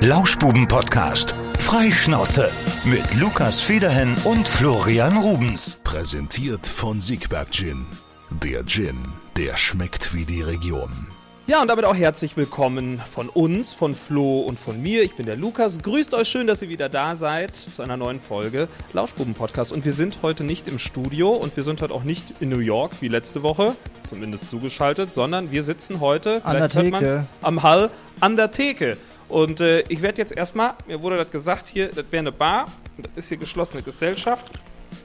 Lauschbuben-Podcast. 0.00 1.34
Freischnauze. 1.58 2.50
Mit 2.84 3.20
Lukas 3.20 3.60
Federhen 3.60 4.16
und 4.22 4.46
Florian 4.46 5.16
Rubens. 5.16 5.80
Präsentiert 5.82 6.68
von 6.68 7.00
Siegberg 7.00 7.50
Gin. 7.50 7.84
Der 8.30 8.64
Gin, 8.64 8.96
der 9.36 9.56
schmeckt 9.56 10.14
wie 10.14 10.24
die 10.24 10.42
Region. 10.42 11.08
Ja, 11.48 11.60
und 11.62 11.68
damit 11.68 11.84
auch 11.84 11.96
herzlich 11.96 12.36
willkommen 12.36 13.02
von 13.10 13.28
uns, 13.28 13.72
von 13.72 13.96
Flo 13.96 14.38
und 14.40 14.60
von 14.60 14.80
mir. 14.80 15.02
Ich 15.02 15.14
bin 15.14 15.26
der 15.26 15.36
Lukas. 15.36 15.78
Grüßt 15.80 16.14
euch 16.14 16.28
schön, 16.28 16.46
dass 16.46 16.62
ihr 16.62 16.68
wieder 16.68 16.88
da 16.88 17.16
seid 17.16 17.56
zu 17.56 17.82
einer 17.82 17.96
neuen 17.96 18.20
Folge 18.20 18.68
Lauschbuben-Podcast. 18.92 19.72
Und 19.72 19.84
wir 19.84 19.92
sind 19.92 20.18
heute 20.22 20.44
nicht 20.44 20.68
im 20.68 20.78
Studio 20.78 21.30
und 21.30 21.56
wir 21.56 21.64
sind 21.64 21.82
heute 21.82 21.92
auch 21.92 22.04
nicht 22.04 22.34
in 22.38 22.50
New 22.50 22.60
York 22.60 22.92
wie 23.00 23.08
letzte 23.08 23.42
Woche, 23.42 23.74
zumindest 24.04 24.48
zugeschaltet, 24.48 25.12
sondern 25.12 25.50
wir 25.50 25.64
sitzen 25.64 25.98
heute 25.98 26.44
An 26.44 26.56
der 26.56 26.70
vielleicht 26.70 26.92
hört 26.94 27.02
man's, 27.02 27.26
am 27.42 27.62
Hall 27.64 27.90
an 28.20 28.36
der 28.36 28.52
Theke. 28.52 28.96
Und 29.28 29.60
äh, 29.60 29.80
ich 29.88 30.00
werde 30.02 30.18
jetzt 30.18 30.32
erstmal, 30.32 30.74
mir 30.86 31.02
wurde 31.02 31.16
das 31.16 31.30
gesagt, 31.30 31.68
hier, 31.68 31.88
das 31.88 32.04
wäre 32.10 32.20
eine 32.20 32.32
Bar 32.32 32.66
und 32.96 33.06
das 33.06 33.24
ist 33.24 33.28
hier 33.28 33.36
geschlossene 33.38 33.82
Gesellschaft. 33.82 34.50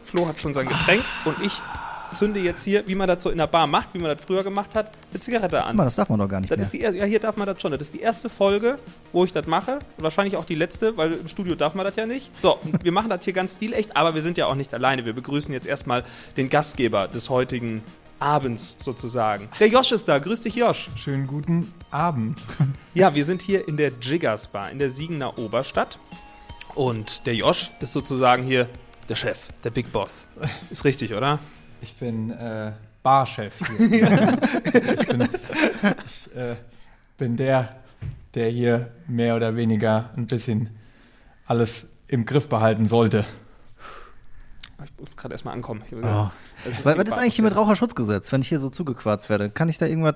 Flo 0.06 0.28
hat 0.28 0.40
schon 0.40 0.54
sein 0.54 0.68
Getränk 0.68 1.04
und 1.26 1.36
ich 1.44 1.52
zünde 2.14 2.40
jetzt 2.40 2.64
hier, 2.64 2.88
wie 2.88 2.94
man 2.96 3.08
das 3.08 3.24
so 3.24 3.32
in 3.32 3.40
der 3.40 3.48
Bar 3.48 3.66
macht, 3.66 3.90
wie 3.94 3.98
man 3.98 4.16
das 4.16 4.24
früher 4.24 4.44
gemacht 4.44 4.76
hat, 4.76 4.92
eine 5.12 5.20
Zigarette 5.20 5.64
an. 5.64 5.76
Mann, 5.76 5.88
das 5.88 5.96
darf 5.96 6.10
man 6.10 6.20
doch 6.20 6.28
gar 6.30 6.40
nicht 6.40 6.52
Das 6.52 6.58
mehr. 6.58 6.66
ist 6.68 6.74
die 6.74 6.80
ja, 7.00 7.06
hier 7.06 7.20
darf 7.20 7.36
man 7.38 7.48
das 7.48 7.60
schon. 7.60 7.72
Das 7.72 7.82
ist 7.82 7.94
die 7.94 8.02
erste 8.02 8.30
Folge, 8.30 8.78
wo 9.12 9.26
ich 9.26 9.32
das 9.34 9.48
mache. 9.48 9.80
Und 9.98 10.04
wahrscheinlich 10.04 10.38
auch 10.38 10.46
die 10.46 10.54
letzte, 10.56 10.96
weil 10.96 11.14
im 11.14 11.28
Studio 11.28 11.56
darf 11.56 11.74
man 11.74 11.86
das 11.86 11.96
ja 11.96 12.06
nicht. 12.06 12.30
So, 12.42 12.60
wir 12.84 12.92
machen 12.92 13.10
das 13.10 13.24
hier 13.26 13.34
ganz 13.34 13.56
stilecht, 13.56 13.98
aber 13.98 14.14
wir 14.14 14.22
sind 14.22 14.38
ja 14.38 14.46
auch 14.46 14.56
nicht 14.56 14.74
alleine. 14.76 15.06
Wir 15.06 15.14
begrüßen 15.14 15.52
jetzt 15.54 15.66
erstmal 15.66 16.04
den 16.38 16.50
Gastgeber 16.50 17.08
des 17.08 17.30
heutigen 17.32 17.84
Abends 18.24 18.78
sozusagen. 18.80 19.50
Der 19.60 19.68
Josh 19.68 19.92
ist 19.92 20.08
da. 20.08 20.18
Grüß 20.18 20.40
dich, 20.40 20.56
Josh. 20.56 20.90
Schönen 20.96 21.28
guten 21.28 21.74
Abend. 21.92 22.40
Ja, 22.96 23.16
wir 23.16 23.26
sind 23.26 23.42
hier 23.42 23.68
in 23.68 23.76
der 23.76 23.92
Jiggers 24.00 24.48
Bar 24.48 24.70
in 24.70 24.78
der 24.78 24.92
Siegener 24.92 25.40
Oberstadt. 25.40 25.98
Und 26.76 27.26
der 27.26 27.34
Josh 27.34 27.72
ist 27.82 27.92
sozusagen 27.92 28.44
hier 28.44 28.70
der 29.10 29.16
Chef, 29.16 29.50
der 29.64 29.72
Big 29.72 29.92
Boss. 29.92 30.28
Ist 30.70 30.86
richtig, 30.86 31.16
oder? 31.16 31.40
Ich 31.82 31.96
bin 31.96 32.30
äh, 32.30 32.72
Barchef 33.02 33.56
hier. 33.80 34.38
ich 34.64 35.08
bin, 35.08 35.28
ich, 36.06 36.36
äh, 36.36 36.56
bin 37.18 37.36
der, 37.36 37.70
der 38.36 38.50
hier 38.50 38.92
mehr 39.08 39.36
oder 39.36 39.56
weniger 39.56 40.12
ein 40.16 40.28
bisschen 40.28 40.70
alles 41.48 41.88
im 42.08 42.28
Griff 42.28 42.48
behalten 42.48 42.88
sollte. 42.88 43.26
Ich 44.84 44.92
muss 45.00 45.16
gerade 45.16 45.34
erstmal 45.34 45.54
ankommen. 45.54 45.82
Ich- 45.86 45.94
Oh. 45.96 46.30
Das 46.66 46.84
Was, 46.86 46.98
was 46.98 47.04
ist 47.06 47.14
eigentlich 47.18 47.36
hier 47.36 47.46
mit 47.46 47.56
Raucherschutzgesetz, 47.56 48.32
wenn 48.32 48.42
ich 48.42 48.50
hier 48.50 48.60
so 48.60 48.70
zugequarzt 48.70 49.30
werde? 49.30 49.50
Kann 49.50 49.70
ich 49.70 49.78
da 49.78 49.86
irgendwas. 49.86 50.16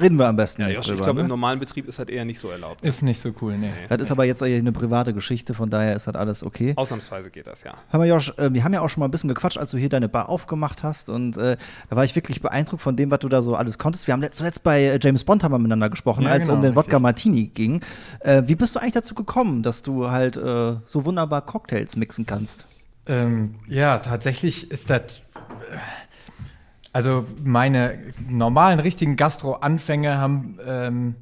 Reden 0.00 0.16
wir 0.18 0.26
am 0.28 0.36
besten 0.36 0.62
Ja, 0.62 0.68
nicht 0.68 0.76
Josh, 0.76 0.86
ich 0.86 0.92
drüber. 0.92 1.04
glaube, 1.04 1.20
im 1.20 1.26
ne? 1.26 1.30
normalen 1.30 1.58
Betrieb 1.58 1.88
ist 1.88 1.98
das 1.98 2.08
eher 2.08 2.24
nicht 2.24 2.38
so 2.38 2.48
erlaubt. 2.48 2.82
Ist 2.84 3.02
nicht 3.02 3.20
so 3.20 3.32
cool, 3.40 3.56
nee. 3.56 3.70
Das 3.88 4.00
ist 4.02 4.10
aber 4.10 4.24
jetzt 4.24 4.42
eine 4.42 4.72
private 4.72 5.14
Geschichte, 5.14 5.54
von 5.54 5.70
daher 5.70 5.96
ist 5.96 6.06
das 6.06 6.14
alles 6.14 6.42
okay. 6.42 6.74
Ausnahmsweise 6.76 7.30
geht 7.30 7.46
das, 7.46 7.62
ja. 7.62 7.74
Hör 7.90 7.98
mal, 7.98 8.06
Josh, 8.08 8.32
äh, 8.36 8.52
wir 8.52 8.62
haben 8.64 8.74
ja 8.74 8.80
auch 8.82 8.88
schon 8.90 9.00
mal 9.00 9.06
ein 9.08 9.10
bisschen 9.10 9.28
gequatscht, 9.28 9.58
als 9.58 9.70
du 9.70 9.78
hier 9.78 9.88
deine 9.88 10.08
Bar 10.08 10.28
aufgemacht 10.28 10.82
hast. 10.82 11.08
Und 11.10 11.36
äh, 11.36 11.56
da 11.88 11.96
war 11.96 12.04
ich 12.04 12.14
wirklich 12.14 12.40
beeindruckt 12.42 12.82
von 12.82 12.96
dem, 12.96 13.10
was 13.10 13.20
du 13.20 13.28
da 13.28 13.42
so 13.42 13.54
alles 13.56 13.78
konntest. 13.78 14.06
Wir 14.06 14.12
haben 14.12 14.22
letzt- 14.22 14.36
zuletzt 14.36 14.62
bei 14.62 14.82
äh, 14.84 14.98
James 15.00 15.24
Bond 15.24 15.42
haben 15.42 15.52
wir 15.52 15.58
miteinander 15.58 15.88
gesprochen, 15.90 16.24
Ja, 16.24 16.30
als 16.30 16.42
es 16.42 16.46
genau, 16.48 16.56
um 16.56 16.62
den 16.62 16.72
richtig. 16.72 16.84
Wodka 16.92 16.98
Martini 16.98 17.46
ging. 17.46 17.80
Äh, 18.20 18.42
wie 18.46 18.54
bist 18.54 18.74
du 18.74 18.80
eigentlich 18.80 18.92
dazu 18.94 19.14
gekommen, 19.14 19.62
dass 19.62 19.82
du 19.82 20.10
halt 20.10 20.36
äh, 20.36 20.74
so 20.84 21.04
wunderbar 21.04 21.42
Cocktails 21.42 21.96
mixen 21.96 22.26
kannst? 22.26 22.66
Ähm, 23.06 23.56
ja, 23.68 23.98
tatsächlich 23.98 24.70
ist 24.70 24.90
das. 24.90 25.20
Also 26.92 27.26
meine 27.42 27.98
normalen, 28.26 28.80
richtigen 28.80 29.16
Gastro-Anfänge 29.16 30.16
haben 30.16 30.58
ähm, 30.66 31.14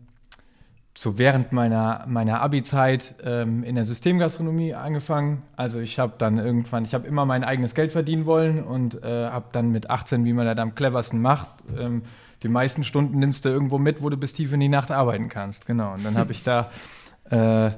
so 0.97 1.19
während 1.19 1.53
meiner, 1.53 2.05
meiner 2.07 2.41
Abi-Zeit 2.41 3.17
ähm, 3.25 3.65
in 3.65 3.75
der 3.75 3.85
Systemgastronomie 3.85 4.75
angefangen. 4.75 5.43
Also 5.57 5.81
ich 5.81 5.99
habe 5.99 6.15
dann 6.19 6.39
irgendwann, 6.39 6.85
ich 6.85 6.95
habe 6.95 7.09
immer 7.09 7.27
mein 7.27 7.43
eigenes 7.43 7.75
Geld 7.75 7.91
verdienen 7.91 8.27
wollen 8.27 8.62
und 8.62 9.03
äh, 9.03 9.28
habe 9.28 9.47
dann 9.50 9.73
mit 9.73 9.91
18, 9.91 10.25
wie 10.25 10.33
man 10.33 10.47
das 10.47 10.59
am 10.59 10.77
cleversten 10.77 11.21
macht, 11.21 11.50
ähm, 11.77 12.03
die 12.44 12.49
meisten 12.49 12.84
Stunden 12.84 13.19
nimmst 13.19 13.44
du 13.44 13.49
irgendwo 13.49 13.78
mit, 13.78 14.03
wo 14.03 14.11
du 14.11 14.17
bis 14.17 14.34
tief 14.34 14.53
in 14.53 14.61
die 14.61 14.69
Nacht 14.69 14.91
arbeiten 14.91 15.28
kannst. 15.28 15.67
Genau. 15.67 15.94
Und 15.94 16.05
dann 16.05 16.17
habe 16.17 16.31
ich 16.31 16.44
da 16.44 16.71
äh, 17.31 17.71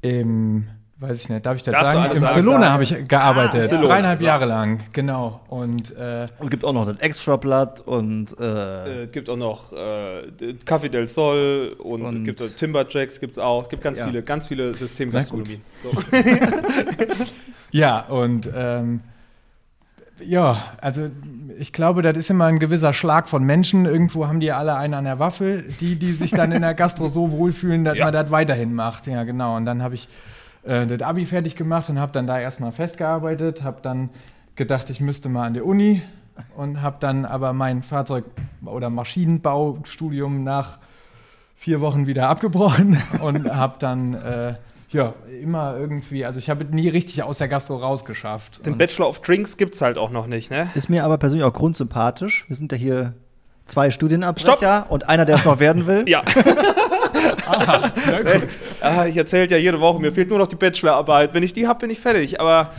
im, 0.00 0.68
weiß 1.02 1.18
ich 1.18 1.28
nicht, 1.28 1.44
darf 1.44 1.56
ich 1.56 1.62
das 1.62 1.72
Darfst 1.74 1.92
sagen? 1.92 2.04
alles 2.04 2.14
Im 2.14 2.20
sagen. 2.20 2.40
Celona 2.42 2.70
habe 2.72 2.82
ich 2.84 3.08
gearbeitet, 3.08 3.72
Ah, 3.72 3.82
dreieinhalb 3.82 4.18
So. 4.20 4.26
Jahre 4.26 4.44
lang, 4.46 4.80
genau. 4.92 5.40
Und 5.48 5.94
äh, 5.96 6.24
Es 6.40 6.48
gibt 6.50 6.64
auch 6.64 6.72
noch 6.72 6.86
das 6.86 6.98
Extrablatt 7.00 7.80
und 7.82 8.28
äh, 8.40 8.44
Äh, 8.44 9.02
es 9.04 9.12
gibt 9.12 9.28
auch 9.28 9.36
noch 9.36 9.72
äh, 9.72 10.22
Café 10.64 10.88
del 10.88 11.06
Sol 11.08 11.76
und, 11.78 12.02
es 12.04 12.12
Und- 12.12 12.24
gibt 12.24 12.40
auch 12.42 12.46
Timberjacks, 12.46 13.20
gibt 13.20 13.32
es 13.32 13.38
auch. 13.38 13.64
Es 13.64 13.68
gibt 13.68 13.82
ganz 13.82 13.98
Ja. 13.98 14.06
viele, 14.06 14.22
ganz 14.22 14.46
viele 14.48 14.72
Systemgastronomien. 14.74 15.60
So. 15.76 15.90
Ja, 17.70 18.00
und 18.00 18.50
ähm, 18.54 19.00
ja, 20.22 20.58
also 20.80 21.08
ich 21.58 21.72
glaube, 21.72 22.02
das 22.02 22.16
ist 22.16 22.28
immer 22.30 22.44
ein 22.44 22.58
gewisser 22.58 22.92
Schlag 22.92 23.28
von 23.28 23.42
Menschen. 23.44 23.86
Irgendwo 23.86 24.28
haben 24.28 24.40
die 24.40 24.52
alle 24.52 24.74
einen 24.76 24.94
an 24.94 25.04
der 25.04 25.18
Waffel, 25.18 25.64
die, 25.80 25.96
die 25.96 26.12
sich 26.12 26.30
dann 26.32 26.52
in 26.52 26.60
der 26.62 26.74
Gastro 26.74 27.08
so 27.08 27.32
wohlfühlen, 27.32 27.84
dass 27.84 27.96
Ja. 27.96 28.04
man 28.04 28.12
das 28.12 28.30
weiterhin 28.30 28.74
macht. 28.74 29.06
Ja, 29.06 29.24
genau. 29.24 29.56
Und 29.56 29.64
dann 29.64 29.82
habe 29.82 29.94
ich 29.94 30.08
äh, 30.64 30.86
das 30.86 31.02
Abi 31.02 31.26
fertig 31.26 31.56
gemacht 31.56 31.88
und 31.88 31.98
habe 31.98 32.12
dann 32.12 32.26
da 32.26 32.38
erstmal 32.40 32.72
festgearbeitet, 32.72 33.62
habe 33.62 33.80
dann 33.82 34.10
gedacht, 34.56 34.90
ich 34.90 35.00
müsste 35.00 35.28
mal 35.28 35.46
an 35.46 35.54
der 35.54 35.64
Uni 35.66 36.02
und 36.56 36.82
habe 36.82 36.96
dann 37.00 37.24
aber 37.24 37.52
mein 37.52 37.82
Fahrzeug- 37.82 38.24
oder 38.64 38.90
Maschinenbaustudium 38.90 40.44
nach 40.44 40.78
vier 41.54 41.80
Wochen 41.80 42.06
wieder 42.06 42.28
abgebrochen 42.28 43.00
und 43.22 43.52
habe 43.54 43.76
dann 43.78 44.14
äh, 44.14 44.54
ja 44.90 45.14
immer 45.42 45.76
irgendwie, 45.76 46.24
also 46.24 46.38
ich 46.38 46.50
habe 46.50 46.64
es 46.64 46.70
nie 46.70 46.88
richtig 46.88 47.22
aus 47.22 47.38
der 47.38 47.48
Gastro 47.48 47.76
rausgeschafft. 47.76 48.66
Den 48.66 48.74
Und- 48.74 48.78
Bachelor 48.78 49.08
of 49.08 49.20
Drinks 49.20 49.56
gibt 49.56 49.74
es 49.74 49.80
halt 49.80 49.96
auch 49.98 50.10
noch 50.10 50.26
nicht, 50.26 50.50
ne? 50.50 50.68
ist 50.74 50.88
mir 50.90 51.04
aber 51.04 51.18
persönlich 51.18 51.44
auch 51.46 51.52
grundsympathisch. 51.52 52.44
Wir 52.48 52.56
sind 52.56 52.72
ja 52.72 52.78
hier 52.78 53.14
zwei 53.66 53.90
Studienabbrecher 53.90 54.86
und 54.90 55.08
einer, 55.08 55.24
der 55.24 55.36
es 55.36 55.44
noch 55.44 55.60
werden 55.60 55.86
will. 55.86 56.04
Ja, 56.08 56.22
Na 57.46 58.22
gut. 58.22 58.48
ah, 58.80 59.06
ich 59.06 59.16
erzähle 59.16 59.48
ja 59.48 59.56
jede 59.56 59.80
Woche, 59.80 60.00
mir 60.00 60.12
fehlt 60.12 60.28
nur 60.28 60.38
noch 60.38 60.48
die 60.48 60.56
Bachelorarbeit. 60.56 61.34
Wenn 61.34 61.42
ich 61.42 61.52
die 61.52 61.66
habe, 61.66 61.80
bin 61.80 61.90
ich 61.90 62.00
fertig. 62.00 62.40
Aber 62.40 62.70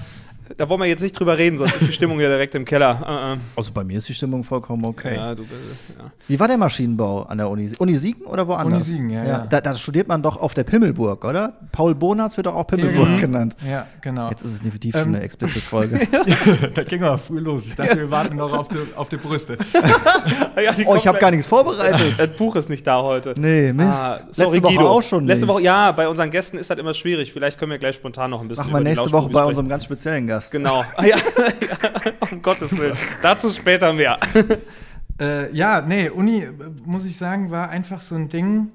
da 0.57 0.69
wollen 0.69 0.81
wir 0.81 0.87
jetzt 0.87 1.01
nicht 1.01 1.17
drüber 1.19 1.37
reden, 1.37 1.57
sonst 1.57 1.75
ist 1.75 1.87
die 1.87 1.93
Stimmung 1.93 2.19
ja 2.19 2.27
direkt 2.27 2.55
im 2.55 2.65
Keller. 2.65 3.35
Äh, 3.35 3.39
Also 3.55 3.71
bei 3.71 3.83
mir 3.83 3.97
ist 3.97 4.09
die 4.09 4.13
Stimmung 4.13 4.43
vollkommen 4.43 4.85
okay. 4.85 5.15
Ja, 5.15 5.35
du 5.35 5.43
bist, 5.43 5.95
ja. 5.97 6.11
Wie 6.27 6.39
war 6.39 6.47
der 6.47 6.57
Maschinenbau 6.57 7.23
an 7.23 7.37
der 7.37 7.49
Uni? 7.49 7.71
Uni 7.79 7.97
Siegen 7.97 8.25
oder 8.25 8.47
woanders? 8.47 8.73
Uni 8.73 8.83
Siegen, 8.83 9.09
ja, 9.09 9.23
ja. 9.25 9.47
Da, 9.49 9.61
da 9.61 9.75
studiert 9.75 10.07
man 10.07 10.21
doch 10.21 10.37
auf 10.37 10.53
der 10.53 10.63
Pimmelburg, 10.63 11.23
oder? 11.25 11.53
Paul 11.71 11.95
Bonatz 11.95 12.37
wird 12.37 12.47
doch 12.47 12.55
auch 12.55 12.67
Pimmelburg 12.67 13.05
genau. 13.07 13.19
genannt. 13.21 13.55
Ja, 13.67 13.87
genau. 14.01 14.29
Jetzt 14.29 14.43
ist 14.43 14.53
es 14.53 14.61
definitiv 14.61 14.95
Ähm, 14.95 15.01
schon 15.03 15.15
eine 15.15 15.23
explizite 15.23 15.61
Folge. 15.65 15.99
das 16.73 16.85
ging 16.87 17.03
aber 17.03 17.17
früh 17.17 17.39
los. 17.39 17.67
Ich 17.67 17.75
dachte, 17.75 17.97
wir 17.97 18.11
warten 18.11 18.35
noch 18.35 18.55
auf 18.57 18.67
die, 18.67 18.77
auf 18.95 19.09
die 19.09 19.17
Brüste. 19.17 19.57
Ah, 20.55 20.61
ja, 20.61 20.73
die 20.73 20.85
oh, 20.85 20.95
ich 20.95 21.07
habe 21.07 21.19
gar 21.19 21.31
nichts 21.31 21.47
vorbereitet. 21.47 22.15
Das 22.17 22.27
Buch 22.29 22.55
ist 22.55 22.69
nicht 22.69 22.85
da 22.85 23.01
heute. 23.01 23.33
Nee, 23.37 23.73
Mist. 23.73 23.89
Ah, 23.91 24.19
sorry, 24.31 24.51
Letzte 24.57 24.63
Woche 24.63 24.75
Guido. 24.75 24.89
auch 24.89 25.01
schon 25.03 25.25
Letzte. 25.25 25.47
Woche, 25.47 25.61
ja, 25.61 25.91
bei 25.91 26.07
unseren 26.07 26.29
Gästen 26.31 26.57
ist 26.57 26.69
das 26.69 26.77
immer 26.77 26.93
schwierig. 26.93 27.31
Vielleicht 27.33 27.57
können 27.57 27.71
wir 27.71 27.79
gleich 27.79 27.95
spontan 27.95 28.31
noch 28.31 28.41
ein 28.41 28.47
bisschen 28.47 28.65
Machen 28.69 28.83
wir 28.83 28.89
nächste 28.89 29.11
Woche 29.11 29.27
bei 29.29 29.39
sprechen. 29.39 29.47
unserem 29.49 29.69
ganz 29.69 29.83
speziellen 29.83 30.27
Gast. 30.27 30.32
Genau. 30.51 30.83
Ah, 30.95 31.05
ja. 31.05 31.17
um 32.31 32.41
Gottes 32.41 32.77
Willen. 32.77 32.97
Dazu 33.21 33.49
später 33.49 33.93
mehr. 33.93 34.19
Äh, 35.21 35.53
ja, 35.55 35.79
nee, 35.79 36.09
Uni, 36.09 36.47
muss 36.85 37.05
ich 37.05 37.17
sagen, 37.17 37.51
war 37.51 37.69
einfach 37.69 38.01
so 38.01 38.15
ein 38.15 38.29
Ding. 38.29 38.71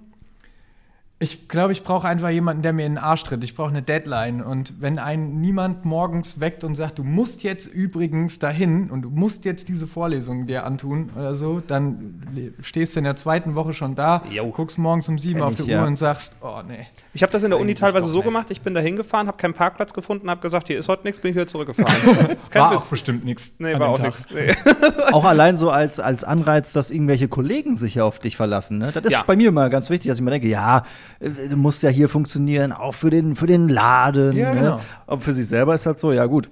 Ich 1.21 1.49
glaube, 1.49 1.73
ich 1.73 1.83
brauche 1.83 2.07
einfach 2.07 2.31
jemanden, 2.31 2.63
der 2.63 2.73
mir 2.73 2.87
in 2.87 2.93
den 2.93 3.03
Arsch 3.03 3.25
tritt. 3.25 3.43
Ich 3.43 3.57
brauche 3.57 3.71
eine 3.71 3.83
Deadline. 3.83 4.41
Und 4.41 4.81
wenn 4.81 5.01
ein 5.01 5.41
niemand 5.41 5.85
morgens 5.85 6.39
weckt 6.39 6.63
und 6.63 6.77
sagt, 6.77 7.01
du 7.01 7.03
musst 7.03 7.43
jetzt 7.43 7.67
übrigens 7.67 8.39
dahin 8.39 8.89
und 8.89 9.03
du 9.03 9.11
musst 9.11 9.45
jetzt 9.45 9.69
diese 9.69 9.89
Vorlesung 9.89 10.47
dir 10.47 10.65
antun 10.65 11.11
oder 11.17 11.35
so, 11.35 11.59
dann 11.59 12.23
stehst 12.63 12.95
du 12.95 13.01
in 13.01 13.05
der 13.05 13.17
zweiten 13.17 13.57
Woche 13.57 13.75
schon 13.75 13.97
da, 13.97 14.23
Jo. 14.31 14.49
guckst 14.51 14.79
morgens 14.79 15.09
um 15.09 15.19
sieben 15.19 15.41
Kenn 15.41 15.43
auf 15.49 15.55
die 15.57 15.63
Uhr 15.63 15.69
ja. 15.71 15.85
und 15.85 15.99
sagst, 15.99 16.35
oh 16.41 16.61
nee. 16.69 16.87
Ich 17.15 17.23
habe 17.25 17.33
das 17.33 17.43
in 17.43 17.51
der 17.51 17.59
Uni 17.59 17.75
teilweise 17.75 18.07
so 18.07 18.19
nicht. 18.19 18.27
gemacht, 18.27 18.47
ich 18.51 18.61
bin 18.61 18.75
da 18.75 18.81
hingefahren, 18.81 19.27
habe 19.27 19.39
keinen 19.39 19.55
Parkplatz 19.55 19.93
gefunden, 19.93 20.31
habe 20.31 20.41
gesagt, 20.41 20.69
hier 20.69 20.79
ist 20.79 20.89
heute 20.89 21.03
nichts, 21.03 21.19
bin 21.19 21.31
ich 21.31 21.35
wieder 21.35 21.49
zurückgefahren. 21.49 21.97
ist 22.43 22.53
kein 22.53 22.63
War 22.63 22.71
Witz. 22.77 22.87
auch 22.87 22.91
bestimmt 22.91 23.25
nichts. 23.25 23.55
Nee, 23.59 23.77
war 23.77 23.89
auch 23.89 23.99
nichts. 23.99 24.27
Nee. 24.33 24.55
Auch 25.13 25.25
allein 25.25 25.57
so 25.57 25.71
als, 25.71 25.99
als 25.99 26.23
Anreiz, 26.23 26.73
dass 26.75 26.91
irgendwelche 26.91 27.27
Kollegen 27.29 27.75
sich 27.77 27.95
ja 27.97 28.05
auf 28.05 28.19
dich 28.21 28.37
verlassen. 28.37 28.79
Ne? 28.79 28.93
Das 28.93 29.03
ist 29.05 29.11
Ja. 29.13 29.25
bei 29.27 29.35
mir 29.37 29.49
immer 29.49 29.69
ganz 29.71 29.89
wichtig, 29.91 30.11
dass 30.11 30.19
ich 30.19 30.25
mir 30.25 30.31
denke, 30.31 30.47
ja, 30.49 30.85
äh, 31.21 31.49
du 31.49 31.57
musst 31.57 31.83
ja 31.83 31.91
hier 31.91 32.09
funktionieren, 32.09 32.73
auch 32.73 32.95
für 32.95 33.11
den, 33.11 33.37
für 33.37 33.47
den 33.47 33.69
Laden. 33.69 34.37
Ja, 34.37 34.55
ne? 34.55 34.61
genau. 34.61 34.81
Aber 35.07 35.21
für 35.21 35.35
sich 35.35 35.47
selber 35.47 35.75
ist 35.75 35.87
halt 35.87 35.99
so, 35.99 36.13
ja 36.13 36.27
gut. 36.27 36.49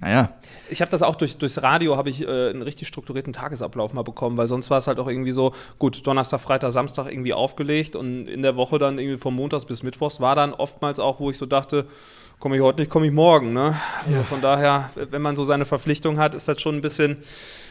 Naja. 0.00 0.30
Ich 0.68 0.82
habe 0.82 0.90
das 0.90 1.02
auch 1.02 1.16
durch, 1.16 1.38
durchs 1.38 1.62
Radio, 1.62 1.96
habe 1.96 2.10
ich 2.10 2.22
äh, 2.22 2.50
einen 2.50 2.60
richtig 2.60 2.86
strukturierten 2.86 3.32
Tagesablauf 3.32 3.94
mal 3.94 4.02
bekommen, 4.02 4.36
weil 4.36 4.46
sonst 4.46 4.68
war 4.68 4.78
es 4.78 4.86
halt 4.86 4.98
auch 4.98 5.08
irgendwie 5.08 5.32
so, 5.32 5.52
gut, 5.78 6.06
Donnerstag, 6.06 6.40
Freitag, 6.40 6.72
Samstag 6.72 7.10
irgendwie 7.10 7.32
aufgelegt 7.32 7.96
und 7.96 8.26
in 8.26 8.42
der 8.42 8.56
Woche 8.56 8.78
dann 8.78 8.98
irgendwie 8.98 9.18
von 9.18 9.34
Montags 9.34 9.64
bis 9.64 9.82
Mittwochs 9.82 10.20
war 10.20 10.34
dann 10.34 10.52
oftmals 10.52 10.98
auch, 10.98 11.18
wo 11.18 11.30
ich 11.30 11.38
so 11.38 11.46
dachte, 11.46 11.86
komme 12.38 12.56
ich 12.56 12.62
heute 12.62 12.80
nicht, 12.80 12.90
komme 12.90 13.06
ich 13.06 13.12
morgen. 13.12 13.54
Ne? 13.54 13.74
Also 14.06 14.22
von 14.24 14.42
daher, 14.42 14.90
wenn 14.94 15.22
man 15.22 15.34
so 15.34 15.44
seine 15.44 15.64
Verpflichtung 15.64 16.18
hat, 16.18 16.34
ist 16.34 16.46
das 16.46 16.60
schon 16.60 16.74
ein 16.74 16.82
bisschen 16.82 17.18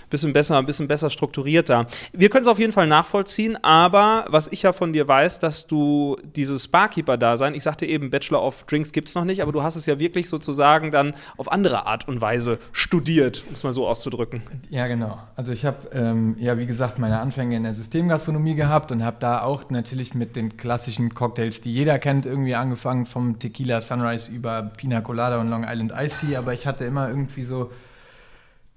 bisschen 0.10 0.34
besser, 0.34 0.57
ein 0.57 0.66
bisschen 0.66 0.88
besser 0.88 1.10
strukturierter. 1.10 1.88
Wir 2.13 2.30
können 2.30 2.44
es 2.44 2.48
auf 2.48 2.60
jeden 2.60 2.74
Fall 2.74 2.88
nachvollziehen, 2.88 3.57
aber 3.63 4.25
was 4.30 4.48
ich 4.48 4.63
ja 4.63 4.74
von 4.74 4.94
dir 4.94 5.07
weiß, 5.07 5.40
dass 5.40 5.68
du 5.68 6.18
dieses 6.36 6.68
Barkeeper-Dasein, 6.68 7.56
ich 7.56 7.63
sagte 7.63 7.86
eben, 7.86 8.10
Bachelor 8.10 8.44
of 8.44 8.63
Drinks 8.66 8.92
gibt 8.92 9.10
es 9.10 9.16
noch 9.16 9.25
nicht, 9.25 9.42
aber 9.42 9.52
du 9.52 9.63
hast 9.63 9.75
es 9.75 9.86
ja 9.86 10.00
wirklich 10.00 10.30
sozusagen 10.30 10.92
dann 10.92 11.13
auf 11.38 11.52
andere 11.52 11.86
Art 11.86 12.07
und 12.07 12.22
Weise 12.22 12.60
studiert, 12.72 13.44
um 13.48 13.54
es 13.54 13.63
mal 13.63 13.74
so 13.74 13.88
auszudrücken. 13.88 14.42
Ja, 14.69 14.88
genau. 14.88 15.19
Also 15.36 15.52
ich 15.52 15.66
habe 15.66 15.78
ähm, 15.94 16.36
ja, 16.40 16.57
wie 16.57 16.66
gesagt, 16.66 17.00
meine 17.00 17.19
Anfänge 17.19 17.56
in 17.56 17.63
der 17.63 17.74
Systemgastronomie 17.74 18.56
gehabt 18.56 18.92
und 18.92 19.04
habe 19.04 19.18
da 19.19 19.42
auch 19.42 19.69
natürlich 19.69 20.13
mit 20.13 20.36
den 20.36 20.57
klassischen 20.57 21.13
Cocktails, 21.13 21.62
die 21.62 21.74
jeder 21.74 22.00
kennt, 22.00 22.25
irgendwie 22.25 22.56
angefangen 22.56 23.06
vom 23.06 23.40
Tequila 23.40 23.81
Sunrise 23.81 24.31
über 24.31 24.63
Pina 24.78 25.02
Colada 25.02 25.40
und 25.40 25.50
Long 25.50 25.66
Island 25.68 25.94
Iced 25.96 26.19
Tea, 26.19 26.38
aber 26.38 26.54
ich 26.54 26.68
hatte 26.68 26.86
immer 26.86 27.10
irgendwie 27.10 27.44
so 27.44 27.72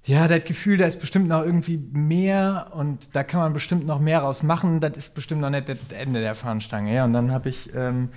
ja, 0.09 0.27
das 0.27 0.43
Gefühl, 0.45 0.79
da 0.79 0.87
ist 0.87 1.01
bestimmt 1.01 1.29
noch 1.29 1.45
irgendwie 1.45 1.77
mehr 1.77 2.69
und 2.73 3.15
da 3.15 3.23
kann 3.23 3.41
man 3.41 3.53
bestimmt 3.53 3.87
noch 3.87 4.01
mehr 4.01 4.21
raus 4.21 4.43
machen. 4.43 4.81
Das 4.81 4.97
ist 4.97 5.15
bestimmt 5.15 5.43
noch 5.43 5.51
nicht 5.51 5.69
das 5.69 5.77
Ende 5.95 6.23
der 6.23 6.35
Fahnenstange. 6.35 6.95
Ja, 6.95 7.05
und 7.05 7.13
dann 7.13 7.31
habe 7.31 7.51
ich 7.51 7.75
ähm, 7.75 8.09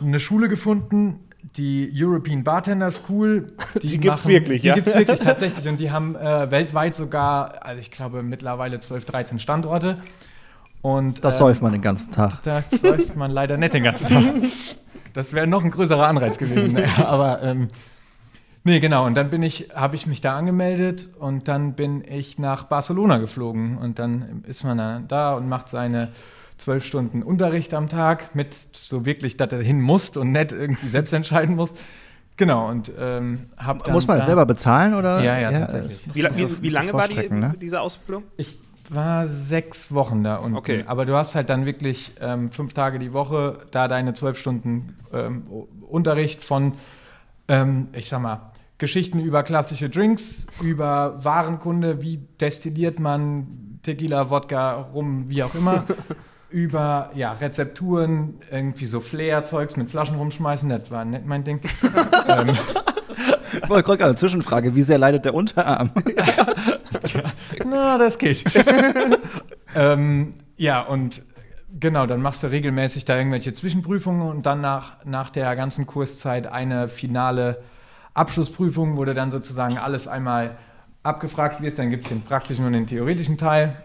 eine 0.00 0.18
Schule 0.20 0.48
gefunden, 0.48 1.20
die 1.58 1.92
European 1.94 2.44
Bartender 2.44 2.90
School. 2.92 3.52
Die 3.82 3.98
gibt's 3.98 4.26
wirklich, 4.26 4.62
die 4.62 4.68
ja? 4.68 4.74
Die 4.74 4.80
gibt 4.80 4.88
es 4.88 4.94
wirklich 4.94 5.20
tatsächlich 5.24 5.68
und 5.68 5.78
die 5.78 5.90
haben 5.90 6.16
äh, 6.16 6.50
weltweit 6.50 6.94
sogar, 6.94 7.62
also 7.62 7.78
ich 7.78 7.90
glaube 7.90 8.22
mittlerweile 8.22 8.80
12, 8.80 9.04
13 9.04 9.38
Standorte. 9.38 9.98
Und, 10.80 11.22
Das 11.22 11.34
ähm, 11.34 11.38
säuft 11.40 11.60
man 11.60 11.72
den 11.72 11.82
ganzen 11.82 12.10
Tag. 12.10 12.42
da 12.42 12.62
säuft 12.70 13.16
man 13.16 13.30
leider 13.30 13.58
nicht 13.58 13.74
den 13.74 13.84
ganzen 13.84 14.06
Tag. 14.08 14.24
Das 15.12 15.32
wäre 15.32 15.48
noch 15.48 15.64
ein 15.64 15.72
größerer 15.72 16.06
Anreiz 16.06 16.38
gewesen. 16.38 16.72
Naja, 16.72 17.04
aber 17.04 17.42
ähm, 17.42 17.66
nee, 18.64 18.80
genau. 18.80 19.06
Und 19.06 19.14
dann 19.14 19.30
bin 19.30 19.42
ich, 19.42 19.70
habe 19.74 19.96
ich 19.96 20.06
mich 20.06 20.20
da 20.20 20.36
angemeldet 20.36 21.10
und 21.18 21.48
dann 21.48 21.74
bin 21.74 22.02
ich 22.08 22.38
nach 22.38 22.64
Barcelona 22.64 23.18
geflogen 23.18 23.78
und 23.78 23.98
dann 23.98 24.44
ist 24.46 24.64
man 24.64 25.06
da 25.08 25.34
und 25.34 25.48
macht 25.48 25.68
seine 25.68 26.08
zwölf 26.60 26.84
Stunden 26.84 27.22
Unterricht 27.22 27.74
am 27.74 27.88
Tag 27.88 28.34
mit 28.34 28.54
so 28.54 29.06
wirklich, 29.06 29.36
dass 29.36 29.50
er 29.52 29.62
hin 29.62 29.80
muss 29.80 30.16
und 30.16 30.32
nicht 30.32 30.52
irgendwie 30.52 30.88
selbst 30.88 31.12
entscheiden 31.12 31.56
muss. 31.56 31.72
Genau. 32.36 32.68
Und 32.68 32.90
ähm, 32.98 33.50
hab 33.56 33.84
dann 33.84 33.92
Muss 33.92 34.06
man 34.06 34.16
da, 34.16 34.20
das 34.20 34.26
selber 34.26 34.46
bezahlen 34.46 34.94
oder? 34.94 35.22
Ja, 35.22 35.38
ja, 35.38 35.52
tatsächlich. 35.52 35.98
das 36.06 36.38
muss 36.38 36.38
Wie, 36.38 36.56
wie, 36.56 36.62
wie 36.62 36.68
lange 36.70 36.92
war 36.92 37.08
die, 37.08 37.28
ne? 37.28 37.54
diese 37.60 37.80
Ausbildung? 37.80 38.24
Ich 38.36 38.58
war 38.88 39.28
sechs 39.28 39.94
Wochen 39.94 40.24
da 40.24 40.36
unten. 40.36 40.56
Okay. 40.56 40.84
Aber 40.86 41.06
du 41.06 41.14
hast 41.14 41.34
halt 41.34 41.48
dann 41.48 41.64
wirklich 41.64 42.12
ähm, 42.20 42.50
fünf 42.50 42.74
Tage 42.74 42.98
die 42.98 43.12
Woche 43.12 43.60
da 43.70 43.88
deine 43.88 44.14
zwölf 44.14 44.38
Stunden 44.38 44.96
ähm, 45.12 45.42
Unterricht 45.88 46.42
von, 46.42 46.74
ähm, 47.48 47.88
ich 47.92 48.08
sag 48.08 48.20
mal, 48.20 48.49
Geschichten 48.80 49.20
über 49.20 49.44
klassische 49.44 49.88
Drinks, 49.88 50.46
über 50.60 51.20
Warenkunde, 51.22 52.02
wie 52.02 52.18
destilliert 52.40 52.98
man 52.98 53.78
Tequila, 53.84 54.30
Wodka, 54.30 54.72
Rum, 54.92 55.26
wie 55.28 55.44
auch 55.44 55.54
immer. 55.54 55.84
über 56.50 57.12
ja, 57.14 57.34
Rezepturen, 57.34 58.40
irgendwie 58.50 58.86
so 58.86 58.98
Flair-Zeugs 58.98 59.76
mit 59.76 59.88
Flaschen 59.88 60.16
rumschmeißen, 60.16 60.68
das 60.68 60.90
war 60.90 61.04
nicht 61.04 61.24
mein 61.24 61.44
Ding. 61.44 61.60
ähm, 62.28 62.58
Ich 63.62 63.68
wollte 63.68 63.84
gerade 63.84 64.04
eine 64.04 64.16
Zwischenfrage. 64.16 64.74
Wie 64.74 64.82
sehr 64.82 64.98
leidet 64.98 65.24
der 65.24 65.34
Unterarm? 65.34 65.92
Na, 67.64 67.98
das 67.98 68.18
geht. 68.18 68.44
ähm, 69.76 70.34
ja, 70.56 70.80
und 70.80 71.22
genau, 71.78 72.06
dann 72.06 72.20
machst 72.20 72.42
du 72.42 72.48
regelmäßig 72.48 73.04
da 73.04 73.16
irgendwelche 73.16 73.52
Zwischenprüfungen 73.52 74.28
und 74.28 74.46
dann 74.46 74.60
nach, 74.60 75.04
nach 75.04 75.30
der 75.30 75.54
ganzen 75.54 75.86
Kurszeit 75.86 76.46
eine 76.46 76.88
finale 76.88 77.62
Abschlussprüfung, 78.14 78.96
wo 78.96 79.04
du 79.04 79.14
dann 79.14 79.30
sozusagen 79.30 79.78
alles 79.78 80.08
einmal 80.08 80.56
abgefragt 81.02 81.60
wirst. 81.62 81.78
Dann 81.78 81.90
gibt 81.90 82.04
es 82.04 82.08
den 82.08 82.22
praktischen 82.22 82.64
und 82.66 82.72
den 82.72 82.86
theoretischen 82.86 83.38
Teil. 83.38 83.76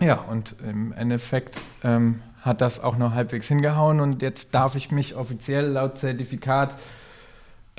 Ja, 0.00 0.16
und 0.16 0.54
im 0.68 0.92
Endeffekt 0.92 1.58
ähm, 1.82 2.22
hat 2.42 2.60
das 2.60 2.82
auch 2.82 2.96
noch 2.96 3.14
halbwegs 3.14 3.48
hingehauen 3.48 4.00
und 4.00 4.22
jetzt 4.22 4.54
darf 4.54 4.76
ich 4.76 4.90
mich 4.90 5.16
offiziell 5.16 5.66
laut 5.66 5.98
Zertifikat 5.98 6.74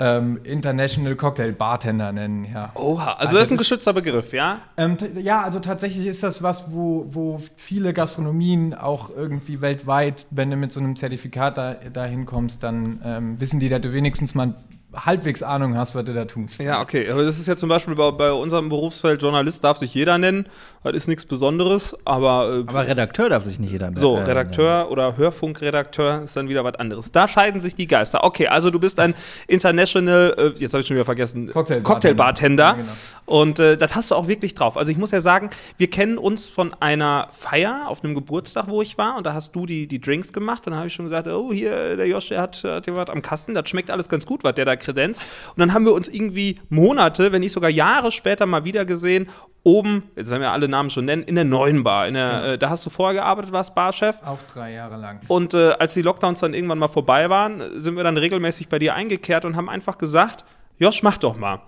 ähm, 0.00 0.40
International 0.44 1.14
Cocktail 1.14 1.52
Bartender 1.52 2.10
nennen. 2.12 2.46
Ja. 2.52 2.72
Oha, 2.74 3.12
also 3.12 3.18
Also 3.18 3.36
das 3.36 3.46
ist 3.46 3.52
ein 3.52 3.58
geschützter 3.58 3.92
Begriff, 3.92 4.32
ja? 4.32 4.60
Ähm, 4.76 4.96
ja, 5.16 5.42
also 5.42 5.60
tatsächlich 5.60 6.06
ist 6.06 6.22
das 6.22 6.42
was, 6.42 6.72
wo, 6.72 7.06
wo 7.10 7.40
viele 7.56 7.92
Gastronomien 7.92 8.74
auch 8.74 9.10
irgendwie 9.10 9.60
weltweit, 9.60 10.26
wenn 10.30 10.50
du 10.50 10.56
mit 10.56 10.72
so 10.72 10.80
einem 10.80 10.96
Zertifikat 10.96 11.58
da, 11.58 11.74
da 11.74 12.04
hinkommst, 12.04 12.62
dann 12.62 13.00
ähm, 13.04 13.40
wissen 13.40 13.60
die, 13.60 13.68
dass 13.68 13.82
du 13.82 13.92
wenigstens 13.92 14.34
mal 14.34 14.54
halbwegs 14.94 15.42
Ahnung 15.42 15.76
hast, 15.76 15.94
was 15.94 16.04
du 16.04 16.12
da 16.14 16.24
tust. 16.24 16.60
Ja, 16.60 16.80
okay. 16.80 17.08
Aber 17.10 17.24
das 17.24 17.38
ist 17.38 17.46
ja 17.46 17.56
zum 17.56 17.68
Beispiel 17.68 17.94
bei, 17.94 18.10
bei 18.10 18.32
unserem 18.32 18.68
Berufsfeld 18.68 19.22
Journalist 19.22 19.62
darf 19.62 19.78
sich 19.78 19.94
jeder 19.94 20.18
nennen. 20.18 20.46
Das 20.82 20.94
ist 20.94 21.08
nichts 21.08 21.26
Besonderes, 21.26 21.96
aber, 22.04 22.64
äh, 22.66 22.70
Aber 22.70 22.86
Redakteur 22.86 23.28
darf 23.28 23.44
sich 23.44 23.60
nicht 23.60 23.70
jeder 23.70 23.90
mehr. 23.90 23.98
so, 23.98 24.16
äh, 24.16 24.22
Redakteur 24.22 24.90
oder 24.90 25.16
Hörfunkredakteur 25.16 26.22
ist 26.22 26.36
dann 26.36 26.48
wieder 26.48 26.64
was 26.64 26.74
anderes. 26.76 27.12
Da 27.12 27.28
scheiden 27.28 27.60
sich 27.60 27.74
die 27.74 27.86
Geister. 27.86 28.24
Okay, 28.24 28.48
also 28.48 28.70
du 28.70 28.80
bist 28.80 28.98
ein 28.98 29.14
International, 29.46 30.34
äh, 30.38 30.58
jetzt 30.58 30.72
habe 30.72 30.80
ich 30.80 30.86
schon 30.86 30.96
wieder 30.96 31.04
vergessen, 31.04 31.50
Cocktailbartender. 31.52 31.82
Cocktailbartender. 31.82 32.64
Ja, 32.64 32.72
genau. 32.72 32.88
Und 33.26 33.60
äh, 33.60 33.76
das 33.76 33.94
hast 33.94 34.10
du 34.10 34.16
auch 34.16 34.26
wirklich 34.26 34.54
drauf. 34.54 34.76
Also 34.76 34.90
ich 34.90 34.98
muss 34.98 35.12
ja 35.12 35.20
sagen, 35.20 35.50
wir 35.76 35.88
kennen 35.88 36.18
uns 36.18 36.48
von 36.48 36.74
einer 36.80 37.28
Feier 37.30 37.84
auf 37.86 38.02
einem 38.02 38.14
Geburtstag, 38.14 38.64
wo 38.68 38.82
ich 38.82 38.98
war. 38.98 39.16
Und 39.16 39.24
da 39.24 39.34
hast 39.34 39.54
du 39.54 39.66
die, 39.66 39.86
die 39.86 40.00
Drinks 40.00 40.32
gemacht. 40.32 40.66
Und 40.66 40.72
dann 40.72 40.78
habe 40.78 40.88
ich 40.88 40.94
schon 40.94 41.04
gesagt, 41.04 41.28
oh, 41.28 41.52
hier, 41.52 41.96
der 41.96 42.08
Josh, 42.08 42.28
der 42.28 42.40
hat, 42.40 42.64
hat 42.64 42.86
hier 42.86 42.96
was 42.96 43.08
am 43.08 43.22
Kasten. 43.22 43.54
Das 43.54 43.68
schmeckt 43.68 43.90
alles 43.90 44.08
ganz 44.08 44.26
gut, 44.26 44.42
was 44.42 44.54
der 44.54 44.64
da 44.64 44.74
kredenzt. 44.80 45.22
Und 45.50 45.60
dann 45.60 45.72
haben 45.72 45.84
wir 45.84 45.92
uns 45.92 46.08
irgendwie 46.08 46.58
Monate, 46.68 47.32
wenn 47.32 47.40
nicht 47.40 47.52
sogar 47.52 47.70
Jahre 47.70 48.10
später 48.10 48.46
mal 48.46 48.64
wieder 48.64 48.84
gesehen, 48.84 49.28
oben, 49.62 50.04
jetzt 50.16 50.30
werden 50.30 50.42
wir 50.42 50.52
alle 50.52 50.68
Namen 50.68 50.90
schon 50.90 51.04
nennen, 51.04 51.22
in 51.22 51.34
der 51.34 51.44
neuen 51.44 51.82
Bar. 51.84 52.08
In 52.08 52.14
der, 52.14 52.44
äh, 52.44 52.58
da 52.58 52.70
hast 52.70 52.84
du 52.86 52.90
vorher 52.90 53.20
gearbeitet, 53.20 53.52
warst 53.52 53.74
Barchef. 53.74 54.16
Auch 54.24 54.38
drei 54.52 54.72
Jahre 54.72 54.96
lang. 54.96 55.20
Und 55.28 55.54
äh, 55.54 55.72
als 55.72 55.94
die 55.94 56.02
Lockdowns 56.02 56.40
dann 56.40 56.54
irgendwann 56.54 56.78
mal 56.78 56.88
vorbei 56.88 57.28
waren, 57.30 57.62
sind 57.78 57.96
wir 57.96 58.04
dann 58.04 58.16
regelmäßig 58.16 58.68
bei 58.68 58.78
dir 58.78 58.94
eingekehrt 58.94 59.44
und 59.44 59.56
haben 59.56 59.68
einfach 59.68 59.98
gesagt, 59.98 60.44
Josh, 60.78 61.02
mach 61.02 61.18
doch 61.18 61.36
mal. 61.36 61.60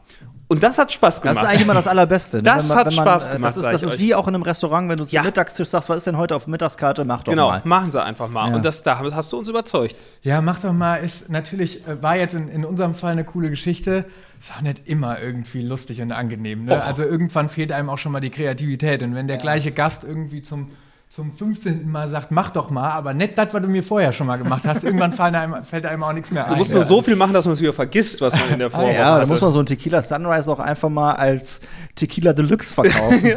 Und 0.53 0.63
das 0.63 0.79
hat 0.79 0.93
Spaß 0.93 1.17
Das 1.17 1.23
gemacht. 1.23 1.43
ist 1.43 1.49
eigentlich 1.49 1.63
immer 1.63 1.75
das 1.75 1.87
Allerbeste. 1.89 2.37
ne? 2.39 2.43
Das 2.45 2.69
Wenn 2.69 2.77
man- 2.77 2.79
hat 2.79 2.87
wenn 2.87 2.95
man, 2.97 3.05
Spaß 3.05 3.29
äh, 3.29 3.33
gemacht, 3.33 3.49
Das 3.51 3.57
ist, 3.57 3.65
das 3.73 3.83
ist 3.83 3.99
wie 3.99 4.15
auch 4.15 4.29
in 4.29 4.35
einem 4.35 4.43
Restaurant, 4.43 4.89
wenn 4.89 4.97
du 4.97 5.05
zum 5.05 5.15
Ja. 5.15 5.23
Mittagstisch 5.23 5.69
sagst, 5.69 5.89
was 5.89 5.99
ist 5.99 6.07
denn 6.07 6.17
heute 6.17 6.37
auf 6.37 6.47
Mittagskarte, 6.47 7.05
mach 7.05 7.23
doch 7.25 7.33
genau, 7.33 7.49
mal. 7.49 7.63
machen 7.65 7.91
sie 7.91 8.03
einfach 8.03 8.29
mal. 8.29 8.49
Ja. 8.51 8.55
Und 8.57 8.65
das, 8.65 8.83
da 8.83 8.99
hast 8.99 9.33
du 9.33 9.39
uns 9.39 9.49
überzeugt. 9.49 9.97
Ja, 10.23 10.41
mach 10.41 10.61
doch 10.61 10.73
mal, 10.73 10.97
ist 10.97 11.31
natürlich, 11.31 11.87
äh, 11.89 12.03
war 12.03 12.17
jetzt 12.17 12.35
in, 12.35 12.49
in 12.49 12.65
unserem 12.65 12.95
Fall 12.95 13.13
eine 13.13 13.25
coole 13.25 13.51
Geschichte. 13.51 14.05
Ist 14.39 14.53
auch 14.57 14.61
nicht 14.61 14.83
immer 14.89 15.21
irgendwie 15.21 15.63
lustig 15.63 16.03
und 16.03 16.11
angenehm. 16.13 16.65
Ne? 16.65 16.83
Also 16.83 17.03
irgendwann 17.05 17.49
fehlt 17.49 17.71
einem 17.73 17.89
auch 17.91 17.99
schon 17.99 18.13
mal 18.13 18.21
die 18.21 18.31
Kreativität. 18.31 19.03
Und 19.03 19.15
wenn 19.15 19.29
der 19.29 19.37
gleiche 19.39 19.71
Gast 19.73 20.03
irgendwie 20.05 20.43
zum, 20.43 20.71
zum 21.15 21.31
15. 21.31 21.91
Mal 21.91 22.09
sagt, 22.09 22.31
mach 22.31 22.49
doch 22.51 22.71
mal, 22.71 22.91
aber 22.91 23.13
nicht 23.13 23.37
das, 23.37 23.53
was 23.53 23.61
du 23.61 23.69
mir 23.69 23.83
vorher 23.83 24.15
schon 24.15 24.27
mal 24.27 24.39
gemacht 24.39 24.63
hast, 24.65 24.83
irgendwann 24.83 25.13
fallen 25.13 25.35
einem, 25.35 25.63
fällt 25.63 25.85
einem 25.85 26.03
auch 26.05 26.15
nichts 26.15 26.31
mehr 26.31 26.45
ein. 26.47 26.53
Du 26.53 26.57
musst 26.57 26.73
nur 26.73 26.85
so 26.85 27.03
viel 27.03 27.17
machen, 27.17 27.35
dass 27.35 27.45
man 27.45 27.53
es 27.53 27.61
wieder 27.61 27.75
vergisst, 27.75 28.23
was 28.23 28.33
man 28.33 28.49
in 28.55 28.59
der 28.59 28.71
Vorwoche 28.71 28.95
Ja, 28.95 29.21
da 29.21 29.27
muss 29.27 29.43
man 29.43 29.53
so 29.53 29.59
ein 29.59 29.67
Tequila 29.67 30.01
Sunrise 30.01 30.51
auch 30.51 30.59
einfach 30.59 30.89
mal 30.89 31.13
als 31.13 31.61
Tequila 31.97 32.33
Deluxe 32.33 32.75
verkaufen. 32.75 33.21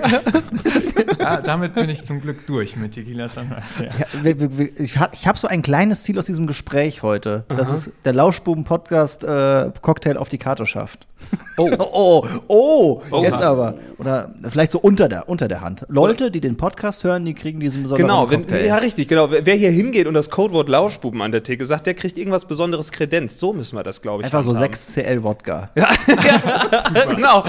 Ja, 1.20 1.38
damit 1.42 1.74
bin 1.74 1.90
ich 1.90 2.04
zum 2.04 2.22
Glück 2.22 2.46
durch 2.46 2.76
mit 2.76 2.94
Tequila 2.94 3.28
Sunrise. 3.28 3.64
Ja. 3.80 3.90
Ja, 4.24 4.48
ich 4.78 5.00
ha- 5.00 5.10
ich 5.12 5.26
habe 5.28 5.38
so 5.40 5.48
ein 5.48 5.64
kleines 5.64 6.04
Ziel 6.04 6.20
aus 6.20 6.26
diesem 6.28 6.46
Gespräch 6.46 7.02
heute, 7.02 7.46
dass 7.48 7.70
es 7.72 7.90
der 8.04 8.14
Lauschbuben-Podcast 8.14 9.24
äh, 9.24 9.72
Cocktail 9.82 10.18
auf 10.18 10.30
die 10.30 10.38
Karte 10.38 10.66
schafft. 10.66 11.08
Oh, 11.58 11.72
oh, 11.80 12.28
oh, 12.48 13.02
Oha. 13.10 13.24
jetzt 13.24 13.42
aber. 13.42 13.76
Oder 13.98 14.34
vielleicht 14.50 14.74
so 14.74 14.80
unter 14.80 15.08
der, 15.08 15.30
unter 15.30 15.48
der 15.48 15.62
Hand. 15.62 15.86
Leute, 15.88 16.30
die 16.30 16.42
den 16.42 16.58
Podcast 16.58 17.06
hören, 17.06 17.24
die 17.24 17.34
kriegen 17.34 17.62
diesen 17.66 17.84
besonderen 17.84 18.08
Genau, 18.08 18.30
wenn, 18.30 18.42
Cocktail. 18.42 18.66
ja 18.66 18.76
richtig, 18.78 19.08
genau. 19.08 19.30
Wer 19.30 19.56
hier 19.56 19.72
hingeht 19.72 20.08
und 20.08 20.14
das 20.14 20.30
Codewort 20.30 20.70
Lauschbuben 20.70 21.22
an 21.22 21.32
der 21.32 21.44
Theke 21.44 21.66
sagt, 21.66 21.88
der 21.88 21.94
kriegt 21.94 22.18
irgendwas 22.18 22.46
besonderes 22.46 22.92
Kredenz. 22.92 23.40
So 23.40 23.54
müssen 23.54 23.76
wir 23.78 23.84
das, 23.84 24.02
glaube 24.02 24.22
ich, 24.22 24.26
Einfach 24.26 24.44
so 24.44 24.52
handhaben. 24.52 24.74
6 24.74 24.94
CL 24.94 25.24
Wodka. 25.24 25.70
genau. 27.16 27.44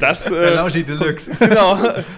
das, 0.00 0.24
Der 0.24 0.36
äh, 0.36 0.54
Lauschi 0.54 0.84
Deluxe. 0.84 1.30
genau, 1.38 1.76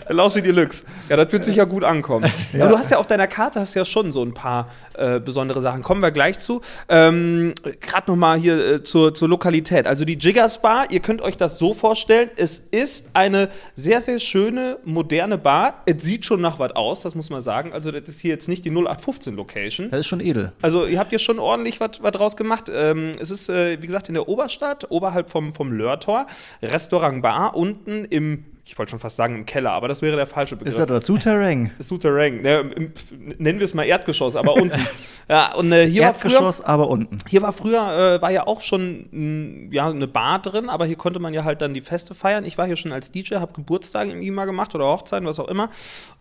der 0.08 0.14
Lauschi 0.14 0.42
Deluxe. 0.42 0.84
Ja, 1.08 1.16
das 1.16 1.32
wird 1.32 1.44
sicher 1.44 1.66
gut 1.66 1.84
ankommen. 1.84 2.30
Aber 2.54 2.68
du 2.68 2.78
hast 2.78 2.90
ja 2.90 2.98
auf 2.98 3.06
deiner 3.06 3.26
Karte 3.26 3.60
hast 3.60 3.74
ja 3.74 3.84
schon 3.84 4.12
so 4.12 4.22
ein 4.22 4.34
paar 4.34 4.68
äh, 4.94 5.20
besondere 5.20 5.60
Sachen. 5.60 5.82
Kommen 5.82 6.02
wir 6.02 6.10
gleich 6.10 6.38
zu. 6.38 6.60
Ähm, 6.88 7.54
Gerade 7.80 8.10
noch 8.10 8.16
mal 8.16 8.38
hier 8.38 8.74
äh, 8.74 8.82
zur, 8.84 9.14
zur 9.14 9.28
Lokalität. 9.28 9.86
Also 9.86 10.04
die 10.04 10.18
Jiggers 10.18 10.60
Bar, 10.60 10.90
ihr 10.90 11.00
könnt 11.00 11.22
euch 11.22 11.36
das 11.36 11.58
so 11.58 11.74
vorstellen, 11.74 12.30
es 12.36 12.58
ist 12.58 13.10
eine 13.14 13.48
sehr, 13.74 14.00
sehr 14.00 14.18
schöne, 14.18 14.78
moderne 14.84 15.38
Bar. 15.38 15.75
Es 15.84 16.02
sieht 16.02 16.24
schon 16.24 16.40
nach 16.40 16.58
was 16.58 16.72
aus, 16.72 17.00
das 17.00 17.14
muss 17.14 17.30
man 17.30 17.40
sagen. 17.40 17.72
Also 17.72 17.90
das 17.90 18.08
ist 18.08 18.20
hier 18.20 18.30
jetzt 18.30 18.48
nicht 18.48 18.64
die 18.64 18.70
0815 18.70 19.36
Location. 19.36 19.90
Das 19.90 20.00
ist 20.00 20.06
schon 20.06 20.20
edel. 20.20 20.52
Also 20.62 20.86
ihr 20.86 20.98
habt 20.98 21.10
hier 21.10 21.18
schon 21.18 21.38
ordentlich 21.38 21.80
was 21.80 22.02
was 22.02 22.12
draus 22.12 22.36
gemacht. 22.36 22.70
Ähm, 22.72 23.12
es 23.20 23.30
ist, 23.30 23.48
äh, 23.48 23.80
wie 23.80 23.86
gesagt, 23.86 24.08
in 24.08 24.14
der 24.14 24.28
Oberstadt, 24.28 24.90
oberhalb 24.90 25.30
vom, 25.30 25.52
vom 25.52 25.72
Lörtor, 25.72 26.26
Restaurant 26.62 27.22
Bar, 27.22 27.56
unten 27.56 28.04
im 28.04 28.44
ich 28.68 28.76
wollte 28.78 28.90
schon 28.90 28.98
fast 28.98 29.16
sagen 29.16 29.36
im 29.36 29.46
Keller, 29.46 29.70
aber 29.70 29.86
das 29.88 30.02
wäre 30.02 30.16
der 30.16 30.26
falsche 30.26 30.56
Begriff. 30.56 30.72
Ist 30.74 30.78
das 30.80 30.88
dazu 30.88 31.16
Terrain? 31.16 31.70
Souterrain. 31.78 32.44
Im- 32.44 32.92
nennen 33.38 33.60
wir 33.60 33.64
es 33.64 33.74
mal 33.74 33.84
Erdgeschoss, 33.84 34.34
aber 34.34 34.54
unten. 34.60 34.80
ja, 35.28 35.54
und 35.54 35.70
äh, 35.72 35.86
hier 35.88 36.02
war 36.02 36.14
früher, 36.14 36.32
Erdgeschoss, 36.32 36.60
aber 36.62 36.88
unten. 36.88 37.18
hier 37.28 37.42
war 37.42 37.52
früher, 37.52 38.16
äh, 38.16 38.22
war 38.22 38.30
ja 38.30 38.46
auch 38.46 38.60
schon 38.60 39.06
mh, 39.12 39.72
ja, 39.74 39.88
eine 39.88 40.08
Bar 40.08 40.40
drin, 40.40 40.68
aber 40.68 40.84
hier 40.84 40.96
konnte 40.96 41.20
man 41.20 41.32
ja 41.32 41.44
halt 41.44 41.62
dann 41.62 41.74
die 41.74 41.80
Feste 41.80 42.14
feiern. 42.14 42.44
Ich 42.44 42.58
war 42.58 42.66
hier 42.66 42.76
schon 42.76 42.90
als 42.92 43.12
DJ, 43.12 43.36
habe 43.36 43.52
Geburtstage 43.52 44.10
irgendwie 44.10 44.30
mal 44.32 44.46
gemacht 44.46 44.74
oder 44.74 44.86
Hochzeiten, 44.86 45.26
was 45.28 45.38
auch 45.38 45.48
immer. 45.48 45.70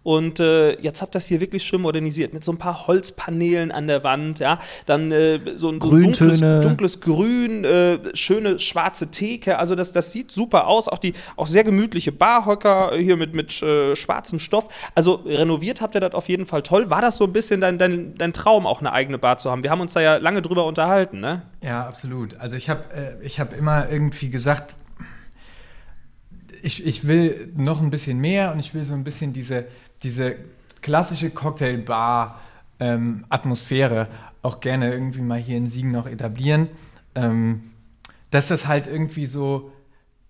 Und 0.04 0.40
äh, 0.40 0.80
jetzt 0.82 1.02
habt 1.02 1.16
das 1.16 1.26
hier 1.26 1.42
wirklich 1.42 1.64
schön 1.64 1.82
modernisiert 1.82 2.32
mit 2.32 2.44
so 2.44 2.52
ein 2.52 2.60
paar 2.60 2.86
Holzpaneelen 2.86 3.72
an 3.72 3.88
der 3.88 4.04
Wand, 4.04 4.38
ja. 4.38 4.60
Dann 4.86 5.12
äh, 5.12 5.40
so, 5.56 5.70
ein- 5.70 5.82
so 5.82 5.90
dunkles, 5.90 6.40
dunkles 6.42 7.00
Grün, 7.02 7.64
äh, 7.66 7.98
schöne 8.14 8.60
schwarze 8.60 9.10
Theke. 9.10 9.58
Also 9.58 9.74
das, 9.74 9.94
das 9.94 10.12
sieht 10.12 10.30
super 10.30 10.68
aus. 10.68 10.88
Auch 10.88 11.00
die 11.00 11.14
auch 11.38 11.48
sehr 11.48 11.64
gemütliche 11.64 12.12
Barhocker 12.36 12.96
hier 12.98 13.16
mit, 13.18 13.34
mit 13.34 13.62
äh, 13.62 13.94
schwarzem 13.96 14.40
Stoff. 14.40 14.68
Also 14.94 15.22
renoviert 15.26 15.80
habt 15.82 15.96
ihr 15.96 16.02
das 16.02 16.14
auf 16.14 16.30
jeden 16.30 16.46
Fall 16.46 16.62
toll. 16.64 16.90
War 16.90 17.02
das 17.02 17.18
so 17.18 17.24
ein 17.24 17.34
bisschen 17.34 17.62
dein, 17.62 17.78
dein, 17.78 18.16
dein 18.16 18.34
Traum, 18.34 18.68
auch 18.68 18.82
eine 18.82 18.92
eigene 18.92 19.18
Bar 19.18 19.38
zu 19.38 19.50
haben? 19.50 19.64
Wir 19.64 19.72
haben 19.72 19.80
uns 19.82 19.94
da 19.94 20.02
ja 20.02 20.18
lange 20.18 20.42
drüber 20.42 20.66
unterhalten, 20.66 21.22
ne? 21.22 21.44
Ja, 21.62 21.88
absolut. 21.88 22.38
Also 22.40 22.58
ich 22.58 22.70
habe 22.70 22.84
äh, 23.24 23.30
hab 23.30 23.58
immer 23.58 23.90
irgendwie 23.90 24.30
gesagt, 24.30 24.76
ich, 26.62 26.86
ich 26.86 27.08
will 27.08 27.54
noch 27.56 27.82
ein 27.82 27.90
bisschen 27.90 28.20
mehr 28.20 28.52
und 28.52 28.60
ich 28.60 28.74
will 28.74 28.84
so 28.86 28.94
ein 28.94 29.06
bisschen 29.06 29.34
diese, 29.34 29.66
diese 30.04 30.36
klassische 30.82 31.30
Cocktailbar-Atmosphäre 31.30 34.08
auch 34.42 34.60
gerne 34.60 34.92
irgendwie 34.92 35.22
mal 35.22 35.40
hier 35.40 35.56
in 35.58 35.68
Siegen 35.68 35.92
noch 35.92 36.08
etablieren. 36.08 36.68
Ähm, 37.16 37.72
dass 38.32 38.50
das 38.50 38.68
halt 38.68 38.88
irgendwie 38.88 39.28
so 39.28 39.72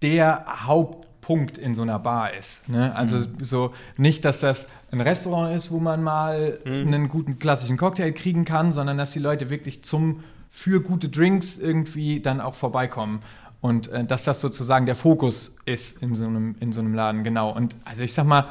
der 0.02 0.46
Hauptpunkt 1.26 1.58
in 1.58 1.76
so 1.76 1.82
einer 1.82 2.00
Bar 2.00 2.34
ist. 2.34 2.68
Ne? 2.70 2.96
Also 2.96 3.24
so 3.42 3.74
nicht, 3.98 4.26
dass 4.26 4.40
das 4.40 4.68
ein 4.92 5.02
Restaurant 5.02 5.56
ist, 5.56 5.72
wo 5.72 5.80
man 5.80 6.04
mal 6.04 6.60
einen 6.66 7.10
guten 7.10 7.40
klassischen 7.40 7.78
Cocktail 7.78 8.12
kriegen 8.12 8.46
kann, 8.46 8.72
sondern 8.72 8.98
dass 8.98 9.12
die 9.12 9.20
Leute 9.20 9.50
wirklich 9.50 9.84
zum 9.84 10.24
für 10.52 10.82
gute 10.82 11.10
Drinks 11.10 11.58
irgendwie 11.58 12.22
dann 12.22 12.40
auch 12.40 12.56
vorbeikommen. 12.56 13.22
Und 13.60 13.88
äh, 13.90 14.06
dass 14.06 14.24
das 14.24 14.40
sozusagen 14.40 14.86
der 14.86 14.96
Fokus 14.96 15.58
ist 15.66 16.02
in 16.02 16.16
so 16.16 16.26
einem, 16.26 16.56
in 16.60 16.72
so 16.72 16.80
einem 16.80 16.94
Laden, 16.94 17.24
genau. 17.24 17.52
Und 17.52 17.76
also 17.84 18.04
ich 18.04 18.14
sag 18.14 18.26
mal, 18.26 18.48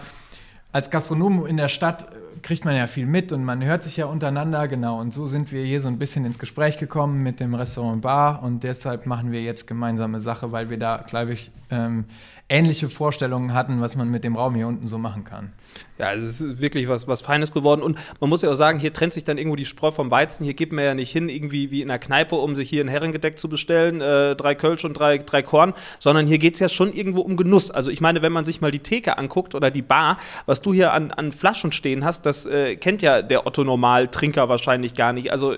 als 0.73 0.90
Gastronom 0.90 1.47
in 1.47 1.57
der 1.57 1.69
Stadt 1.69 2.02
äh, 2.02 2.40
kriegt 2.43 2.64
man 2.64 2.75
ja 2.76 2.88
viel 2.88 3.07
mit 3.07 3.33
und 3.33 3.45
man 3.45 3.64
hört 3.64 3.85
sich 3.85 3.97
ja 3.97 4.07
untereinander, 4.07 4.66
genau. 4.66 5.00
Und 5.00 5.14
so 5.14 5.26
sind 5.26 5.52
wir 5.52 5.64
hier 5.64 5.81
so 5.81 5.88
ein 5.88 5.99
bisschen 5.99 6.26
ins 6.26 6.38
Gespräch 6.38 6.78
gekommen 6.78 7.23
mit 7.23 7.38
dem 7.38 7.54
Restaurant 7.54 8.02
Bar 8.02 8.43
und 8.43 8.64
deshalb 8.64 9.07
machen 9.07 9.31
wir 9.31 9.40
jetzt 9.40 9.66
gemeinsame 9.66 10.21
Sache, 10.21 10.52
weil 10.52 10.69
wir 10.69 10.78
da, 10.78 11.04
glaube 11.07 11.33
ich, 11.33 11.52
ähm, 11.71 12.07
ähnliche 12.48 12.88
Vorstellungen 12.88 13.54
hatten, 13.54 13.80
was 13.80 13.96
man 13.96 14.10
mit 14.10 14.24
dem 14.24 14.36
Raum 14.36 14.54
hier 14.54 14.68
unten 14.68 14.86
so 14.86 14.98
machen 14.98 15.24
kann. 15.24 15.52
Ja, 15.97 16.12
es 16.12 16.40
ist 16.40 16.61
wirklich 16.61 16.88
was, 16.88 17.07
was 17.07 17.21
Feines 17.21 17.52
geworden. 17.52 17.81
Und 17.81 17.99
man 18.21 18.28
muss 18.28 18.43
ja 18.43 18.50
auch 18.50 18.54
sagen, 18.54 18.81
hier 18.81 18.93
trennt 18.93 19.12
sich 19.12 19.23
dann 19.23 19.38
irgendwo 19.38 19.54
die 19.54 19.64
Spreu 19.64 19.93
vom 19.93 20.11
Weizen. 20.11 20.45
Hier 20.45 20.54
geht 20.54 20.73
man 20.73 20.85
ja 20.85 20.95
nicht 20.95 21.12
hin, 21.12 21.28
irgendwie 21.28 21.71
wie 21.71 21.83
in 21.83 21.90
einer 21.90 22.00
Kneipe, 22.00 22.35
um 22.35 22.57
sich 22.57 22.69
hier 22.69 22.83
ein 22.85 22.88
Herrengedeck 22.88 23.38
zu 23.38 23.49
bestellen, 23.49 24.00
äh, 24.00 24.35
drei 24.35 24.57
Kölsch 24.57 24.85
und 24.85 24.95
drei, 24.95 25.19
drei 25.19 25.43
Korn, 25.43 25.73
sondern 26.00 26.26
hier 26.26 26.38
geht 26.38 26.54
es 26.54 26.61
ja 26.61 26.69
schon 26.69 26.93
irgendwo 26.93 27.21
um 27.21 27.37
Genuss. 27.37 27.71
Also 27.71 27.90
ich 27.90 28.00
meine, 28.00 28.23
wenn 28.23 28.33
man 28.33 28.45
sich 28.45 28.61
mal 28.61 28.73
die 28.73 28.81
Theke 28.81 29.19
anguckt 29.19 29.54
oder 29.54 29.71
die 29.71 29.83
Bar, 29.83 30.19
was 30.47 30.62
du 30.62 30.73
hier 30.73 30.93
an, 30.93 31.12
an 31.12 31.31
Flaschen 31.31 31.71
stehen 31.71 32.04
hast, 32.04 32.26
das 32.26 32.45
äh, 32.45 32.75
kennt 32.75 33.00
ja 33.00 33.23
der 33.23 33.47
Otto-Normal-Trinker 33.47 34.49
wahrscheinlich 34.49 34.95
gar 34.95 35.12
nicht. 35.12 35.31
Also 35.31 35.54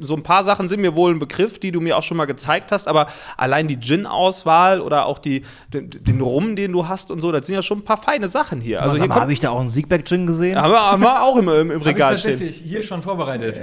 so 0.00 0.14
ein 0.14 0.22
paar 0.22 0.44
Sachen 0.44 0.68
sind 0.68 0.80
mir 0.80 0.94
wohl 0.94 1.12
ein 1.12 1.18
Begriff, 1.18 1.58
die 1.58 1.72
du 1.72 1.80
mir 1.80 1.96
auch 1.96 2.02
schon 2.02 2.16
mal 2.16 2.26
gezeigt 2.26 2.72
hast, 2.72 2.88
aber 2.88 3.06
allein 3.36 3.68
die 3.68 3.78
Gin-Auswahl 3.78 4.80
oder 4.80 5.06
auch 5.06 5.18
die, 5.18 5.42
den, 5.72 5.90
den 5.90 6.20
Rum, 6.20 6.56
den 6.56 6.72
du 6.72 6.88
hast 6.88 7.10
und 7.10 7.20
so, 7.20 7.32
das 7.32 7.46
sind 7.46 7.56
ja 7.56 7.62
schon 7.62 7.78
ein 7.78 7.84
paar 7.84 7.96
feine 7.96 8.30
Sachen 8.30 8.60
hier. 8.60 8.82
Also 8.82 8.96
hier 8.96 9.08
kommt, 9.08 9.21
habe 9.22 9.32
ich 9.32 9.40
da 9.40 9.50
auch 9.50 9.60
einen 9.60 9.68
Siegback-Gin 9.68 10.26
gesehen? 10.26 10.60
haben 10.60 10.72
wir, 10.72 10.80
haben 10.80 11.02
wir 11.02 11.22
auch 11.22 11.36
im, 11.36 11.48
im, 11.48 11.70
im 11.70 11.82
Regal 11.82 12.18
stehen. 12.18 12.32
tatsächlich 12.32 12.56
hier 12.62 12.82
schon 12.82 13.02
vorbereitet. 13.02 13.56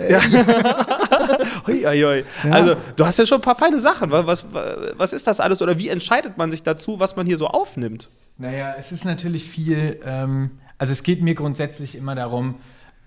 Hui, 1.67 1.83
hui, 1.83 2.01
hui. 2.01 2.23
Also, 2.49 2.75
du 2.95 3.05
hast 3.05 3.19
ja 3.19 3.25
schon 3.25 3.39
ein 3.39 3.41
paar 3.41 3.55
feine 3.55 3.79
Sachen. 3.79 4.11
Was, 4.11 4.25
was, 4.25 4.45
was 4.97 5.13
ist 5.13 5.27
das 5.27 5.39
alles 5.39 5.61
oder 5.61 5.77
wie 5.77 5.89
entscheidet 5.89 6.37
man 6.37 6.49
sich 6.49 6.63
dazu, 6.63 6.99
was 6.99 7.15
man 7.15 7.27
hier 7.27 7.37
so 7.37 7.47
aufnimmt? 7.47 8.09
Naja, 8.37 8.73
es 8.77 8.91
ist 8.91 9.05
natürlich 9.05 9.43
viel, 9.43 9.99
ähm, 10.03 10.51
also 10.77 10.93
es 10.93 11.03
geht 11.03 11.21
mir 11.21 11.35
grundsätzlich 11.35 11.95
immer 11.95 12.15
darum, 12.15 12.55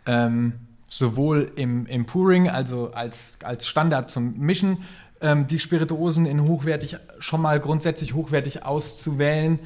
ähm, 0.06 0.52
sowohl 0.88 1.50
im, 1.56 1.86
im 1.86 2.04
Pouring, 2.04 2.48
also 2.48 2.92
als, 2.92 3.34
als 3.42 3.66
Standard 3.66 4.10
zum 4.10 4.38
Mischen, 4.38 4.78
ähm, 5.22 5.46
die 5.46 5.58
Spirituosen 5.58 6.26
in 6.26 6.42
hochwertig, 6.42 6.98
schon 7.18 7.40
mal 7.40 7.58
grundsätzlich 7.60 8.14
hochwertig 8.14 8.64
auszuwählen 8.64 9.58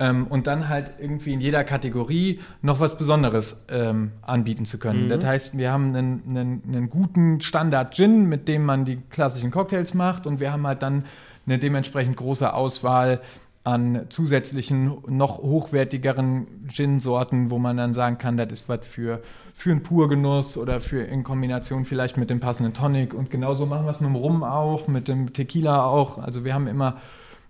ähm, 0.00 0.26
und 0.26 0.46
dann 0.46 0.68
halt 0.68 0.94
irgendwie 0.98 1.32
in 1.32 1.40
jeder 1.40 1.62
Kategorie 1.62 2.40
noch 2.62 2.80
was 2.80 2.96
Besonderes 2.96 3.66
ähm, 3.68 4.12
anbieten 4.22 4.64
zu 4.64 4.78
können. 4.78 5.08
Das 5.08 5.22
heißt, 5.24 5.58
wir 5.58 5.70
haben 5.70 5.94
einen, 5.94 6.22
einen, 6.28 6.62
einen 6.66 6.90
guten 6.90 7.40
Standard-Gin, 7.40 8.28
mit 8.28 8.48
dem 8.48 8.64
man 8.64 8.84
die 8.84 8.96
klassischen 9.10 9.50
Cocktails 9.50 9.94
macht 9.94 10.26
und 10.26 10.40
wir 10.40 10.52
haben 10.52 10.66
halt 10.66 10.82
dann 10.82 11.04
eine 11.46 11.58
dementsprechend 11.58 12.16
große 12.16 12.52
Auswahl 12.52 13.20
an 13.62 14.06
zusätzlichen, 14.08 15.02
noch 15.06 15.38
hochwertigeren 15.38 16.46
Gin-Sorten, 16.68 17.50
wo 17.50 17.58
man 17.58 17.76
dann 17.76 17.92
sagen 17.92 18.16
kann, 18.16 18.38
das 18.38 18.50
ist 18.50 18.68
was 18.70 18.86
für, 18.86 19.22
für 19.54 19.70
einen 19.70 19.82
Purgenuss 19.82 20.56
oder 20.56 20.80
für 20.80 21.02
in 21.02 21.24
Kombination 21.24 21.84
vielleicht 21.84 22.16
mit 22.16 22.30
dem 22.30 22.40
passenden 22.40 22.72
Tonic. 22.72 23.12
Und 23.12 23.30
genauso 23.30 23.66
machen 23.66 23.84
wir 23.84 23.90
es 23.90 24.00
mit 24.00 24.08
dem 24.08 24.16
Rum 24.16 24.42
auch, 24.44 24.88
mit 24.88 25.08
dem 25.08 25.34
Tequila 25.34 25.84
auch. 25.84 26.16
Also 26.16 26.44
wir 26.46 26.54
haben 26.54 26.66
immer 26.68 26.96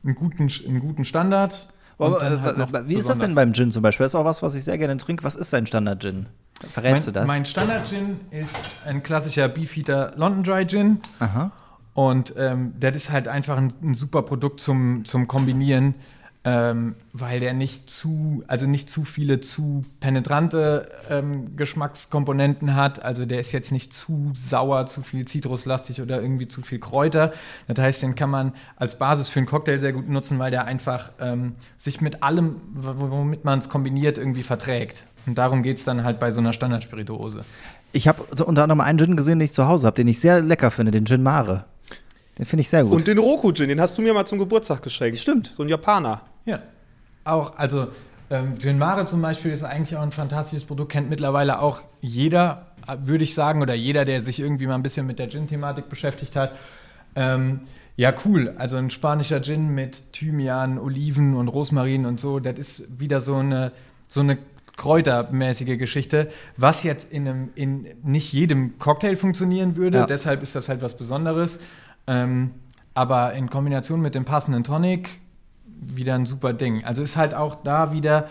einen 0.03 0.17
guten, 0.17 0.51
einen 0.67 0.81
guten 0.81 1.05
Standard. 1.05 1.69
Aber, 2.07 2.21
halt 2.21 2.57
äh, 2.57 2.59
noch 2.59 2.89
wie 2.89 2.95
ist 2.95 3.09
das 3.09 3.19
denn 3.19 3.35
beim 3.35 3.53
Gin 3.53 3.73
zum 3.73 3.83
Beispiel? 3.83 4.05
Das 4.05 4.13
ist 4.13 4.15
auch 4.15 4.25
was, 4.25 4.43
was 4.43 4.55
ich 4.55 4.65
sehr 4.65 4.79
gerne 4.79 4.97
trinke. 4.97 5.25
Was 5.25 5.35
ist 5.35 5.53
dein 5.53 5.67
Standard-Gin? 5.67 6.27
Verrätst 6.73 7.07
du 7.07 7.11
Mein, 7.11 7.15
das? 7.15 7.27
mein 7.27 7.45
Standard-Gin 7.45 8.21
ist 8.31 8.57
ein 8.85 9.03
klassischer 9.03 9.49
Beefeater 9.49 10.13
London 10.17 10.43
Dry 10.43 10.67
Gin. 10.67 11.01
Aha. 11.19 11.51
Und 11.95 12.35
ähm, 12.37 12.75
das 12.79 12.97
ist 12.97 13.11
halt 13.11 13.29
einfach 13.29 13.57
ein, 13.57 13.73
ein 13.83 13.95
super 13.95 14.23
Produkt 14.23 14.61
zum, 14.61 15.05
zum 15.05 15.27
Kombinieren, 15.27 15.95
ähm, 16.43 16.95
weil 17.13 17.39
der 17.39 17.53
nicht 17.53 17.91
zu, 17.91 18.43
also 18.47 18.67
nicht 18.67 18.89
zu 18.89 19.05
viele 19.05 19.41
zu 19.41 19.85
penetrante 20.01 20.91
ähm, 21.11 21.55
Geschmackskomponenten 21.57 22.75
hat. 22.75 23.03
Also 23.03 23.27
der 23.27 23.41
ist 23.41 23.53
jetzt 23.53 23.73
nicht 23.73 23.93
zu 23.93 24.33
sauer, 24.35 24.87
zu 24.87 25.03
viel 25.03 25.27
zitruslastig 25.27 26.01
oder 26.01 26.23
irgendwie 26.23 26.49
zu 26.49 26.63
viel 26.63 26.79
Kräuter. 26.79 27.33
Das 27.69 27.79
heißt, 27.79 28.03
den 28.03 28.15
kann 28.15 28.31
man 28.31 28.53
als 28.77 28.99
Basis 28.99 29.29
für 29.29 29.41
einen 29.41 29.47
Cocktail 29.47 29.79
sehr 29.79 29.93
gut 29.93 30.09
nutzen, 30.09 30.39
weil 30.39 30.51
der 30.51 30.65
einfach 30.65 31.11
ähm, 31.21 31.57
sich 31.77 32.01
mit 32.01 32.23
allem, 32.23 32.57
womit 32.73 33.45
man 33.45 33.59
es 33.59 33.69
kombiniert, 33.69 34.17
irgendwie 34.17 34.43
verträgt. 34.43 35.05
Und 35.27 35.37
darum 35.37 35.63
geht 35.63 35.77
es 35.77 35.85
dann 35.85 36.05
halt 36.05 36.19
bei 36.19 36.31
so 36.31 36.41
einer 36.41 36.55
Standardspirituose. 36.55 37.45
Ich 37.93 38.09
habe 38.09 38.23
unter 38.45 38.63
anderem 38.63 38.81
einen 38.81 38.99
Gin 38.99 39.17
gesehen, 39.17 39.41
den 39.41 39.47
ich 39.47 39.53
zu 39.53 39.67
Hause 39.67 39.89
habe, 39.89 39.97
den 39.97 40.09
ich 40.09 40.21
sehr 40.21 40.41
lecker 40.41 40.71
finde, 40.71 40.93
den 40.93 41.05
Gin 41.05 41.23
Mare. 41.23 41.67
Den 42.41 42.47
finde 42.47 42.63
ich 42.63 42.71
sehr 42.71 42.85
gut. 42.85 42.93
Und 42.95 43.07
den 43.07 43.19
Roku-Gin, 43.19 43.69
den 43.69 43.83
hast 43.83 43.99
du 43.99 44.03
mir 44.03 44.15
mal 44.15 44.25
zum 44.25 44.39
Geburtstag 44.39 44.83
geschenkt. 44.83 45.19
Stimmt. 45.19 45.51
So 45.53 45.63
ein 45.63 45.69
Japaner. 45.69 46.23
Ja, 46.47 46.61
auch, 47.23 47.59
also 47.59 47.89
ähm, 48.31 48.59
Gin 48.59 48.79
Mare 48.79 49.05
zum 49.05 49.21
Beispiel 49.21 49.53
ist 49.53 49.63
eigentlich 49.63 49.99
auch 49.99 50.03
ein 50.03 50.11
fantastisches 50.11 50.65
Produkt, 50.65 50.93
kennt 50.93 51.11
mittlerweile 51.11 51.61
auch 51.61 51.83
jeder, 52.01 52.69
würde 53.05 53.25
ich 53.25 53.35
sagen, 53.35 53.61
oder 53.61 53.75
jeder, 53.75 54.07
der 54.07 54.23
sich 54.23 54.41
irgendwie 54.41 54.67
mal 54.67 54.75
ein 54.75 54.83
bisschen 54.83 55.07
mit 55.07 55.19
der 55.19 55.29
Gin-Thematik 55.29 55.91
beschäftigt 55.91 56.35
hat. 56.35 56.53
Ähm, 57.15 57.61
ja, 57.97 58.15
cool. 58.25 58.55
Also 58.57 58.77
ein 58.77 58.89
spanischer 58.89 59.43
Gin 59.43 59.75
mit 59.75 60.15
Thymian, 60.15 60.79
Oliven 60.79 61.37
und 61.37 61.49
Rosmarin 61.49 62.07
und 62.07 62.21
so, 62.21 62.41
das 62.41 62.59
ist 62.59 63.01
wieder 63.01 63.21
so 63.21 63.37
eine, 63.37 63.73
so 64.09 64.21
eine 64.21 64.39
kräutermäßige 64.79 65.77
Geschichte, 65.77 66.31
was 66.57 66.85
jetzt 66.85 67.13
in, 67.13 67.29
einem, 67.29 67.51
in 67.55 67.87
nicht 68.03 68.33
jedem 68.33 68.79
Cocktail 68.79 69.17
funktionieren 69.17 69.77
würde. 69.77 69.99
Ja. 69.99 70.07
Deshalb 70.07 70.43
ist 70.43 70.55
das 70.55 70.71
halt 70.71 70.81
was 70.81 70.97
Besonderes. 70.97 71.61
Ähm, 72.11 72.51
aber 72.95 73.33
in 73.35 73.49
Kombination 73.49 74.01
mit 74.01 74.15
dem 74.17 74.25
passenden 74.25 74.65
Tonic 74.65 75.21
wieder 75.65 76.15
ein 76.17 76.27
super 76.27 76.53
Ding. 76.53 76.85
Also 76.85 77.03
ist 77.03 77.17
halt 77.17 77.35
auch 77.35 77.63
da 77.63 77.93
wieder, 77.93 78.29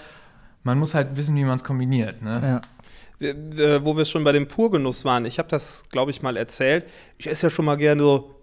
man 0.63 0.77
muss 0.77 0.93
halt 0.93 1.15
wissen, 1.15 1.35
wie 1.37 1.45
man 1.45 1.55
es 1.55 1.63
kombiniert. 1.63 2.21
Ne? 2.21 2.39
ja. 2.43 2.61
Wir- 3.19 3.35
wir- 3.57 3.85
Wo 3.85 3.95
wir 3.97 4.03
schon 4.05 4.23
bei 4.23 4.31
dem 4.33 4.47
Purgenuss 4.47 5.05
waren, 5.05 5.25
ich 5.25 5.39
habe 5.39 5.47
das, 5.49 5.85
glaube 5.91 6.11
ich, 6.11 6.21
mal 6.21 6.35
erzählt. 6.37 6.85
Ich 7.17 7.27
esse 7.27 7.47
ja 7.47 7.49
schon 7.49 7.65
mal 7.65 7.75
gerne 7.77 8.01
so 8.01 8.35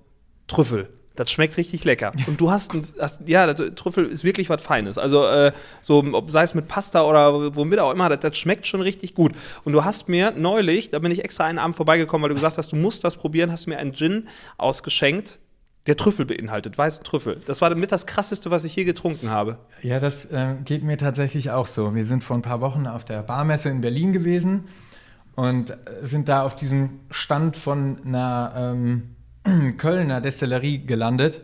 Trüffel. 0.48 0.88
Das 1.16 1.30
schmeckt 1.30 1.56
richtig 1.56 1.84
lecker. 1.84 2.12
Und 2.26 2.40
du 2.40 2.50
hast, 2.50 2.74
ein, 2.74 2.82
hast 3.00 3.26
ja, 3.26 3.52
das, 3.52 3.74
Trüffel 3.74 4.06
ist 4.06 4.24
wirklich 4.24 4.48
was 4.48 4.62
Feines. 4.62 4.98
Also, 4.98 5.26
äh, 5.26 5.52
so, 5.82 6.04
ob, 6.12 6.30
sei 6.30 6.42
es 6.42 6.54
mit 6.54 6.68
Pasta 6.68 7.02
oder 7.02 7.56
womit 7.56 7.78
auch 7.78 7.92
immer, 7.92 8.08
das, 8.08 8.20
das 8.20 8.36
schmeckt 8.36 8.66
schon 8.66 8.80
richtig 8.80 9.14
gut. 9.14 9.32
Und 9.64 9.72
du 9.72 9.84
hast 9.84 10.08
mir 10.08 10.32
neulich, 10.36 10.90
da 10.90 10.98
bin 10.98 11.10
ich 11.10 11.24
extra 11.24 11.44
einen 11.44 11.58
Abend 11.58 11.76
vorbeigekommen, 11.76 12.22
weil 12.22 12.28
du 12.30 12.34
gesagt 12.34 12.58
hast, 12.58 12.72
du 12.72 12.76
musst 12.76 13.04
das 13.04 13.16
probieren, 13.16 13.50
hast 13.50 13.66
mir 13.66 13.78
einen 13.78 13.94
Gin 13.94 14.28
ausgeschenkt, 14.58 15.38
der 15.86 15.96
Trüffel 15.96 16.26
beinhaltet, 16.26 16.76
weißen 16.76 17.04
Trüffel. 17.04 17.40
Das 17.46 17.60
war 17.60 17.74
mit 17.74 17.92
das 17.92 18.06
krasseste, 18.06 18.50
was 18.50 18.64
ich 18.64 18.74
je 18.74 18.84
getrunken 18.84 19.30
habe. 19.30 19.58
Ja, 19.82 20.00
das 20.00 20.24
äh, 20.26 20.54
geht 20.64 20.82
mir 20.82 20.96
tatsächlich 20.96 21.50
auch 21.50 21.66
so. 21.66 21.94
Wir 21.94 22.04
sind 22.04 22.24
vor 22.24 22.36
ein 22.36 22.42
paar 22.42 22.60
Wochen 22.60 22.86
auf 22.86 23.04
der 23.04 23.22
Barmesse 23.22 23.68
in 23.68 23.80
Berlin 23.80 24.12
gewesen 24.12 24.64
und 25.36 25.70
äh, 25.70 25.76
sind 26.02 26.28
da 26.28 26.42
auf 26.42 26.56
diesem 26.56 27.00
Stand 27.10 27.56
von 27.56 27.98
einer 28.04 28.52
ähm, 28.56 29.15
Kölner 29.78 30.20
Destillerie 30.20 30.78
gelandet. 30.86 31.40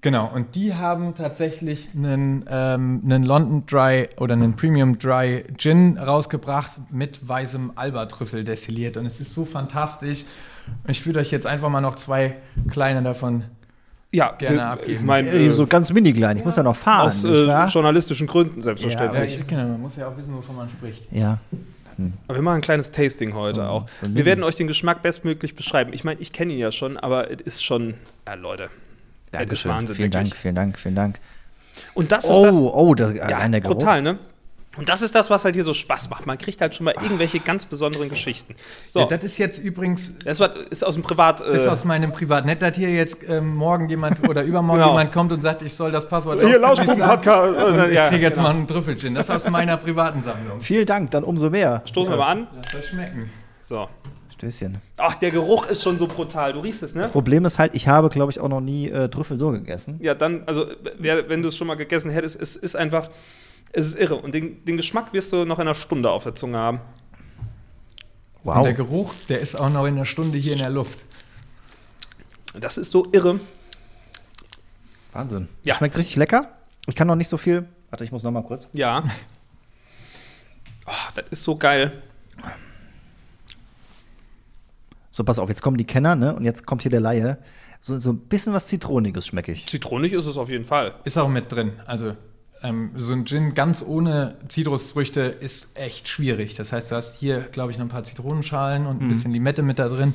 Genau, 0.00 0.30
und 0.34 0.54
die 0.54 0.74
haben 0.74 1.14
tatsächlich 1.14 1.88
einen, 1.96 2.44
ähm, 2.50 3.00
einen 3.04 3.22
London 3.22 3.64
Dry 3.66 4.08
oder 4.18 4.34
einen 4.34 4.54
Premium 4.54 4.98
Dry 4.98 5.44
Gin 5.56 5.96
rausgebracht 5.96 6.72
mit 6.90 7.26
weißem 7.26 7.72
Alba-Trüffel 7.74 8.44
destilliert. 8.44 8.98
Und 8.98 9.06
es 9.06 9.20
ist 9.20 9.32
so 9.32 9.46
fantastisch. 9.46 10.24
Und 10.84 10.90
ich 10.90 11.06
würde 11.06 11.20
euch 11.20 11.30
jetzt 11.30 11.46
einfach 11.46 11.70
mal 11.70 11.80
noch 11.80 11.94
zwei 11.94 12.36
kleine 12.70 13.02
davon 13.02 13.44
Ja, 14.12 14.32
gerne 14.38 14.56
wir- 14.56 14.66
abgeben. 14.66 14.92
Ich 14.94 15.00
meine, 15.02 15.30
Ey, 15.30 15.46
äh, 15.46 15.50
so 15.50 15.66
ganz 15.66 15.90
mini 15.90 16.12
klein. 16.12 16.36
Ich 16.36 16.44
muss 16.44 16.56
ja 16.56 16.62
noch 16.62 16.76
fahren. 16.76 17.06
aus 17.06 17.24
äh, 17.24 17.64
journalistischen 17.68 18.26
Gründen 18.26 18.56
Ja, 18.56 18.62
selbstverständlich. 18.62 19.38
ich, 19.40 19.46
genau, 19.46 19.68
man 19.68 19.80
muss 19.80 19.96
ja 19.96 20.06
auch 20.08 20.16
wissen, 20.18 20.34
wovon 20.36 20.54
man 20.56 20.68
spricht. 20.68 21.10
ja. 21.12 21.38
Aber 22.28 22.36
wir 22.38 22.42
machen 22.42 22.56
ein 22.56 22.60
kleines 22.62 22.90
Tasting 22.90 23.34
heute 23.34 23.56
So, 23.56 23.62
auch. 23.62 23.86
so 24.02 24.14
wir 24.14 24.24
werden 24.24 24.44
euch 24.44 24.54
den 24.56 24.66
Geschmack 24.66 25.02
bestmöglich 25.02 25.54
beschreiben. 25.54 25.92
Ich 25.92 26.04
meine, 26.04 26.20
ich 26.20 26.32
kenne 26.32 26.52
ihn 26.52 26.58
ja 26.58 26.72
schon, 26.72 26.96
aber 26.96 27.30
es 27.30 27.40
ist 27.44 27.64
schon, 27.64 27.94
ja 28.26 28.34
Leute, 28.34 28.64
ist 28.64 28.70
Dankeschön. 29.32 29.70
Wahnsinn, 29.70 29.96
vielen 29.96 30.12
wirklich. 30.12 30.30
Dank, 30.30 30.40
vielen 30.40 30.54
Dank, 30.54 30.78
vielen 30.78 30.94
Dank. 30.94 31.20
Und 31.94 32.12
das 32.12 32.24
ist 32.24 32.30
Oh, 32.30 32.44
das, 32.44 32.56
oh, 32.56 32.94
das, 32.94 33.14
ja, 33.14 33.26
der 33.52 33.60
Geruch. 33.60 33.74
brutal, 33.76 34.02
ne? 34.02 34.18
Und 34.76 34.88
das 34.88 35.02
ist 35.02 35.14
das, 35.14 35.30
was 35.30 35.44
halt 35.44 35.54
hier 35.54 35.62
so 35.64 35.72
Spaß 35.72 36.10
macht. 36.10 36.26
Man 36.26 36.36
kriegt 36.36 36.60
halt 36.60 36.74
schon 36.74 36.84
mal 36.84 36.94
irgendwelche 37.00 37.38
ganz 37.38 37.64
besonderen 37.64 38.08
Geschichten. 38.08 38.56
So, 38.88 39.00
Ja, 39.00 39.06
das 39.06 39.22
ist 39.22 39.38
jetzt 39.38 39.58
übrigens 39.58 40.18
das 40.24 40.40
war, 40.40 40.54
ist 40.70 40.84
aus 40.84 40.94
dem 40.94 41.02
Privat. 41.04 41.40
Das 41.40 41.48
ist 41.54 41.64
Äh, 41.66 41.68
aus 41.68 41.84
meinem 41.84 42.10
Privat. 42.12 42.44
Nicht, 42.44 42.60
dass 42.60 42.76
hier 42.76 42.90
jetzt 42.90 43.18
ähm, 43.28 43.54
morgen 43.54 43.88
jemand 43.88 44.28
oder 44.28 44.42
übermorgen 44.42 44.80
Genau. 44.80 44.92
jemand 44.92 45.12
kommt 45.12 45.32
und 45.32 45.40
sagt, 45.42 45.62
ich 45.62 45.72
soll 45.74 45.92
das 45.92 46.08
Passwort 46.08 46.40
hier, 46.44 46.58
Lauschbuben-Podcast. 46.58 47.56
Äh, 47.56 47.88
Ich 47.90 47.94
ja, 47.94 48.08
kriege 48.08 48.22
jetzt 48.22 48.34
genau. 48.36 48.48
mal 48.48 48.54
einen 48.56 48.66
Trüffelgin. 48.66 49.14
Das 49.14 49.28
ist 49.28 49.34
aus 49.34 49.48
meiner 49.48 49.76
privaten 49.76 50.20
Sammlung. 50.20 50.60
Vielen 50.60 50.86
Dank, 50.86 51.10
dann 51.12 51.22
umso 51.24 51.50
mehr. 51.50 51.82
Stoßen 51.86 52.10
wir 52.12 52.16
mal 52.16 52.28
an. 52.32 52.46
Lass 52.56 52.72
das 52.72 52.86
schmecken. 52.86 53.30
So. 53.60 53.88
Stößchen. 54.32 54.78
Ach, 54.96 55.14
der 55.14 55.30
Geruch 55.30 55.66
ist 55.66 55.84
schon 55.84 55.96
so 55.96 56.08
brutal. 56.08 56.52
Du 56.52 56.60
riechst 56.60 56.82
es, 56.82 56.94
ne? 56.96 57.02
Das 57.02 57.12
Problem 57.12 57.44
ist 57.44 57.58
halt, 57.60 57.74
ich 57.76 57.86
habe, 57.86 58.08
glaube 58.08 58.32
ich, 58.32 58.40
auch 58.40 58.48
noch 58.48 58.60
nie 58.60 58.88
äh, 58.90 59.08
Trüffel 59.08 59.38
so 59.38 59.50
gegessen. 59.52 59.98
Ja, 60.02 60.14
dann, 60.14 60.42
also, 60.46 60.66
wer, 60.98 61.28
wenn 61.28 61.42
du 61.42 61.48
es 61.50 61.56
schon 61.56 61.68
mal 61.68 61.76
gegessen 61.76 62.10
hättest, 62.10 62.40
es 62.42 62.56
ist 62.56 62.74
einfach, 62.74 63.08
es 63.74 63.86
ist 63.86 63.96
irre. 63.96 64.16
Und 64.16 64.34
den, 64.34 64.64
den 64.64 64.76
Geschmack 64.76 65.12
wirst 65.12 65.32
du 65.32 65.44
noch 65.44 65.58
in 65.58 65.62
einer 65.62 65.74
Stunde 65.74 66.10
auf 66.10 66.22
der 66.22 66.34
Zunge 66.34 66.58
haben. 66.58 66.80
Und 68.44 68.64
der 68.64 68.74
Geruch, 68.74 69.12
der 69.28 69.40
ist 69.40 69.54
auch 69.54 69.70
noch 69.70 69.86
in 69.86 69.94
einer 69.94 70.04
Stunde 70.04 70.36
hier 70.38 70.52
in 70.52 70.58
der 70.58 70.70
Luft. 70.70 71.04
Das 72.54 72.78
ist 72.78 72.90
so 72.90 73.08
irre. 73.12 73.40
Wahnsinn. 75.12 75.48
Ja. 75.64 75.74
Schmeckt 75.74 75.96
richtig 75.96 76.16
lecker. 76.16 76.48
Ich 76.86 76.94
kann 76.94 77.08
noch 77.08 77.16
nicht 77.16 77.28
so 77.28 77.36
viel. 77.36 77.66
Warte, 77.90 78.04
ich 78.04 78.12
muss 78.12 78.22
noch 78.22 78.30
mal 78.30 78.42
kurz. 78.42 78.68
Ja. 78.72 79.04
Oh, 80.86 80.92
das 81.14 81.26
ist 81.30 81.44
so 81.44 81.56
geil. 81.56 82.02
So, 85.10 85.24
pass 85.24 85.38
auf, 85.38 85.48
jetzt 85.48 85.62
kommen 85.62 85.76
die 85.76 85.86
Kenner, 85.86 86.14
ne? 86.14 86.34
Und 86.34 86.44
jetzt 86.44 86.66
kommt 86.66 86.82
hier 86.82 86.90
der 86.90 87.00
Laie. 87.00 87.38
So, 87.80 87.98
so 87.98 88.12
ein 88.12 88.18
bisschen 88.18 88.52
was 88.52 88.66
Zitroniges 88.66 89.26
schmecke 89.26 89.52
ich. 89.52 89.66
Zitronig 89.66 90.12
ist 90.12 90.26
es 90.26 90.36
auf 90.36 90.50
jeden 90.50 90.64
Fall. 90.64 90.94
Ist 91.04 91.16
auch 91.16 91.28
mit 91.28 91.50
drin. 91.50 91.80
Also 91.86 92.16
ähm, 92.64 92.90
so 92.96 93.12
ein 93.12 93.26
Gin 93.26 93.54
ganz 93.54 93.84
ohne 93.86 94.36
Zitrusfrüchte 94.48 95.20
ist 95.20 95.78
echt 95.78 96.08
schwierig. 96.08 96.54
Das 96.54 96.72
heißt, 96.72 96.90
du 96.90 96.96
hast 96.96 97.18
hier, 97.18 97.40
glaube 97.40 97.70
ich, 97.70 97.78
noch 97.78 97.84
ein 97.84 97.90
paar 97.90 98.04
Zitronenschalen 98.04 98.86
und 98.86 99.02
ein 99.02 99.08
bisschen 99.08 99.32
Limette 99.32 99.62
mit 99.62 99.78
da 99.78 99.88
drin. 99.88 100.14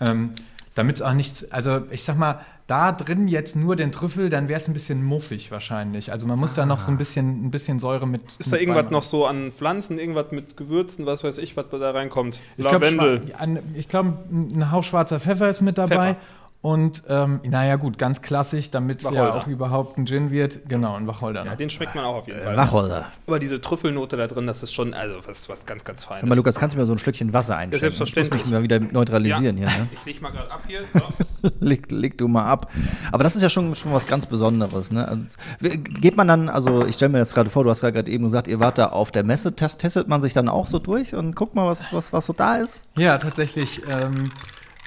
Ähm, 0.00 0.30
Damit 0.76 0.96
es 0.96 1.02
auch 1.02 1.12
nichts, 1.12 1.50
also 1.50 1.82
ich 1.90 2.04
sag 2.04 2.16
mal, 2.16 2.40
da 2.68 2.92
drin 2.92 3.26
jetzt 3.26 3.56
nur 3.56 3.74
den 3.74 3.90
Trüffel, 3.90 4.30
dann 4.30 4.46
wäre 4.46 4.58
es 4.58 4.68
ein 4.68 4.74
bisschen 4.74 5.02
muffig 5.02 5.50
wahrscheinlich. 5.50 6.12
Also 6.12 6.28
man 6.28 6.38
muss 6.38 6.54
da 6.54 6.64
noch 6.64 6.78
so 6.78 6.92
ein 6.92 6.98
bisschen, 6.98 7.46
ein 7.46 7.50
bisschen 7.50 7.80
Säure 7.80 8.06
mit. 8.06 8.22
Ist 8.38 8.52
da 8.52 8.56
mit 8.56 8.62
irgendwas 8.62 8.84
reinmachen. 8.84 8.92
noch 8.92 9.02
so 9.02 9.26
an 9.26 9.50
Pflanzen, 9.50 9.98
irgendwas 9.98 10.30
mit 10.30 10.56
Gewürzen, 10.56 11.04
was 11.04 11.24
weiß 11.24 11.38
ich, 11.38 11.56
was 11.56 11.66
da 11.70 11.90
reinkommt? 11.90 12.40
Ich 12.56 12.64
glaube, 12.64 12.88
Lavendel. 12.88 13.62
ich 13.74 13.88
glaub, 13.88 14.06
ein 14.30 14.70
Hauch 14.70 14.84
schwarzer 14.84 15.18
Pfeffer 15.18 15.50
ist 15.50 15.60
mit 15.60 15.76
dabei. 15.78 16.14
Pfeffer. 16.14 16.16
Und 16.62 17.04
ähm, 17.08 17.40
naja, 17.42 17.76
gut, 17.76 17.96
ganz 17.96 18.20
klassisch, 18.20 18.70
damit 18.70 19.02
es 19.02 19.10
ja 19.10 19.32
auch 19.32 19.46
überhaupt 19.46 19.96
ein 19.96 20.06
Gin 20.06 20.30
wird. 20.30 20.68
Genau, 20.68 20.94
ein 20.94 21.06
Wacholder. 21.06 21.46
Ja, 21.46 21.56
den 21.56 21.70
schmeckt 21.70 21.94
man 21.94 22.04
auch 22.04 22.16
auf 22.16 22.26
jeden 22.26 22.42
Fall. 22.42 22.54
Wacholder. 22.54 23.06
Aber 23.26 23.38
diese 23.38 23.62
Trüffelnote 23.62 24.18
da 24.18 24.26
drin, 24.26 24.46
das 24.46 24.62
ist 24.62 24.74
schon, 24.74 24.92
also 24.92 25.26
was, 25.26 25.48
was 25.48 25.64
ganz, 25.64 25.84
ganz 25.84 26.02
Hör 26.02 26.16
Feines. 26.16 26.28
mal, 26.28 26.34
Lukas, 26.34 26.58
kannst 26.58 26.76
du 26.76 26.80
mir 26.80 26.84
so 26.84 26.92
ein 26.92 26.98
Schlückchen 26.98 27.32
Wasser 27.32 27.56
einschenken? 27.56 27.80
selbstverständlich. 27.80 28.42
Ich 28.42 28.46
muss 28.46 28.50
mich 28.50 28.58
mal 28.58 28.62
wieder 28.62 28.78
neutralisieren 28.78 29.56
ja. 29.56 29.70
hier, 29.70 29.84
ne? 29.84 29.88
Ich 29.94 30.04
leg 30.04 30.20
mal 30.20 30.32
gerade 30.32 30.50
ab 30.50 30.62
hier. 30.66 30.80
So. 30.92 31.50
leg, 31.60 31.90
leg 31.90 32.18
du 32.18 32.28
mal 32.28 32.44
ab. 32.44 32.70
Aber 33.10 33.24
das 33.24 33.36
ist 33.36 33.42
ja 33.42 33.48
schon, 33.48 33.74
schon 33.74 33.94
was 33.94 34.06
ganz 34.06 34.26
Besonderes. 34.26 34.92
Ne? 34.92 35.08
Also, 35.08 35.38
geht 35.60 36.18
man 36.18 36.28
dann, 36.28 36.50
also 36.50 36.84
ich 36.84 36.96
stelle 36.96 37.12
mir 37.12 37.20
das 37.20 37.32
gerade 37.32 37.48
vor, 37.48 37.64
du 37.64 37.70
hast 37.70 37.80
gerade 37.80 38.10
eben 38.10 38.24
gesagt, 38.24 38.48
ihr 38.48 38.60
wart 38.60 38.76
da 38.76 38.88
auf 38.88 39.12
der 39.12 39.24
Messe, 39.24 39.56
test, 39.56 39.80
testet 39.80 40.08
man 40.08 40.20
sich 40.20 40.34
dann 40.34 40.50
auch 40.50 40.66
so 40.66 40.78
durch 40.78 41.14
und 41.14 41.34
guckt 41.34 41.54
mal, 41.54 41.66
was, 41.66 41.90
was, 41.90 42.12
was 42.12 42.26
so 42.26 42.34
da 42.34 42.56
ist? 42.56 42.82
Ja, 42.98 43.16
tatsächlich. 43.16 43.80
Ähm, 43.88 44.30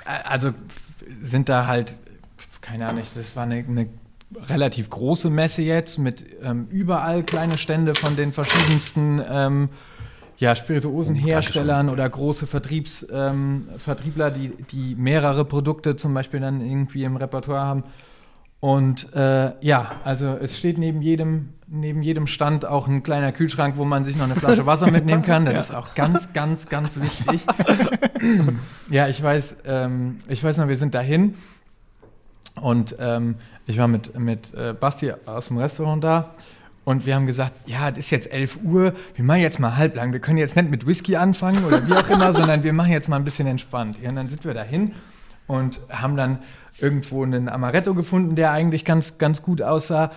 äh, 0.05 0.23
also 0.23 0.51
sind 1.23 1.49
da 1.49 1.65
halt, 1.67 1.99
keine 2.61 2.87
Ahnung, 2.87 3.03
das 3.15 3.35
war 3.35 3.43
eine, 3.43 3.55
eine 3.55 3.87
relativ 4.49 4.89
große 4.89 5.29
Messe 5.29 5.61
jetzt 5.61 5.97
mit 5.97 6.25
ähm, 6.43 6.67
überall 6.69 7.23
kleine 7.23 7.57
Stände 7.57 7.95
von 7.95 8.15
den 8.15 8.31
verschiedensten 8.31 9.21
ähm, 9.27 9.69
ja, 10.37 10.55
Spirituosenherstellern 10.55 11.89
oder 11.89 12.09
große 12.09 12.47
Vertriebs, 12.47 13.07
ähm, 13.11 13.67
Vertriebler, 13.77 14.31
die, 14.31 14.49
die 14.71 14.95
mehrere 14.95 15.45
Produkte 15.45 15.95
zum 15.95 16.13
Beispiel 16.13 16.39
dann 16.39 16.61
irgendwie 16.61 17.03
im 17.03 17.15
Repertoire 17.15 17.61
haben. 17.61 17.83
Und 18.63 19.13
äh, 19.13 19.51
ja, 19.59 19.91
also 20.05 20.37
es 20.41 20.57
steht 20.57 20.77
neben 20.77 21.01
jedem, 21.01 21.49
neben 21.67 22.01
jedem 22.01 22.27
Stand 22.27 22.65
auch 22.65 22.87
ein 22.87 23.03
kleiner 23.03 23.33
Kühlschrank, 23.33 23.75
wo 23.75 23.83
man 23.83 24.05
sich 24.05 24.15
noch 24.15 24.23
eine 24.23 24.37
Flasche 24.37 24.65
Wasser 24.65 24.89
mitnehmen 24.91 25.21
kann. 25.21 25.43
Das 25.43 25.65
ist 25.65 25.75
auch 25.75 25.93
ganz, 25.95 26.31
ganz, 26.31 26.69
ganz 26.69 26.97
wichtig. 26.97 27.45
ja, 28.89 29.09
ich 29.09 29.21
weiß, 29.21 29.57
ähm, 29.65 30.19
ich 30.29 30.41
weiß 30.41 30.55
noch, 30.55 30.69
wir 30.69 30.77
sind 30.77 30.93
dahin 30.93 31.33
und 32.61 32.95
ähm, 32.99 33.35
ich 33.65 33.79
war 33.79 33.89
mit, 33.89 34.17
mit 34.17 34.53
äh, 34.53 34.73
Basti 34.73 35.11
aus 35.25 35.49
dem 35.49 35.57
Restaurant 35.57 36.01
da 36.01 36.33
und 36.85 37.05
wir 37.05 37.15
haben 37.15 37.27
gesagt, 37.27 37.51
ja, 37.65 37.89
es 37.89 37.97
ist 37.97 38.11
jetzt 38.11 38.31
11 38.31 38.59
Uhr, 38.63 38.93
wir 39.15 39.25
machen 39.25 39.41
jetzt 39.41 39.59
mal 39.59 39.75
halblang. 39.75 40.13
Wir 40.13 40.21
können 40.21 40.37
jetzt 40.37 40.55
nicht 40.55 40.71
mit 40.71 40.87
Whisky 40.87 41.17
anfangen 41.17 41.65
oder 41.65 41.85
wie 41.85 41.91
auch 41.91 42.09
immer, 42.09 42.31
sondern 42.37 42.63
wir 42.63 42.71
machen 42.71 42.93
jetzt 42.93 43.09
mal 43.09 43.17
ein 43.17 43.25
bisschen 43.25 43.45
entspannt. 43.45 43.97
Ja, 44.01 44.07
und 44.07 44.15
dann 44.15 44.29
sind 44.29 44.45
wir 44.45 44.53
dahin 44.53 44.93
und 45.47 45.81
haben 45.89 46.15
dann 46.15 46.39
irgendwo 46.79 47.23
einen 47.23 47.49
Amaretto 47.49 47.93
gefunden, 47.93 48.35
der 48.35 48.51
eigentlich 48.51 48.85
ganz, 48.85 49.17
ganz 49.17 49.41
gut 49.41 49.61
aussah. 49.61 50.11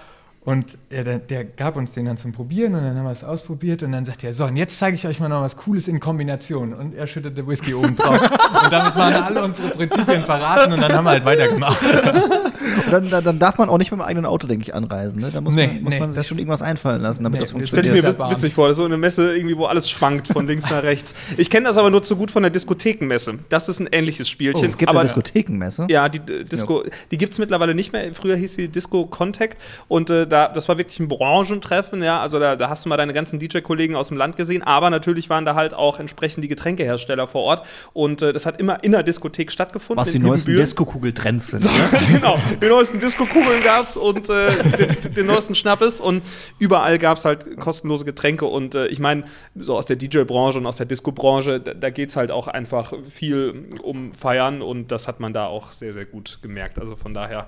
Und 0.46 0.78
der, 0.92 1.18
der, 1.18 1.44
gab 1.44 1.74
uns 1.74 1.92
den 1.92 2.04
dann 2.04 2.16
zum 2.16 2.30
Probieren 2.30 2.76
und 2.76 2.84
dann 2.84 2.96
haben 2.96 3.04
wir 3.04 3.10
es 3.10 3.24
ausprobiert 3.24 3.82
und 3.82 3.90
dann 3.90 4.04
sagt 4.04 4.22
er, 4.22 4.32
so, 4.32 4.44
und 4.44 4.56
jetzt 4.56 4.78
zeige 4.78 4.94
ich 4.94 5.04
euch 5.04 5.18
mal 5.18 5.28
noch 5.28 5.42
was 5.42 5.56
Cooles 5.56 5.88
in 5.88 5.98
Kombination. 5.98 6.72
Und 6.72 6.94
er 6.94 7.08
schüttete 7.08 7.44
Whisky 7.48 7.74
oben 7.74 7.96
drauf. 7.96 8.20
und 8.62 8.72
damit 8.72 8.94
waren 8.94 9.14
alle 9.14 9.42
unsere 9.42 9.70
Prinzipien 9.70 10.22
verraten 10.22 10.72
und 10.72 10.80
dann 10.80 10.92
haben 10.92 11.04
wir 11.04 11.10
halt 11.10 11.24
weitergemacht. 11.24 11.78
Und 12.84 12.92
dann, 12.92 13.10
dann, 13.10 13.24
dann 13.24 13.38
darf 13.38 13.58
man 13.58 13.68
auch 13.68 13.78
nicht 13.78 13.90
mit 13.90 14.00
dem 14.00 14.04
eigenen 14.04 14.26
Auto, 14.26 14.46
denke 14.46 14.62
ich, 14.64 14.74
anreisen. 14.74 15.20
Ne? 15.20 15.30
Da 15.32 15.40
muss 15.40 15.54
Nee, 15.54 15.66
man, 15.68 15.82
muss 15.82 15.92
nee, 15.94 16.00
man 16.00 16.12
sich 16.12 16.20
das- 16.20 16.26
schon 16.28 16.38
irgendwas 16.38 16.62
einfallen 16.62 17.00
lassen, 17.02 17.22
damit 17.24 17.38
Nee, 17.38 17.40
das 17.40 17.48
ich 17.50 17.52
funktioniert. 17.52 17.94
mir 17.94 18.02
der 18.02 18.10
witz- 18.12 18.16
Bahn. 18.18 18.30
witzig 18.30 18.54
vor, 18.54 18.68
das 18.68 18.74
ist 18.74 18.78
so 18.78 18.84
eine 18.84 18.96
Messe 18.96 19.34
irgendwie, 19.36 19.56
wo 19.56 19.66
alles 19.66 19.88
schwankt 19.90 20.28
von 20.28 20.46
links 20.46 20.68
nach 20.70 20.82
rechts. 20.82 21.14
Ich 21.36 21.50
kenne 21.50 21.66
das 21.68 21.76
aber 21.76 21.90
nur 21.90 22.02
zu 22.02 22.16
gut 22.16 22.30
von 22.30 22.42
der 22.42 22.50
Diskothekenmesse. 22.50 23.38
Das 23.48 23.68
ist 23.68 23.80
ein 23.80 23.88
ähnliches 23.92 24.28
Spielchen. 24.28 24.60
Oh, 24.60 24.64
es 24.64 24.76
gibt 24.76 24.88
aber 24.88 25.00
eine 25.00 25.08
Diskothekenmesse. 25.08 25.86
Ja, 25.90 26.08
die 26.08 26.18
äh, 26.18 26.44
Disco, 26.44 26.84
die 27.10 27.18
gibt 27.18 27.32
es 27.32 27.38
mittlerweile 27.38 27.74
nicht 27.74 27.92
mehr. 27.92 28.12
Früher 28.14 28.36
hieß 28.36 28.54
sie 28.54 28.68
Disco 28.68 29.06
Contact 29.06 29.56
und 29.88 30.10
äh, 30.10 30.26
da, 30.26 30.48
das 30.48 30.68
war 30.68 30.78
wirklich 30.78 30.98
ein 31.00 31.08
Branchentreffen, 31.08 32.02
ja. 32.02 32.20
Also 32.20 32.38
da, 32.38 32.56
da 32.56 32.68
hast 32.68 32.84
du 32.84 32.88
mal 32.88 32.96
deine 32.96 33.12
ganzen 33.12 33.38
DJ-Kollegen 33.38 33.94
aus 33.96 34.08
dem 34.08 34.16
Land 34.16 34.36
gesehen, 34.36 34.62
aber 34.62 34.90
natürlich 34.90 35.30
waren 35.30 35.44
da 35.44 35.54
halt 35.54 35.74
auch 35.74 35.98
entsprechend 36.00 36.42
die 36.44 36.48
Getränkehersteller 36.48 37.26
vor 37.26 37.42
Ort 37.42 37.66
und 37.92 38.22
äh, 38.22 38.32
das 38.32 38.46
hat 38.46 38.60
immer 38.60 38.82
in 38.82 38.92
der 38.92 39.02
Diskothek 39.02 39.50
stattgefunden. 39.52 40.04
Was 40.04 40.12
die 40.12 40.18
neuesten. 40.18 40.56
Disco-Kugel-Trends 40.56 41.48
sind. 41.48 41.62
So, 41.62 41.70
Ne? 41.70 42.00
genau, 42.14 42.38
die 42.62 42.68
neuesten 42.68 43.00
Disco-Kugeln 43.00 43.62
gab's 43.62 43.96
und 43.96 44.28
äh, 44.28 44.96
den, 45.02 45.14
den 45.14 45.26
neuesten 45.26 45.54
Schnappes 45.54 46.00
und 46.00 46.22
überall 46.58 46.98
gab's 46.98 47.24
halt 47.24 47.58
kostenlose 47.58 48.04
Getränke 48.04 48.46
und 48.46 48.74
äh, 48.74 48.86
ich 48.88 48.98
meine, 48.98 49.24
so 49.54 49.76
aus 49.76 49.86
der 49.86 49.96
DJ-Branche 49.96 50.58
und 50.58 50.66
aus 50.66 50.76
der 50.76 50.86
Disco-Branche, 50.86 51.60
da, 51.60 51.74
da 51.74 51.90
geht's 51.90 52.16
halt 52.16 52.30
auch 52.30 52.48
einfach 52.48 52.92
viel 53.10 53.68
um 53.82 54.12
Feiern 54.14 54.62
und 54.62 54.92
das 54.92 55.08
hat 55.08 55.20
man 55.20 55.32
da 55.32 55.46
auch 55.46 55.70
sehr, 55.72 55.92
sehr 55.92 56.04
gut 56.04 56.38
gemerkt. 56.42 56.78
Also 56.78 56.96
von 56.96 57.14
daher, 57.14 57.46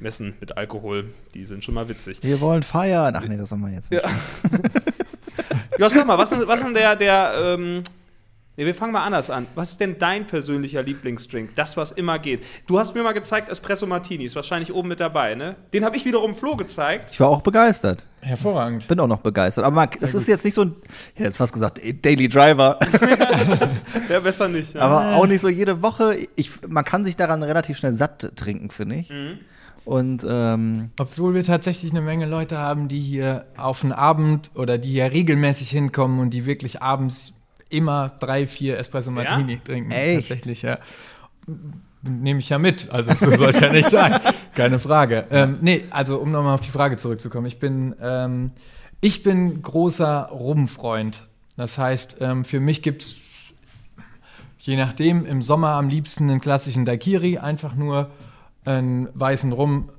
Messen 0.00 0.34
mit 0.40 0.56
Alkohol, 0.56 1.10
die 1.34 1.44
sind 1.44 1.62
schon 1.64 1.74
mal 1.74 1.88
witzig. 1.88 2.18
Wir 2.22 2.40
wollen 2.40 2.62
feiern. 2.62 3.14
Ach 3.16 3.26
nee, 3.26 3.36
das 3.36 3.50
haben 3.50 3.60
wir 3.60 3.70
jetzt 3.70 3.90
nicht. 3.90 4.02
Ja. 4.02 4.10
Josh, 5.78 5.92
sag 5.94 6.06
mal, 6.06 6.18
was 6.18 6.32
ist, 6.32 6.46
was 6.46 6.56
ist 6.60 6.66
denn 6.66 6.74
der, 6.74 6.96
der 6.96 7.32
ähm, 7.42 7.82
nee, 8.56 8.66
wir 8.66 8.74
fangen 8.74 8.92
mal 8.92 9.04
anders 9.04 9.30
an. 9.30 9.46
Was 9.54 9.72
ist 9.72 9.80
denn 9.80 9.98
dein 9.98 10.26
persönlicher 10.26 10.82
Lieblingsdrink? 10.82 11.54
Das, 11.54 11.76
was 11.76 11.92
immer 11.92 12.18
geht. 12.18 12.42
Du 12.66 12.78
hast 12.78 12.94
mir 12.94 13.02
mal 13.02 13.12
gezeigt, 13.12 13.48
Espresso 13.48 13.86
Martini 13.86 14.24
ist 14.24 14.36
wahrscheinlich 14.36 14.72
oben 14.72 14.88
mit 14.88 15.00
dabei, 15.00 15.34
ne? 15.34 15.56
Den 15.72 15.84
habe 15.84 15.96
ich 15.96 16.04
wiederum 16.04 16.34
Flo 16.34 16.56
gezeigt. 16.56 17.10
Ich 17.12 17.20
war 17.20 17.28
auch 17.28 17.42
begeistert. 17.42 18.06
Hervorragend. 18.20 18.86
Bin 18.86 19.00
auch 19.00 19.06
noch 19.06 19.20
begeistert. 19.20 19.64
Aber 19.64 19.74
Marc, 19.74 19.98
das 20.00 20.14
ist 20.14 20.28
jetzt 20.28 20.44
nicht 20.44 20.54
so 20.54 20.62
ein, 20.62 20.76
ich 20.84 21.14
hätte 21.14 21.24
jetzt 21.24 21.38
fast 21.38 21.52
gesagt, 21.52 21.80
Daily 22.02 22.28
Driver. 22.28 22.78
Ja, 24.08 24.20
besser 24.20 24.48
nicht. 24.48 24.74
Ja. 24.74 24.80
aber 24.80 25.16
auch 25.16 25.26
nicht 25.26 25.40
so 25.40 25.48
jede 25.48 25.82
Woche. 25.82 26.16
Ich, 26.34 26.50
man 26.68 26.84
kann 26.84 27.04
sich 27.04 27.16
daran 27.16 27.42
relativ 27.42 27.76
schnell 27.76 27.94
satt 27.94 28.32
trinken, 28.36 28.70
finde 28.70 28.96
ich. 28.96 29.10
Mhm. 29.10 29.38
Und 29.84 30.26
ähm, 30.28 30.90
Obwohl 30.98 31.34
wir 31.34 31.44
tatsächlich 31.44 31.90
eine 31.92 32.00
Menge 32.00 32.26
Leute 32.26 32.58
haben, 32.58 32.88
die 32.88 33.00
hier 33.00 33.46
auf 33.56 33.80
den 33.80 33.92
Abend 33.92 34.50
oder 34.54 34.78
die 34.78 34.88
hier 34.90 35.10
regelmäßig 35.10 35.70
hinkommen 35.70 36.20
und 36.20 36.30
die 36.30 36.44
wirklich 36.44 36.82
abends 36.82 37.32
immer 37.70 38.10
drei, 38.20 38.46
vier 38.46 38.78
Espresso 38.78 39.10
Martini 39.10 39.60
trinken. 39.64 39.90
Echt? 39.90 40.28
Tatsächlich, 40.28 40.62
ja. 40.62 40.78
nehme 42.02 42.40
ich 42.40 42.48
ja 42.48 42.58
mit. 42.58 42.90
Also 42.90 43.12
so 43.14 43.30
soll 43.36 43.50
es 43.50 43.60
ja 43.60 43.72
nicht 43.72 43.90
sein. 43.90 44.18
Keine 44.54 44.78
Frage. 44.78 45.26
Ähm, 45.30 45.58
nee, 45.60 45.84
also 45.90 46.18
um 46.18 46.30
nochmal 46.30 46.54
auf 46.54 46.60
die 46.60 46.70
Frage 46.70 46.96
zurückzukommen. 46.96 47.46
Ich 47.46 47.58
bin, 47.58 47.94
ähm, 48.00 48.50
ich 49.00 49.22
bin 49.22 49.62
großer 49.62 50.28
Rumfreund. 50.32 51.26
Das 51.56 51.78
heißt, 51.78 52.16
ähm, 52.20 52.44
für 52.44 52.60
mich 52.60 52.82
gibt 52.82 53.02
es 53.02 53.16
je 54.60 54.76
nachdem 54.76 55.24
im 55.24 55.42
Sommer 55.42 55.70
am 55.70 55.88
liebsten 55.88 56.30
einen 56.30 56.40
klassischen 56.40 56.84
Daiquiri, 56.84 57.38
einfach 57.38 57.74
nur 57.74 58.10
einen 58.64 59.08
weißen 59.14 59.52
Rum, 59.52 59.90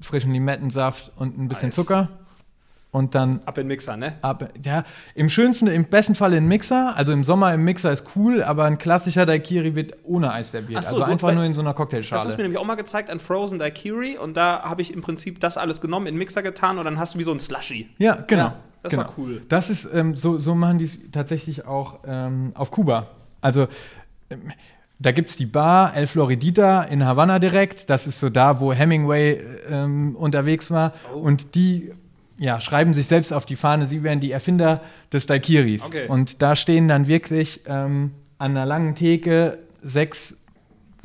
frischen 0.00 0.32
Limettensaft 0.32 1.12
und 1.16 1.38
ein 1.38 1.48
bisschen 1.48 1.68
Nice. 1.68 1.76
Zucker. 1.76 2.08
Und 2.96 3.14
dann 3.14 3.40
Ab 3.44 3.58
in 3.58 3.64
den 3.64 3.68
Mixer, 3.68 3.94
ne? 3.98 4.14
ab, 4.22 4.48
ja, 4.64 4.82
im 5.14 5.28
schönsten, 5.28 5.66
im 5.66 5.84
besten 5.84 6.14
Fall 6.14 6.32
in 6.32 6.48
Mixer. 6.48 6.96
Also 6.96 7.12
im 7.12 7.24
Sommer 7.24 7.52
im 7.52 7.62
Mixer 7.62 7.92
ist 7.92 8.04
cool, 8.16 8.42
aber 8.42 8.64
ein 8.64 8.78
klassischer 8.78 9.26
Daiquiri 9.26 9.74
wird 9.74 9.96
ohne 10.04 10.32
Eis 10.32 10.52
serviert. 10.52 10.82
So, 10.82 10.88
also 10.94 11.04
du- 11.04 11.10
einfach 11.12 11.34
nur 11.34 11.44
in 11.44 11.52
so 11.52 11.60
einer 11.60 11.74
Das 11.74 11.76
ist 11.76 11.78
mir 11.78 11.98
Cocktailschale. 12.00 12.36
nämlich 12.38 12.56
auch 12.58 12.64
mal 12.64 12.74
gezeigt, 12.76 13.10
ein 13.10 13.20
Frozen 13.20 13.58
Daiquiri. 13.58 14.16
Und 14.16 14.38
da 14.38 14.62
habe 14.62 14.80
ich 14.80 14.94
im 14.94 15.02
Prinzip 15.02 15.40
das 15.40 15.58
alles 15.58 15.82
genommen, 15.82 16.06
in 16.06 16.14
den 16.14 16.18
Mixer 16.20 16.42
getan 16.42 16.78
und 16.78 16.86
dann 16.86 16.98
hast 16.98 17.14
du 17.14 17.18
wie 17.18 17.22
so 17.22 17.32
ein 17.32 17.38
Slushy. 17.38 17.86
Ja, 17.98 18.14
genau. 18.26 18.44
Ja, 18.44 18.56
das 18.82 18.90
genau. 18.92 19.02
war 19.04 19.12
cool. 19.18 19.42
Das 19.50 19.68
ist, 19.68 19.86
ähm, 19.92 20.16
so, 20.16 20.38
so 20.38 20.54
machen 20.54 20.78
die 20.78 20.84
es 20.84 20.98
tatsächlich 21.12 21.66
auch 21.66 21.98
ähm, 22.06 22.52
auf 22.54 22.70
Kuba. 22.70 23.08
Also 23.42 23.68
ähm, 24.30 24.52
da 24.98 25.12
gibt 25.12 25.28
es 25.28 25.36
die 25.36 25.44
Bar 25.44 25.94
El 25.94 26.06
Floridita 26.06 26.84
in 26.84 27.04
Havanna 27.04 27.40
direkt. 27.40 27.90
Das 27.90 28.06
ist 28.06 28.20
so 28.20 28.30
da, 28.30 28.58
wo 28.60 28.72
Hemingway 28.72 29.42
ähm, 29.68 30.16
unterwegs 30.16 30.70
war. 30.70 30.94
Oh. 31.14 31.18
Und 31.18 31.54
die 31.54 31.92
ja, 32.38 32.60
schreiben 32.60 32.92
sich 32.92 33.06
selbst 33.06 33.32
auf 33.32 33.46
die 33.46 33.56
Fahne, 33.56 33.86
sie 33.86 34.02
wären 34.02 34.20
die 34.20 34.32
Erfinder 34.32 34.82
des 35.12 35.26
Daiquiris. 35.26 35.86
Okay. 35.86 36.06
Und 36.08 36.42
da 36.42 36.56
stehen 36.56 36.88
dann 36.88 37.06
wirklich 37.06 37.62
ähm, 37.66 38.12
an 38.38 38.50
einer 38.52 38.66
langen 38.66 38.94
Theke 38.94 39.58
sechs 39.82 40.36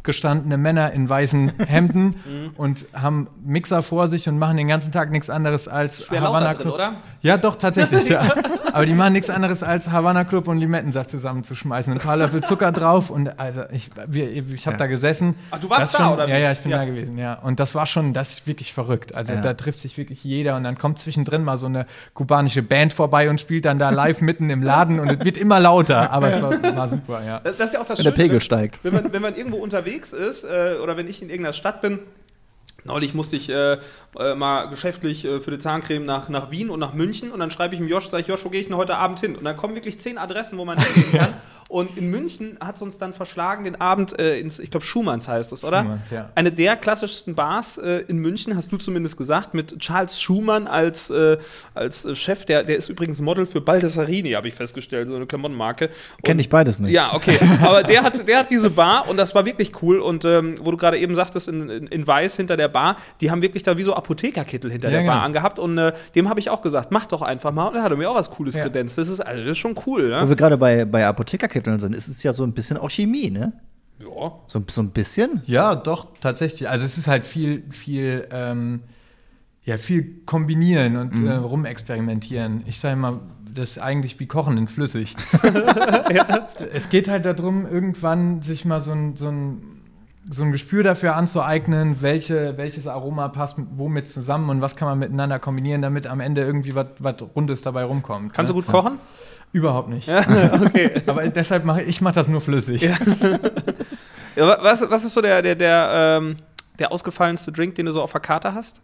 gestandene 0.04 0.58
Männer 0.58 0.92
in 0.92 1.08
weißen 1.10 1.52
Hemden 1.68 2.02
Mhm. 2.26 2.50
und 2.58 2.86
haben 2.94 3.28
Mixer 3.46 3.82
vor 3.84 4.08
sich 4.08 4.28
und 4.30 4.38
machen 4.40 4.58
den 4.58 4.68
ganzen 4.68 4.92
Tag 4.92 5.12
nichts 5.12 5.30
anderes 5.30 5.68
als 5.68 6.06
Schwer 6.06 6.22
laut 6.22 6.30
da 6.34 6.38
Havanna 6.40 6.54
drin, 6.54 6.62
Club. 6.64 6.74
oder? 6.76 6.94
Ja, 7.22 7.38
doch, 7.38 7.56
tatsächlich, 7.58 8.10
ja. 8.10 8.22
Aber 8.74 8.86
die 8.86 8.94
machen 8.94 9.14
nichts 9.14 9.30
anderes 9.30 9.64
als 9.64 9.92
Havanna 9.92 10.24
Club 10.24 10.48
und 10.48 10.58
Limettensaft 10.58 11.10
zusammenzuschmeißen. 11.10 11.92
Ein 11.94 12.00
paar 12.00 12.16
Löffel 12.16 12.42
Zucker 12.42 12.72
drauf 12.72 13.10
und 13.10 13.38
also 13.40 13.64
ich, 13.72 13.90
wir, 14.08 14.32
ich 14.32 14.66
habe 14.66 14.78
da 14.78 14.88
gesessen. 14.88 15.36
Ach, 15.52 15.60
du 15.60 15.70
warst 15.70 15.82
Das 15.84 15.92
da, 15.92 15.98
schon, 16.06 16.14
oder 16.14 16.28
wie? 16.28 16.32
Ja, 16.32 16.38
ja, 16.38 16.52
ich 16.54 16.60
bin 16.60 16.72
Ja. 16.72 16.78
da 16.78 16.86
gewesen, 16.86 17.18
ja. 17.18 17.34
Und 17.36 17.60
das 17.60 17.76
war 17.76 17.86
schon, 17.86 18.14
das 18.14 18.32
ist 18.34 18.48
wirklich 18.48 18.74
verrückt. 18.74 19.14
Also 19.16 19.34
Ja. 19.34 19.42
da 19.42 19.54
trifft 19.56 19.80
sich 19.80 19.98
wirklich 19.98 20.24
jeder 20.24 20.56
und 20.56 20.64
dann 20.64 20.78
kommt 20.78 21.00
zwischendrin 21.00 21.44
mal 21.44 21.58
so 21.58 21.66
eine 21.66 21.86
kubanische 22.14 22.64
Band 22.64 22.94
vorbei 22.94 23.30
und 23.30 23.42
spielt 23.42 23.66
dann 23.66 23.78
da 23.78 23.90
live 23.90 24.22
mitten 24.22 24.50
im 24.50 24.64
Laden 24.64 25.00
und 25.02 25.12
es 25.12 25.26
wird 25.26 25.38
immer 25.38 25.60
lauter. 25.60 26.12
Aber 26.12 26.30
es 26.30 26.42
war, 26.42 26.52
war 26.76 26.88
super, 26.88 27.22
ja. 27.26 27.40
Das 27.44 27.60
ist 27.60 27.74
ja 27.74 27.82
auch 27.82 27.86
das 27.86 28.00
Wenn 28.00 28.06
der 28.06 28.12
Pegel 28.12 28.34
wenn- 28.34 28.40
steigt. 28.42 28.80
Wenn 28.84 28.94
man, 28.94 29.12
wenn 29.14 29.22
man 29.22 29.36
irgendwo 29.36 29.58
unterwegs 29.58 29.91
ist 30.14 30.44
äh, 30.44 30.78
oder 30.82 30.98
wenn 30.98 31.08
ich 31.08 31.22
in 31.22 31.30
irgendeiner 31.30 31.54
Stadt 31.54 31.82
bin, 31.82 32.00
Neulich 32.84 33.14
musste 33.14 33.36
ich 33.36 33.50
äh, 33.50 33.78
äh, 34.18 34.36
mal 34.36 34.66
geschäftlich 34.66 35.24
äh, 35.26 35.40
für 35.40 35.52
die 35.52 35.60
Zahncreme 35.60 36.04
nach, 36.04 36.30
nach 36.30 36.50
Wien 36.50 36.70
und 36.70 36.80
nach 36.80 36.94
München 36.94 37.32
und 37.32 37.40
dann 37.40 37.52
schreibe 37.52 37.76
ich 37.76 37.82
ihm 37.82 37.88
Josh, 37.88 38.10
sage 38.10 38.22
ich, 38.22 38.28
Josh, 38.28 38.44
wo 38.44 38.50
gehe 38.50 38.60
ich 38.60 38.68
denn 38.68 38.76
heute 38.76 38.98
Abend 38.98 39.20
hin? 39.20 39.36
Und 39.36 39.44
dann 39.44 39.56
kommen 39.56 39.76
wirklich 39.76 40.00
zehn 40.00 40.18
Adressen, 40.18 40.58
wo 40.58 40.66
man 40.66 40.80
hingehen 40.80 41.12
kann. 41.12 41.34
Und 41.72 41.98
in 41.98 42.10
München 42.10 42.58
hat 42.60 42.76
es 42.76 42.82
uns 42.82 42.98
dann 42.98 43.14
verschlagen, 43.14 43.64
den 43.64 43.80
Abend 43.80 44.20
äh, 44.20 44.38
ins, 44.40 44.60
ich 44.60 44.70
glaube, 44.72 44.86
Schumanns 44.86 45.30
heißt 45.30 45.54
es, 45.54 45.64
oder? 45.64 45.84
Schumanns, 45.84 46.10
ja. 46.10 46.30
Eine 46.36 46.52
der 46.52 46.76
klassischsten 46.76 47.34
Bars 47.34 47.78
äh, 47.78 48.04
in 48.10 48.18
München, 48.18 48.58
hast 48.58 48.72
du 48.74 48.78
zumindest 48.78 49.16
gesagt, 49.16 49.54
mit 49.54 49.80
Charles 49.80 50.20
Schumann 50.22 50.68
als, 50.68 51.10
äh, 51.10 51.38
als 51.74 52.04
äh, 52.04 52.14
Chef. 52.14 52.44
Der, 52.44 52.64
der 52.66 52.76
ist 52.76 52.90
übrigens 52.90 53.22
Model 53.22 53.46
für 53.46 53.62
Baldessarini, 53.62 54.32
habe 54.32 54.50
ich 54.50 54.54
festgestellt, 54.54 55.08
so 55.08 55.16
eine 55.16 55.26
Klamottenmarke. 55.26 55.90
Kenn 56.24 56.34
Und- 56.36 56.40
ich 56.42 56.50
beides 56.50 56.80
nicht. 56.82 56.92
ja, 56.92 57.14
okay. 57.14 57.40
Aber 57.62 57.84
der 57.84 58.04
hat, 58.04 58.28
der 58.28 58.40
hat 58.40 58.52
diese 58.52 58.70
Bar 58.70 59.08
und 59.10 59.16
das 59.16 59.34
war 59.34 59.46
wirklich 59.46 59.72
cool. 59.82 60.00
Und 60.00 60.26
ähm, 60.26 60.56
wo 60.62 60.72
du 60.72 60.78
gerade 60.78 60.98
eben 60.98 61.16
sagtest, 61.16 61.48
in, 61.48 61.70
in, 61.70 61.88
in 61.88 62.06
Weiß 62.06 62.36
hinter 62.36 62.58
der 62.58 62.68
Bar, 62.68 62.98
die 63.22 63.32
haben 63.32 63.42
wirklich 63.42 63.64
da 63.64 63.78
wie 63.78 63.84
so 63.84 63.94
Apothekerkittel 63.96 64.70
hinter 64.70 64.90
Ja, 64.90 65.00
der 65.00 65.06
Bar 65.08 65.16
genau. 65.16 65.26
angehabt. 65.26 65.58
Und 65.58 65.78
äh, 65.78 65.94
dem 66.16 66.28
habe 66.28 66.42
ich 66.42 66.50
auch 66.50 66.62
gesagt, 66.62 66.92
mach 66.92 67.06
doch 67.06 67.22
einfach 67.22 67.54
mal. 67.54 67.68
Und 67.68 67.76
er 67.76 67.84
hat 67.84 67.98
mir 67.98 68.10
auch 68.10 68.16
was 68.16 68.30
Cooles 68.30 68.56
Ja. 68.56 68.64
kredenzt. 68.64 68.98
Das 68.98 69.08
ist, 69.08 69.22
also, 69.22 69.42
das 69.44 69.52
ist 69.54 69.58
schon 69.58 69.76
cool, 69.86 70.12
Wo 70.12 70.16
ne? 70.24 70.28
wir 70.30 70.36
gerade 70.36 70.58
bei, 70.58 70.84
bei 70.84 71.08
Apothekerkitteln 71.62 71.80
sind, 71.80 71.96
ist 71.96 72.08
es 72.08 72.24
ja 72.24 72.34
so 72.34 72.44
ein 72.44 72.54
bisschen 72.54 72.78
auch 72.78 72.90
Chemie, 72.90 73.30
ne? 73.32 73.54
Ja. 74.00 74.32
So, 74.48 74.64
so 74.70 74.82
ein 74.82 74.90
bisschen. 74.90 75.42
Ja, 75.46 75.76
doch, 75.76 76.08
tatsächlich. 76.20 76.68
Also 76.70 76.86
es 76.86 76.98
ist 76.98 77.08
halt 77.08 77.28
viel, 77.28 77.64
viel, 77.70 78.28
ähm, 78.32 78.82
ja, 79.64 79.78
viel 79.78 80.22
kombinieren 80.26 80.98
und 80.98 81.20
Mhm. 81.20 81.28
äh, 81.28 81.34
rumexperimentieren. 81.36 82.64
Ich 82.66 82.80
sage 82.80 82.96
mal, 82.96 83.20
das 83.54 83.72
ist 83.72 83.78
eigentlich 83.80 84.20
wie 84.20 84.26
Kochen 84.28 84.58
in 84.58 84.68
flüssig. 84.68 85.16
Es 86.74 86.90
geht 86.90 87.08
halt 87.08 87.26
darum, 87.26 87.66
irgendwann 87.66 88.42
sich 88.42 88.66
mal 88.66 88.82
so 88.82 88.92
ein, 88.92 89.16
so 89.16 89.28
ein, 89.30 89.82
so 90.30 90.44
ein 90.44 90.52
Gespür 90.52 90.84
dafür 90.84 91.16
anzueignen, 91.16 91.98
welche, 92.02 92.56
welches 92.58 92.86
Aroma 92.88 93.28
passt 93.30 93.58
mit- 93.58 93.68
womit 93.76 94.08
zusammen 94.08 94.50
und 94.50 94.62
was 94.62 94.76
kann 94.76 94.88
man 94.88 95.00
miteinander 95.00 95.40
kombinieren, 95.40 95.82
damit 95.82 96.06
am 96.08 96.20
Ende 96.20 96.42
irgendwie 96.42 96.76
was 96.76 96.86
Rundes 97.36 97.62
dabei 97.64 97.84
rumkommt. 97.84 98.34
Kannst 98.34 98.52
du 98.52 98.56
ne? 98.56 98.62
gut 98.62 98.72
kochen? 98.72 99.00
Überhaupt 99.54 99.90
nicht. 99.90 100.08
okay. 100.66 100.92
Aber 101.08 101.28
deshalb 101.28 101.66
mache 101.66 101.82
ich 101.84 102.02
mach 102.02 102.14
das 102.14 102.28
nur 102.28 102.42
flüssig. 102.42 102.88
Ja, 104.34 104.48
wa- 104.48 104.60
was, 104.62 104.90
was 104.90 105.04
ist 105.04 105.12
so 105.14 105.22
der, 105.22 105.42
der, 105.42 105.56
der, 105.56 105.90
ähm, 106.22 106.38
der 106.80 106.94
ausgefallenste 106.94 107.52
Drink, 107.52 107.76
den 107.76 107.86
du 107.86 107.92
so 107.92 108.02
auf 108.02 108.14
der 108.14 108.22
Karte 108.22 108.54
hast? 108.54 108.82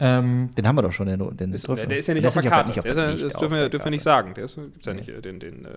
Ähm, 0.00 0.50
Den 0.56 0.66
haben 0.66 0.74
wir 0.76 0.80
doch 0.82 0.92
schon, 0.92 1.06
den, 1.06 1.36
den 1.36 1.52
Ist, 1.52 1.66
Trüffel. 1.66 1.76
der, 1.82 1.86
der 1.86 1.98
ist 1.98 2.08
ja 2.08 2.14
nicht 2.14 2.22
Der 2.24 2.28
auf 2.30 2.34
der 2.34 2.50
Karte. 2.50 2.70
nicht 2.70 2.78
auf 2.80 2.84
Der 2.86 2.94
ja, 2.94 3.10
nicht 3.12 3.22
das 3.24 3.34
dürfen 3.34 3.54
wir, 3.56 3.68
dürfen 3.68 3.84
wir 3.84 3.90
nicht 3.90 4.02
sagen. 4.02 4.32
Der 4.34 4.44
ist, 4.44 4.56
gibt's 4.56 4.86
ja 4.86 4.94
nicht, 4.94 5.10
äh, 5.10 5.20
den, 5.20 5.38
den 5.38 5.66
äh, 5.66 5.68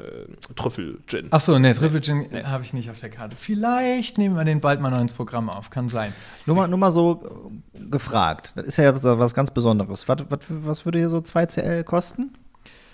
Trüffel-Gin. 0.55 1.27
Ach 1.31 1.41
so, 1.41 1.59
ne, 1.59 1.75
Trüffel 1.75 2.01
Gin 2.01 2.27
habe 2.47 2.63
ich 2.63 2.71
nicht 2.73 2.89
auf 2.89 2.97
der 2.99 3.09
Karte. 3.09 3.35
Vielleicht 3.37 4.17
nehmen 4.17 4.35
wir 4.37 4.45
den 4.45 4.61
bald 4.61 4.79
mal 4.79 4.89
noch 4.89 5.01
ins 5.01 5.11
Programm 5.11 5.49
auf, 5.49 5.69
kann 5.69 5.89
sein. 5.89 6.13
Nur 6.45 6.55
mal, 6.55 6.67
nur 6.69 6.79
mal 6.79 6.91
so 6.91 7.51
äh, 7.75 7.83
gefragt. 7.91 8.53
Das 8.55 8.65
ist 8.67 8.77
ja 8.77 8.93
was 9.03 9.33
ganz 9.35 9.51
Besonderes. 9.51 10.07
Was, 10.07 10.17
was, 10.29 10.39
was 10.47 10.85
würde 10.85 10.97
hier 10.99 11.09
so 11.09 11.19
2 11.19 11.45
CL 11.45 11.83
kosten? 11.83 12.31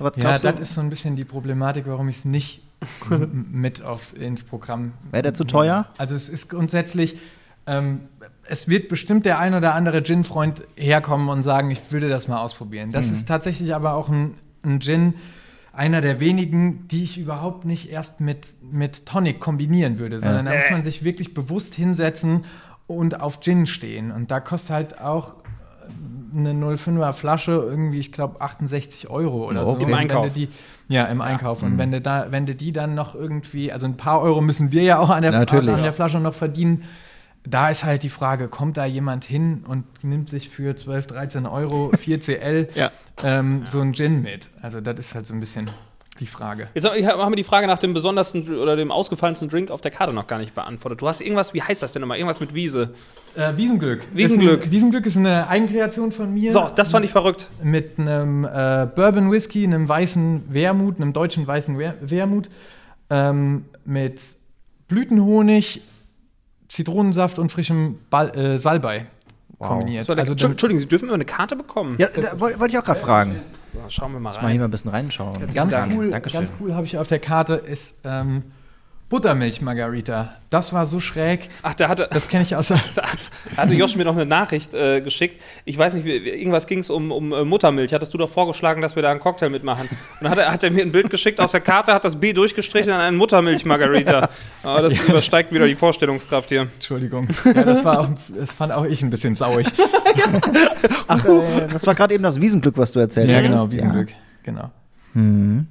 Was 0.03 0.13
Ja, 0.17 0.37
das 0.37 0.59
ist 0.59 0.73
so 0.73 0.81
ein 0.81 0.89
bisschen 0.89 1.15
die 1.15 1.25
Problematik, 1.25 1.85
warum 1.87 2.09
ich 2.09 2.17
es 2.17 2.25
nicht 2.25 2.61
mit 3.51 3.81
aufs, 3.81 4.11
ins 4.13 4.43
Programm. 4.43 4.93
Wäre 5.11 5.23
der 5.23 5.33
zu 5.33 5.45
teuer? 5.45 5.87
Also 5.97 6.15
es 6.15 6.29
ist 6.29 6.49
grundsätzlich, 6.49 7.17
ähm, 7.65 8.01
es 8.45 8.67
wird 8.67 8.89
bestimmt 8.89 9.25
der 9.25 9.39
ein 9.39 9.53
oder 9.53 9.73
andere 9.73 10.03
Gin-Freund 10.03 10.63
herkommen 10.75 11.29
und 11.29 11.43
sagen, 11.43 11.71
ich 11.71 11.91
würde 11.91 12.09
das 12.09 12.27
mal 12.27 12.41
ausprobieren. 12.41 12.91
Das 12.91 13.07
Mhm. 13.07 13.13
ist 13.13 13.27
tatsächlich 13.27 13.73
aber 13.73 13.93
auch 13.93 14.09
ein, 14.09 14.35
ein 14.63 14.81
Gin, 14.81 15.13
einer 15.71 16.01
der 16.01 16.19
wenigen, 16.19 16.87
die 16.89 17.03
ich 17.03 17.17
überhaupt 17.17 17.65
nicht 17.65 17.89
erst 17.89 18.19
mit, 18.21 18.45
mit 18.69 19.05
Tonic 19.07 19.39
kombinieren 19.39 19.97
würde, 19.97 20.19
sondern 20.19 20.45
da 20.45 20.53
muss 20.55 20.69
man 20.69 20.83
sich 20.83 21.03
wirklich 21.03 21.33
bewusst 21.33 21.73
hinsetzen 21.73 22.45
und 22.85 23.19
auf 23.19 23.39
Gin 23.39 23.65
stehen. 23.65 24.11
Und 24.11 24.29
da 24.29 24.39
kostet 24.39 24.69
halt 24.71 24.99
auch 25.01 25.35
eine 26.35 26.53
05er 26.53 27.13
Flasche 27.13 27.51
irgendwie, 27.51 27.99
ich 27.99 28.11
glaube, 28.11 28.41
68 28.41 29.09
Euro 29.09 29.47
oder 29.49 29.59
Ja, 29.61 29.65
so. 29.65 29.71
okay. 29.73 29.83
Im 29.83 29.93
Einkauf. 29.93 30.33
Die, 30.33 30.49
ja, 30.87 31.05
im 31.05 31.21
Einkauf. 31.21 31.61
Und 31.63 31.77
wenn 31.77 31.91
du, 31.91 32.01
da, 32.01 32.27
wenn 32.31 32.45
du 32.45 32.55
die 32.55 32.71
dann 32.71 32.95
noch 32.95 33.13
irgendwie, 33.15 33.71
also 33.71 33.85
ein 33.85 33.97
paar 33.97 34.21
Euro 34.21 34.41
müssen 34.41 34.71
wir 34.71 34.81
ja 34.83 34.99
auch 34.99 35.09
an 35.09 35.21
der, 35.21 35.31
Natürlich. 35.31 35.73
an 35.75 35.83
der 35.83 35.93
Flasche 35.93 36.19
noch 36.19 36.33
verdienen. 36.33 36.83
Da 37.45 37.69
ist 37.69 37.83
halt 37.83 38.03
die 38.03 38.09
Frage, 38.09 38.47
kommt 38.47 38.77
da 38.77 38.85
jemand 38.85 39.25
hin 39.25 39.65
und 39.67 39.83
nimmt 40.03 40.29
sich 40.29 40.49
für 40.49 40.75
12, 40.75 41.07
13 41.07 41.45
Euro 41.45 41.91
4 41.97 42.19
CL 42.21 42.69
Ja. 42.75 42.89
ähm, 43.23 43.63
so 43.65 43.81
ein 43.81 43.93
Gin 43.93 44.21
mit? 44.21 44.49
Also 44.61 44.79
das 44.79 44.97
ist 44.97 45.13
halt 45.13 45.27
so 45.27 45.33
ein 45.33 45.41
bisschen 45.41 45.65
die 46.19 46.27
Frage. 46.27 46.67
Jetzt 46.75 46.85
hab- 46.85 46.93
haben 47.17 47.31
wir 47.31 47.35
die 47.35 47.43
Frage 47.43 47.65
nach 47.67 47.79
dem 47.79 47.93
besondersten 47.93 48.55
oder 48.57 48.75
dem 48.75 48.91
ausgefallensten 48.91 49.49
Drink 49.49 49.71
auf 49.71 49.81
der 49.81 49.91
Karte 49.91 50.13
noch 50.13 50.27
gar 50.27 50.37
nicht 50.39 50.53
beantwortet. 50.53 51.01
Du 51.01 51.07
hast 51.07 51.21
irgendwas, 51.21 51.53
wie 51.53 51.61
heißt 51.61 51.81
das 51.81 51.91
denn 51.91 52.01
nochmal? 52.01 52.17
Irgendwas 52.17 52.39
mit 52.39 52.53
Wiese. 52.53 52.93
Äh, 53.35 53.53
Wiesenglück. 53.57 54.01
Wiesenglück. 54.13 54.59
Ist 54.61 54.65
ein, 54.67 54.71
Wiesenglück 54.71 55.05
ist 55.07 55.17
eine 55.17 55.47
Eigenkreation 55.47 56.11
von 56.11 56.33
mir. 56.33 56.51
So, 56.51 56.69
das 56.75 56.89
fand 56.89 57.05
ich 57.05 57.11
verrückt. 57.11 57.49
mit 57.63 57.97
einem 57.97 58.45
äh, 58.45 58.87
Bourbon 58.95 59.31
Whisky, 59.31 59.63
einem 59.63 59.89
weißen 59.89 60.43
Wermut, 60.53 60.97
einem 60.97 61.13
deutschen 61.13 61.47
weißen 61.47 61.77
Wer 61.79 61.95
Wermut, 62.01 62.49
ähm, 63.09 63.65
mit 63.85 64.19
Blütenhonig, 64.87 65.81
Zitronensaft 66.67 67.39
und 67.39 67.51
frischem 67.51 67.99
Ball, 68.09 68.35
äh, 68.37 68.57
Salbei 68.57 69.07
kombiniert. 69.59 70.01
Das 70.03 70.09
war 70.09 70.15
lecker. 70.15 70.29
Also 70.29 70.33
Entschu- 70.33 70.41
dann- 70.43 70.51
Entschuldigung, 70.51 70.79
Sie 70.79 70.87
dürfen 70.87 71.05
immer 71.05 71.13
eine 71.15 71.25
Karte 71.25 71.55
bekommen. 71.55 71.95
Ja, 71.97 72.07
da 72.13 72.39
wollte 72.39 72.59
wollte 72.59 72.73
ich 72.73 72.79
auch 72.79 72.85
gerade 72.85 72.99
fragen. 72.99 73.41
So, 73.73 73.79
schauen 73.89 74.13
wir 74.13 74.19
mal 74.19 74.33
Mal 74.33 74.39
hier 74.39 74.47
rein. 74.49 74.57
mal 74.59 74.65
ein 74.65 74.71
bisschen 74.71 74.91
reinschauen. 74.91 75.33
ganz 75.53 75.73
Dank. 75.73 75.93
cool, 75.95 76.11
ganz 76.11 76.53
cool 76.59 76.75
habe 76.75 76.85
ich 76.85 76.97
auf 76.99 77.07
der 77.07 77.17
Karte 77.17 77.55
ist 77.55 77.95
ähm, 78.03 78.43
Buttermilch-Margarita. 79.13 80.37
Das 80.49 80.73
war 80.73 80.87
so 80.87 80.99
schräg. 80.99 81.47
Ach, 81.61 81.75
da 81.75 81.87
hatte, 81.87 82.09
Das 82.11 82.27
kenne 82.27 82.43
ich 82.43 82.55
aus 82.55 82.67
da 82.69 82.77
hat, 82.77 83.29
da 83.55 83.61
hatte 83.61 83.75
Josh 83.75 83.95
mir 83.95 84.05
noch 84.05 84.15
eine 84.15 84.25
Nachricht 84.25 84.73
äh, 84.73 85.01
geschickt. 85.01 85.39
Ich 85.65 85.77
weiß 85.77 85.93
nicht, 85.93 86.03
wie, 86.03 86.17
irgendwas 86.17 86.65
ging 86.65 86.79
es 86.79 86.89
um, 86.89 87.11
um 87.11 87.31
äh, 87.31 87.45
Muttermilch. 87.45 87.93
Hattest 87.93 88.11
du 88.15 88.17
doch 88.17 88.29
vorgeschlagen, 88.31 88.81
dass 88.81 88.95
wir 88.95 89.03
da 89.03 89.11
einen 89.11 89.19
Cocktail 89.19 89.49
mitmachen? 89.49 89.87
Und 89.87 89.99
dann 90.21 90.31
hat 90.31 90.39
er, 90.39 90.51
hat 90.51 90.63
er 90.63 90.71
mir 90.71 90.81
ein 90.81 90.91
Bild 90.91 91.11
geschickt 91.11 91.39
aus 91.39 91.51
der 91.51 91.61
Karte, 91.61 91.93
hat 91.93 92.03
das 92.05 92.19
B 92.19 92.33
durchgestrichen 92.33 92.91
an 92.91 93.01
einen 93.01 93.17
Muttermilch-Margarita. 93.17 94.29
Aber 94.63 94.81
das 94.81 94.99
übersteigt 94.99 95.53
wieder 95.53 95.67
die 95.67 95.75
Vorstellungskraft 95.75 96.49
hier. 96.49 96.61
Entschuldigung. 96.61 97.27
Ja, 97.45 97.63
das 97.63 97.85
war 97.85 97.99
auch, 97.99 98.07
das 98.35 98.51
fand 98.51 98.73
auch 98.73 98.85
ich 98.85 99.03
ein 99.03 99.11
bisschen 99.11 99.35
sauig. 99.35 99.67
Ach, 101.07 101.23
äh, 101.23 101.67
das 101.71 101.85
war 101.85 101.93
gerade 101.93 102.15
eben 102.15 102.23
das 102.23 102.41
Wiesenglück, 102.41 102.79
was 102.79 102.91
du 102.91 102.99
erzählt 102.99 103.29
ja, 103.29 103.37
hast. 103.37 103.43
genau, 103.43 103.71
Wiesenglück. 103.71 104.09
Genau. 104.41 104.71
Hm. 105.13 105.67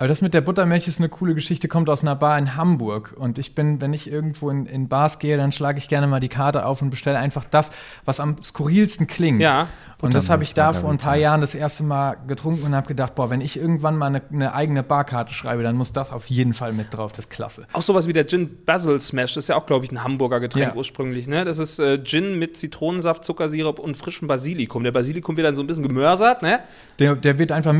Aber 0.00 0.06
das 0.06 0.22
mit 0.22 0.32
der 0.32 0.42
Buttermilch 0.42 0.86
ist 0.86 1.00
eine 1.00 1.08
coole 1.08 1.34
Geschichte, 1.34 1.66
kommt 1.66 1.90
aus 1.90 2.02
einer 2.02 2.14
Bar 2.14 2.38
in 2.38 2.54
Hamburg. 2.54 3.14
Und 3.16 3.36
ich 3.36 3.56
bin, 3.56 3.80
wenn 3.80 3.92
ich 3.92 4.10
irgendwo 4.10 4.48
in, 4.48 4.66
in 4.66 4.88
Bars 4.88 5.18
gehe, 5.18 5.36
dann 5.36 5.50
schlage 5.50 5.78
ich 5.78 5.88
gerne 5.88 6.06
mal 6.06 6.20
die 6.20 6.28
Karte 6.28 6.66
auf 6.66 6.80
und 6.82 6.90
bestelle 6.90 7.18
einfach 7.18 7.44
das, 7.44 7.72
was 8.04 8.20
am 8.20 8.40
skurrilsten 8.40 9.08
klingt. 9.08 9.40
Ja. 9.40 9.66
Und 10.00 10.14
das 10.14 10.30
habe 10.30 10.44
ich 10.44 10.54
da 10.54 10.72
vor 10.74 10.90
ein 10.90 10.98
paar 10.98 11.16
Jahren 11.16 11.40
das 11.40 11.56
erste 11.56 11.82
Mal 11.82 12.16
getrunken 12.28 12.64
und 12.66 12.74
habe 12.76 12.86
gedacht, 12.86 13.16
boah, 13.16 13.30
wenn 13.30 13.40
ich 13.40 13.56
irgendwann 13.56 13.96
mal 13.96 14.06
eine, 14.06 14.22
eine 14.32 14.54
eigene 14.54 14.84
Barkarte 14.84 15.34
schreibe, 15.34 15.64
dann 15.64 15.74
muss 15.74 15.92
das 15.92 16.12
auf 16.12 16.26
jeden 16.26 16.54
Fall 16.54 16.72
mit 16.72 16.94
drauf. 16.94 17.10
Das 17.10 17.24
ist 17.24 17.30
klasse. 17.30 17.66
Auch 17.72 17.82
sowas 17.82 18.06
wie 18.06 18.12
der 18.12 18.24
Gin 18.24 18.64
Basil 18.64 19.00
Smash, 19.00 19.34
das 19.34 19.44
ist 19.44 19.48
ja 19.48 19.56
auch, 19.56 19.66
glaube 19.66 19.84
ich, 19.84 19.90
ein 19.90 20.04
Hamburger 20.04 20.38
Getränk 20.38 20.68
Ja. 20.68 20.74
ursprünglich. 20.76 21.26
Ne? 21.26 21.44
Das 21.44 21.58
ist 21.58 21.80
äh, 21.80 22.00
Gin 22.04 22.38
mit 22.38 22.56
Zitronensaft, 22.56 23.24
Zuckersirup 23.24 23.80
und 23.80 23.96
frischem 23.96 24.28
Basilikum. 24.28 24.84
Der 24.84 24.92
Basilikum 24.92 25.36
wird 25.36 25.48
dann 25.48 25.56
so 25.56 25.64
ein 25.64 25.66
bisschen 25.66 25.88
gemörsert, 25.88 26.42
ne? 26.42 26.60
Der, 27.00 27.16
der 27.16 27.38
wird 27.40 27.50
einfach. 27.50 27.72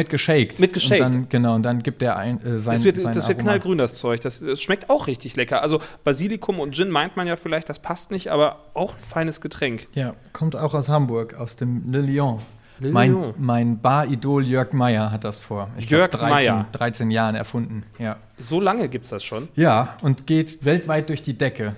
Und 0.98 1.14
dann, 1.14 1.28
genau, 1.28 1.54
und 1.54 1.62
dann 1.62 1.84
gibt 1.84 2.02
er 2.08 2.16
ein, 2.16 2.44
äh, 2.44 2.58
sein, 2.58 2.74
Das 2.74 2.84
wird, 2.84 2.96
das 2.98 3.04
wird 3.14 3.24
Aroma. 3.24 3.42
knallgrün, 3.42 3.78
das 3.78 3.94
Zeug. 3.94 4.20
Das, 4.20 4.40
das 4.40 4.60
schmeckt 4.60 4.90
auch 4.90 5.06
richtig 5.06 5.36
lecker. 5.36 5.62
Also 5.62 5.80
Basilikum 6.04 6.60
und 6.60 6.74
Gin 6.74 6.90
meint 6.90 7.16
man 7.16 7.26
ja 7.26 7.36
vielleicht, 7.36 7.68
das 7.68 7.78
passt 7.78 8.10
nicht, 8.10 8.28
aber 8.28 8.58
auch 8.74 8.92
ein 8.94 9.02
feines 9.08 9.40
Getränk. 9.40 9.86
Ja, 9.94 10.14
kommt 10.32 10.56
auch 10.56 10.74
aus 10.74 10.88
Hamburg, 10.88 11.34
aus 11.34 11.56
dem 11.56 11.90
Le 11.92 12.00
Lion. 12.00 12.40
Le 12.80 12.90
Mein, 12.92 13.34
mein 13.38 13.80
Bar-Idol 13.80 14.44
Jörg 14.44 14.72
Meyer 14.72 15.10
hat 15.10 15.24
das 15.24 15.40
vor 15.40 15.68
ich 15.76 15.90
Jörg 15.90 16.10
glaub, 16.12 16.22
13, 16.28 16.54
Meyer. 16.54 16.66
13 16.72 17.10
Jahren 17.10 17.34
erfunden. 17.34 17.82
Ja. 17.98 18.16
So 18.38 18.60
lange 18.60 18.88
gibt 18.88 19.04
es 19.06 19.10
das 19.10 19.24
schon. 19.24 19.48
ja, 19.56 19.96
und 20.02 20.26
geht 20.28 20.64
weltweit 20.64 21.08
durch 21.08 21.22
die 21.22 21.34
Decke. 21.36 21.74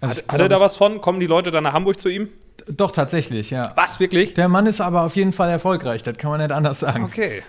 Also 0.00 0.10
Hat, 0.10 0.18
ich 0.18 0.24
hat 0.24 0.40
er 0.40 0.48
glaub, 0.48 0.60
da 0.60 0.64
was 0.64 0.76
von? 0.76 1.00
Kommen 1.00 1.20
die 1.20 1.26
Leute 1.26 1.50
dann 1.50 1.64
nach 1.64 1.72
Hamburg 1.72 1.98
zu 1.98 2.10
ihm? 2.10 2.28
Doch, 2.68 2.92
tatsächlich, 2.92 3.50
ja. 3.50 3.72
Was, 3.76 3.98
wirklich? 4.00 4.34
Der 4.34 4.48
Mann 4.48 4.66
ist 4.66 4.80
aber 4.80 5.02
auf 5.02 5.16
jeden 5.16 5.32
Fall 5.32 5.48
erfolgreich, 5.50 6.02
das 6.02 6.16
kann 6.18 6.30
man 6.30 6.40
nicht 6.40 6.52
anders 6.52 6.80
sagen. 6.80 7.04
Okay. 7.04 7.42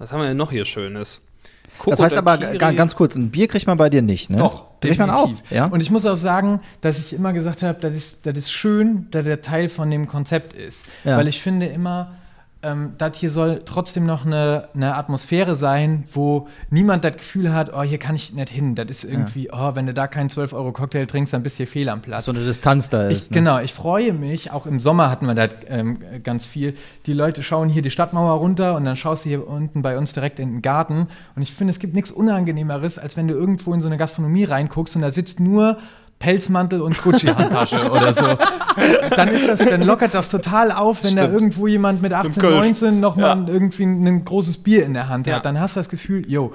Was 0.00 0.12
haben 0.12 0.20
wir 0.20 0.28
denn 0.28 0.38
noch 0.38 0.50
hier 0.50 0.64
Schönes? 0.64 1.20
Das 1.84 2.00
heißt 2.00 2.16
aber 2.16 2.38
ganz 2.38 2.96
kurz, 2.96 3.16
ein 3.16 3.30
Bier 3.30 3.48
kriegt 3.48 3.66
man 3.66 3.76
bei 3.76 3.90
dir 3.90 4.00
nicht, 4.00 4.30
ne? 4.30 4.38
Doch, 4.38 4.80
kriegt 4.80 4.98
man 4.98 5.10
auch. 5.10 5.30
Ja? 5.50 5.66
Und 5.66 5.82
ich 5.82 5.90
muss 5.90 6.06
auch 6.06 6.16
sagen, 6.16 6.60
dass 6.80 6.98
ich 6.98 7.12
immer 7.12 7.34
gesagt 7.34 7.62
habe, 7.62 7.78
das 7.80 7.94
ist, 7.94 8.26
das 8.26 8.36
ist 8.36 8.50
schön, 8.50 9.08
dass 9.10 9.24
der 9.24 9.42
Teil 9.42 9.68
von 9.68 9.90
dem 9.90 10.08
Konzept 10.08 10.54
ist. 10.54 10.86
Ja. 11.04 11.18
Weil 11.18 11.28
ich 11.28 11.42
finde 11.42 11.66
immer, 11.66 12.14
ähm, 12.62 12.92
das 12.98 13.16
hier 13.16 13.30
soll 13.30 13.62
trotzdem 13.64 14.04
noch 14.04 14.26
eine, 14.26 14.68
eine 14.74 14.94
Atmosphäre 14.96 15.56
sein, 15.56 16.04
wo 16.12 16.46
niemand 16.68 17.04
das 17.04 17.16
Gefühl 17.16 17.54
hat, 17.54 17.72
oh, 17.74 17.82
hier 17.82 17.98
kann 17.98 18.14
ich 18.14 18.34
nicht 18.34 18.50
hin. 18.50 18.74
Das 18.74 18.88
ist 18.90 19.04
irgendwie, 19.04 19.50
oh, 19.50 19.74
wenn 19.74 19.86
du 19.86 19.94
da 19.94 20.06
keinen 20.06 20.28
12-Euro-Cocktail 20.28 21.06
trinkst, 21.06 21.32
dann 21.32 21.42
bist 21.42 21.56
du 21.56 21.64
hier 21.64 21.66
fehl 21.68 21.88
am 21.88 22.02
Platz. 22.02 22.26
so 22.26 22.32
eine 22.32 22.44
Distanz 22.44 22.90
da 22.90 23.08
Ich, 23.08 23.18
ist. 23.18 23.30
ne? 23.30 23.36
Genau, 23.38 23.58
ich 23.60 23.72
freue 23.72 24.12
mich, 24.12 24.50
auch 24.50 24.66
im 24.66 24.78
Sommer 24.78 25.10
hatten 25.10 25.26
wir 25.26 25.34
das 25.34 25.50
ähm, 25.68 25.98
ganz 26.22 26.44
viel. 26.44 26.74
Die 27.06 27.14
Leute 27.14 27.42
schauen 27.42 27.68
hier 27.70 27.82
die 27.82 27.90
Stadtmauer 27.90 28.32
runter 28.38 28.76
und 28.76 28.84
dann 28.84 28.96
schaust 28.96 29.24
du 29.24 29.30
hier 29.30 29.48
unten 29.48 29.80
bei 29.80 29.96
uns 29.96 30.12
direkt 30.12 30.38
in 30.38 30.50
den 30.52 30.62
Garten. 30.62 31.08
Und 31.36 31.42
ich 31.42 31.54
finde, 31.54 31.70
es 31.72 31.78
gibt 31.78 31.94
nichts 31.94 32.10
Unangenehmeres, 32.10 32.98
als 32.98 33.16
wenn 33.16 33.26
du 33.26 33.34
irgendwo 33.34 33.72
in 33.72 33.80
so 33.80 33.86
eine 33.86 33.96
Gastronomie 33.96 34.44
reinguckst 34.44 34.96
und 34.96 35.02
da 35.02 35.10
sitzt 35.10 35.40
nur 35.40 35.78
Pelzmantel 36.20 36.80
und 36.82 36.96
Gucci-Handtasche 37.02 37.90
oder 37.90 38.14
so. 38.14 38.26
Dann, 39.16 39.28
ist 39.28 39.48
das, 39.48 39.58
dann 39.58 39.82
lockert 39.82 40.14
das 40.14 40.28
total 40.30 40.70
auf, 40.70 41.02
wenn 41.02 41.16
da 41.16 41.22
Stimmt. 41.22 41.34
irgendwo 41.34 41.66
jemand 41.66 42.02
mit 42.02 42.12
18, 42.12 42.34
Kölsch. 42.40 42.54
19 42.66 43.00
nochmal 43.00 43.38
Ja. 43.48 43.52
irgendwie 43.52 43.82
ein 43.84 44.24
großes 44.24 44.58
Bier 44.58 44.84
in 44.84 44.94
der 44.94 45.08
Hand 45.08 45.26
Ja. 45.26 45.36
hat. 45.36 45.44
Dann 45.46 45.58
hast 45.58 45.74
du 45.76 45.80
das 45.80 45.88
Gefühl, 45.88 46.30
yo, 46.30 46.52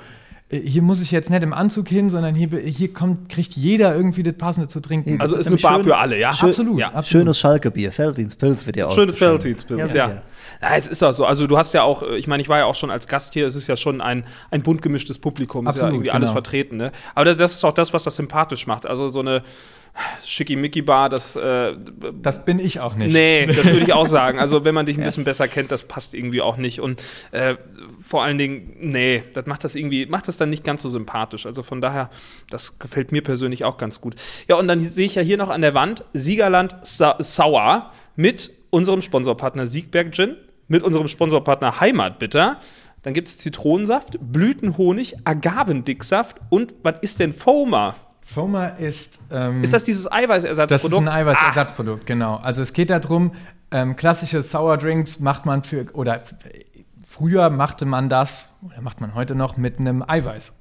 äh, 0.50 0.60
hier 0.60 0.84
muss 0.84 1.02
ich 1.02 1.10
jetzt 1.10 1.32
nicht 1.32 1.42
im 1.42 1.52
Anzug 1.52 1.90
hin, 1.90 2.12
sondern 2.12 2.36
hier, 2.36 2.48
hier 2.60 2.94
kommt, 2.94 3.28
kriegt 3.30 3.54
jeder 3.54 3.96
irgendwie 3.96 4.22
das 4.22 4.36
Passende 4.36 4.68
zu 4.70 4.80
trinken. 4.80 5.20
Also 5.20 5.36
ist 5.36 5.48
eine 5.48 5.58
Bar 5.58 5.76
schön- 5.78 5.84
für 5.86 5.98
alle, 5.98 6.20
ja? 6.20 6.34
schön- 6.36 6.50
Absolut, 6.50 6.80
Ja. 6.80 6.88
absolut. 6.90 7.08
Schönes 7.08 7.40
Schalke-Bier, 7.40 7.92
Felddienstpilz 7.92 8.66
wird 8.68 8.78
ja 8.78 8.84
Schöne 8.92 9.12
ausgeschenkt. 9.14 9.18
Felddienstpilz, 9.18 9.94
Ja, 9.94 10.08
ja. 10.10 10.22
Ja. 10.62 10.70
Ja, 10.70 10.76
es 10.78 10.88
ist 10.88 11.04
auch 11.04 11.14
so. 11.14 11.26
Also 11.26 11.48
du 11.48 11.58
hast 11.58 11.74
ja 11.74 11.84
auch, 11.84 12.04
äh, 12.04 12.18
ich 12.18 12.28
meine, 12.28 12.42
ich 12.42 12.50
war 12.50 12.58
ja 12.58 12.66
auch 12.66 12.76
schon 12.76 12.92
als 12.92 13.08
Gast 13.08 13.34
hier, 13.34 13.46
es 13.48 13.56
ist 13.56 13.68
ja 13.68 13.76
schon 13.76 14.02
ein, 14.02 14.26
ein 14.52 14.62
bunt 14.62 14.82
gemischtes 14.82 15.18
Publikum, 15.18 15.68
ist 15.68 15.76
ja 15.76 15.82
Absolut, 15.82 15.96
irgendwie 15.96 16.12
alles 16.12 16.30
genau. 16.30 16.34
vertreten. 16.34 16.78
Ne? 16.78 16.92
Aber 17.14 17.26
das, 17.26 17.38
das 17.38 17.54
ist 17.54 17.64
auch 17.64 17.74
das, 17.74 17.94
was 17.94 18.04
das 18.04 18.16
sympathisch 18.16 18.68
macht. 18.68 18.86
Also 18.86 19.10
so 19.10 19.20
eine 19.20 19.44
Schickimicki-Bar, 20.26 21.10
das, 21.10 21.36
äh, 21.36 21.74
Das 22.22 22.44
bin 22.44 22.60
ich 22.60 22.80
auch 22.80 22.96
nicht. 22.96 23.14
nee, 23.14 23.46
das 23.46 23.66
würde 23.66 23.80
ich 23.80 23.94
auch 23.94 24.08
sagen. 24.08 24.40
Also 24.40 24.66
wenn 24.66 24.76
man 24.76 24.86
dich 24.86 24.98
ein 24.98 25.04
bisschen 25.04 25.24
besser 25.24 25.48
kennt, 25.48 25.72
das 25.72 25.84
passt 25.84 26.14
irgendwie 26.14 26.42
auch 26.42 26.58
nicht. 26.58 26.82
Und 26.82 27.02
äh, 27.32 27.56
vor 28.02 28.24
allen 28.24 28.38
Dingen, 28.38 28.76
nee, 28.80 29.24
das 29.34 29.46
macht 29.46 29.64
das 29.64 29.76
irgendwie, 29.76 30.06
macht 30.06 30.28
das 30.28 30.38
dann 30.38 30.50
nicht 30.50 30.64
ganz 30.64 30.82
so 30.82 30.90
sympathisch. 30.90 31.46
Also 31.46 31.64
von 31.64 31.80
daher, 31.80 32.10
das 32.50 32.78
gefällt 32.80 33.12
mir 33.12 33.24
persönlich 33.24 33.64
auch 33.64 33.78
ganz 33.78 34.02
gut. 34.02 34.16
Ja, 34.48 34.58
und 34.58 34.68
dann 34.68 34.82
sehe 34.84 35.06
ich 35.06 35.16
ja 35.16 35.22
hier 35.22 35.38
noch 35.38 35.50
an 35.50 35.62
der 35.62 35.74
Wand 35.74 36.04
Siegerland 36.14 36.76
Sa 36.84 37.16
Sauer 37.20 37.92
mit 38.16 38.52
unserem 38.70 39.02
Sponsorpartner 39.02 39.66
Siegberg 39.68 40.12
Gin, 40.14 40.36
mit 40.68 40.84
unserem 40.84 41.08
Sponsorpartner 41.08 41.80
Heimatbitter. 41.80 42.58
Dann 43.04 43.14
gibt 43.14 43.28
es 43.28 43.38
Zitronensaft, 43.38 44.18
Blütenhonig, 44.20 45.16
Agavendicksaft 45.26 46.38
und 46.50 46.74
was 46.84 46.96
ist 47.02 47.20
denn 47.20 47.34
Foamer? 47.34 47.96
Foamer 48.22 48.80
ist. 48.80 49.20
Ähm, 49.32 49.62
Ist 49.64 49.74
das 49.74 49.84
dieses 49.84 50.12
Eiweißersatzprodukt? 50.12 50.72
das 50.72 50.84
ist 50.84 50.98
ein 51.00 51.08
Ah, 51.08 51.16
Eiweißersatzprodukt, 51.22 52.06
genau. 52.08 52.38
Also 52.38 52.64
es 52.64 52.74
geht 52.74 52.90
darum, 52.90 53.34
ähm, 53.70 53.96
klassische 53.96 54.42
Sour 54.42 54.78
Drinks 54.78 55.20
macht 55.20 55.46
man 55.46 55.62
für, 55.62 55.86
oder 55.94 56.24
früher 57.08 57.52
machte 57.52 57.86
man 57.86 58.10
das, 58.10 58.50
oder 58.64 58.82
macht 58.82 59.00
man 59.02 59.14
heute 59.14 59.36
noch, 59.36 59.58
mit 59.58 59.78
einem 59.80 60.02
Eiweiß. 60.08 60.52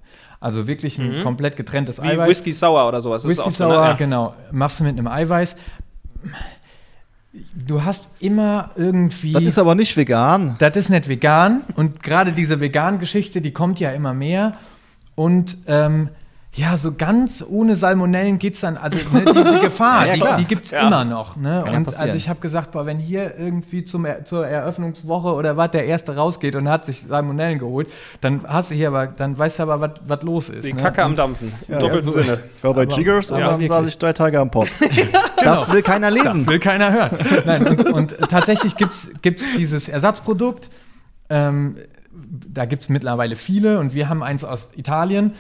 Also 0.41 0.67
wirklich 0.67 0.99
ein 0.99 1.23
komplett 1.23 1.57
getrenntes 1.57 1.99
Mhm. 1.99 2.05
wie 2.05 2.09
Eiweiß. 2.11 2.29
Whisky 2.29 2.53
Sour 2.53 2.87
oder 2.87 3.01
sowas. 3.01 3.27
Whisky 3.27 3.49
ne? 3.49 3.55
Sour, 3.55 3.73
Ja. 3.73 3.93
genau. 3.95 4.35
Machst 4.53 4.79
du 4.81 4.85
mit 4.85 4.93
einem 4.99 5.07
Eiweiß. 5.09 5.57
Du 7.55 7.83
hast 7.83 8.11
immer 8.21 8.71
irgendwie. 8.77 9.33
Das 9.33 9.43
ist 9.43 9.59
aber 9.59 9.75
nicht 9.75 9.97
vegan. 9.97 10.55
Das 10.59 10.77
ist 10.77 10.89
nicht 10.89 11.09
vegan 11.09 11.63
und 11.75 12.03
gerade 12.03 12.33
diese 12.33 12.61
Vegan-Geschichte, 12.61 13.41
die 13.41 13.53
kommt 13.53 13.81
ja 13.81 13.91
immer 13.91 14.15
mehr 14.15 14.57
und 15.17 15.57
ähm, 15.67 16.11
ja, 16.57 16.77
so 16.77 16.93
ganz 16.93 17.45
ohne 17.49 17.75
Salmonellen 17.75 18.39
geht's 18.39 18.61
dann, 18.61 18.77
also 18.77 18.97
ne, 19.13 19.25
diese 19.25 19.61
Gefahr, 19.63 20.07
Ja, 20.07 20.13
die, 20.15 20.21
klar. 20.21 20.37
die 20.39 20.45
gibt's 20.45 20.71
Ja. 20.71 20.87
immer 20.87 21.05
noch. 21.05 21.35
Ne? 21.37 21.63
Kann 21.65 21.73
ja 21.73 21.79
Und 21.79 22.01
also 22.01 22.17
ich 22.17 22.29
habe 22.29 22.39
gesagt, 22.41 22.71
boah, 22.71 22.87
wenn 22.87 22.99
hier 22.99 23.37
irgendwie 23.37 23.85
zum, 23.85 24.05
Er- 24.05 24.25
zur 24.25 24.47
Eröffnungswoche 24.47 25.33
oder 25.35 25.57
was 25.57 25.73
der 25.73 25.87
Erste 25.87 26.15
rausgeht 26.15 26.55
und 26.55 26.69
hat 26.69 26.85
sich 26.85 27.03
Salmonellen 27.03 27.59
geholt, 27.59 27.91
dann 28.21 28.43
hast 28.47 28.71
du 28.71 28.75
hier 28.77 28.89
aber, 28.89 29.09
dann 29.09 29.37
weißt 29.37 29.59
du 29.59 29.63
aber, 29.65 29.81
was- 29.81 30.01
was 30.07 30.23
los 30.23 30.49
ist. 30.49 30.65
Die 30.65 30.73
ne? 30.75 30.81
Kacke 30.81 31.03
am 31.03 31.17
Dampfen. 31.17 31.53
Im 31.67 31.79
doppelten 31.81 32.09
so- 32.11 32.21
Sinne. 32.21 32.39
Ich 32.57 32.63
war 32.65 32.73
bei 32.75 32.83
Aber- 32.83 32.95
Jiggers 32.97 33.31
und 33.33 33.39
ja, 33.41 33.47
dann 33.47 33.55
wirklich. 33.55 33.71
saß 33.71 33.87
ich 33.89 33.99
drei 33.99 34.13
Tage 34.13 34.39
am 34.41 34.51
Pop. 34.51 34.69
Das 35.43 35.71
will 35.73 35.83
keiner 35.83 36.11
Das 36.11 36.25
lesen. 36.35 36.47
will 36.47 36.59
keiner 36.59 36.91
hören. 36.91 37.11
Nein, 37.45 37.67
und, 37.67 37.91
und 37.93 38.19
tatsächlich 38.31 38.77
gibt 38.77 38.95
es 38.95 39.45
dieses 39.59 39.89
Ersatzprodukt. 39.91 40.71
Ähm, 41.29 41.77
da 42.13 42.65
gibt 42.65 42.83
es 42.85 42.89
mittlerweile 42.89 43.37
viele 43.37 43.79
und 43.79 43.93
wir 43.93 44.09
haben 44.09 44.23
eins 44.23 44.43
aus 44.45 44.71
Italien. 44.77 45.33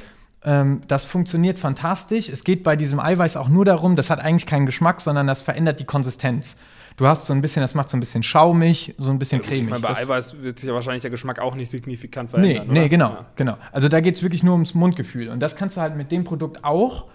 Ähm, 0.44 0.82
das 0.88 1.04
funktioniert 1.06 1.58
fantastisch. 1.58 2.28
Es 2.28 2.44
geht 2.44 2.62
bei 2.62 2.76
diesem 2.76 3.00
Eiweiß 3.00 3.36
auch 3.36 3.48
nur 3.48 3.64
darum, 3.64 3.96
das 3.96 4.10
hat 4.10 4.20
eigentlich 4.20 4.46
keinen 4.46 4.66
Geschmack, 4.66 5.00
sondern 5.00 5.26
das 5.26 5.40
verändert 5.42 5.80
die 5.80 5.84
Konsistenz. 5.84 6.56
Du 6.96 7.06
hast 7.08 7.26
so 7.26 7.32
ein 7.32 7.42
bisschen, 7.42 7.60
das 7.62 7.74
macht 7.74 7.88
so 7.88 7.96
ein 7.96 8.00
bisschen 8.00 8.22
schaumig, 8.22 8.94
so 8.98 9.10
ein 9.10 9.18
bisschen 9.18 9.40
Ich 9.40 9.48
cremig. 9.48 9.70
meine, 9.70 9.80
bei 9.82 9.88
Das- 9.88 9.98
Eiweiß 9.98 10.42
wird 10.42 10.58
sich 10.60 10.68
ja 10.68 10.74
wahrscheinlich 10.74 11.02
der 11.02 11.10
Geschmack 11.10 11.40
auch 11.40 11.54
nicht 11.56 11.70
signifikant 11.70 12.30
verändern. 12.30 12.66
nee, 12.68 12.80
oder? 12.80 12.88
genau, 12.88 13.10
Ja. 13.10 13.26
genau. 13.34 13.56
Also 13.72 13.88
da 13.88 14.00
geht 14.00 14.14
es 14.16 14.22
wirklich 14.22 14.42
nur 14.44 14.52
ums 14.52 14.74
Mundgefühl. 14.74 15.28
Und 15.30 15.40
das 15.40 15.56
kannst 15.56 15.76
du 15.76 15.80
halt 15.80 15.96
mit 15.96 16.12
dem 16.12 16.22
Produkt 16.24 16.62
auch. 16.64 17.06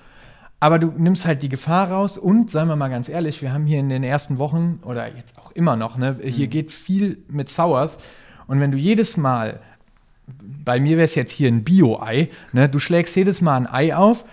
Aber 0.62 0.78
du 0.80 0.88
nimmst 0.98 1.26
halt 1.26 1.42
die 1.42 1.48
Gefahr 1.48 1.90
raus 1.90 2.18
und, 2.18 2.52
seien 2.52 2.68
wir 2.68 2.76
mal 2.76 2.90
ganz 2.90 3.08
ehrlich, 3.08 3.42
wir 3.42 3.54
haben 3.54 3.66
hier 3.66 3.80
in 3.80 3.88
den 3.88 4.04
ersten 4.04 4.38
Wochen 4.40 4.80
oder 4.84 5.08
jetzt 5.16 5.38
auch 5.38 5.52
immer 5.54 5.78
noch, 5.78 5.96
ne, 5.96 6.18
hier 6.22 6.48
Mhm. 6.48 6.50
geht 6.50 6.72
viel 6.74 7.24
mit 7.30 7.48
Sours. 7.48 7.98
Und 8.48 8.60
wenn 8.60 8.72
du 8.72 8.78
jedes 8.78 9.16
Mal, 9.16 9.62
bei 10.66 10.80
mir 10.80 10.98
wäre 10.98 11.06
es 11.06 11.16
jetzt 11.16 11.32
hier 11.32 11.50
ein 11.50 11.64
Bio-Ei, 11.64 12.30
ne, 12.52 12.70
du 12.70 12.80
schlägst 12.80 13.16
jedes 13.16 13.42
Mal 13.42 13.58
ein 13.58 13.68
Ei 13.68 13.96
auf 13.96 14.26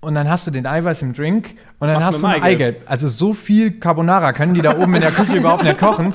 und 0.00 0.14
dann 0.14 0.28
hast 0.28 0.46
du 0.46 0.50
den 0.50 0.66
Eiweiß 0.66 1.00
im 1.02 1.14
Drink 1.14 1.54
und 1.78 1.88
dann 1.88 1.94
Machst 1.96 2.08
hast 2.08 2.20
du 2.22 2.26
ein 2.26 2.42
Eigelb. 2.42 2.44
Eigelb. 2.76 2.82
Also 2.90 3.08
so 3.08 3.32
viel 3.32 3.72
Carbonara 3.80 4.32
können 4.34 4.52
die 4.54 4.60
da 4.62 4.76
oben 4.78 4.94
in 4.94 5.00
der 5.00 5.10
Küche 5.12 5.36
überhaupt 5.38 5.64
nicht 5.64 5.78
kochen, 5.78 6.12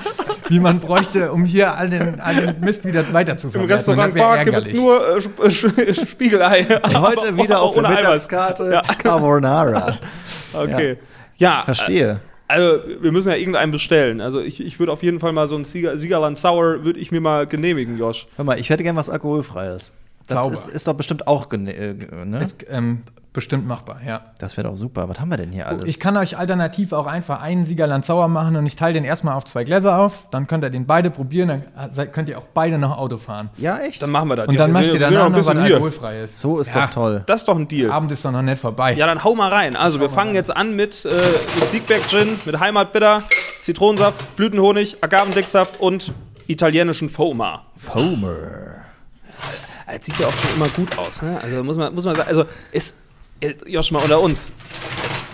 wie 0.47 0.59
man 0.59 0.79
bräuchte, 0.79 1.31
um 1.31 1.43
hier 1.43 1.75
all 1.75 1.89
den, 1.89 2.19
all 2.19 2.35
den 2.35 2.59
Mist 2.59 2.85
wieder 2.85 3.11
weiter 3.13 3.37
zu 3.37 3.49
Im. 3.49 3.61
Restaurant 3.65 4.13
Bar 4.15 4.43
gibt 4.45 4.55
ärgerlich. 4.55 4.75
nur 4.75 5.01
äh, 5.17 5.47
äh, 5.47 6.05
Spiegelei. 6.05 6.65
Heute 6.93 7.35
wieder 7.37 7.61
auf 7.61 7.73
der 7.73 7.83
ohne. 7.85 7.95
Mittagskarte 7.95 8.71
Ja. 8.71 8.81
Carbonara. 8.81 9.97
Okay. 10.53 10.97
Ja, 11.37 11.63
Verstehe. 11.63 12.19
Also, 12.49 12.81
wir 12.99 13.11
müssen 13.11 13.29
ja 13.29 13.35
irgendeinen 13.35 13.71
bestellen. 13.71 14.21
Also, 14.21 14.41
ich, 14.41 14.59
ich 14.59 14.79
würde 14.79 14.91
auf 14.91 15.03
jeden 15.03 15.19
Fall 15.19 15.31
mal 15.31 15.47
so 15.47 15.55
ein 15.55 15.65
Sieger, 15.65 15.97
Siegerland 15.97 16.37
Sour, 16.37 16.83
würde 16.83 16.99
ich 16.99 17.11
mir 17.11 17.21
mal 17.21 17.45
genehmigen, 17.45 17.97
Josh. 17.97 18.27
Hör 18.35 18.43
mal, 18.43 18.59
ich 18.59 18.69
hätte 18.71 18.83
gern 18.83 18.95
was 18.95 19.09
Alkoholfreies. 19.09 19.91
Das 20.25 20.47
ist, 20.47 20.67
ist 20.67 20.87
doch 20.87 20.93
bestimmt 20.93 21.27
auch 21.27 21.49
gene 21.49 21.73
äh, 21.73 21.93
ne? 22.25 22.41
Ist 22.41 22.65
ähm, 22.69 23.03
bestimmt 23.31 23.67
machbar, 23.67 23.97
ja. 24.05 24.21
Das 24.39 24.57
wäre 24.57 24.67
doch 24.67 24.75
super. 24.75 25.07
Was 25.07 25.19
haben 25.19 25.29
wir 25.29 25.37
denn 25.37 25.51
hier 25.51 25.67
alles? 25.67 25.85
Ich 25.85 25.99
kann 25.99 26.17
euch 26.17 26.37
alternativ 26.37 26.93
auch 26.93 27.05
einfach 27.05 27.41
einen 27.41 27.63
Siegerland 27.63 28.03
Sauer 28.03 28.27
machen 28.27 28.55
und 28.55 28.65
ich 28.65 28.75
teile 28.75 28.93
den 28.95 29.03
erstmal 29.03 29.35
auf 29.35 29.45
zwei 29.45 29.63
Gläser 29.63 29.97
auf. 29.99 30.23
Dann 30.31 30.47
könnt 30.47 30.63
ihr 30.63 30.69
den 30.71 30.85
beide 30.87 31.09
probieren, 31.11 31.47
dann 31.75 31.93
seid- 31.93 32.11
könnt 32.11 32.27
ihr 32.29 32.39
auch 32.39 32.47
beide 32.53 32.77
noch 32.79 32.97
Auto 32.97 33.17
fahren. 33.17 33.49
ja, 33.57 33.77
echt? 33.79 34.01
Dann 34.01 34.09
machen 34.09 34.29
wir 34.29 34.35
das. 34.35 34.47
Und 34.47 34.55
Ja, 34.55 34.61
dann 34.61 34.71
macht 34.73 34.85
ihr 34.87 34.99
danach 34.99 35.29
noch 35.29 35.37
was 35.37 35.51
hier. 35.51 35.61
alkoholfreies. 35.75 36.39
so 36.41 36.59
ist 36.59 36.73
Ja. 36.73 36.85
doch 36.87 36.93
toll. 36.93 37.23
Das 37.27 37.41
ist 37.41 37.47
doch 37.47 37.55
ein 37.57 37.67
Deal. 37.67 37.91
Abend 37.91 38.11
ist 38.11 38.25
doch 38.25 38.31
noch 38.31 38.41
nicht 38.41 38.59
vorbei. 38.59 38.93
Ja, 38.93 39.05
dann 39.05 39.23
hau 39.23 39.35
mal 39.35 39.49
rein. 39.51 39.75
Also, 39.75 39.99
wir 39.99 40.09
fangen 40.09 40.33
jetzt 40.33 40.55
an 40.55 40.75
mit, 40.75 41.05
äh, 41.05 41.09
mit 41.55 41.69
Siegberg 41.69 42.07
Gin, 42.07 42.39
mit 42.45 42.59
Heimatbitter, 42.59 43.21
Zitronensaft, 43.59 44.35
Blütenhonig, 44.37 45.03
Agavendicksaft 45.03 45.79
und 45.79 46.13
italienischen 46.47 47.09
Foamer. 47.09 47.63
Homer. 47.93 48.37
Es 49.91 50.05
sieht 50.05 50.19
ja 50.19 50.27
auch 50.27 50.33
schon 50.33 50.51
immer 50.55 50.67
gut 50.69 50.97
aus, 50.97 51.21
ne? 51.21 51.39
Also 51.41 51.63
muss 51.63 51.77
man, 51.77 51.93
muss 51.95 52.05
man 52.05 52.15
sagen, 52.15 52.29
also 52.29 52.45
ist, 52.71 52.91
äh, 52.91 52.93
Josh, 53.65 53.91
mal 53.91 54.03
unter 54.03 54.19
uns. 54.19 54.51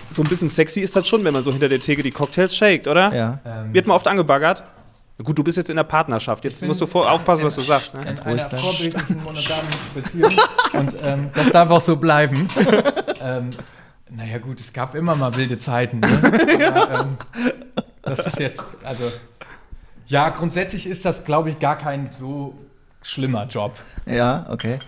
So 0.09 0.21
ein 0.21 0.29
bisschen 0.29 0.49
sexy 0.49 0.81
ist 0.81 0.95
das 0.95 1.07
schon, 1.07 1.23
wenn 1.23 1.33
man 1.33 1.43
so 1.43 1.51
hinter 1.51 1.69
der 1.69 1.79
Theke 1.81 2.03
die 2.03 2.11
Cocktails 2.11 2.55
shakt, 2.55 2.87
oder? 2.87 3.13
Ja. 3.13 3.39
Wird 3.71 3.87
man 3.87 3.95
oft 3.95 4.07
angebaggert? 4.07 4.63
Gut, 5.23 5.37
du 5.37 5.43
bist 5.43 5.57
jetzt 5.57 5.69
in 5.69 5.77
der 5.77 5.85
Partnerschaft. 5.85 6.43
Jetzt 6.43 6.61
musst 6.63 6.81
du 6.81 6.87
vor, 6.87 7.09
aufpassen, 7.09 7.45
was 7.45 7.55
du 7.55 7.61
sagst. 7.61 7.95
Ne? 7.95 8.01
in 8.01 8.07
ruhig 8.07 8.19
einer 8.19 8.49
bleiben. 8.49 8.57
vorbildlichen 8.57 9.17
monogamen 9.23 9.71
Beziehung. 9.93 10.33
Und 10.73 10.93
ähm, 11.05 11.29
das 11.33 11.51
darf 11.51 11.69
auch 11.69 11.79
so 11.79 11.95
bleiben. 11.95 12.47
ähm, 13.21 13.51
naja 14.09 14.39
gut, 14.39 14.59
es 14.59 14.73
gab 14.73 14.93
immer 14.93 15.15
mal 15.15 15.35
wilde 15.37 15.57
Zeiten. 15.57 16.01
Ne? 16.01 16.73
Aber, 16.73 16.99
ähm, 16.99 17.17
das 18.01 18.27
ist 18.27 18.39
jetzt, 18.39 18.63
also 18.83 19.09
ja, 20.07 20.29
grundsätzlich 20.29 20.85
ist 20.85 21.05
das, 21.05 21.23
glaube 21.23 21.49
ich, 21.49 21.59
gar 21.59 21.77
kein 21.77 22.11
so 22.11 22.53
schlimmer 23.01 23.47
Job. 23.47 23.79
Ja, 24.05 24.45
okay. 24.49 24.79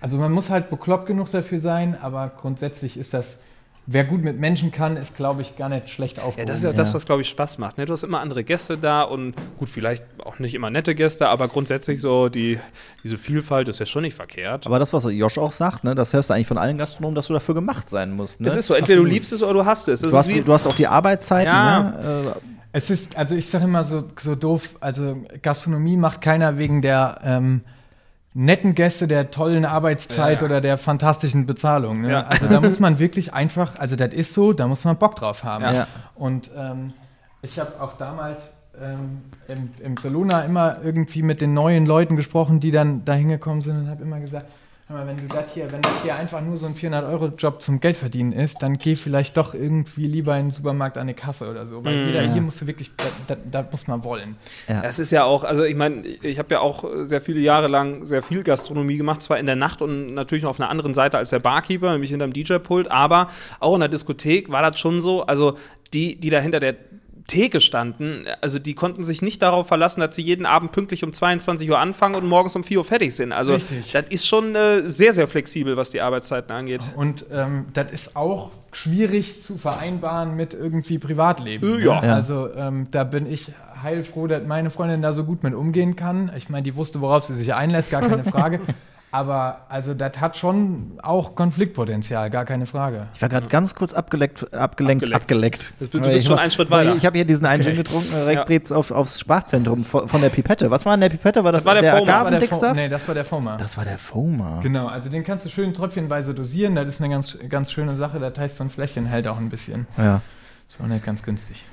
Also 0.00 0.18
man 0.18 0.32
muss 0.32 0.50
halt 0.50 0.70
bekloppt 0.70 1.06
genug 1.06 1.30
dafür 1.30 1.58
sein, 1.60 1.96
aber 2.00 2.30
grundsätzlich 2.40 2.96
ist 2.98 3.12
das, 3.12 3.40
wer 3.86 4.04
gut 4.04 4.22
mit 4.22 4.38
Menschen 4.38 4.72
kann, 4.72 4.96
ist, 4.96 5.16
glaube 5.16 5.42
ich, 5.42 5.56
gar 5.56 5.68
nicht 5.68 5.90
schlecht 5.90 6.16
Ja, 6.16 6.22
aufgehoben. 6.22 6.46
das 6.46 6.58
ist 6.58 6.64
ja, 6.64 6.72
das, 6.72 6.94
was, 6.94 7.04
glaube 7.04 7.20
ich, 7.22 7.28
Spaß 7.28 7.58
macht. 7.58 7.76
Ne? 7.76 7.84
Du 7.86 7.92
hast 7.92 8.02
immer 8.02 8.20
andere 8.20 8.42
Gäste 8.44 8.78
da 8.78 9.02
und 9.02 9.34
gut, 9.58 9.68
vielleicht 9.68 10.04
auch 10.24 10.38
nicht 10.38 10.54
immer 10.54 10.70
nette 10.70 10.94
Gäste, 10.94 11.28
aber 11.28 11.48
grundsätzlich 11.48 12.00
so 12.00 12.28
die, 12.30 12.58
diese 13.04 13.18
Vielfalt 13.18 13.68
ist 13.68 13.78
ja 13.80 13.84
schon 13.86 14.02
nicht 14.02 14.14
verkehrt. 14.14 14.66
Aber 14.66 14.78
das, 14.78 14.92
was 14.92 15.04
Josh 15.04 15.36
auch 15.38 15.52
sagt, 15.52 15.84
ne, 15.84 15.94
das 15.94 16.12
hörst 16.14 16.30
du 16.30 16.34
eigentlich 16.34 16.46
von 16.46 16.56
allen 16.58 16.78
Gastronomen, 16.78 17.14
dass 17.14 17.26
du 17.26 17.32
dafür 17.34 17.54
gemacht 17.54 17.90
sein 17.90 18.12
musst. 18.12 18.40
Ne? 18.40 18.48
es 18.48 18.56
ist 18.56 18.68
so, 18.68 18.74
entweder 18.74 19.00
du 19.02 19.06
liebst 19.06 19.32
es 19.32 19.42
oder 19.42 19.52
du 19.54 19.66
hasst 19.66 19.88
es. 19.88 20.00
Du, 20.00 20.12
hast, 20.12 20.28
die- 20.30 20.40
du 20.42 20.52
hast 20.52 20.66
auch 20.66 20.74
die 20.74 20.86
Arbeitszeiten. 20.86 21.52
Ja. 21.52 21.80
Ne? 21.80 22.32
Äh, 22.36 22.40
Es 22.72 22.88
ist, 22.88 23.16
also 23.18 23.34
ich 23.34 23.48
sage 23.50 23.64
immer 23.64 23.82
so, 23.84 24.04
so 24.18 24.34
doof, 24.36 24.76
also 24.80 25.16
Gastronomie 25.42 25.96
macht 25.96 26.20
keiner 26.22 26.56
wegen 26.56 26.80
der 26.80 27.20
ähm, 27.24 27.62
netten 28.32 28.74
Gäste, 28.74 29.08
der 29.08 29.30
tollen 29.30 29.64
Arbeitszeit 29.64 30.40
Ja, 30.40 30.46
oder 30.46 30.60
der 30.60 30.78
fantastischen 30.78 31.46
Bezahlung. 31.46 32.02
Ne? 32.02 32.12
Ja. 32.12 32.22
Also 32.22 32.46
da 32.46 32.60
muss 32.60 32.78
man 32.78 32.98
wirklich 32.98 33.34
einfach, 33.34 33.78
also 33.78 33.96
das 33.96 34.14
ist 34.14 34.34
so, 34.34 34.52
da 34.52 34.68
muss 34.68 34.84
man 34.84 34.96
Bock 34.96 35.16
drauf 35.16 35.42
haben. 35.42 35.64
Ja. 35.64 35.86
Und 36.14 36.50
ähm, 36.56 36.92
ich 37.42 37.58
habe 37.58 37.80
auch 37.80 37.96
damals 37.96 38.60
ähm, 38.80 39.22
im, 39.48 39.70
im 39.84 39.96
Soluna 39.96 40.42
immer 40.42 40.78
irgendwie 40.82 41.22
mit 41.22 41.40
den 41.40 41.54
neuen 41.54 41.86
Leuten 41.86 42.16
gesprochen, 42.16 42.60
die 42.60 42.70
dann 42.70 43.04
da 43.04 43.14
hingekommen 43.14 43.62
sind 43.62 43.76
und 43.76 43.88
habe 43.88 44.02
immer 44.02 44.20
gesagt, 44.20 44.46
mal, 44.90 45.06
wenn 45.06 45.16
du 45.16 45.32
das 45.32 45.52
hier, 45.52 45.70
wenn 45.72 45.82
das 45.82 45.92
hier 46.02 46.14
einfach 46.14 46.40
nur 46.40 46.56
so 46.56 46.66
ein 46.66 46.74
400-Euro-Job 46.74 47.62
zum 47.62 47.80
Geldverdienen 47.80 48.32
ist, 48.32 48.62
dann 48.62 48.76
geh 48.78 48.96
vielleicht 48.96 49.36
doch 49.36 49.54
irgendwie 49.54 50.06
lieber 50.06 50.36
in 50.36 50.46
den 50.46 50.50
Supermarkt 50.50 50.98
an 50.98 51.06
die 51.06 51.14
Kasse 51.14 51.50
oder 51.50 51.66
so. 51.66 51.84
Weil 51.84 52.06
jeder 52.06 52.22
hier 52.22 52.42
musst 52.42 52.60
du 52.60 52.66
wirklich, 52.66 52.90
das, 53.26 53.38
das 53.50 53.66
muss 53.70 53.86
man 53.86 54.04
wollen. 54.04 54.36
Das 54.66 54.98
ist 54.98 55.10
ja 55.10 55.24
auch, 55.24 55.44
also 55.44 55.64
ich 55.64 55.76
meine, 55.76 56.06
ich 56.06 56.38
habe 56.38 56.54
ja 56.54 56.60
auch 56.60 56.84
sehr 57.02 57.20
viele 57.20 57.40
Jahre 57.40 57.68
lang 57.68 58.04
sehr 58.04 58.22
viel 58.22 58.42
Gastronomie 58.42 58.96
gemacht, 58.96 59.22
zwar 59.22 59.38
in 59.38 59.46
der 59.46 59.56
Nacht 59.56 59.82
und 59.82 60.14
natürlich 60.14 60.42
noch 60.42 60.50
auf 60.50 60.60
einer 60.60 60.70
anderen 60.70 60.94
Seite 60.94 61.18
als 61.18 61.30
der 61.30 61.38
Barkeeper, 61.38 61.92
nämlich 61.92 62.10
hinterm 62.10 62.32
DJ-Pult, 62.32 62.90
aber 62.90 63.30
auch 63.60 63.74
in 63.74 63.80
der 63.80 63.88
Diskothek 63.88 64.50
war 64.50 64.62
das 64.68 64.78
schon 64.78 65.00
so, 65.00 65.24
also 65.26 65.56
die, 65.92 66.16
die 66.16 66.30
da 66.30 66.38
hinter 66.38 66.60
der 66.60 66.74
Theke 67.26 67.60
standen, 67.60 68.24
also 68.40 68.58
die 68.58 68.74
konnten 68.74 69.04
sich 69.04 69.22
nicht 69.22 69.42
darauf 69.42 69.66
verlassen, 69.68 70.00
dass 70.00 70.16
sie 70.16 70.22
jeden 70.22 70.46
Abend 70.46 70.72
pünktlich 70.72 71.04
um 71.04 71.12
22 71.12 71.70
Uhr 71.70 71.78
anfangen 71.78 72.14
und 72.14 72.26
morgens 72.26 72.56
um 72.56 72.64
4 72.64 72.78
Uhr 72.78 72.84
fertig 72.84 73.14
sind. 73.14 73.32
Also 73.32 73.54
Richtig. 73.54 73.92
das 73.92 74.04
ist 74.08 74.26
schon 74.26 74.54
äh, 74.54 74.88
sehr, 74.88 75.12
sehr 75.12 75.28
flexibel, 75.28 75.76
was 75.76 75.90
die 75.90 76.00
Arbeitszeiten 76.00 76.54
angeht. 76.54 76.82
Und 76.96 77.26
ähm, 77.32 77.66
das 77.72 77.92
ist 77.92 78.16
auch 78.16 78.50
schwierig 78.72 79.42
zu 79.42 79.58
vereinbaren 79.58 80.36
mit 80.36 80.54
irgendwie 80.54 80.98
Privatleben. 80.98 81.80
Äh, 81.80 81.84
ja. 81.84 82.00
ne? 82.00 82.06
Ja. 82.06 82.14
Also 82.14 82.52
ähm, 82.54 82.88
da 82.90 83.04
bin 83.04 83.26
ich 83.26 83.52
heilfroh, 83.82 84.26
dass 84.26 84.46
meine 84.46 84.70
Freundin 84.70 85.02
da 85.02 85.12
so 85.12 85.24
gut 85.24 85.42
mit 85.42 85.54
umgehen 85.54 85.96
kann. 85.96 86.30
Ich 86.36 86.48
meine, 86.48 86.62
die 86.62 86.76
wusste, 86.76 87.00
worauf 87.00 87.24
sie 87.24 87.34
sich 87.34 87.54
einlässt, 87.54 87.90
gar 87.90 88.02
keine 88.02 88.24
Frage. 88.24 88.60
Aber 89.12 89.62
also 89.68 89.92
das 89.92 90.20
hat 90.20 90.36
schon 90.36 90.92
auch 91.02 91.34
Konfliktpotenzial, 91.34 92.30
gar 92.30 92.44
keine 92.44 92.66
Frage. 92.66 93.08
Ich 93.14 93.20
war 93.20 93.28
gerade 93.28 93.48
ganz 93.48 93.74
kurz 93.74 93.92
abgeleckt, 93.92 94.54
abgelenkt, 94.54 95.02
Abgeleckt. 95.12 95.22
abgeleckt. 95.22 95.72
Das- 95.80 95.90
du 95.90 96.00
bist 96.00 96.26
schon 96.26 96.38
einen 96.38 96.52
Schritt 96.52 96.70
weiter. 96.70 96.94
Ich 96.94 97.04
habe 97.04 97.16
hier 97.18 97.24
diesen 97.24 97.44
einen 97.44 97.60
Okay. 97.62 97.70
Gin 97.70 97.78
getrunken, 97.78 98.12
direkt 98.12 98.70
Ja. 98.70 98.76
auf, 98.76 98.92
aufs 98.92 99.18
Sprachzentrum 99.18 99.84
von, 99.84 100.06
der 100.20 100.28
Pipette. 100.28 100.70
Was 100.70 100.86
war 100.86 100.94
in 100.94 101.00
der 101.00 101.08
Pipette? 101.08 101.42
War 101.42 101.50
das, 101.50 101.64
Das 101.64 101.74
war 101.74 101.80
der 101.82 101.90
Foamer. 101.92 102.06
Das 102.06 102.06
war 102.06 102.30
der 102.30 102.40
Fo- 102.40 102.46
Agavendicksaft? 102.46 102.76
nee, 102.76 102.88
das 102.88 103.08
war 103.08 103.14
der 103.14 103.24
Foma. 103.24 103.56
Das 103.56 103.76
war 103.76 103.84
der 103.84 103.98
Foamer. 103.98 104.60
Genau, 104.62 104.86
also 104.86 105.10
den 105.10 105.24
kannst 105.24 105.44
du 105.44 105.50
schön 105.50 105.74
tröpfchenweise 105.74 106.32
dosieren. 106.32 106.76
Das 106.76 106.86
ist 106.86 107.00
eine 107.00 107.10
ganz, 107.12 107.36
ganz 107.48 107.72
schöne 107.72 107.96
Sache. 107.96 108.20
Das 108.20 108.38
heißt, 108.38 108.56
so 108.58 108.64
ein 108.64 108.70
Fläschchen 108.70 109.06
hält 109.06 109.26
auch 109.26 109.38
ein 109.38 109.48
bisschen. 109.48 109.88
Ja. 109.98 110.20
Ist 110.68 110.80
auch 110.80 110.86
nicht 110.86 111.04
ganz 111.04 111.24
günstig. 111.24 111.64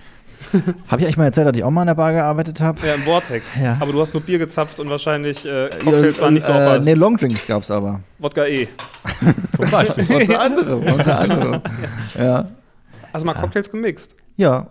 Habe 0.87 1.01
ich 1.01 1.07
eigentlich 1.07 1.17
mal 1.17 1.25
erzählt, 1.25 1.47
dass 1.47 1.57
ich 1.57 1.63
auch 1.63 1.71
mal 1.71 1.81
in 1.81 1.87
der 1.87 1.95
Bar 1.95 2.13
gearbeitet 2.13 2.61
habe? 2.61 2.85
Ja, 2.85 2.93
im 2.95 3.03
Vortex. 3.03 3.55
Ja. 3.55 3.77
Aber 3.79 3.91
du 3.91 3.99
hast 4.01 4.13
nur 4.13 4.21
Bier 4.21 4.37
gezapft 4.39 4.79
und 4.79 4.89
wahrscheinlich 4.89 5.45
äh, 5.45 5.69
Cocktails 5.83 6.21
waren 6.21 6.33
nicht 6.33 6.45
so 6.45 6.51
äh. 6.51 6.79
Nee, 6.79 6.93
Longdrinks 6.93 7.45
gab's 7.47 7.71
aber. 7.71 8.01
Wodka 8.19 8.45
E. 8.45 8.67
Zum 9.55 9.69
Beispiel. 9.69 10.15
Unter 10.15 10.41
anderem, 10.41 10.83
unter 10.83 11.19
anderem. 11.19 11.61
Ja. 12.17 12.47
Hast 13.13 13.21
du 13.21 13.25
mal 13.25 13.33
Cocktails 13.33 13.69
gemixt? 13.69 14.15
Ja. 14.35 14.67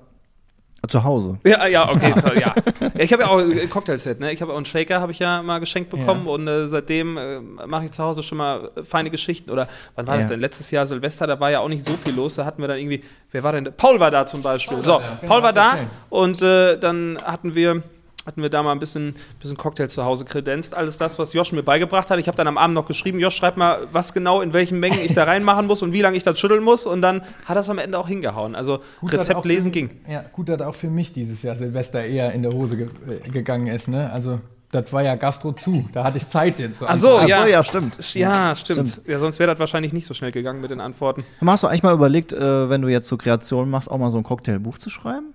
Zu 0.89 1.03
Hause. 1.03 1.39
Ja, 1.45 1.67
ja, 1.67 1.89
okay, 1.89 2.13
toll, 2.21 2.39
ja. 2.39 2.55
ja. 2.81 2.91
Ich 2.99 3.13
habe 3.13 3.23
ja 3.25 3.29
auch 3.29 3.39
ein 3.39 3.69
Cocktailset, 3.69 4.21
ne? 4.21 4.33
Ich 4.33 4.41
habe 4.41 4.53
auch 4.53 4.57
einen 4.57 4.67
Shaker, 4.67 5.01
habe 5.01 5.11
ich 5.11 5.19
ja 5.19 5.43
mal 5.43 5.59
geschenkt 5.59 5.91
bekommen 5.91 6.27
Ja. 6.27 6.33
und 6.33 6.47
äh, 6.47 6.69
seitdem 6.69 7.17
äh, 7.19 7.41
mache 7.67 7.87
ich 7.87 7.91
zu 7.93 8.05
Hause 8.05 8.23
schon 8.23 8.39
mal 8.39 8.71
äh, 8.77 8.83
feine 8.85 9.11
Geschichten. 9.11 9.51
Oder 9.51 9.67
wann 9.97 10.07
war 10.07 10.15
das 10.17 10.27
Ja. 10.27 10.31
denn? 10.31 10.41
Letztes 10.41 10.71
Jahr 10.71 10.87
Silvester, 10.87 11.27
da 11.27 11.41
war 11.41 11.51
ja 11.51 11.59
auch 11.61 11.69
nicht 11.69 11.85
so 11.85 11.95
viel 11.95 12.15
los. 12.15 12.37
Da 12.37 12.45
hatten 12.45 12.61
wir 12.63 12.69
dann 12.69 12.79
irgendwie, 12.79 13.03
wer 13.33 13.43
war 13.43 13.53
denn? 13.53 13.65
da? 13.65 13.71
Paul 13.73 13.99
war 13.99 14.11
da 14.13 14.27
zum 14.27 14.43
Beispiel. 14.43 14.79
so, 14.79 14.93
war 14.93 15.01
da, 15.01 15.19
genau, 15.21 15.33
Paul 15.33 15.43
war 15.43 15.53
da 15.53 15.79
und 16.09 16.43
äh, 16.43 16.79
dann 16.79 17.19
hatten 17.25 17.55
wir 17.57 17.83
hatten 18.27 18.43
wir 18.43 18.51
da 18.51 18.63
mal 18.63 18.73
ein 18.73 18.79
bisschen, 18.79 19.15
bisschen 19.41 19.57
Cocktails 19.57 19.95
zu 19.95 20.05
Hause 20.05 20.25
kredenzt. 20.25 20.75
Alles 20.75 20.99
das, 20.99 21.19
was 21.19 21.33
Josh 21.33 21.53
mir 21.53 21.63
beigebracht 21.63 22.11
hat. 22.11 22.19
Ich 22.19 22.27
habe 22.29 22.37
dann 22.37 22.49
am 22.49 22.59
Abend 22.59 22.75
noch 22.75 22.87
geschrieben, 22.87 23.19
Josh, 23.21 23.37
schreib 23.37 23.57
mal, 23.57 23.87
was 23.93 24.13
genau, 24.13 24.41
in 24.41 24.53
welchen 24.53 24.81
Mengen 24.81 24.99
ich 25.05 25.15
da 25.15 25.25
reinmachen 25.25 25.67
muss 25.67 25.83
und 25.83 25.93
wie 25.93 26.01
lange 26.03 26.17
ich 26.17 26.23
das 26.25 26.39
schütteln 26.39 26.63
muss. 26.65 26.87
Und 26.87 27.03
dann 27.03 27.23
hat 27.45 27.57
das 27.57 27.71
am 27.71 27.79
Ende 27.79 27.99
auch 27.99 28.09
hingehauen. 28.09 28.55
Also 28.55 28.81
Gut, 29.01 29.13
Rezept 29.13 29.43
für 29.43 29.49
lesen 29.49 29.67
mich- 29.67 29.73
ging. 29.75 29.91
Ja, 30.09 30.25
gut, 30.33 30.49
dass 30.49 30.61
auch 30.61 30.75
für 30.75 30.89
mich 30.91 31.13
dieses 31.13 31.43
Jahr 31.43 31.57
Silvester 31.57 32.05
eher 32.05 32.33
in 32.33 32.43
der 32.43 32.53
Hose 32.53 32.77
ge 32.77 32.89
gegangen 33.33 33.69
ist. 33.69 33.89
Ne? 33.89 34.11
Also, 34.13 34.41
das 34.73 34.93
war 34.93 35.03
ja 35.03 35.15
Gastro 35.15 35.53
zu. 35.53 35.89
Da 35.93 36.03
hatte 36.03 36.19
ich 36.19 36.27
Zeit, 36.29 36.59
den 36.59 36.75
zu 36.75 36.87
Ach 36.89 36.97
so, 36.97 37.19
Ach 37.19 37.29
ja. 37.29 37.43
so, 37.45 37.49
ja, 37.49 37.63
stimmt. 37.65 37.99
Ja, 38.15 38.57
stimmt. 38.57 38.89
Stimmt. 38.89 39.07
Ja, 39.09 39.19
sonst 39.21 39.39
wäre 39.39 39.51
das 39.53 39.61
wahrscheinlich 39.61 39.93
nicht 39.93 40.05
so 40.07 40.13
schnell 40.15 40.33
gegangen 40.33 40.61
mit 40.61 40.71
den 40.73 40.81
Antworten. 40.81 41.25
Hast 41.45 41.63
du 41.63 41.69
eigentlich 41.69 41.85
mal 41.85 41.95
überlegt, 41.95 42.33
äh, 42.33 42.69
wenn 42.69 42.83
du 42.83 42.89
jetzt 42.89 43.07
so 43.09 43.17
Kreationen 43.17 43.71
machst, 43.71 43.89
auch 43.91 43.99
mal 43.99 44.11
so 44.11 44.19
ein 44.19 44.25
Cocktailbuch 44.25 44.79
zu 44.79 44.91
schreiben? 44.91 45.35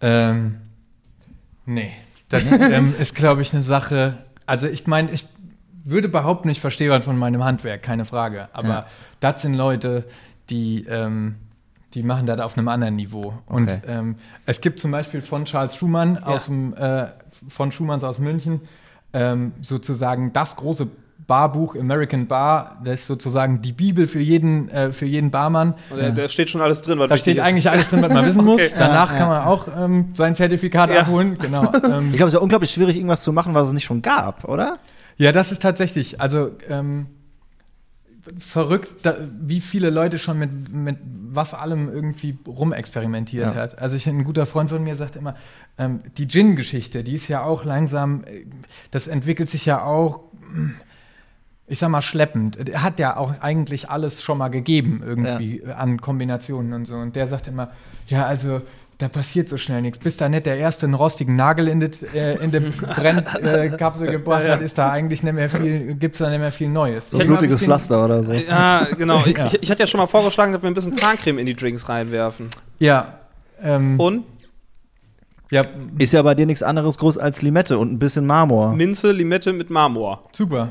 Ähm, 0.00 0.56
nee. 1.66 1.90
Das 2.28 2.44
ähm, 2.70 2.94
ist, 3.00 3.14
glaube 3.14 3.42
ich, 3.42 3.52
eine 3.52 3.62
Sache. 3.62 4.18
Also, 4.46 4.66
ich 4.66 4.86
meine, 4.86 5.10
ich 5.10 5.26
würde 5.84 6.08
behaupten, 6.08 6.48
ich 6.48 6.60
verstehe 6.60 6.88
was 6.90 7.04
von 7.04 7.18
meinem 7.18 7.44
Handwerk, 7.44 7.82
keine 7.82 8.04
Frage. 8.04 8.48
Aber 8.52 8.68
Ja. 8.68 8.86
das 9.20 9.42
sind 9.42 9.54
Leute, 9.54 10.04
die, 10.48 10.84
ähm, 10.88 11.36
die 11.94 12.02
machen 12.02 12.26
das 12.26 12.40
auf 12.40 12.56
einem 12.56 12.68
anderen 12.68 12.96
Niveau. 12.96 13.34
Und 13.46 13.64
Okay. 13.64 13.80
ähm, 13.86 14.16
es 14.46 14.60
gibt 14.60 14.80
zum 14.80 14.90
Beispiel 14.92 15.20
von 15.20 15.44
Charles 15.44 15.76
Schumann 15.76 16.18
aus 16.18 16.46
dem, 16.46 16.74
äh, 16.74 17.08
von 17.48 17.70
Schumanns 17.72 18.04
aus 18.04 18.18
München 18.18 18.60
ähm, 19.12 19.52
sozusagen 19.60 20.32
das 20.32 20.56
große 20.56 20.88
Barbuch 21.26 21.76
American 21.76 22.26
Bar. 22.26 22.80
Das 22.84 23.00
ist 23.00 23.06
sozusagen 23.06 23.62
die 23.62 23.72
Bibel 23.72 24.06
für 24.06 24.18
jeden, 24.20 24.68
äh, 24.70 24.92
für 24.92 25.06
jeden 25.06 25.30
Barmann. 25.30 25.74
Und 25.90 25.98
da, 26.00 26.10
da 26.10 26.28
steht 26.28 26.50
schon 26.50 26.60
alles 26.60 26.82
drin, 26.82 26.98
was 26.98 27.08
Da 27.08 27.16
steht 27.16 27.36
ist. 27.38 27.42
eigentlich 27.44 27.70
alles 27.70 27.88
drin, 27.90 28.02
was 28.02 28.12
man 28.12 28.26
wissen 28.26 28.44
muss. 28.44 28.60
Okay. 28.62 28.72
Danach 28.78 29.12
Ja, 29.12 29.18
kann 29.18 29.28
man 29.28 29.44
auch 29.44 29.68
ähm, 29.76 30.06
sein 30.14 30.34
Zertifikat 30.34 30.90
Ja. 30.90 31.00
abholen. 31.02 31.38
Genau. 31.38 31.62
Ähm, 31.84 32.08
Ich 32.10 32.16
glaube, 32.16 32.28
es 32.28 32.32
ist 32.32 32.34
ja 32.34 32.40
unglaublich 32.40 32.70
schwierig, 32.70 32.96
irgendwas 32.96 33.22
zu 33.22 33.32
machen, 33.32 33.54
was 33.54 33.68
es 33.68 33.72
nicht 33.74 33.84
schon 33.84 34.02
gab, 34.02 34.44
oder? 34.44 34.78
ja, 35.16 35.30
das 35.32 35.52
ist 35.52 35.62
tatsächlich, 35.62 36.20
also 36.20 36.50
ähm, 36.68 37.06
verrückt, 38.38 38.96
da, 39.02 39.16
wie 39.40 39.60
viele 39.60 39.90
Leute 39.90 40.18
schon 40.18 40.38
mit, 40.38 40.72
mit 40.72 40.98
was 41.30 41.54
allem 41.54 41.88
irgendwie 41.92 42.36
rumexperimentiert 42.46 43.54
Ja. 43.54 43.60
hat. 43.60 43.78
Also 43.80 43.96
ich, 43.96 44.06
ein 44.08 44.22
guter 44.24 44.46
Freund 44.46 44.70
von 44.70 44.82
mir 44.82 44.94
sagt 44.96 45.16
immer, 45.16 45.34
ähm, 45.78 46.00
die 46.18 46.28
Gin-Geschichte, 46.28 47.02
die 47.02 47.14
ist 47.14 47.26
ja 47.28 47.42
auch 47.42 47.64
langsam, 47.64 48.22
äh, 48.24 48.44
das 48.92 49.08
entwickelt 49.08 49.50
sich 49.50 49.66
ja 49.66 49.82
auch, 49.82 50.20
mm, 50.52 50.70
ich 51.72 51.78
sag 51.78 51.88
mal, 51.88 52.02
schleppend. 52.02 52.68
Er 52.68 52.82
hat 52.82 52.98
ja 52.98 53.16
auch 53.16 53.32
eigentlich 53.40 53.88
alles 53.88 54.22
schon 54.22 54.36
mal 54.36 54.48
gegeben, 54.48 55.02
irgendwie 55.02 55.62
an 55.74 56.00
Kombinationen 56.02 56.74
und 56.74 56.84
so. 56.84 56.96
Und 56.96 57.16
der 57.16 57.26
sagt 57.28 57.48
immer, 57.48 57.70
ja, 58.08 58.26
also 58.26 58.60
da 58.98 59.08
passiert 59.08 59.48
so 59.48 59.56
schnell 59.56 59.80
nichts. 59.80 59.96
Bis 59.98 60.18
da 60.18 60.28
nicht 60.28 60.44
der 60.44 60.58
erste 60.58 60.84
einen 60.84 60.92
rostigen 60.94 61.34
Nagel 61.34 61.68
in 61.68 61.80
die 61.80 61.90
äh, 62.14 62.36
in 62.44 62.50
die 62.50 62.58
Brennkapsel 62.96 64.06
äh, 64.06 64.10
gebracht 64.12 64.46
hat, 64.46 64.60
ist 64.60 64.76
da 64.76 64.90
eigentlich 64.90 65.22
nicht 65.22 65.32
mehr 65.32 65.48
viel, 65.48 65.94
gibt's 65.94 66.18
da 66.18 66.28
nicht 66.28 66.40
mehr 66.40 66.52
viel 66.52 66.68
Neues. 66.68 67.08
So 67.08 67.18
ein 67.18 67.26
blutiges 67.26 67.62
Pflaster 67.62 68.04
oder 68.04 68.22
so. 68.22 68.34
Ja, 68.34 68.86
genau. 68.98 69.24
Ich, 69.24 69.38
Ja. 69.38 69.46
ich, 69.46 69.62
ich 69.62 69.70
hatte 69.70 69.80
ja 69.80 69.86
schon 69.86 69.98
mal 69.98 70.06
vorgeschlagen, 70.06 70.52
dass 70.52 70.60
wir 70.62 70.70
ein 70.70 70.74
bisschen 70.74 70.92
Zahncreme 70.92 71.38
in 71.38 71.46
die 71.46 71.54
Drinks 71.56 71.88
reinwerfen. 71.88 72.50
Ja. 72.80 73.14
Ähm, 73.62 73.98
Und 73.98 74.24
ja, 75.50 75.64
Ist 75.98 76.12
ja 76.12 76.20
bei 76.22 76.34
dir 76.34 76.44
nichts 76.44 76.62
anderes 76.62 76.98
groß 76.98 77.16
als 77.16 77.40
Limette 77.40 77.78
und 77.78 77.92
ein 77.92 77.98
bisschen 77.98 78.26
Marmor. 78.26 78.74
Minze, 78.74 79.10
Limette 79.12 79.54
mit 79.54 79.70
Marmor. 79.70 80.22
super. 80.32 80.68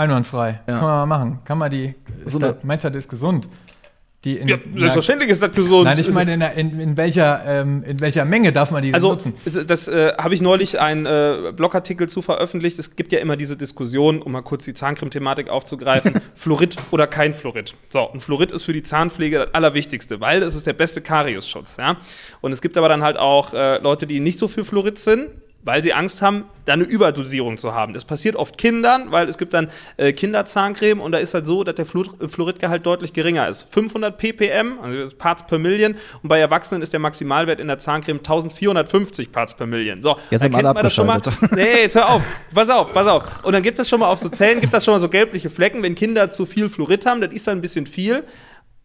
Einwandfrei. 0.00 0.60
Ja. 0.66 0.78
Kann 0.78 0.88
man 0.88 1.08
mal 1.08 1.18
machen. 1.18 1.38
Kann 1.44 1.58
man 1.58 1.70
die. 1.70 1.94
Ist 2.24 2.32
So 2.32 2.38
das, 2.38 2.56
meinst 2.62 2.84
du, 2.84 2.90
das 2.90 3.04
ist 3.04 3.08
gesund? 3.08 3.48
die 4.24 4.36
in, 4.36 4.48
Ja, 4.48 4.58
selbstverständlich 4.76 5.30
ist 5.30 5.42
das 5.42 5.52
gesund. 5.52 5.84
Nein, 5.84 5.98
ich 5.98 6.12
meine, 6.12 6.34
in, 6.34 6.42
in, 6.42 6.80
in, 6.80 6.96
welcher, 6.98 7.42
ähm, 7.46 7.82
in 7.84 8.00
welcher 8.00 8.26
Menge 8.26 8.52
darf 8.52 8.70
man 8.70 8.82
die 8.82 8.92
Also, 8.92 9.12
nutzen? 9.12 9.34
das, 9.46 9.66
das 9.66 9.88
äh, 9.88 10.12
habe 10.18 10.34
ich 10.34 10.42
neulich 10.42 10.78
einen 10.78 11.06
äh, 11.06 11.52
Blogartikel 11.56 12.06
zu 12.06 12.20
veröffentlicht. 12.20 12.78
Es 12.78 12.96
gibt 12.96 13.12
ja 13.12 13.18
immer 13.18 13.36
diese 13.36 13.56
Diskussion, 13.56 14.20
um 14.20 14.32
mal 14.32 14.42
kurz 14.42 14.66
die 14.66 14.74
Zahncreme-Thematik 14.74 15.48
aufzugreifen: 15.48 16.20
Fluorid 16.34 16.76
oder 16.90 17.06
kein 17.06 17.32
Fluorid. 17.32 17.74
So, 17.88 18.02
und 18.10 18.20
Fluorid 18.22 18.52
ist 18.52 18.64
für 18.64 18.74
die 18.74 18.82
Zahnpflege 18.82 19.38
das 19.38 19.54
Allerwichtigste, 19.54 20.20
weil 20.20 20.42
es 20.42 20.54
ist 20.54 20.66
der 20.66 20.74
beste 20.74 21.00
Kariusschutz. 21.00 21.78
Ja? 21.78 21.96
Und 22.42 22.52
es 22.52 22.60
gibt 22.60 22.76
aber 22.76 22.90
dann 22.90 23.02
halt 23.02 23.16
auch 23.16 23.54
äh, 23.54 23.78
Leute, 23.78 24.06
die 24.06 24.20
nicht 24.20 24.38
so 24.38 24.48
für 24.48 24.66
Fluorid 24.66 24.98
sind. 24.98 25.28
Weil 25.62 25.82
sie 25.82 25.92
Angst 25.92 26.22
haben, 26.22 26.44
da 26.64 26.74
eine 26.74 26.84
Überdosierung 26.84 27.58
zu 27.58 27.74
haben. 27.74 27.92
Das 27.92 28.04
passiert 28.04 28.36
oft 28.36 28.56
Kindern, 28.56 29.10
weil 29.10 29.28
es 29.28 29.38
gibt 29.38 29.52
dann 29.54 29.68
äh, 29.96 30.12
Kinderzahncreme 30.12 31.00
und 31.00 31.12
da 31.12 31.18
ist 31.18 31.34
halt 31.34 31.44
so, 31.46 31.64
dass 31.64 31.74
der 31.74 31.84
Fluor 31.84 32.06
Fluoridgehalt 32.28 32.86
deutlich 32.86 33.12
geringer 33.12 33.48
ist. 33.48 33.62
500 33.64 34.16
ppm, 34.16 34.78
also 34.80 35.16
Parts 35.16 35.46
per 35.46 35.58
Million, 35.58 35.96
und 36.22 36.28
bei 36.28 36.38
Erwachsenen 36.38 36.82
ist 36.82 36.92
der 36.92 37.00
Maximalwert 37.00 37.60
in 37.60 37.68
der 37.68 37.78
Zahncreme 37.78 38.18
1450 38.18 39.32
Parts 39.32 39.54
per 39.54 39.66
Million. 39.66 40.00
So, 40.00 40.16
Jetzt 40.30 40.42
da 40.42 40.46
haben 40.46 40.54
alle 40.54 40.62
kennt 40.64 40.74
man 40.74 40.84
das 40.84 40.94
schon 40.94 41.06
mal. 41.06 41.20
Nee, 41.50 41.82
jetzt 41.82 41.96
hör 41.96 42.08
auf. 42.08 42.22
Pass 42.54 42.70
auf, 42.70 42.92
pass 42.92 43.06
auf. 43.06 43.24
Und 43.44 43.52
dann 43.52 43.62
gibt 43.62 43.78
es 43.78 43.88
schon 43.88 44.00
mal 44.00 44.08
auf 44.08 44.18
so 44.18 44.28
Zellen, 44.28 44.60
gibt 44.60 44.74
das 44.74 44.84
schon 44.84 44.92
mal 44.92 45.00
so 45.00 45.08
gelbliche 45.08 45.50
Flecken, 45.50 45.82
wenn 45.82 45.94
Kinder 45.94 46.32
zu 46.32 46.46
viel 46.46 46.68
Fluorid 46.68 47.06
haben, 47.06 47.20
das 47.20 47.32
ist 47.32 47.46
dann 47.46 47.58
ein 47.58 47.60
bisschen 47.60 47.86
viel. 47.86 48.24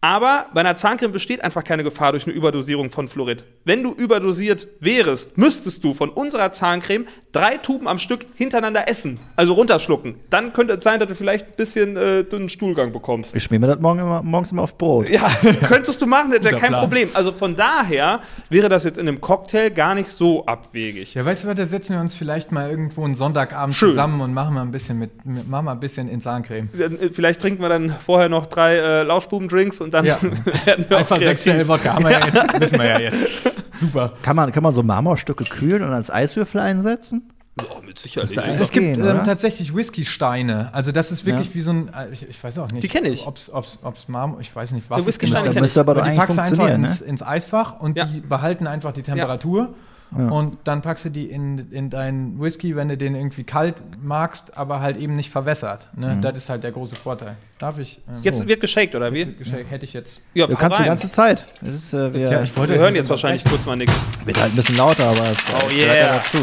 Aber 0.06 0.52
bei 0.54 0.60
einer 0.60 0.76
Zahncreme 0.76 1.12
besteht 1.12 1.42
einfach 1.44 1.64
keine 1.64 1.84
Gefahr 1.84 2.12
durch 2.12 2.28
eine 2.28 2.36
Überdosierung 2.36 2.92
von 2.92 3.08
Fluorid. 3.08 3.44
Wenn 3.64 3.82
du 3.82 3.92
überdosiert 3.92 4.68
wärest, 4.80 5.36
müsstest 5.36 5.84
du 5.84 5.96
von 5.96 6.12
unserer 6.12 6.52
Zahncreme 6.52 7.08
drei 7.36 7.58
Tuben 7.58 7.88
am 7.88 8.00
Stück 8.00 8.26
hintereinander 8.36 8.88
essen, 8.88 9.20
also 9.36 9.54
runterschlucken. 9.54 10.16
Dann 10.30 10.54
könnte 10.54 10.74
es 10.76 10.84
sein, 10.84 11.00
dass 11.00 11.10
du 11.10 11.16
vielleicht 11.16 11.48
ein 11.48 11.56
bisschen 11.58 11.98
äh, 11.98 12.24
dünnen 12.24 12.50
Stuhlgang 12.50 12.92
bekommst. 12.94 13.36
Ich 13.36 13.44
schmier 13.44 13.60
mir 13.60 13.68
das 13.68 13.80
morgen 13.80 14.00
immer, 14.00 14.22
morgens 14.24 14.52
immer 14.52 14.62
auf 14.64 14.78
Brot. 14.78 15.10
Ja, 15.10 15.28
könntest 15.68 16.02
du 16.02 16.06
machen, 16.08 16.32
das 16.32 16.44
wäre 16.44 16.56
kein 16.56 16.70
Plan. 16.70 16.82
Problem. 16.82 17.10
Also 17.14 17.32
von 17.32 17.56
daher 17.56 18.22
wäre 18.50 18.70
das 18.70 18.84
jetzt 18.86 18.98
in 18.98 19.08
einem 19.08 19.20
Cocktail 19.20 19.70
gar 19.72 19.96
nicht 19.96 20.10
so 20.10 20.46
abwegig. 20.46 21.14
Ja, 21.14 21.26
weißt 21.26 21.44
du 21.44 21.48
was, 21.50 21.56
da 21.56 21.66
setzen 21.68 21.94
wir 21.96 22.02
uns 22.02 22.16
vielleicht 22.16 22.52
mal 22.52 22.70
irgendwo 22.70 23.04
einen 23.04 23.16
Sonntagabend 23.16 23.76
Schön. 23.76 23.90
zusammen 23.90 24.22
und 24.22 24.34
machen 24.34 24.54
mal 24.56 24.62
ein 24.62 24.72
bisschen 24.72 24.98
mit, 24.98 25.26
mit 25.26 25.48
machen 25.50 25.66
mal 25.66 25.72
ein 25.74 25.80
bisschen 25.80 26.08
in 26.08 26.22
Zahncreme. 26.22 26.70
Äh, 26.78 27.10
Vielleicht 27.12 27.42
trinken 27.42 27.62
wir 27.62 27.70
dann 27.70 27.96
vorher 28.06 28.30
noch 28.30 28.46
drei 28.46 28.76
äh, 28.76 29.04
Lauschbuben-Drinks 29.04 29.82
und 29.82 29.94
dann 29.94 30.06
Ja. 30.06 30.18
werden 30.66 30.86
wir 30.88 30.98
Einfach 30.98 31.18
auch 31.18 31.22
6 31.22 31.44
kreativ. 31.44 31.68
Wodka 31.68 31.94
haben 31.96 32.06
wir 32.06 32.12
ja 32.12 32.26
jetzt, 32.26 32.62
wissen 32.62 32.80
wir 32.80 32.86
ja 32.86 33.00
jetzt. 33.00 33.18
Super. 33.80 34.14
Kann 34.22 34.36
man, 34.36 34.52
kann 34.52 34.64
man 34.64 34.74
so 34.74 34.84
Marmorstücke 34.84 35.44
kühlen 35.44 35.84
und 35.84 35.92
als 35.92 36.10
Eiswürfel 36.12 36.62
einsetzen? 36.62 37.32
Oh, 37.62 37.82
mit 37.82 37.98
Sicherheit. 37.98 38.30
Es 38.60 38.72
gibt 38.72 38.96
gehen, 38.96 39.08
ähm, 39.08 39.24
tatsächlich 39.24 39.74
Whisky-Steine. 39.74 40.74
Also 40.74 40.92
das 40.92 41.12
ist 41.14 41.26
wirklich 41.26 41.48
Ja. 41.50 41.56
wie 41.56 41.62
so 41.62 41.72
ein, 41.72 41.88
äh, 41.94 42.10
ich, 42.12 42.28
ich 42.28 42.44
weiß 42.44 42.58
auch 42.58 42.70
nicht. 42.70 42.84
Die 42.84 42.88
kenn 42.90 43.06
ich. 43.06 43.26
Ob's, 43.26 43.50
ob's, 43.50 43.80
ob's 43.82 44.10
Marmor, 44.10 44.42
ich 44.42 44.54
weiß 44.54 44.72
nicht, 44.74 44.90
was 44.90 44.98
Ja, 44.98 45.02
es 45.02 45.08
Whisky-Steine 45.08 45.44
genau 45.44 45.54
kenn 45.54 45.62
müsste 45.64 45.80
aber 45.80 45.94
doch 45.96 46.02
Aber 46.02 46.12
die 46.12 46.18
packst 46.18 46.36
du 46.38 46.42
einfach 46.42 46.56
funktionieren, 46.58 46.84
ins, 46.84 47.00
ne? 47.02 47.08
ins 47.08 47.24
Eisfach 47.24 47.80
und 47.80 47.98
Ja. 47.98 48.06
die 48.06 48.20
behalten 48.20 48.68
einfach 48.68 48.92
die 48.92 49.04
Temperatur. 49.04 49.74
Und 50.12 50.58
dann 50.64 50.82
packst 50.82 51.04
du 51.06 51.10
die 51.10 51.30
in, 51.30 51.70
in 51.72 51.90
deinen 51.90 52.40
Whisky, 52.40 52.76
wenn 52.78 52.88
du 52.88 52.96
den 52.96 53.16
irgendwie 53.16 53.44
kalt 53.44 53.76
magst, 54.02 54.56
aber 54.58 54.80
halt 54.80 54.96
eben 54.96 55.16
nicht 55.18 55.30
verwässert. 55.30 55.90
Mhm. 55.94 56.02
Ne? 56.02 56.18
Das 56.22 56.38
ist 56.38 56.50
halt 56.50 56.64
der 56.64 56.72
große 56.72 56.96
Vorteil. 56.96 57.36
Darf 57.60 57.80
ich? 57.80 58.00
ähm, 58.08 58.16
Jetzt 58.22 58.48
wird 58.48 58.62
geshaked, 58.62 58.96
oder 58.96 59.12
wie? 59.12 59.24
Geschenk- 59.26 59.66
hätte 59.70 59.84
ich 59.84 59.92
jetzt. 59.92 60.22
Ja, 60.34 60.48
Du 60.48 60.56
kannst 60.56 60.78
die 60.78 60.82
rein. 60.84 60.90
ganze 60.90 61.10
Zeit. 61.10 61.44
Das 61.60 61.70
ist, 61.72 61.94
äh, 61.94 62.14
wir, 62.14 62.22
Ja, 62.30 62.42
ich 62.44 62.56
wollte- 62.56 62.74
Wir 62.74 62.80
hören 62.80 62.96
jetzt 62.96 63.10
wahrscheinlich 63.10 63.44
kurz 63.44 63.66
mal 63.66 63.76
nichts. 63.76 64.06
wird 64.24 64.40
halt 64.40 64.54
ein 64.54 64.56
bisschen 64.56 64.78
lauter, 64.78 65.08
aber 65.10 65.24
es 65.32 65.38
Oh 65.50 65.68
gehört 65.68 65.74
ja 65.88 65.94
yeah. 65.94 66.16
dazu. 66.18 66.38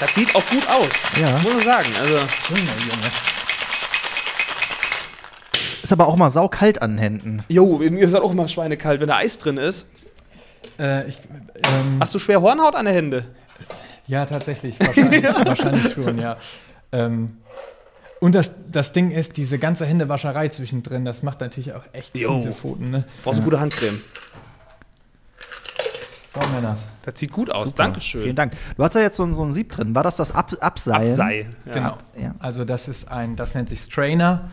Das 0.00 0.14
sieht 0.14 0.34
auch 0.34 0.46
gut 0.48 0.66
aus. 0.68 1.20
Ja. 1.20 1.30
Muss 1.42 1.54
man 1.54 1.64
sagen. 1.64 1.88
Also, 2.00 2.16
Ist 5.82 5.92
aber 5.92 6.06
auch 6.06 6.16
mal 6.16 6.30
saukalt 6.30 6.80
an 6.80 6.92
den 6.92 6.98
Händen. 6.98 7.44
jo, 7.48 7.76
mir 7.78 7.98
ist 8.06 8.14
das 8.14 8.22
auch 8.22 8.30
immer 8.32 8.48
schweinekalt, 8.48 9.00
wenn 9.00 9.08
da 9.08 9.16
Eis 9.16 9.38
drin 9.38 9.56
ist. 9.58 9.86
Äh, 10.78 11.08
ich, 11.08 11.18
ähm, 11.64 11.98
Hast 12.00 12.14
du 12.14 12.18
schwer 12.18 12.40
Hornhaut 12.40 12.74
an 12.74 12.84
der 12.86 12.94
Hände? 12.94 13.24
Ja, 14.06 14.26
tatsächlich. 14.26 14.78
Wahrscheinlich, 14.80 15.22
wahrscheinlich 15.46 15.92
schon, 15.92 16.18
ja. 16.18 16.36
Ähm, 16.92 17.36
und 18.20 18.34
das, 18.34 18.52
das 18.70 18.92
Ding 18.92 19.10
ist, 19.10 19.36
diese 19.36 19.58
ganze 19.58 19.84
Händewascherei 19.86 20.48
zwischendrin, 20.48 21.04
das 21.04 21.22
macht 21.22 21.40
natürlich 21.40 21.72
auch 21.72 21.82
echt 21.92 22.16
Jo. 22.16 22.38
fiese 22.38 22.52
Pfoten. 22.52 22.90
Ne? 22.90 23.04
Brauchst 23.24 23.40
du 23.40 23.44
gute 23.44 23.58
Handcreme. 23.60 24.00
So, 26.28 26.40
Männers. 26.54 26.84
Das 27.02 27.18
sieht 27.18 27.30
gut 27.32 27.50
aus. 27.50 27.70
Super. 27.70 27.82
Dankeschön. 27.84 28.22
Vielen 28.22 28.36
Dank. 28.36 28.54
Du 28.76 28.82
hast 28.82 28.94
ja 28.94 29.02
jetzt 29.02 29.16
so, 29.16 29.24
ein- 29.24 29.34
so 29.34 29.44
ein 29.44 29.52
Sieb 29.52 29.70
drin. 29.72 29.94
War 29.94 30.02
das 30.02 30.16
das 30.16 30.32
Ab 30.32 30.50
Abseilen? 30.60 31.10
Absei. 31.10 31.46
Ja. 31.66 31.72
Genau. 31.72 31.98
ja. 32.18 32.34
Also 32.38 32.64
das 32.64 32.88
ist 32.88 33.10
ein, 33.10 33.36
das 33.36 33.54
nennt 33.54 33.68
sich 33.68 33.80
Strainer. 33.82 34.50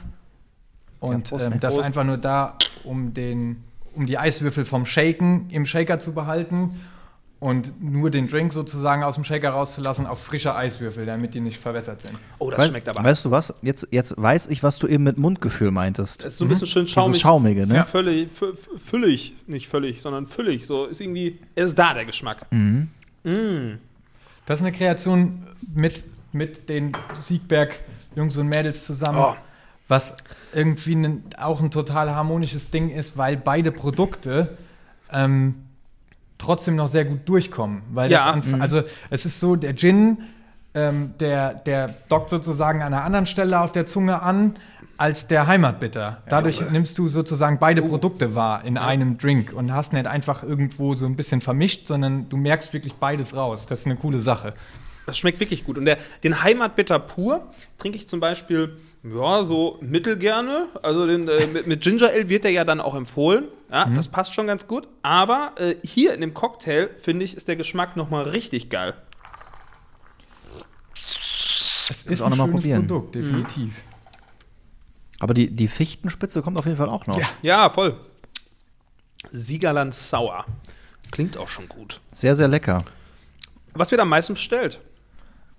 Und 1.00 1.30
Ja, 1.32 1.38
Prost, 1.38 1.46
ähm, 1.48 1.60
das 1.62 1.74
ist 1.74 1.78
Prost. 1.78 1.88
einfach 1.88 2.04
nur 2.04 2.18
da, 2.18 2.56
um, 2.84 3.14
den, 3.14 3.64
um 4.00 4.06
die 4.06 4.18
Eiswürfel 4.18 4.64
vom 4.66 4.86
Shaken 4.86 5.50
im 5.50 5.66
Shaker 5.66 6.00
zu 6.00 6.14
behalten 6.14 6.80
und 7.42 7.82
nur 7.84 8.10
den 8.10 8.28
Drink 8.30 8.52
sozusagen 8.54 9.04
aus 9.04 9.16
dem 9.16 9.24
Shaker 9.26 9.50
rauszulassen 9.52 10.06
auf 10.08 10.24
frische 10.24 10.56
Eiswürfel, 10.56 11.06
damit 11.06 11.34
die 11.34 11.42
nicht 11.42 11.58
verwässert 11.60 12.02
sind. 12.02 12.14
Oh, 12.38 12.50
das 12.50 12.60
Wei- 12.60 12.68
schmeckt 12.70 12.88
aber. 12.90 13.04
Weißt 13.04 13.26
du 13.26 13.32
was? 13.32 13.54
Jetzt, 13.62 13.88
jetzt 13.92 14.14
weiß 14.18 14.48
ich, 14.48 14.64
was 14.64 14.80
du 14.80 14.88
eben 14.88 15.04
mit 15.04 15.18
Mundgefühl 15.18 15.72
meintest. 15.72 16.22
Es 16.24 16.34
ist 16.34 16.38
so 16.40 16.46
ein 16.46 16.48
bisschen 16.50 16.68
schön 16.68 16.84
Dieses 16.86 16.94
schaumig. 16.94 17.22
Schaumige, 17.22 17.68
ne? 17.68 17.76
Ja. 17.76 17.84
Völlig, 17.84 18.30
fü- 18.32 18.54
fü- 18.54 18.78
füllig, 18.80 19.36
nicht 19.48 19.68
völlig, 19.68 20.02
sondern 20.02 20.28
füllig. 20.28 20.66
So 20.66 20.86
ist 20.86 21.02
irgendwie, 21.02 21.40
es 21.56 21.70
ist 21.70 21.80
da 21.80 21.94
der 21.94 22.06
Geschmack. 22.06 22.46
Mhm. 22.52 22.88
Das 24.46 24.60
ist 24.60 24.66
eine 24.66 24.76
Kreation 24.76 25.44
mit, 25.76 26.06
mit 26.32 26.68
den 26.70 26.94
Siegberg-Jungs 27.20 28.38
und 28.38 28.48
Mädels 28.48 28.86
zusammen, 28.86 29.20
Oh. 29.20 29.36
Was 29.90 30.16
irgendwie 30.54 30.96
ein, 30.96 31.24
auch 31.38 31.60
ein 31.62 31.72
total 31.72 32.12
harmonisches 32.16 32.70
Ding 32.70 32.90
ist, 32.90 33.18
weil 33.18 33.36
beide 33.36 33.72
Produkte 33.74 34.58
ähm, 35.12 35.56
trotzdem 36.38 36.76
noch 36.78 36.88
sehr 36.88 37.04
gut 37.06 37.28
durchkommen. 37.28 37.82
Weil 37.92 38.10
Ja. 38.12 38.34
das 38.34 38.54
an, 38.54 38.62
also 38.62 38.84
es 39.10 39.26
ist 39.26 39.40
so, 39.40 39.56
der 39.58 39.76
Gin, 39.76 40.20
ähm, 40.76 41.16
der, 41.20 41.56
der 41.56 41.96
dockt 42.08 42.30
sozusagen 42.30 42.82
an 42.82 42.94
einer 42.94 43.04
anderen 43.04 43.26
Stelle 43.26 43.60
auf 43.60 43.72
der 43.72 43.86
Zunge 43.86 44.22
an 44.22 44.56
als 44.98 45.28
der 45.28 45.48
Heimatbitter. 45.48 46.22
Dadurch 46.30 46.62
nimmst 46.72 46.98
du 46.98 47.08
sozusagen 47.08 47.58
beide 47.58 47.82
Produkte 47.82 48.36
wahr 48.36 48.64
in 48.66 48.78
einem 48.78 49.18
Drink 49.18 49.54
und 49.54 49.74
hast 49.74 49.94
nicht 49.94 50.06
einfach 50.08 50.44
irgendwo 50.44 50.94
so 50.94 51.06
ein 51.06 51.16
bisschen 51.16 51.42
vermischt, 51.42 51.88
sondern 51.88 52.30
du 52.30 52.38
merkst 52.38 52.74
wirklich 52.74 52.94
beides 52.96 53.36
raus. 53.36 53.66
Das 53.68 53.80
ist 53.82 53.86
eine 53.86 53.96
coole 53.96 54.20
Sache. 54.20 54.54
Das 55.06 55.18
schmeckt 55.18 55.40
wirklich 55.40 55.64
gut. 55.66 55.78
Und 55.78 55.86
der, 55.86 55.98
den 56.24 56.44
Heimatbitter 56.44 57.00
pur 57.00 57.48
trinke 57.80 57.98
ich 57.98 58.08
zum 58.10 58.20
Beispiel, 58.20 58.78
ja, 59.04 59.44
so 59.44 59.78
mittelgerne. 59.82 60.68
Also 60.84 61.08
den, 61.08 61.28
äh, 61.28 61.48
mit, 61.48 61.68
mit 61.68 61.82
Ginger 61.82 62.10
Ale 62.10 62.28
wird 62.30 62.44
der 62.44 62.52
ja 62.52 62.64
dann 62.66 62.82
auch 62.82 62.96
empfohlen. 62.96 63.46
Ja, 63.72 63.86
Mhm. 63.86 63.96
das 63.96 64.08
passt 64.08 64.34
schon 64.34 64.48
ganz 64.48 64.68
gut. 64.68 64.88
Aber 65.04 65.54
äh, 65.58 65.76
hier 65.84 66.14
in 66.14 66.22
dem 66.22 66.34
Cocktail, 66.34 66.90
finde 66.98 67.24
ich, 67.26 67.36
ist 67.38 67.48
der 67.48 67.56
Geschmack 67.56 67.96
nochmal 67.96 68.24
richtig 68.24 68.70
geil. 68.70 68.96
Es 71.90 72.04
ist 72.04 72.22
auch 72.22 72.26
ein 72.28 72.32
noch 72.32 72.38
mal 72.38 72.46
schönes 72.48 72.64
probieren. 72.64 72.88
Produkt, 72.88 73.16
definitiv. 73.16 73.74
Aber 75.20 75.34
die, 75.34 75.50
die 75.50 75.68
Fichtenspitze 75.68 76.42
kommt 76.42 76.58
auf 76.58 76.66
jeden 76.66 76.78
Fall 76.78 76.90
auch 76.90 77.08
noch. 77.08 77.20
Ja. 77.20 77.28
Ja, 77.42 77.70
voll. 77.70 78.00
Siegerland 79.32 79.94
Sauer. 79.94 80.46
Klingt 81.12 81.36
auch 81.38 81.48
schon 81.48 81.68
gut. 81.68 82.00
Sehr, 82.14 82.36
sehr 82.36 82.48
lecker. 82.48 82.84
Was 83.74 83.92
wird 83.92 84.02
am 84.02 84.10
meisten 84.10 84.34
bestellt? 84.34 84.80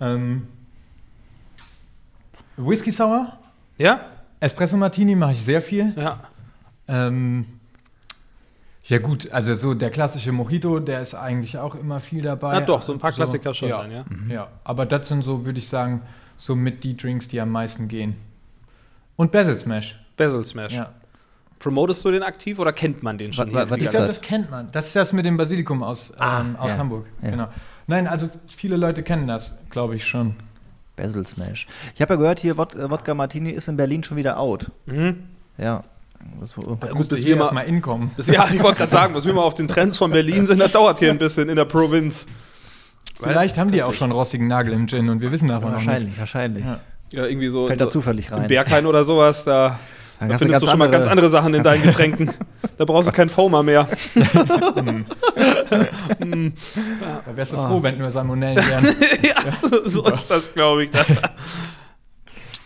Ähm, 0.00 0.46
Whisky 2.56 2.90
Sour, 2.92 3.32
Ja? 3.78 4.00
Espresso 4.40 4.76
Martini 4.76 5.14
mache 5.16 5.32
ich 5.32 5.44
sehr 5.44 5.60
viel. 5.60 5.92
Ja. 5.96 6.18
Ähm, 6.88 7.46
ja 8.84 8.98
gut, 8.98 9.30
also 9.32 9.54
so 9.54 9.74
der 9.74 9.90
klassische 9.90 10.32
Mojito, 10.32 10.80
der 10.80 11.00
ist 11.02 11.14
eigentlich 11.14 11.58
auch 11.58 11.74
immer 11.74 12.00
viel 12.00 12.22
dabei. 12.22 12.54
Ja, 12.54 12.60
doch, 12.62 12.82
so 12.82 12.92
ein 12.92 12.98
paar 12.98 13.12
Klassiker 13.12 13.52
schon 13.54 13.68
ja, 13.68 13.82
dann, 13.82 13.92
ja. 13.92 14.04
Ja, 14.28 14.48
aber 14.64 14.86
das 14.86 15.08
sind 15.08 15.22
so, 15.22 15.44
würde 15.44 15.58
ich 15.58 15.68
sagen, 15.68 16.02
so 16.36 16.56
mit 16.56 16.82
die 16.84 16.96
Drinks, 16.96 17.28
die 17.28 17.40
am 17.40 17.50
meisten 17.50 17.86
gehen. 17.88 18.16
Und 19.16 19.30
Basil 19.30 19.58
Smash. 19.58 19.98
Basil 20.16 20.44
Smash. 20.44 20.72
Ja. 20.74 20.90
Promotest 21.58 22.02
du 22.06 22.10
den 22.10 22.22
aktiv 22.22 22.58
oder 22.58 22.72
kennt 22.72 23.02
man 23.02 23.18
den 23.18 23.34
schon? 23.34 23.52
Was- 23.52 23.70
was 23.70 23.76
Ich 23.76 23.86
glaube, 23.90 24.06
das 24.06 24.22
kennt 24.22 24.50
man. 24.50 24.72
Das 24.72 24.86
ist 24.86 24.96
das 24.96 25.12
mit 25.12 25.26
dem 25.26 25.36
Basilikum 25.36 25.82
aus, 25.82 26.14
ähm, 26.18 26.56
aus 26.56 26.72
ja. 26.72 26.78
Hamburg. 26.78 27.04
Ja. 27.22 27.30
Genau. 27.30 27.48
Nein, 27.86 28.06
also 28.06 28.30
viele 28.48 28.76
Leute 28.76 29.02
kennen 29.02 29.26
das, 29.26 29.58
glaube 29.68 29.96
ich 29.96 30.06
schon. 30.06 30.34
Basil 31.00 31.26
Smash. 31.26 31.66
Ich 31.94 32.02
habe 32.02 32.14
ja 32.14 32.18
gehört, 32.20 32.40
hier 32.40 32.56
Wod 32.58 32.74
äh, 32.74 32.90
Wodka 32.90 33.14
Martini 33.14 33.50
ist 33.50 33.68
in 33.68 33.76
Berlin 33.76 34.02
schon 34.04 34.16
wieder 34.16 34.38
out. 34.38 34.70
Ja. 35.58 35.84
Das, 36.38 36.54
Ja, 36.56 36.92
Gut, 36.92 37.08
bis 37.08 37.20
hier 37.20 37.38
wir 37.38 37.50
mal, 37.52 37.62
inkommen. 37.62 38.10
bis, 38.16 38.26
ja, 38.28 38.46
ich 38.52 38.62
wollte 38.62 38.78
gerade 38.78 38.92
sagen, 38.92 39.14
bis 39.14 39.24
wir 39.24 39.32
mal 39.32 39.42
auf 39.42 39.54
den 39.54 39.68
Trends 39.68 39.96
von 39.98 40.10
Berlin 40.10 40.44
sind, 40.44 40.60
das 40.60 40.72
dauert 40.72 40.98
hier 40.98 41.10
ein 41.10 41.18
bisschen 41.18 41.48
in 41.48 41.56
der 41.56 41.64
Provinz. 41.64 42.26
Vielleicht 43.18 43.58
haben 43.58 43.70
die 43.70 43.82
auch 43.82 43.94
schon 43.94 44.12
rostigen 44.12 44.46
Nagel 44.46 44.72
im 44.74 44.86
Gin 44.86 45.08
und 45.08 45.20
wir 45.20 45.32
wissen 45.32 45.48
davon 45.48 45.72
noch 45.72 45.78
nicht. 45.78 45.86
wahrscheinlich, 45.86 46.18
wahrscheinlich. 46.18 46.64
Ja. 46.64 46.80
Ja, 47.12 47.26
irgendwie 47.26 47.48
so. 47.48 47.66
Fällt 47.66 47.80
da 47.80 47.88
zufällig 47.90 48.30
rein. 48.30 48.46
Berghain 48.46 48.86
oder 48.86 49.02
sowas, 49.02 49.44
da, 49.44 49.80
da 50.28 50.34
hast 50.34 50.40
du 50.42 50.44
findest 50.46 50.62
du 50.62 50.66
ganz 50.66 50.70
schon 50.70 50.78
mal 50.78 50.84
andere- 50.86 51.00
ganz 51.00 51.10
andere 51.10 51.30
Sachen 51.30 51.54
in 51.54 51.62
deinen 51.62 51.82
Getränken. 51.82 52.30
da 52.78 52.84
brauchst 52.84 53.08
du 53.08 53.12
kein 53.12 53.28
Foamer 53.28 53.62
mehr. 53.62 53.88
Da 57.26 57.36
wärst 57.36 57.52
du 57.52 57.56
froh, 57.56 57.82
wenn 57.82 57.98
nur 57.98 58.10
Salmonellen 58.10 58.56
wären. 58.68 58.84
ja, 59.22 59.68
so, 59.68 59.88
so 59.88 60.04
ist 60.10 60.30
das, 60.30 60.52
glaube 60.52 60.84
ich. 60.84 60.90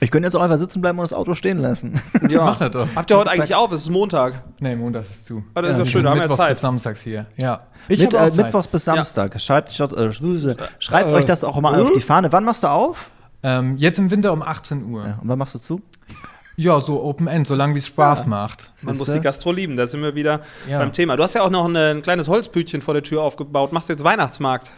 Ich 0.01 0.11
könnte 0.11 0.27
jetzt 0.27 0.35
auch 0.35 0.43
einfach 0.43 0.59
sitzen 0.59 0.81
bleiben 0.81 0.99
und 0.99 1.05
das 1.05 1.13
Auto 1.13 1.35
stehen 1.35 1.59
lassen. 1.59 2.01
Ja. 2.29 2.45
Macht 2.45 2.61
das 2.61 2.71
doch. 2.73 2.89
Habt 2.95 3.11
ihr 3.11 3.17
heute 3.19 3.31
eigentlich 3.31 3.55
auf? 3.55 3.73
Es 3.73 3.83
ist 3.83 3.91
Montag. 3.91 4.43
Nee, 4.61 4.77
Montag 4.77 5.03
ist 5.03 5.27
zu. 5.27 5.45
Ah, 5.55 5.63
das 5.63 5.73
ist 5.73 5.79
Ja, 5.79 5.85
ja 5.85 5.91
schön, 5.91 5.99
wir 6.01 6.03
da 6.05 6.11
haben 6.11 6.17
wir 6.17 6.23
Mittwochs 6.25 6.39
Zeit. 6.39 6.49
bis 6.51 6.61
samstags 6.61 7.01
hier. 7.03 7.27
Ja. 7.37 7.61
Ich 7.89 8.01
Mit, 8.01 8.13
äh, 8.13 8.17
Zeit. 8.17 8.37
Mittwochs 8.37 8.69
bis 8.69 8.85
Samstag. 8.85 9.41
Schreibt, 9.41 9.73
schreibt, 9.73 9.93
äh, 9.95 10.13
schreibt 10.13 11.11
Äh, 11.11 11.15
euch 11.15 11.25
das 11.25 11.45
auch 11.45 11.59
mal 11.61 11.81
auf 11.81 11.93
die 11.93 12.01
Fahne. 12.01 12.33
Wann 12.33 12.45
machst 12.45 12.63
du 12.63 12.69
auf? 12.69 13.11
Ähm, 13.43 13.77
jetzt 13.77 13.99
im 13.99 14.11
Winter 14.11 14.33
um 14.33 14.43
18 14.43 14.85
Uhr. 14.85 15.03
Ja, 15.03 15.09
Ja, 15.11 15.19
und 15.23 15.29
wann 15.29 15.39
machst 15.39 15.55
du 15.55 15.59
zu? 15.59 15.81
So 16.57 17.03
Open 17.03 17.27
End, 17.27 17.47
solange 17.47 17.75
wie 17.75 17.79
es 17.79 17.87
Spaß 17.87 18.27
macht. 18.27 18.71
Man 18.83 18.97
muss 18.97 19.11
die 19.13 19.21
Gastro 19.21 19.53
lieben, 19.53 19.77
da 19.77 19.87
sind 19.87 20.03
wir 20.03 20.15
wieder 20.15 20.41
Ja. 20.69 20.79
beim 20.79 20.93
Thema. 20.93 21.17
Du 21.17 21.23
hast 21.23 21.35
ja 21.35 21.43
auch 21.43 21.51
noch 21.51 21.65
ein, 21.67 21.77
ein 21.77 22.03
kleines 22.03 22.29
Holzbütchen 22.29 22.83
vor 22.83 22.95
der 22.95 23.03
Tür 23.03 23.23
aufgebaut. 23.23 23.73
Machst 23.73 23.89
du 23.89 23.93
jetzt 23.93 24.05
Weihnachtsmarkt? 24.05 24.71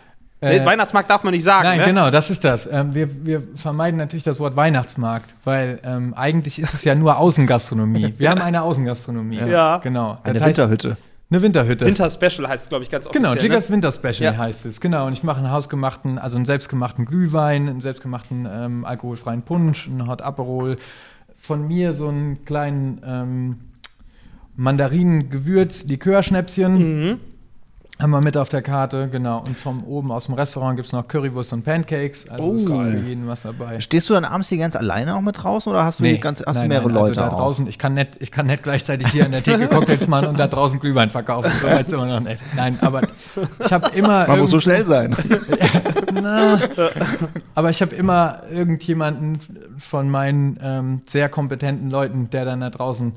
Äh, 0.42 0.58
nee, 0.60 0.66
Weihnachtsmarkt 0.66 1.08
darf 1.08 1.24
man 1.24 1.32
nicht 1.32 1.44
sagen, 1.44 1.64
Nein, 1.66 1.78
ne? 1.78 1.84
genau, 1.86 2.10
das 2.10 2.28
ist 2.28 2.44
das. 2.44 2.68
Ähm, 2.70 2.94
wir, 2.94 3.08
wir 3.24 3.42
vermeiden 3.56 3.96
natürlich 3.96 4.22
das 4.22 4.38
Wort 4.38 4.54
Weihnachtsmarkt, 4.54 5.34
weil 5.44 5.78
ähm, 5.82 6.12
eigentlich 6.14 6.58
ist 6.58 6.74
es 6.74 6.84
ja 6.84 6.94
nur 6.94 7.16
Außengastronomie. 7.18 8.12
Wir 8.18 8.28
haben 8.30 8.42
eine 8.42 8.60
Außengastronomie. 8.62 9.36
Ja. 9.38 9.78
Genau. 9.78 10.18
Eine 10.24 10.34
Das 10.34 10.42
heißt, 10.42 10.58
Winterhütte. 10.58 10.96
Eine 11.30 11.42
Winterhütte. 11.42 11.86
Winter 11.86 12.08
Special 12.10 12.46
heißt 12.46 12.64
es, 12.64 12.68
glaube 12.68 12.84
ich, 12.84 12.90
ganz 12.90 13.06
offiziell. 13.06 13.22
Genau, 13.24 13.34
ne? 13.34 13.40
Jiggers 13.40 13.70
Winter 13.70 13.90
Special 13.90 14.14
Ja. 14.34 14.36
heißt 14.36 14.66
es. 14.66 14.80
Genau, 14.80 15.06
und 15.06 15.14
ich 15.14 15.22
mache 15.22 15.38
einen 15.38 15.50
hausgemachten, 15.50 16.18
also 16.18 16.36
einen 16.36 16.44
selbstgemachten 16.44 17.06
Glühwein, 17.06 17.68
einen 17.68 17.80
selbstgemachten 17.80 18.46
ähm, 18.48 18.84
alkoholfreien 18.84 19.40
Punsch, 19.42 19.88
einen 19.88 20.06
Hot 20.06 20.20
Aperol. 20.22 20.76
Von 21.46 21.68
mir 21.68 21.92
so 21.92 22.08
einen 22.08 22.44
kleinen 22.44 23.00
ähm, 23.06 23.58
Mandarinen-Gewürz-Likörschnäpschen. 24.56 27.10
Mhm. 27.10 27.20
Haben 27.98 28.10
wir 28.10 28.20
mit 28.20 28.36
auf 28.36 28.50
der 28.50 28.60
Karte, 28.60 29.08
genau. 29.10 29.38
Und 29.40 29.56
vom 29.56 29.82
oben 29.84 30.12
aus 30.12 30.26
dem 30.26 30.34
Restaurant 30.34 30.76
gibt 30.76 30.86
es 30.86 30.92
noch 30.92 31.08
Currywurst 31.08 31.54
und 31.54 31.64
Pancakes. 31.64 32.28
Also 32.28 32.44
Oh, 32.44 32.54
ist 32.54 32.66
auch 32.70 32.82
für 32.82 32.90
geil. 32.92 33.04
jeden 33.06 33.26
was 33.26 33.42
dabei. 33.42 33.80
Stehst 33.80 34.10
du 34.10 34.12
dann 34.14 34.26
abends 34.26 34.50
hier 34.50 34.58
ganz 34.58 34.76
alleine 34.76 35.16
auch 35.16 35.22
mit 35.22 35.42
draußen 35.42 35.72
oder 35.72 35.82
hast 35.82 36.00
du, 36.00 36.04
die 36.04 36.20
ganz, 36.20 36.42
hast 36.46 36.60
du 36.60 36.66
mehrere 36.66 36.88
also 36.88 36.98
Leute 36.98 37.12
da 37.12 37.28
auch? 37.28 37.38
draußen, 37.38 37.66
ich 37.66 37.78
kann 37.78 37.94
nicht, 37.94 38.18
ich 38.20 38.30
kann 38.30 38.46
nicht 38.48 38.62
gleichzeitig 38.62 39.06
hier 39.08 39.24
an 39.24 39.32
der 39.32 39.42
Theke 39.42 39.66
Cocktails 39.70 40.06
machen 40.08 40.28
und 40.28 40.38
da 40.38 40.46
draußen 40.46 40.78
Glühwein 40.78 41.08
verkaufen. 41.08 41.50
So 41.62 41.68
weit 41.68 41.90
wir 41.90 42.04
noch 42.04 42.20
nicht. 42.20 42.42
Nein, 42.54 42.78
aber 42.82 43.00
ich 43.64 43.72
habe 43.72 43.88
immer. 43.96 44.26
Man 44.28 44.40
muss 44.40 44.50
so 44.50 44.60
schnell 44.60 44.84
sein. 44.84 45.16
Na, 46.12 46.58
aber 47.54 47.70
ich 47.70 47.80
habe 47.80 47.94
immer 47.94 48.42
irgendjemanden 48.52 49.38
von 49.78 50.10
meinen 50.10 50.58
ähm, 50.62 51.00
sehr 51.06 51.30
kompetenten 51.30 51.88
Leuten, 51.90 52.28
der 52.28 52.44
dann 52.44 52.60
da 52.60 52.68
draußen 52.68 53.14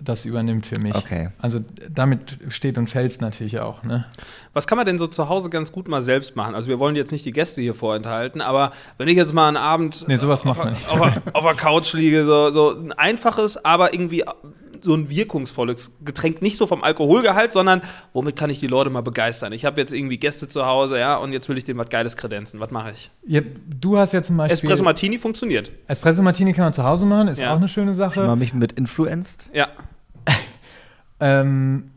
das 0.00 0.24
übernimmt 0.24 0.66
für 0.66 0.78
mich. 0.78 0.94
Okay. 0.94 1.28
Also 1.38 1.60
damit 1.90 2.38
steht 2.48 2.78
und 2.78 2.88
fällt 2.88 3.12
es 3.12 3.20
natürlich 3.20 3.60
auch. 3.60 3.82
Ne? 3.82 4.04
Was 4.52 4.66
kann 4.66 4.76
man 4.76 4.86
denn 4.86 4.98
so 4.98 5.06
zu 5.06 5.28
Hause 5.28 5.50
ganz 5.50 5.72
gut 5.72 5.88
mal 5.88 6.00
selbst 6.00 6.36
machen? 6.36 6.54
Also 6.54 6.68
wir 6.68 6.78
wollen 6.78 6.96
jetzt 6.96 7.12
nicht 7.12 7.24
die 7.24 7.32
Gäste 7.32 7.62
hier 7.62 7.74
vorenthalten, 7.74 8.40
aber 8.40 8.72
wenn 8.98 9.08
ich 9.08 9.16
jetzt 9.16 9.32
mal 9.32 9.48
einen 9.48 9.56
Abend 9.56 10.06
Nee, 10.08 10.16
sowas 10.16 10.40
auf, 10.40 10.46
macht 10.46 10.58
man 10.58 10.74
auf, 10.88 11.00
auf, 11.00 11.22
auf 11.32 11.44
der 11.44 11.54
Couch 11.54 11.92
liege, 11.94 12.24
so, 12.24 12.50
so 12.50 12.70
ein 12.70 12.92
einfaches, 12.92 13.64
aber 13.64 13.94
irgendwie 13.94 14.24
so 14.86 14.94
ein 14.94 15.10
wirkungsvolles 15.10 15.90
Getränk, 16.04 16.40
nicht 16.40 16.56
so 16.56 16.66
vom 16.66 16.82
Alkoholgehalt, 16.82 17.52
sondern 17.52 17.82
womit 18.12 18.36
kann 18.36 18.48
ich 18.50 18.60
die 18.60 18.66
Leute 18.66 18.88
mal 18.88 19.02
begeistern? 19.02 19.52
Ich 19.52 19.64
habe 19.64 19.80
jetzt 19.80 19.92
irgendwie 19.92 20.16
Gäste 20.16 20.48
zu 20.48 20.64
Hause, 20.64 20.98
ja, 20.98 21.16
und 21.16 21.32
jetzt 21.32 21.48
will 21.48 21.58
ich 21.58 21.64
denen 21.64 21.78
was 21.78 21.88
Geiles 21.90 22.16
kredenzen. 22.16 22.58
Was 22.60 22.70
mache 22.70 22.92
ich? 22.92 23.10
Ja, 23.26 23.42
du 23.68 23.98
hast 23.98 24.12
ja 24.12 24.22
zum 24.22 24.36
Beispiel. 24.38 24.54
Espresso 24.54 24.82
Martini 24.82 25.18
funktioniert. 25.18 25.70
Espresso 25.88 26.22
Martini 26.22 26.52
kann 26.54 26.64
man 26.64 26.72
zu 26.72 26.84
Hause 26.84 27.04
machen, 27.04 27.28
ist 27.28 27.38
Ja. 27.40 27.52
auch 27.52 27.56
eine 27.58 27.68
schöne 27.68 27.90
Mal 27.90 27.94
Sache. 27.94 28.36
mich 28.36 28.54
mit 28.54 28.72
influenced. 28.72 29.48
Ja. 29.52 29.68
Ähm, 31.20 31.90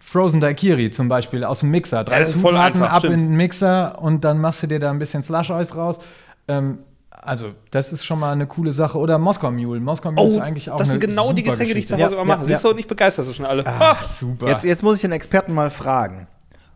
Frozen 0.00 0.40
Daiquiri 0.40 0.90
zum 0.90 1.08
Beispiel 1.08 1.44
aus 1.44 1.60
dem 1.60 1.70
Mixer. 1.70 2.04
Drei 2.04 2.14
Ja, 2.14 2.20
das 2.20 2.34
ist 2.34 2.40
voll 2.40 2.50
Zutaten 2.52 2.82
einfach, 2.82 2.94
ab 2.96 3.00
stimmt. 3.02 3.20
in 3.20 3.28
den 3.28 3.36
Mixer 3.36 4.00
und 4.00 4.24
dann 4.24 4.40
machst 4.40 4.62
du 4.62 4.66
dir 4.66 4.78
da 4.78 4.90
ein 4.90 4.98
bisschen 4.98 5.22
Slush 5.22 5.50
Eis 5.50 5.74
raus. 5.76 6.00
Ähm, 6.48 6.78
also, 7.20 7.52
das 7.70 7.92
ist 7.92 8.04
schon 8.04 8.18
mal 8.18 8.32
eine 8.32 8.46
coole 8.46 8.72
Sache. 8.72 8.98
Oder 8.98 9.18
Moskau 9.18 9.50
Mule. 9.50 9.80
Moskau 9.80 10.10
Mule 10.12 10.28
ist 10.28 10.38
eigentlich 10.40 10.70
auch 10.70 10.76
Oh, 10.76 10.78
das 10.78 10.88
sind 10.88 10.96
eine 11.02 11.06
genau 11.06 11.32
die 11.32 11.42
Getränke, 11.42 11.74
die 11.74 11.80
ich 11.80 11.88
zu 11.88 11.94
Geschichte. 11.94 12.04
Hause 12.06 12.16
Ja, 12.16 12.22
immer 12.22 12.36
mache. 12.36 12.46
ja, 12.46 12.54
Siehst 12.54 12.64
du, 12.64 12.70
und 12.70 12.78
ich 12.80 12.86
begeister 12.86 13.22
sie 13.22 13.34
schon 13.34 13.46
alle. 13.46 13.66
Ah, 13.66 13.92
Ah, 14.00 14.02
super. 14.02 14.48
Jetzt, 14.48 14.64
jetzt 14.64 14.82
muss 14.82 14.96
ich 14.96 15.00
den 15.02 15.12
Experten 15.12 15.52
mal 15.54 15.70
fragen. 15.70 16.26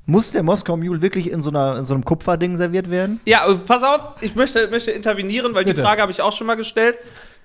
Muss 0.08 0.30
der 0.30 0.44
Moskau 0.44 0.76
Mule 0.76 1.02
wirklich 1.02 1.30
in 1.32 1.42
so, 1.42 1.50
einer, 1.50 1.78
in 1.78 1.84
so 1.84 1.94
einem 1.94 2.04
Kupferding 2.04 2.56
serviert 2.56 2.90
werden? 2.90 3.20
Ja, 3.26 3.44
äh, 3.50 3.56
pass 3.56 3.82
auf, 3.82 4.00
ich 4.20 4.36
möchte, 4.36 4.68
möchte 4.68 4.92
intervenieren, 4.92 5.54
weil 5.54 5.64
die 5.64 5.72
Bitte. 5.72 5.82
Frage 5.82 6.00
habe 6.02 6.12
ich 6.12 6.22
auch 6.22 6.32
schon 6.32 6.46
mal 6.46 6.54
gestellt. 6.54 6.96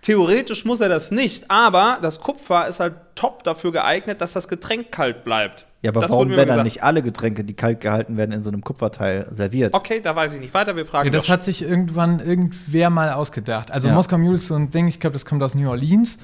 Theoretisch 0.03 0.65
muss 0.65 0.79
er 0.81 0.89
das 0.89 1.09
nicht, 1.11 1.49
aber 1.49 1.97
das 2.01 2.19
Kupfer 2.21 2.67
ist 2.67 2.79
halt 2.79 2.93
top 3.15 3.43
dafür 3.43 3.71
geeignet, 3.71 4.19
dass 4.21 4.33
das 4.33 4.47
Getränk 4.47 4.91
kalt 4.91 5.23
bleibt. 5.23 5.65
Ja, 5.81 5.89
aber 5.89 6.01
das 6.01 6.11
warum 6.11 6.29
werden 6.29 6.49
dann 6.49 6.63
nicht 6.63 6.83
alle 6.83 7.01
Getränke, 7.01 7.43
die 7.43 7.55
kalt 7.55 7.81
gehalten 7.81 8.15
werden, 8.15 8.31
in 8.31 8.43
so 8.43 8.51
einem 8.51 8.61
Kupferteil 8.61 9.27
serviert? 9.31 9.73
Okay, 9.73 9.99
da 10.01 10.15
weiß 10.15 10.35
ich 10.35 10.39
nicht 10.39 10.53
weiter. 10.53 10.75
Wir 10.75 10.85
fragen 10.85 11.07
Ja, 11.07 11.11
das 11.11 11.27
hat 11.27 11.43
sich 11.43 11.63
irgendwann 11.63 12.19
irgendwer 12.19 12.89
mal 12.91 13.11
ausgedacht. 13.13 13.71
Also 13.71 13.87
Ja. 13.87 13.95
Moskau 13.95 14.17
Mule 14.19 14.35
ist 14.35 14.47
so 14.47 14.55
ein 14.55 14.69
Ding, 14.69 14.87
ich 14.87 14.99
glaube, 14.99 15.13
das 15.13 15.25
kommt 15.25 15.41
aus 15.41 15.55
New 15.55 15.69
Orleans. 15.69 16.19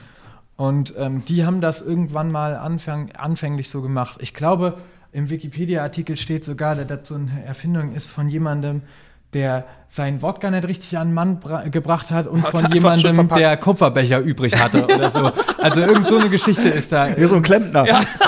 Und 0.58 0.94
ähm, 0.98 1.24
die 1.26 1.46
haben 1.46 1.62
das 1.62 1.82
irgendwann 1.82 2.32
mal 2.32 2.56
anfang, 2.56 3.12
anfänglich 3.14 3.70
so 3.70 3.82
gemacht. 3.82 4.18
Ich 4.22 4.34
glaube, 4.34 4.78
im 5.12 5.30
Wikipedia-Artikel 5.30 6.18
steht 6.18 6.44
sogar, 6.44 6.76
dass 6.76 6.88
das 6.88 7.08
so 7.08 7.16
eine 7.16 7.44
Erfindung 7.46 7.94
ist 7.94 8.08
von 8.08 8.28
jemandem, 8.30 8.82
der 9.34 9.66
seinen 9.90 10.22
Wodka 10.22 10.52
nicht 10.52 10.68
richtig 10.68 10.98
an 10.98 11.08
den 11.10 11.14
Mann 11.14 11.40
bra- 11.40 11.64
gebracht 11.70 12.12
hat 12.12 12.28
und 12.28 12.44
Hat's 12.44 12.60
von 12.62 12.72
jemandem, 12.72 13.28
der 13.30 13.56
Kupferbecher 13.58 14.20
übrig 14.20 14.54
hatte 14.62 14.84
oder 14.84 15.10
so. 15.10 15.32
Also 15.60 15.80
irgend 15.80 16.06
so 16.06 16.18
eine 16.18 16.30
Geschichte 16.30 16.68
ist 16.70 16.92
da. 16.92 17.06
Hier 17.08 17.28
so 17.28 17.36
ein 17.38 17.42
Klempner. 17.42 17.86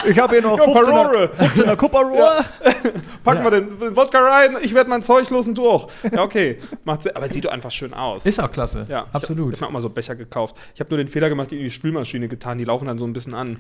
Ich 0.08 0.18
habe 0.18 0.36
hier 0.36 0.42
noch 0.42 0.58
Ja, 0.58 0.64
15er, 0.64 0.90
Parole. 0.92 1.30
15er 1.38 1.76
Kupferrohr. 1.76 2.30
Packen 3.24 3.44
wir 3.44 3.52
den, 3.52 3.78
den 3.80 3.96
Wodka 3.96 4.20
rein, 4.20 4.56
ich 4.62 4.74
werde 4.74 4.90
mein 4.90 5.04
Zeug 5.04 5.30
los 5.30 5.48
und 5.48 5.58
durch. 5.58 5.88
Ja, 6.14 6.22
okay. 6.24 6.58
Macht 6.86 7.04
Sinn. 7.04 7.12
Aber 7.16 7.26
es 7.28 7.34
sieht 7.34 7.46
doch 7.46 7.52
einfach 7.52 7.72
schön 7.72 7.94
aus. 7.94 8.26
Ist 8.26 8.42
auch 8.42 8.52
klasse. 8.52 8.86
ja, 8.88 9.06
absolut. 9.12 9.54
Ich 9.54 9.60
habe 9.62 9.68
hab 9.68 9.68
mir 9.68 9.68
auch 9.68 9.72
mal 9.74 9.82
so 9.82 9.90
Becher 9.90 10.16
gekauft. 10.16 10.56
Ich 10.74 10.80
habe 10.80 10.90
nur 10.90 10.98
den 10.98 11.08
Fehler 11.08 11.30
gemacht, 11.30 11.52
die 11.52 11.58
in 11.58 11.64
die 11.64 11.72
Spülmaschine 11.72 12.30
getan. 12.30 12.58
Die 12.58 12.64
laufen 12.66 12.86
dann 12.88 12.98
so 12.98 13.06
ein 13.06 13.14
bisschen 13.14 13.34
an. 13.34 13.58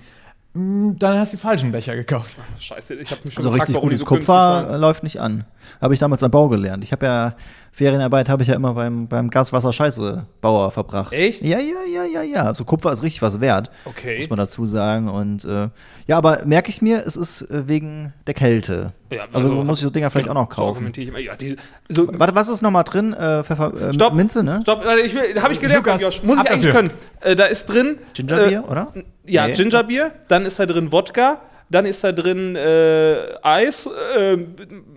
Dann 0.53 1.19
hast 1.19 1.31
du 1.31 1.37
die 1.37 1.41
falschen 1.41 1.71
Becher 1.71 1.95
gekauft. 1.95 2.35
Scheiße, 2.57 2.95
ich 2.95 3.11
habe 3.11 3.21
mich 3.23 3.35
schon 3.35 3.43
Also 3.45 3.51
gefragt, 3.51 3.69
richtig 3.69 3.75
warum 3.75 3.89
die 3.89 3.97
gutes 3.97 3.99
so 3.99 4.05
Kupfer 4.05 4.77
läuft 4.79 5.03
nicht 5.03 5.21
an. 5.21 5.45
Habe 5.79 5.93
ich 5.93 5.99
damals 5.99 6.23
am 6.23 6.31
Bau 6.31 6.49
gelernt. 6.49 6.83
Ich 6.83 6.91
habe 6.91 7.05
ja 7.05 7.35
Ferienarbeit 7.79 8.27
habe 8.27 8.43
ich 8.43 8.49
ja 8.49 8.55
immer 8.55 8.73
beim, 8.73 9.07
beim 9.07 9.29
Gaswasser-Scheiße-Bauer 9.29 10.71
verbracht. 10.71 11.13
Echt? 11.13 11.41
Ja, 11.41 11.59
ja, 11.59 11.77
ja, 11.89 12.03
ja, 12.03 12.23
ja. 12.23 12.43
Also 12.43 12.65
Kupfer 12.65 12.91
ist 12.91 13.03
richtig 13.03 13.21
was 13.21 13.39
wert. 13.39 13.71
Okay. 13.85 14.17
Muss 14.17 14.29
man 14.29 14.37
dazu 14.37 14.65
sagen. 14.65 15.07
Und 15.07 15.45
äh, 15.45 15.69
ja, 16.05 16.17
aber 16.17 16.41
merke 16.43 16.69
ich 16.69 16.81
mir, 16.81 17.03
es 17.07 17.15
ist 17.15 17.43
äh, 17.43 17.69
wegen 17.69 18.13
der 18.27 18.33
Kälte. 18.33 18.91
Ja, 19.11 19.23
also, 19.31 19.53
muss 19.63 19.77
ich 19.77 19.83
so 19.85 19.89
Dinger 19.89 20.11
vielleicht 20.11 20.27
auch 20.29 20.33
noch 20.33 20.51
So 20.51 20.61
kaufen. 20.61 20.69
argumentiere 20.75 21.03
ich 21.03 21.09
immer. 21.09 21.19
Ja, 21.19 21.37
die, 21.37 21.55
so, 21.87 22.09
Warte, 22.19 22.35
was 22.35 22.49
ist 22.49 22.61
nochmal 22.61 22.83
drin? 22.83 23.13
Äh, 23.13 23.45
Pfeffer, 23.45 23.73
äh, 23.89 23.93
Stopp. 23.93 24.13
Minze, 24.13 24.43
ne? 24.43 24.59
Stopp, 24.61 24.85
also 24.85 25.01
habe 25.41 25.53
ich 25.53 25.59
gelernt, 25.61 25.85
Lukas, 25.85 26.01
Josh. 26.01 26.21
Muss 26.21 26.35
ich 26.35 26.51
eigentlich 26.51 26.73
dafür. 26.73 26.73
können. 26.73 26.91
Äh, 27.21 27.37
da 27.37 27.45
ist 27.45 27.65
drin. 27.67 27.97
Gingerbier, 28.13 28.63
äh, 28.67 28.69
oder? 28.69 28.91
Ja, 29.25 29.47
Nee. 29.47 29.53
Gingerbier. 29.53 30.11
Dann 30.27 30.45
ist 30.45 30.59
da 30.59 30.65
drin 30.65 30.91
Wodka. 30.91 31.39
Dann 31.71 31.85
ist 31.85 32.03
da 32.03 32.11
drin 32.11 32.55
äh, 32.55 33.35
Eis. 33.43 33.87
Äh, 34.17 34.37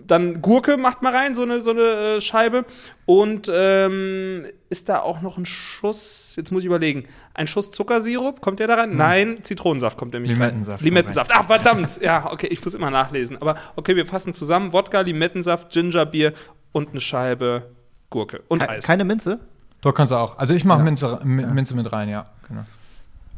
dann 0.07 0.41
Gurke 0.41 0.77
macht 0.77 1.01
mal 1.03 1.15
rein, 1.15 1.35
so 1.35 1.43
eine, 1.43 1.61
so 1.61 1.69
eine 1.69 1.81
äh, 2.17 2.21
Scheibe. 2.21 2.65
Und 3.05 3.49
ähm, 3.53 4.45
ist 4.69 4.89
da 4.89 4.99
auch 4.99 5.21
noch 5.21 5.37
ein 5.37 5.45
Schuss, 5.45 6.33
jetzt 6.35 6.51
muss 6.51 6.63
ich 6.63 6.67
überlegen, 6.67 7.05
ein 7.35 7.45
Schuss 7.47 7.69
Zuckersirup, 7.71 8.41
kommt 8.41 8.59
der 8.59 8.67
da 8.67 8.75
rein? 8.75 8.95
Nein, 8.97 9.39
Zitronensaft 9.43 9.97
kommt 9.97 10.13
nämlich 10.13 10.31
Limettensaft 10.31 10.79
rein. 10.79 10.85
Limettensaft. 10.85 11.31
Ach, 11.33 11.45
verdammt. 11.45 11.99
Ja, 12.01 12.31
okay, 12.31 12.47
ich 12.47 12.63
muss 12.65 12.73
immer 12.73 12.89
nachlesen. 12.89 13.37
Aber 13.39 13.55
okay, 13.75 13.95
wir 13.95 14.05
fassen 14.07 14.33
zusammen. 14.33 14.73
Wodka, 14.73 15.01
Limettensaft, 15.01 15.71
Gingerbier 15.71 16.33
und 16.71 16.89
eine 16.89 17.01
Scheibe 17.01 17.69
Gurke. 18.09 18.41
Und 18.47 18.59
Ke 18.59 18.69
Eis. 18.69 18.85
keine 18.85 19.03
Minze? 19.03 19.39
Doch, 19.81 19.93
kannst 19.93 20.11
du 20.11 20.15
auch. 20.15 20.37
Also 20.39 20.53
ich 20.55 20.65
mache 20.65 20.81
Minze, 20.81 21.19
Mi- 21.23 21.45
Minze 21.45 21.75
mit 21.75 21.91
rein, 21.91 22.09
ja. 22.09 22.25
Genau. 22.47 22.63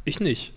Ich 0.06 0.20
nicht. 0.20 0.54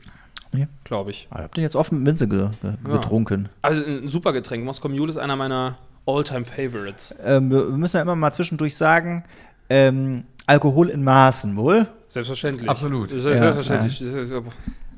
Ja. 0.57 0.67
Glaube 0.85 1.11
ich. 1.11 1.27
Ah, 1.31 1.37
Ich 1.37 1.43
habe 1.45 1.55
den 1.55 1.63
jetzt 1.65 1.77
offen 1.77 1.99
mit 1.99 2.05
Minze 2.07 2.27
ge 2.29 2.49
ge 2.63 2.71
Ja. 2.87 2.93
getrunken. 2.95 3.49
Also 3.63 3.83
ein 3.85 4.09
super 4.09 4.33
Getränk. 4.33 4.65
Moskau 4.65 4.89
Mule 4.89 5.11
ist 5.11 5.17
einer 5.19 5.37
meiner 5.37 5.77
All-Time 6.07 6.45
Favorites. 6.45 7.15
Ähm, 7.23 7.51
wir 7.51 7.65
müssen 7.65 7.97
ja 7.99 8.03
immer 8.03 8.17
mal 8.17 8.33
zwischendurch 8.33 8.75
sagen, 8.77 9.25
ähm, 9.69 10.25
Alkohol 10.47 10.89
in 10.89 11.05
Maßen 11.05 11.55
wohl. 11.57 11.87
Selbstverständlich. 12.09 12.69
Absolut. 12.71 13.11
Ja, 13.13 13.21
Selbstverständlich. 13.21 14.01
Ist, 14.01 14.33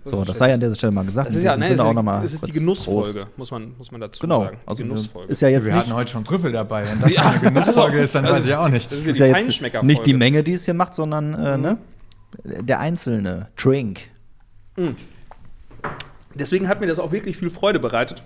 So, 0.04 0.24
das 0.24 0.38
sei 0.38 0.54
an 0.54 0.60
dieser 0.60 0.76
Stelle 0.76 0.92
mal 0.92 1.04
gesagt. 1.04 1.28
das 1.28 1.34
ist 1.34 1.42
ja, 1.42 1.56
ne, 1.56 1.68
das 1.68 1.78
auch 1.80 1.90
ist, 1.90 1.94
noch 1.96 2.02
mal 2.04 2.22
das 2.22 2.32
ist 2.34 2.46
die 2.46 2.52
Genussfolge, 2.52 3.10
Prost. 3.20 3.26
muss 3.38 3.50
man, 3.50 3.74
muss 3.76 3.90
man 3.90 4.00
dazu 4.00 4.20
Genau, 4.20 4.44
sagen. 4.44 4.58
also 4.64 4.82
Genussfolge. 4.84 5.30
ist 5.32 5.42
ja 5.42 5.48
jetzt 5.48 5.66
wir 5.66 5.72
nicht, 5.74 5.82
hatten 5.86 5.92
heute 5.94 6.10
schon 6.12 6.24
Trüffel 6.24 6.52
dabei. 6.52 6.86
Wenn 6.88 7.00
das 7.02 7.12
Ja. 7.12 7.22
keine 7.22 7.40
Genussfolge 7.52 7.98
ist, 8.00 8.14
dann 8.14 8.22
Das 8.24 8.32
weiß 8.34 8.40
ist- 8.42 8.48
ich 8.48 8.54
auch 8.54 8.68
nicht. 8.68 8.90
Das 8.90 8.98
ist, 9.00 9.06
ist 9.08 9.18
ja 9.18 9.26
jetzt 9.26 9.82
nicht 9.82 10.06
die 10.06 10.14
Menge, 10.14 10.42
die 10.44 10.52
es 10.52 10.64
hier 10.64 10.74
macht, 10.74 10.94
sondern 10.94 11.34
äh, 11.34 11.58
ne, 11.58 11.76
der 12.44 12.78
einzelne 12.80 13.48
Drink. 13.56 14.00
Deswegen 16.34 16.68
hat 16.68 16.80
mir 16.80 16.86
das 16.86 16.98
auch 16.98 17.12
wirklich 17.12 17.36
viel 17.36 17.50
Freude 17.50 17.80
bereitet, 17.80 18.22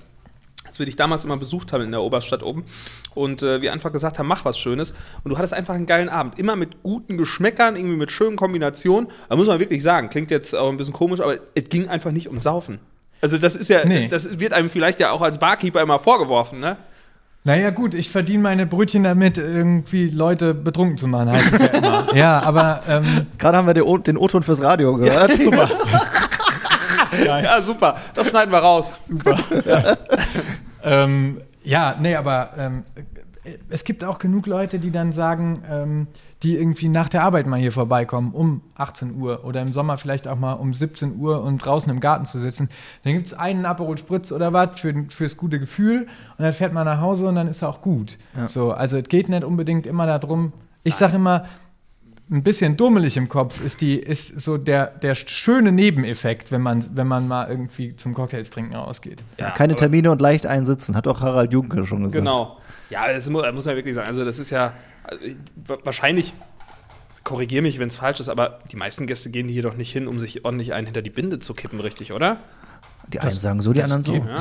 als 0.67 0.79
wir 0.79 0.87
dich 0.87 0.97
damals 0.97 1.25
immer 1.25 1.37
besucht 1.37 1.73
haben 1.73 1.83
in 1.83 1.91
der 1.91 2.03
Oberstadt 2.03 2.43
oben 2.43 2.65
und 3.15 3.43
äh, 3.43 3.63
wir 3.63 3.73
einfach 3.73 3.93
gesagt 3.93 4.19
haben, 4.19 4.27
mach 4.27 4.45
was 4.45 4.59
Schönes. 4.59 4.93
Und 5.23 5.31
du 5.31 5.39
hattest 5.39 5.55
einfach 5.55 5.75
einen 5.75 5.87
geilen 5.87 6.09
Abend. 6.09 6.39
Immer 6.39 6.55
mit 6.57 6.83
guten 6.83 7.17
Geschmäckern, 7.17 7.77
irgendwie 7.77 7.97
mit 7.97 8.11
schönen 8.11 8.37
Kombinationen. 8.37 9.09
Da 9.29 9.37
muss 9.37 9.47
man 9.47 9.59
wirklich 9.59 9.83
sagen, 9.83 10.11
klingt 10.11 10.31
jetzt 10.31 10.55
auch 10.55 10.69
ein 10.71 10.77
bisschen 10.77 10.93
komisch, 10.95 11.21
aber 11.21 11.39
es 11.55 11.65
ging 11.69 11.89
einfach 11.89 12.11
nicht 12.11 12.29
um 12.29 12.41
Saufen. 12.41 12.79
Also 13.21 13.39
das 13.39 13.57
ist 13.57 13.69
ja, 13.69 13.85
Nee. 13.87 14.09
das 14.09 14.39
wird 14.39 14.53
einem 14.53 14.69
vielleicht 14.69 15.01
ja 15.01 15.11
auch 15.11 15.23
als 15.23 15.39
Barkeeper 15.39 15.81
immer 15.81 15.99
vorgeworfen, 15.99 16.61
ne? 16.61 16.77
Naja, 17.47 17.69
gut, 17.71 17.93
ich 17.95 18.11
verdiene 18.11 18.43
meine 18.43 18.65
Brötchen 18.67 19.03
damit, 19.05 19.37
irgendwie 19.37 20.09
Leute 20.09 20.55
betrunken 20.55 20.97
zu 20.97 21.07
machen, 21.07 21.31
heißt 21.31 21.53
es 21.53 21.61
ja 21.61 21.67
immer. 21.69 22.15
ja, 22.17 22.43
aber 22.43 22.83
ähm, 22.89 23.05
Gerade 23.39 23.59
haben 23.59 23.67
wir 23.67 23.75
den 23.75 24.17
O-Ton 24.17 24.43
fürs 24.43 24.63
Radio 24.63 24.97
gehört. 24.97 25.33
Super. 25.43 25.69
Ja, 27.27 27.63
super. 27.63 27.95
Das 28.15 28.29
schneiden 28.29 28.53
wir 28.53 28.59
raus. 28.59 28.95
ähm, 30.83 31.41
ja, 31.63 31.97
nee, 32.01 32.15
aber 32.15 32.51
ähm, 32.59 32.83
es 33.69 33.85
gibt 33.85 34.05
auch 34.05 34.19
genug 34.19 34.47
Leute, 34.47 34.79
die 34.79 34.91
dann 34.91 35.13
sagen, 35.13 35.63
ähm, 35.71 36.07
die 36.43 36.57
irgendwie 36.57 36.89
nach 36.89 37.09
der 37.09 37.23
Arbeit 37.23 37.47
mal 37.47 37.59
hier 37.59 37.73
vorbeikommen, 37.73 38.33
um 38.33 38.63
18 38.75 39.17
Uhr 39.17 39.45
oder 39.45 39.61
im 39.63 39.73
Sommer 39.73 39.99
vielleicht 39.99 40.29
auch 40.29 40.39
mal 40.39 40.55
um 40.55 40.75
17 40.75 41.17
Uhr 41.17 41.43
und 41.43 41.59
draußen 41.59 41.91
im 41.91 42.01
Garten 42.01 42.25
zu 42.27 42.39
sitzen. 42.39 42.69
Dann 43.03 43.15
gibt 43.15 43.27
es 43.27 43.35
einen 43.35 43.67
Aperol 43.67 43.99
Spritz 43.99 44.33
oder 44.33 44.53
was 44.53 44.79
für, 44.79 44.95
fürs 45.09 45.37
gute 45.37 45.59
Gefühl 45.59 46.07
und 46.39 46.45
dann 46.45 46.53
fährt 46.53 46.73
man 46.73 46.85
nach 46.87 47.01
Hause 47.01 47.27
und 47.27 47.35
dann 47.35 47.49
ist 47.49 47.63
er 47.63 47.69
auch 47.69 47.81
gut. 47.81 48.19
So, 48.47 48.73
also 48.73 48.97
es 48.97 49.09
geht 49.09 49.29
nicht 49.29 49.45
unbedingt 49.45 49.87
immer 49.87 50.07
darum, 50.07 50.53
ich 50.83 50.95
sage 50.95 51.17
immer, 51.17 51.47
ein 52.31 52.43
bisschen 52.43 52.77
dummelig 52.77 53.17
im 53.19 53.29
Kopf 53.29 53.63
ist 53.65 53.81
die 53.83 53.99
ist 53.99 54.41
so 54.41 54.57
der, 54.57 54.87
der 54.87 55.15
schöne 55.15 55.73
Nebeneffekt, 55.73 56.51
wenn 56.53 56.63
man 56.63 56.85
wenn 56.97 57.07
man 57.07 57.29
mal 57.29 57.49
irgendwie 57.51 57.95
zum 57.97 58.15
Cocktails 58.15 58.49
trinken 58.51 58.75
rausgeht. 58.75 59.23
Ja, 59.39 59.51
Keine 59.51 59.77
Termine 59.77 60.11
und 60.11 60.21
leicht 60.21 60.47
einsitzen, 60.47 60.97
hat 60.97 61.07
auch 61.07 61.21
Harald 61.21 61.53
Junke 61.53 61.85
schon 61.87 61.99
gesagt. 62.03 62.17
Genau. 62.17 62.59
Ja, 62.91 63.13
das 63.13 63.29
muss, 63.29 63.45
muss 63.53 63.67
man 63.67 63.77
wirklich 63.77 63.95
sagen. 63.95 64.09
Also, 64.09 64.25
das 64.25 64.39
ist 64.39 64.51
ja 64.51 64.73
also, 65.05 65.23
wa- 65.67 65.79
wahrscheinlich, 65.85 66.33
korrigiere 67.25 67.63
mich, 67.63 67.79
wenn 67.79 67.89
es 67.89 67.97
falsch 67.97 68.21
ist, 68.21 68.29
aber 68.29 68.61
die 68.71 68.77
meisten 68.77 69.07
Gäste 69.07 69.31
gehen 69.31 69.49
hier 69.49 69.63
doch 69.63 69.77
nicht 69.77 69.93
hin, 69.93 70.07
um 70.07 70.19
sich 70.19 70.45
ordentlich 70.45 70.73
einen 70.75 70.87
hinter 70.87 71.03
die 71.03 71.11
Binde 71.11 71.39
zu 71.41 71.55
kippen, 71.55 71.81
richtig, 71.81 72.13
oder? 72.13 72.39
Die 73.13 73.21
einen 73.21 73.31
sagen 73.31 73.61
so, 73.63 73.73
die 73.73 73.83
anderen 73.83 74.05
so. 74.05 74.13
geht. 74.13 74.25
Ja, 74.25 74.35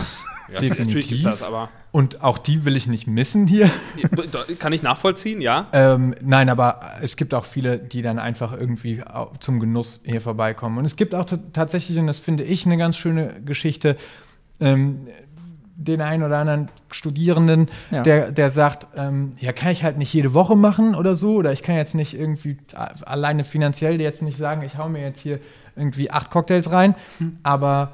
ja 0.53 0.59
Definitiv. 0.59 0.78
natürlich 0.86 1.07
gibt 1.09 1.20
es 1.20 1.26
das, 1.26 1.43
aber 1.43 1.70
Und 1.91 2.22
auch 2.24 2.38
die 2.38 2.66
will 2.66 2.76
ich 2.76 2.88
nicht 2.88 3.07
missen 3.07 3.47
hier. 3.47 3.70
kann 4.59 4.74
ich 4.74 4.82
nachvollziehen, 4.84 5.41
ja. 5.41 5.68
Ähm, 5.74 6.16
nein, 6.22 6.49
aber 6.49 6.80
es 7.01 7.16
gibt 7.18 7.34
auch 7.34 7.45
viele, 7.45 7.78
die 7.80 8.01
dann 8.01 8.20
einfach 8.20 8.53
irgendwie 8.53 9.01
zum 9.39 9.59
Genuss 9.59 10.01
hier 10.03 10.22
vorbeikommen. 10.22 10.78
Und 10.78 10.86
es 10.86 10.95
gibt 10.95 11.14
auch 11.16 11.26
tatsächlich, 11.53 11.97
und 11.99 12.07
das 12.07 12.20
finde 12.20 12.43
ich 12.43 12.66
eine 12.66 12.78
ganz 12.78 12.97
schöne 12.97 13.41
Geschichte, 13.45 13.95
ähm, 14.59 15.07
den 15.76 16.01
einen 16.01 16.22
oder 16.24 16.38
anderen 16.38 16.70
Studierenden, 16.91 17.68
Ja. 17.89 18.03
der, 18.03 18.32
der 18.32 18.51
sagt, 18.51 18.86
ähm, 18.95 19.34
ja, 19.39 19.51
kann 19.53 19.72
ich 19.72 19.84
halt 19.84 19.97
nicht 19.97 20.14
jede 20.14 20.34
Woche 20.36 20.55
machen 20.55 20.93
oder 20.93 21.16
so, 21.16 21.36
oder 21.38 21.51
ich 21.51 21.64
kann 21.64 21.76
jetzt 21.76 21.95
nicht 21.95 22.14
irgendwie 22.14 22.57
a- 22.76 22.91
alleine 23.05 23.43
finanziell 23.43 23.99
jetzt 23.99 24.22
nicht 24.22 24.38
sagen, 24.38 24.61
ich 24.61 24.78
hau 24.78 24.88
mir 24.88 25.01
jetzt 25.01 25.20
hier 25.20 25.39
irgendwie 25.76 26.11
acht 26.11 26.30
Cocktails 26.30 26.72
rein, 26.72 26.93
aber 27.41 27.93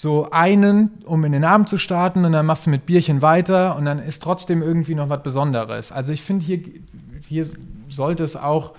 so 0.00 0.30
einen, 0.30 1.02
um 1.04 1.22
in 1.26 1.32
den 1.32 1.44
Abend 1.44 1.68
zu 1.68 1.76
starten 1.76 2.24
und 2.24 2.32
dann 2.32 2.46
machst 2.46 2.64
du 2.64 2.70
mit 2.70 2.86
Bierchen 2.86 3.20
weiter 3.20 3.76
und 3.76 3.84
dann 3.84 3.98
ist 3.98 4.22
trotzdem 4.22 4.62
irgendwie 4.62 4.94
noch 4.94 5.10
was 5.10 5.22
Besonderes. 5.22 5.92
Also 5.92 6.14
ich 6.14 6.22
finde, 6.22 6.46
hier, 6.46 6.62
hier 7.28 7.46
sollte 7.86 8.24
es 8.24 8.34
auch 8.34 8.72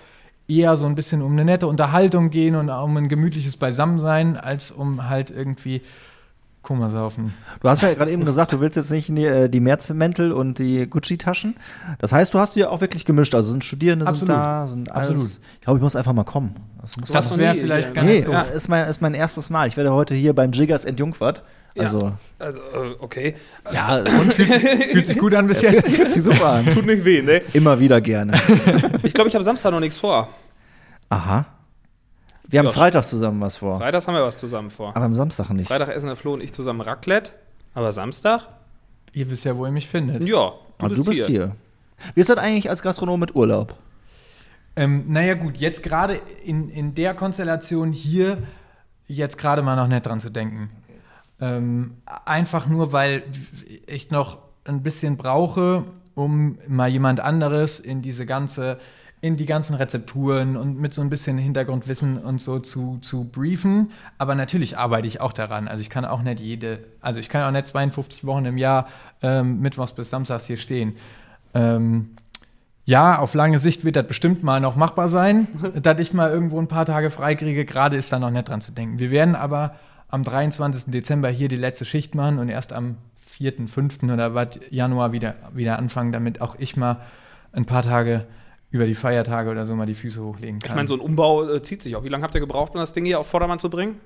eher 0.48 0.76
so 0.78 0.88
ein 0.88 0.96
bisschen 0.96 1.22
um 1.22 1.34
eine 1.34 1.46
nette 1.46 1.68
Unterhaltung 1.68 2.32
gehen 2.32 2.56
und 2.56 2.72
um 2.72 2.98
ein 2.98 3.08
gemütliches 3.08 3.56
Beisammensein, 3.56 4.36
als 4.36 4.72
um 4.72 5.10
halt 5.10 5.30
irgendwie 5.30 5.82
Kummersaufen. 6.62 7.34
Du 7.62 7.70
hast 7.70 7.82
ja 7.82 7.94
gerade 7.94 8.12
eben 8.12 8.24
gesagt, 8.24 8.54
du 8.54 8.60
willst 8.60 8.76
jetzt 8.76 8.92
nicht 8.92 9.10
die, 9.10 9.26
äh, 9.26 9.50
die 9.50 9.60
Mehrzmäntel 9.60 10.32
und 10.32 10.60
die 10.60 10.88
Gucci-Taschen. 10.88 11.56
Das 12.00 12.12
heißt, 12.12 12.34
du 12.34 12.40
hast 12.40 12.56
die 12.56 12.60
ja 12.62 12.70
auch 12.70 12.82
wirklich 12.82 13.04
gemischt. 13.06 13.34
Also 13.34 13.52
sind 13.52 13.64
Studierende 13.64 14.06
Absolut. 14.06 14.28
sind 14.28 14.30
da, 14.38 14.68
sind 14.68 14.92
alles. 14.92 15.10
Absolut. 15.10 15.32
Ich 15.56 15.62
glaube, 15.62 15.80
ich 15.80 15.84
muss 15.84 15.96
einfach 15.96 16.14
mal 16.14 16.24
kommen. 16.24 16.56
Das, 16.80 16.92
Das 17.12 17.38
wäre 17.38 17.56
vielleicht 17.56 17.90
ja, 17.90 17.94
gar 17.96 18.04
nee, 18.04 18.18
nicht 18.18 18.28
doof. 18.28 18.54
ist 18.56 18.70
mein, 18.70 18.88
ist 18.88 19.02
mein 19.02 19.14
erstes 19.16 19.50
Mal. 19.50 19.68
Ich 19.68 19.76
werde 19.78 19.92
heute 19.92 20.14
hier 20.14 20.34
beim 20.34 20.52
Jiggers 20.52 20.86
entjungfert. 20.86 21.42
Also, 21.78 22.12
Also, 22.38 22.60
äh, 22.60 22.96
okay. 23.00 23.36
ja, 23.74 23.98
und 24.00 24.34
Fühlt 24.34 25.08
sich 25.08 25.18
gut 25.20 25.34
an 25.34 25.48
bis 25.48 25.62
jetzt. 25.62 25.88
fühlt 25.90 26.12
sich 26.12 26.22
super 26.22 26.48
an. 26.50 26.66
Tut 26.66 26.86
nicht 26.86 27.06
weh, 27.06 27.22
ne? 27.22 27.40
Immer 27.54 27.80
wieder 27.80 28.02
gerne. 28.02 28.34
Ich 29.04 29.14
glaube, 29.14 29.30
ich 29.30 29.36
habe 29.36 29.44
Samstag 29.44 29.72
noch 29.72 29.80
nichts 29.80 29.98
vor. 29.98 30.30
Aha. 31.10 31.46
Wir 32.52 32.60
haben 32.60 32.68
Ja, 32.68 32.72
Freitags 32.72 33.10
zusammen 33.10 33.40
was 33.42 33.58
vor. 33.58 33.80
Freitags 33.80 34.08
haben 34.08 34.16
wir 34.16 34.24
was 34.24 34.38
zusammen 34.38 34.70
vor. 34.72 34.96
Aber 34.96 35.06
am 35.06 35.16
Samstag 35.16 35.50
nicht. 35.52 35.68
Freitag 35.70 35.90
essen 35.90 36.08
der 36.08 36.16
Flo 36.16 36.34
und 36.34 36.44
ich 36.44 36.54
zusammen 36.54 36.82
Raclette. 36.82 37.32
Aber 37.74 37.92
Samstag? 37.92 38.48
Ihr 39.14 39.30
wisst 39.30 39.46
ja, 39.46 39.56
wo 39.58 39.66
ihr 39.66 39.72
mich 39.72 39.88
findet. 39.88 40.24
Ja, 40.24 40.54
Aber 40.78 40.90
du 40.94 41.04
bist 41.04 41.26
hier. 41.26 41.56
Wie 42.14 42.20
ist 42.22 42.30
das 42.30 42.38
eigentlich 42.38 42.70
als 42.70 42.82
Gastronom 42.82 43.20
mit 43.20 43.36
Urlaub? 43.36 43.76
Ähm, 44.76 45.06
naja, 45.08 45.34
gut, 45.36 45.58
jetzt 45.58 45.84
gerade 45.84 46.22
in, 46.44 46.70
in 46.70 46.94
der 46.94 47.14
Konstellation 47.14 47.92
hier, 47.92 48.38
jetzt 49.08 49.38
gerade 49.38 49.62
mal 49.62 49.76
noch 49.76 49.88
nicht 49.88 50.06
dran 50.06 50.20
zu 50.20 50.30
denken. 50.30 50.70
Ähm, 51.40 51.98
einfach 52.26 52.68
nur, 52.68 52.94
weil 52.94 53.24
ich 53.88 54.12
noch 54.12 54.38
ein 54.64 54.84
bisschen 54.84 55.18
brauche, 55.18 55.86
um 56.16 56.58
mal 56.68 56.90
jemand 56.90 57.20
anderes 57.20 57.80
in 57.80 58.02
diese 58.02 58.26
ganze, 58.26 58.78
in 59.22 59.38
die 59.38 59.46
ganzen 59.46 59.76
Rezepturen 59.76 60.58
und 60.58 60.80
mit 60.80 60.96
so 60.96 61.02
ein 61.02 61.10
bisschen 61.10 61.38
Hintergrundwissen 61.38 62.18
und 62.18 62.42
so 62.42 62.58
zu, 62.58 62.98
zu 63.02 63.26
briefen. 63.26 63.92
Aber 64.18 64.34
natürlich 64.34 64.80
arbeite 64.80 65.08
ich 65.08 65.22
auch 65.22 65.32
daran. 65.32 65.68
Also 65.68 65.82
ich 65.82 65.92
kann 65.92 66.06
auch 66.06 66.24
nicht 66.24 66.40
jede, 66.40 66.80
also 67.02 67.20
ich 67.20 67.30
kann 67.30 67.44
auch 67.44 67.52
nicht 67.52 67.68
52 67.68 68.26
Wochen 68.26 68.46
im 68.46 68.58
Jahr 68.58 68.88
ähm, 69.22 69.60
mittwochs 69.60 69.94
bis 69.94 70.10
samstags 70.10 70.46
hier 70.46 70.58
stehen. 70.58 70.96
Ähm, 71.54 72.16
ja, 72.84 73.20
auf 73.20 73.36
lange 73.36 73.60
Sicht 73.60 73.86
wird 73.86 73.96
das 73.96 74.08
bestimmt 74.08 74.44
mal 74.44 74.60
noch 74.60 74.76
machbar 74.76 75.08
sein, 75.08 75.48
dass 75.82 76.00
ich 76.00 76.14
mal 76.14 76.32
irgendwo 76.32 76.60
ein 76.60 76.68
paar 76.68 76.88
Tage 76.88 77.12
freikriege. 77.12 77.64
Gerade 77.64 77.98
ist 77.98 78.12
da 78.12 78.18
noch 78.18 78.32
nicht 78.32 78.50
dran 78.50 78.62
zu 78.62 78.72
denken. 78.72 78.98
Wir 78.98 79.12
werden 79.12 79.36
aber 79.36 79.76
am 80.08 80.24
23. 80.24 80.92
Dezember 80.92 81.30
hier 81.30 81.48
die 81.48 81.58
letzte 81.58 81.86
Schicht 81.86 82.16
machen 82.16 82.40
und 82.40 82.50
erst 82.50 82.74
am 82.74 82.98
4., 83.28 83.68
5. 83.68 84.04
oder 84.04 84.34
was 84.34 84.60
Januar 84.72 85.12
wieder, 85.12 85.36
wieder 85.54 85.78
anfangen, 85.78 86.12
damit 86.12 86.42
auch 86.42 86.56
ich 86.58 86.76
mal 86.76 87.02
ein 87.54 87.66
paar 87.66 87.84
Tage 87.84 88.26
über 88.72 88.86
die 88.86 88.96
Feiertage 88.96 89.50
oder 89.52 89.66
so 89.66 89.76
mal 89.76 89.86
die 89.86 89.94
Füße 89.96 90.24
hochlegen 90.24 90.60
kann. 90.60 90.72
Ich 90.72 90.76
meine, 90.76 90.88
so 90.88 90.94
ein 90.96 91.00
Umbau 91.02 91.48
äh, 91.50 91.62
zieht 91.62 91.84
sich 91.84 91.96
auch. 91.96 92.04
Wie 92.04 92.10
lange 92.10 92.24
habt 92.24 92.34
ihr 92.36 92.42
gebraucht, 92.42 92.74
um 92.74 92.80
das 92.80 92.94
Ding 92.94 93.06
hier 93.06 93.20
auf 93.20 93.28
Vordermann 93.28 93.60
zu 93.60 93.70
bringen? 93.70 94.00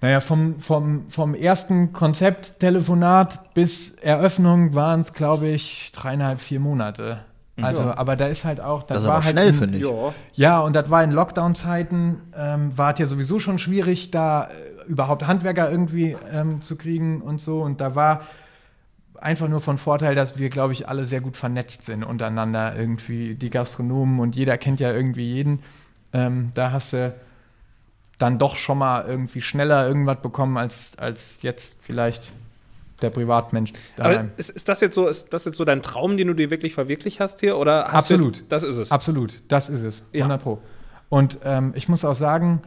Naja, 0.00 0.18
vom, 0.20 0.58
vom, 0.58 1.08
vom 1.08 1.34
ersten 1.34 1.92
Konzepttelefonat 1.92 3.54
bis 3.54 3.90
Eröffnung 4.00 4.74
waren 4.74 5.00
es, 5.00 5.12
glaube 5.12 5.48
ich, 5.48 5.92
dreieinhalb, 5.94 6.40
vier 6.40 6.60
Monate. 6.60 7.20
Also, 7.60 7.82
aber 7.82 8.16
da 8.16 8.26
ist 8.26 8.44
halt 8.44 8.60
auch, 8.60 8.82
Das 8.82 8.98
ist 8.98 9.04
war 9.04 9.16
aber 9.16 9.24
halt 9.24 9.34
schnell, 9.34 9.48
in- 9.48 9.54
finde 9.54 9.78
ich. 9.78 9.84
Ja. 9.84 10.14
Ja, 10.34 10.60
und 10.60 10.74
das 10.74 10.90
war 10.90 11.04
in 11.04 11.12
Lockdown-Zeiten, 11.12 12.16
ähm, 12.36 12.76
war 12.76 12.94
es 12.94 12.98
ja 12.98 13.06
sowieso 13.06 13.38
schon 13.38 13.58
schwierig, 13.58 14.10
da 14.10 14.44
äh, 14.46 14.88
überhaupt 14.90 15.26
Handwerker 15.26 15.70
irgendwie 15.70 16.16
ähm, 16.32 16.62
zu 16.62 16.76
kriegen 16.76 17.20
und 17.20 17.40
so. 17.40 17.60
Und 17.62 17.80
da 17.80 17.94
war 17.94 18.22
einfach 19.20 19.48
nur 19.48 19.60
von 19.60 19.78
Vorteil, 19.78 20.14
dass 20.14 20.38
wir, 20.38 20.48
glaube 20.48 20.72
ich, 20.72 20.88
alle 20.88 21.04
sehr 21.04 21.20
gut 21.20 21.36
vernetzt 21.36 21.84
sind 21.84 22.04
untereinander. 22.04 22.76
Irgendwie 22.76 23.34
die 23.34 23.50
Gastronomen 23.50 24.20
und 24.20 24.36
jeder 24.36 24.58
kennt 24.58 24.80
ja 24.80 24.92
irgendwie 24.92 25.32
jeden. 25.32 25.62
Ähm, 26.12 26.52
da 26.54 26.72
hast 26.72 26.92
du 26.92 27.14
dann 28.18 28.38
doch 28.38 28.56
schon 28.56 28.78
mal 28.78 29.04
irgendwie 29.06 29.40
schneller 29.40 29.86
irgendwas 29.86 30.20
bekommen, 30.20 30.56
als, 30.56 30.92
als 30.98 31.42
jetzt 31.42 31.78
vielleicht 31.82 32.32
der 33.00 33.10
Privatmensch 33.10 33.72
daheim. 33.96 34.18
Aber 34.18 34.28
ist, 34.36 34.50
ist, 34.50 34.68
das 34.68 34.80
jetzt 34.80 34.94
so, 34.94 35.08
ist 35.08 35.32
das 35.32 35.44
jetzt 35.44 35.56
so 35.56 35.64
dein 35.64 35.82
Traum, 35.82 36.16
den 36.16 36.28
du 36.28 36.34
dir 36.34 36.50
wirklich 36.50 36.74
verwirklicht 36.74 37.20
hast 37.20 37.40
hier? 37.40 37.58
Oder 37.58 37.86
hast 37.88 38.12
Absolut. 38.12 38.44
das 38.48 38.62
ist 38.62 38.78
es. 38.78 38.92
Absolut, 38.92 39.42
das 39.48 39.68
ist 39.68 39.82
es. 39.82 40.02
Ja. 40.12 40.24
100 40.24 40.42
Pro. 40.42 40.62
Und 41.08 41.40
ähm, 41.44 41.72
ich 41.74 41.88
muss 41.88 42.04
auch 42.04 42.14
sagen, 42.14 42.62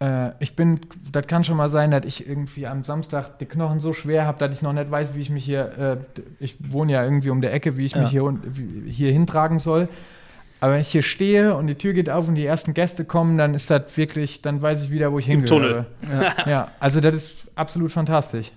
äh, 0.00 0.30
ich 0.40 0.56
bin, 0.56 0.80
das 1.12 1.26
kann 1.26 1.44
schon 1.44 1.56
mal 1.56 1.68
sein, 1.68 1.90
dass 1.90 2.04
ich 2.04 2.26
irgendwie 2.26 2.66
am 2.66 2.82
Samstag 2.84 3.38
die 3.38 3.46
Knochen 3.46 3.80
so 3.80 3.92
schwer 3.92 4.26
habe, 4.26 4.38
dass 4.38 4.54
ich 4.54 4.62
noch 4.62 4.72
nicht 4.72 4.90
weiß, 4.90 5.14
wie 5.14 5.20
ich 5.20 5.30
mich 5.30 5.44
hier, 5.44 5.78
äh, 5.78 5.96
ich 6.38 6.56
wohne 6.72 6.92
ja 6.92 7.04
irgendwie 7.04 7.30
um 7.30 7.40
der 7.40 7.52
Ecke, 7.52 7.76
wie 7.76 7.84
ich 7.84 7.92
Ja. 7.94 8.00
mich 8.02 8.10
hier, 8.10 8.22
wie- 8.44 8.90
hier 8.90 9.12
hintragen 9.12 9.58
soll. 9.58 9.88
Aber 10.62 10.74
wenn 10.74 10.80
ich 10.82 10.88
hier 10.88 11.02
stehe 11.02 11.54
und 11.56 11.68
die 11.68 11.74
Tür 11.74 11.94
geht 11.94 12.10
auf 12.10 12.28
und 12.28 12.34
die 12.34 12.44
ersten 12.44 12.74
Gäste 12.74 13.04
kommen, 13.06 13.38
dann 13.38 13.54
ist 13.54 13.70
das 13.70 13.96
wirklich, 13.96 14.42
dann 14.42 14.60
weiß 14.60 14.82
ich 14.82 14.90
wieder, 14.90 15.10
wo 15.10 15.18
ich 15.18 15.26
Im 15.28 15.44
hingehöre. 15.44 15.86
Ja. 16.44 16.50
ja, 16.50 16.68
also 16.80 17.00
das 17.00 17.14
ist 17.14 17.34
absolut 17.54 17.90
fantastisch. 17.92 18.52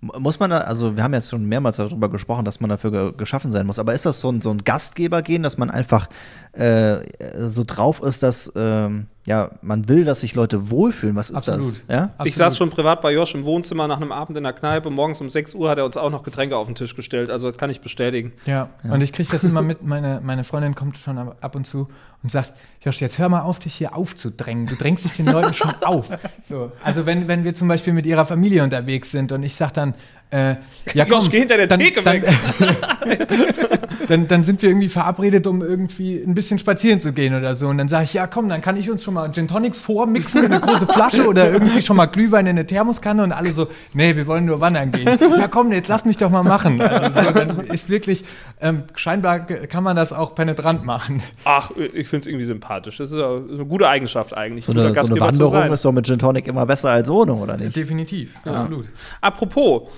Muss 0.00 0.40
man 0.40 0.48
da, 0.48 0.58
also 0.60 0.96
wir 0.96 1.02
haben 1.02 1.12
jetzt 1.12 1.28
schon 1.28 1.44
mehrmals 1.44 1.76
darüber 1.76 2.08
gesprochen, 2.08 2.46
dass 2.46 2.58
man 2.58 2.70
dafür 2.70 2.90
ge 2.90 3.12
geschaffen 3.18 3.50
sein 3.50 3.66
muss, 3.66 3.78
aber 3.78 3.92
ist 3.92 4.06
das 4.06 4.18
so 4.18 4.32
ein, 4.32 4.40
so 4.40 4.50
ein 4.50 4.64
Gastgebergehen, 4.64 5.42
dass 5.42 5.58
man 5.58 5.70
einfach 5.70 6.08
äh, 6.52 7.00
so 7.36 7.64
drauf 7.66 8.00
ist, 8.02 8.22
dass 8.22 8.50
ähm, 8.56 9.08
ja, 9.30 9.48
man 9.62 9.88
will, 9.88 10.04
dass 10.04 10.22
sich 10.22 10.34
Leute 10.34 10.70
wohlfühlen? 10.70 11.14
Was 11.14 11.30
ist 11.30 11.36
Absolut. 11.36 11.62
das? 11.62 11.82
Ja? 11.88 12.04
Ich 12.04 12.10
Absolut. 12.10 12.34
saß 12.34 12.58
schon 12.58 12.70
privat 12.70 13.00
bei 13.00 13.12
Josh 13.14 13.32
im 13.36 13.44
Wohnzimmer 13.44 13.86
nach 13.86 13.98
einem 13.98 14.10
Abend 14.10 14.36
in 14.36 14.42
der 14.42 14.52
Kneipe. 14.52 14.90
Morgens 14.90 15.20
um 15.20 15.30
6 15.30 15.54
Uhr 15.54 15.70
hat 15.70 15.78
er 15.78 15.84
uns 15.84 15.96
auch 15.96 16.10
noch 16.10 16.24
Getränke 16.24 16.56
auf 16.56 16.66
den 16.66 16.74
Tisch 16.74 16.96
gestellt. 16.96 17.30
Also 17.30 17.48
das 17.48 17.56
kann 17.56 17.70
ich 17.70 17.80
bestätigen. 17.80 18.32
Ja, 18.44 18.70
und 18.82 19.02
ich 19.02 19.12
kriege 19.12 19.28
das 19.30 19.44
immer 19.44 19.62
mit. 19.62 19.84
Meine, 19.84 20.20
meine 20.20 20.42
Freundin 20.42 20.74
kommt 20.74 20.96
schon 20.96 21.16
ab 21.16 21.54
und 21.54 21.64
zu 21.64 21.86
und 22.22 22.30
sagt: 22.30 22.52
Josh, 22.84 23.00
jetzt 23.00 23.18
hör 23.18 23.28
mal 23.28 23.42
auf, 23.42 23.58
dich 23.58 23.74
hier 23.74 23.94
aufzudrängen. 23.96 24.66
Du 24.66 24.74
drängst 24.76 25.04
dich 25.04 25.12
den 25.12 25.26
Leuten 25.26 25.54
schon 25.54 25.74
auf. 25.82 26.08
So, 26.48 26.72
also, 26.84 27.06
wenn, 27.06 27.28
wenn 27.28 27.44
wir 27.44 27.54
zum 27.54 27.68
Beispiel 27.68 27.92
mit 27.92 28.06
ihrer 28.06 28.24
Familie 28.26 28.62
unterwegs 28.64 29.10
sind 29.10 29.32
und 29.32 29.42
ich 29.42 29.54
sage 29.54 29.72
dann, 29.74 29.94
Äh, 30.32 30.56
ja, 30.94 31.06
Josh, 31.06 31.28
geh 31.28 31.40
hinter 31.40 31.56
der 31.56 31.68
Theke 31.68 32.02
dann, 32.04 32.22
weg. 32.22 32.28
dann, 34.08 34.28
dann 34.28 34.44
sind 34.44 34.62
wir 34.62 34.68
irgendwie 34.70 34.88
verabredet, 34.88 35.46
um 35.48 35.60
irgendwie 35.60 36.22
ein 36.22 36.34
bisschen 36.34 36.60
spazieren 36.60 37.00
zu 37.00 37.12
gehen 37.12 37.34
oder 37.34 37.56
so. 37.56 37.66
Und 37.66 37.78
dann 37.78 37.88
sage 37.88 38.04
ich, 38.04 38.14
ja 38.14 38.28
komm, 38.28 38.48
dann 38.48 38.62
kann 38.62 38.76
ich 38.76 38.88
uns 38.88 39.02
schon 39.02 39.14
mal 39.14 39.32
Gin 39.32 39.48
Tonics 39.48 39.80
vormixen 39.80 40.44
in 40.44 40.52
eine 40.52 40.60
große 40.60 40.86
Flasche 40.86 41.26
oder 41.26 41.50
irgendwie 41.50 41.82
schon 41.82 41.96
mal 41.96 42.06
Glühwein 42.06 42.46
in 42.46 42.50
eine 42.50 42.64
Thermoskanne 42.64 43.24
und 43.24 43.32
alle 43.32 43.52
so, 43.52 43.66
nee, 43.92 44.14
wir 44.14 44.28
wollen 44.28 44.44
nur 44.44 44.60
wandern 44.60 44.92
gehen. 44.92 45.08
Ja 45.36 45.48
komm, 45.48 45.72
jetzt 45.72 45.88
lass 45.88 46.04
mich 46.04 46.16
doch 46.16 46.30
mal 46.30 46.44
machen. 46.44 46.80
Also 46.80 47.20
so, 47.22 47.30
dann 47.32 47.60
ist 47.66 47.88
wirklich, 47.88 48.24
ähm, 48.60 48.84
scheinbar 48.94 49.40
kann 49.40 49.82
man 49.82 49.96
das 49.96 50.12
auch 50.12 50.36
penetrant 50.36 50.84
machen. 50.84 51.22
Ach, 51.44 51.72
ich 51.92 52.06
finde 52.10 52.20
es 52.20 52.26
irgendwie 52.26 52.44
sympathisch. 52.44 52.98
Das 52.98 53.10
ist 53.10 53.18
ja 53.18 53.36
eine 53.36 53.64
gute 53.64 53.88
Eigenschaft 53.88 54.36
eigentlich, 54.36 54.66
So 54.66 54.72
guter 54.72 54.86
eine, 54.86 55.04
so 55.04 55.14
eine 55.14 55.20
Wanderung 55.20 55.52
sein. 55.52 55.72
ist 55.72 55.84
doch 55.84 55.92
mit 55.92 56.06
Gin 56.06 56.18
Tonic 56.18 56.46
immer 56.46 56.66
besser 56.66 56.90
als 56.90 57.08
ohne, 57.08 57.34
oder 57.34 57.56
nicht? 57.56 57.74
Definitiv, 57.74 58.36
absolut. 58.44 58.86
Apropos, 59.20 59.88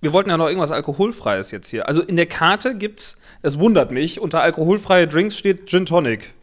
wir 0.00 0.12
wollten 0.12 0.30
ja 0.30 0.36
noch 0.36 0.46
irgendwas 0.46 0.72
Alkoholfreies 0.72 1.50
jetzt 1.50 1.68
hier. 1.68 1.88
Also 1.88 2.02
in 2.02 2.16
der 2.16 2.26
Karte 2.26 2.76
gibt's, 2.76 3.16
es 3.42 3.58
wundert 3.58 3.90
mich, 3.90 4.20
unter 4.20 4.42
alkoholfreie 4.42 5.06
Drinks 5.06 5.36
steht 5.36 5.68
Gin 5.68 5.86
Tonic. 5.86 6.34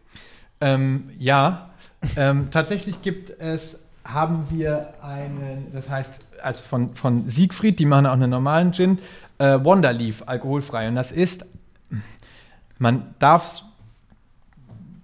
Ähm, 0.60 1.10
ja, 1.18 1.70
ähm, 2.16 2.48
tatsächlich 2.50 3.02
gibt 3.02 3.30
es, 3.40 3.80
haben 4.04 4.46
wir 4.50 4.94
einen, 5.02 5.66
das 5.72 5.88
heißt, 5.88 6.20
also 6.42 6.64
von, 6.64 6.94
von 6.94 7.28
Siegfried, 7.28 7.78
die 7.78 7.86
machen 7.86 8.06
auch 8.06 8.12
einen 8.12 8.30
normalen 8.30 8.72
Gin, 8.72 8.98
äh, 9.38 9.58
Wonderleaf, 9.62 10.22
alkoholfrei. 10.26 10.88
Und 10.88 10.94
das 10.94 11.12
ist, 11.12 11.44
man 12.78 13.14
darf 13.18 13.44
es 13.44 13.62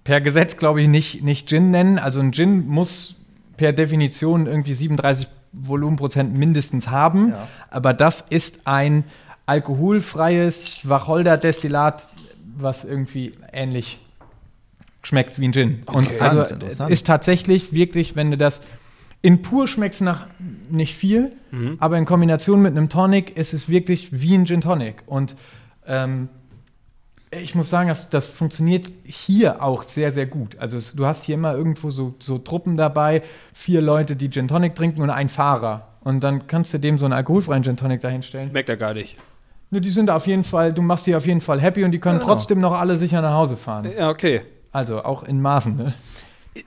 per 0.03 0.21
Gesetz, 0.21 0.57
glaube 0.57 0.81
ich, 0.81 0.87
nicht, 0.87 1.23
nicht 1.23 1.47
Gin 1.47 1.71
nennen. 1.71 1.97
Also 1.97 2.19
ein 2.19 2.33
Gin 2.33 2.67
muss 2.67 3.15
per 3.57 3.73
Definition 3.73 4.47
irgendwie 4.47 4.73
37 4.73 5.27
Volumenprozent 5.53 6.35
mindestens 6.37 6.89
haben. 6.89 7.29
Ja. 7.29 7.47
Aber 7.69 7.93
das 7.93 8.21
ist 8.21 8.61
ein 8.65 9.03
alkoholfreies 9.45 10.87
Wacholder-Destillat, 10.87 12.09
was 12.57 12.85
irgendwie 12.85 13.31
ähnlich 13.51 13.99
schmeckt 15.03 15.39
wie 15.39 15.47
ein 15.47 15.53
Gin. 15.53 15.83
Und 15.85 16.03
Interessant, 16.03 16.39
also 16.39 16.53
interessant. 16.53 16.91
ist 16.91 17.07
tatsächlich 17.07 17.73
wirklich, 17.73 18.15
wenn 18.15 18.31
du 18.31 18.37
das 18.37 18.61
in 19.21 19.41
pur 19.41 19.67
schmeckst 19.67 20.01
nach 20.01 20.27
nicht 20.69 20.95
viel, 20.95 21.31
aber 21.79 21.97
in 21.97 22.05
Kombination 22.05 22.61
mit 22.61 22.71
einem 22.71 22.89
Tonic 22.89 23.37
ist 23.37 23.53
es 23.53 23.69
wirklich 23.69 24.09
wie 24.11 24.35
ein 24.35 24.45
Gin 24.45 24.61
Tonic. 24.61 25.03
Und 25.05 25.35
ähm, 25.85 26.29
ich 27.41 27.55
muss 27.55 27.69
sagen, 27.69 27.89
das, 27.89 28.09
das 28.09 28.25
funktioniert 28.25 28.85
hier 29.03 29.61
auch 29.61 29.83
sehr, 29.83 30.11
sehr 30.11 30.25
gut. 30.25 30.57
Also 30.59 30.77
es, 30.77 30.93
du 30.93 31.05
hast 31.05 31.23
hier 31.23 31.35
immer 31.35 31.53
irgendwo 31.53 31.89
so, 31.89 32.15
so 32.19 32.37
Truppen 32.37 32.77
dabei, 32.77 33.23
vier 33.53 33.81
Leute, 33.81 34.15
die 34.15 34.29
Gin 34.29 34.47
Tonic 34.47 34.75
trinken 34.75 35.01
und 35.01 35.09
ein 35.09 35.29
Fahrer. 35.29 35.89
Und 36.01 36.21
dann 36.21 36.47
kannst 36.47 36.73
du 36.73 36.77
dem 36.79 36.97
so 36.97 37.05
einen 37.05 37.13
alkoholfreien 37.13 37.63
Gin 37.63 37.77
Tonic 37.77 38.01
dahinstellen. 38.01 38.51
Merkt 38.51 38.69
er 38.69 38.77
gar 38.77 38.93
nicht. 38.93 39.17
Ne, 39.71 39.81
die 39.81 39.89
sind 39.89 40.09
auf 40.09 40.27
jeden 40.27 40.43
Fall, 40.43 40.73
du 40.73 40.81
machst 40.81 41.07
die 41.07 41.15
auf 41.15 41.25
jeden 41.25 41.41
Fall 41.41 41.59
happy 41.59 41.83
und 41.83 41.91
die 41.91 41.99
können 41.99 42.19
trotzdem 42.19 42.59
noch 42.59 42.73
alle 42.73 42.97
sicher 42.97 43.21
nach 43.21 43.33
Hause 43.33 43.57
fahren. 43.57 43.87
Ja, 43.97 44.09
okay. 44.09 44.41
Also 44.71 45.03
auch 45.03 45.23
in 45.23 45.41
Maßen. 45.41 45.75
Ne? 45.75 45.93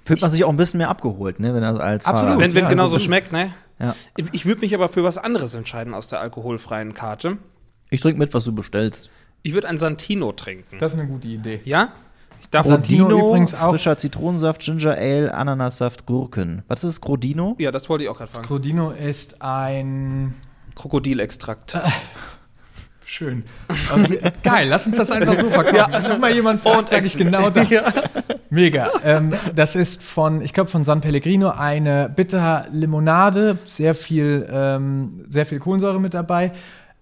Fühlt 0.04 0.20
man 0.20 0.30
sich 0.30 0.44
auch 0.44 0.48
ein 0.48 0.56
bisschen 0.56 0.78
mehr 0.78 0.88
abgeholt, 0.88 1.38
ne? 1.38 1.54
Wenn 1.54 1.62
er 1.62 1.80
als 1.80 2.04
Absolut. 2.06 2.30
Fahrer. 2.30 2.40
Wenn, 2.40 2.54
wenn 2.54 2.64
ja, 2.64 2.70
genauso 2.70 2.96
also 2.96 3.06
schmeckt, 3.06 3.30
ne? 3.30 3.52
Ja. 3.78 3.94
Ich, 4.16 4.26
ich 4.32 4.46
würde 4.46 4.62
mich 4.62 4.74
aber 4.74 4.88
für 4.88 5.04
was 5.04 5.18
anderes 5.18 5.54
entscheiden 5.54 5.94
aus 5.94 6.08
der 6.08 6.20
alkoholfreien 6.20 6.94
Karte. 6.94 7.38
Ich 7.90 8.00
trinke 8.00 8.18
mit, 8.18 8.34
was 8.34 8.44
du 8.44 8.52
bestellst. 8.52 9.10
Ich 9.46 9.54
würde 9.54 9.68
ein 9.68 9.78
Santino 9.78 10.32
trinken. 10.32 10.78
Das 10.80 10.92
ist 10.92 10.98
eine 10.98 11.08
gute 11.08 11.28
Idee. 11.28 11.60
Ja? 11.64 11.90
Ich 12.40 12.50
darf 12.50 12.66
Santino 12.66 13.04
Santino. 13.08 13.28
übrigens 13.28 13.54
auch- 13.54 13.70
frischer 13.70 13.96
Zitronensaft, 13.96 14.60
Ginger 14.62 14.96
Ale, 14.96 15.32
Ananassaft, 15.32 16.04
Gurken. 16.04 16.62
Was 16.68 16.82
ist 16.84 17.00
Grodino? 17.00 17.54
Ja, 17.58 17.70
das 17.70 17.88
wollte 17.88 18.04
ich 18.04 18.10
auch 18.10 18.16
gerade 18.18 18.30
fragen. 18.30 18.46
Crodino 18.46 18.90
ist 18.90 19.40
ein 19.40 20.34
Krokodilextrakt. 20.74 21.78
Schön. 23.04 23.44
Okay, 23.94 24.18
Geil, 24.42 24.66
lass 24.68 24.86
uns 24.86 24.96
das 24.96 25.10
einfach 25.12 25.40
so 25.40 25.48
verkaufen. 25.48 25.92
Wenn 25.92 26.02
noch 26.10 26.18
mal 26.18 26.34
jemand 26.34 26.60
fragt, 26.60 26.88
sage 26.88 27.06
ich 27.06 27.16
genau 27.16 27.50
das. 27.50 27.68
Mega. 28.50 28.90
Ähm, 29.04 29.32
das 29.54 29.76
ist 29.76 30.02
von, 30.02 30.40
ich 30.42 30.52
glaube, 30.52 30.68
von 30.70 30.84
San 30.84 31.00
Pellegrino 31.00 31.50
eine 31.50 32.08
bitter 32.14 32.66
Limonade, 32.72 33.58
sehr 33.64 33.94
viel, 33.94 34.46
ähm, 34.50 35.24
sehr 35.30 35.46
viel 35.46 35.60
Kohlensäure 35.60 36.00
mit 36.00 36.14
dabei. 36.14 36.52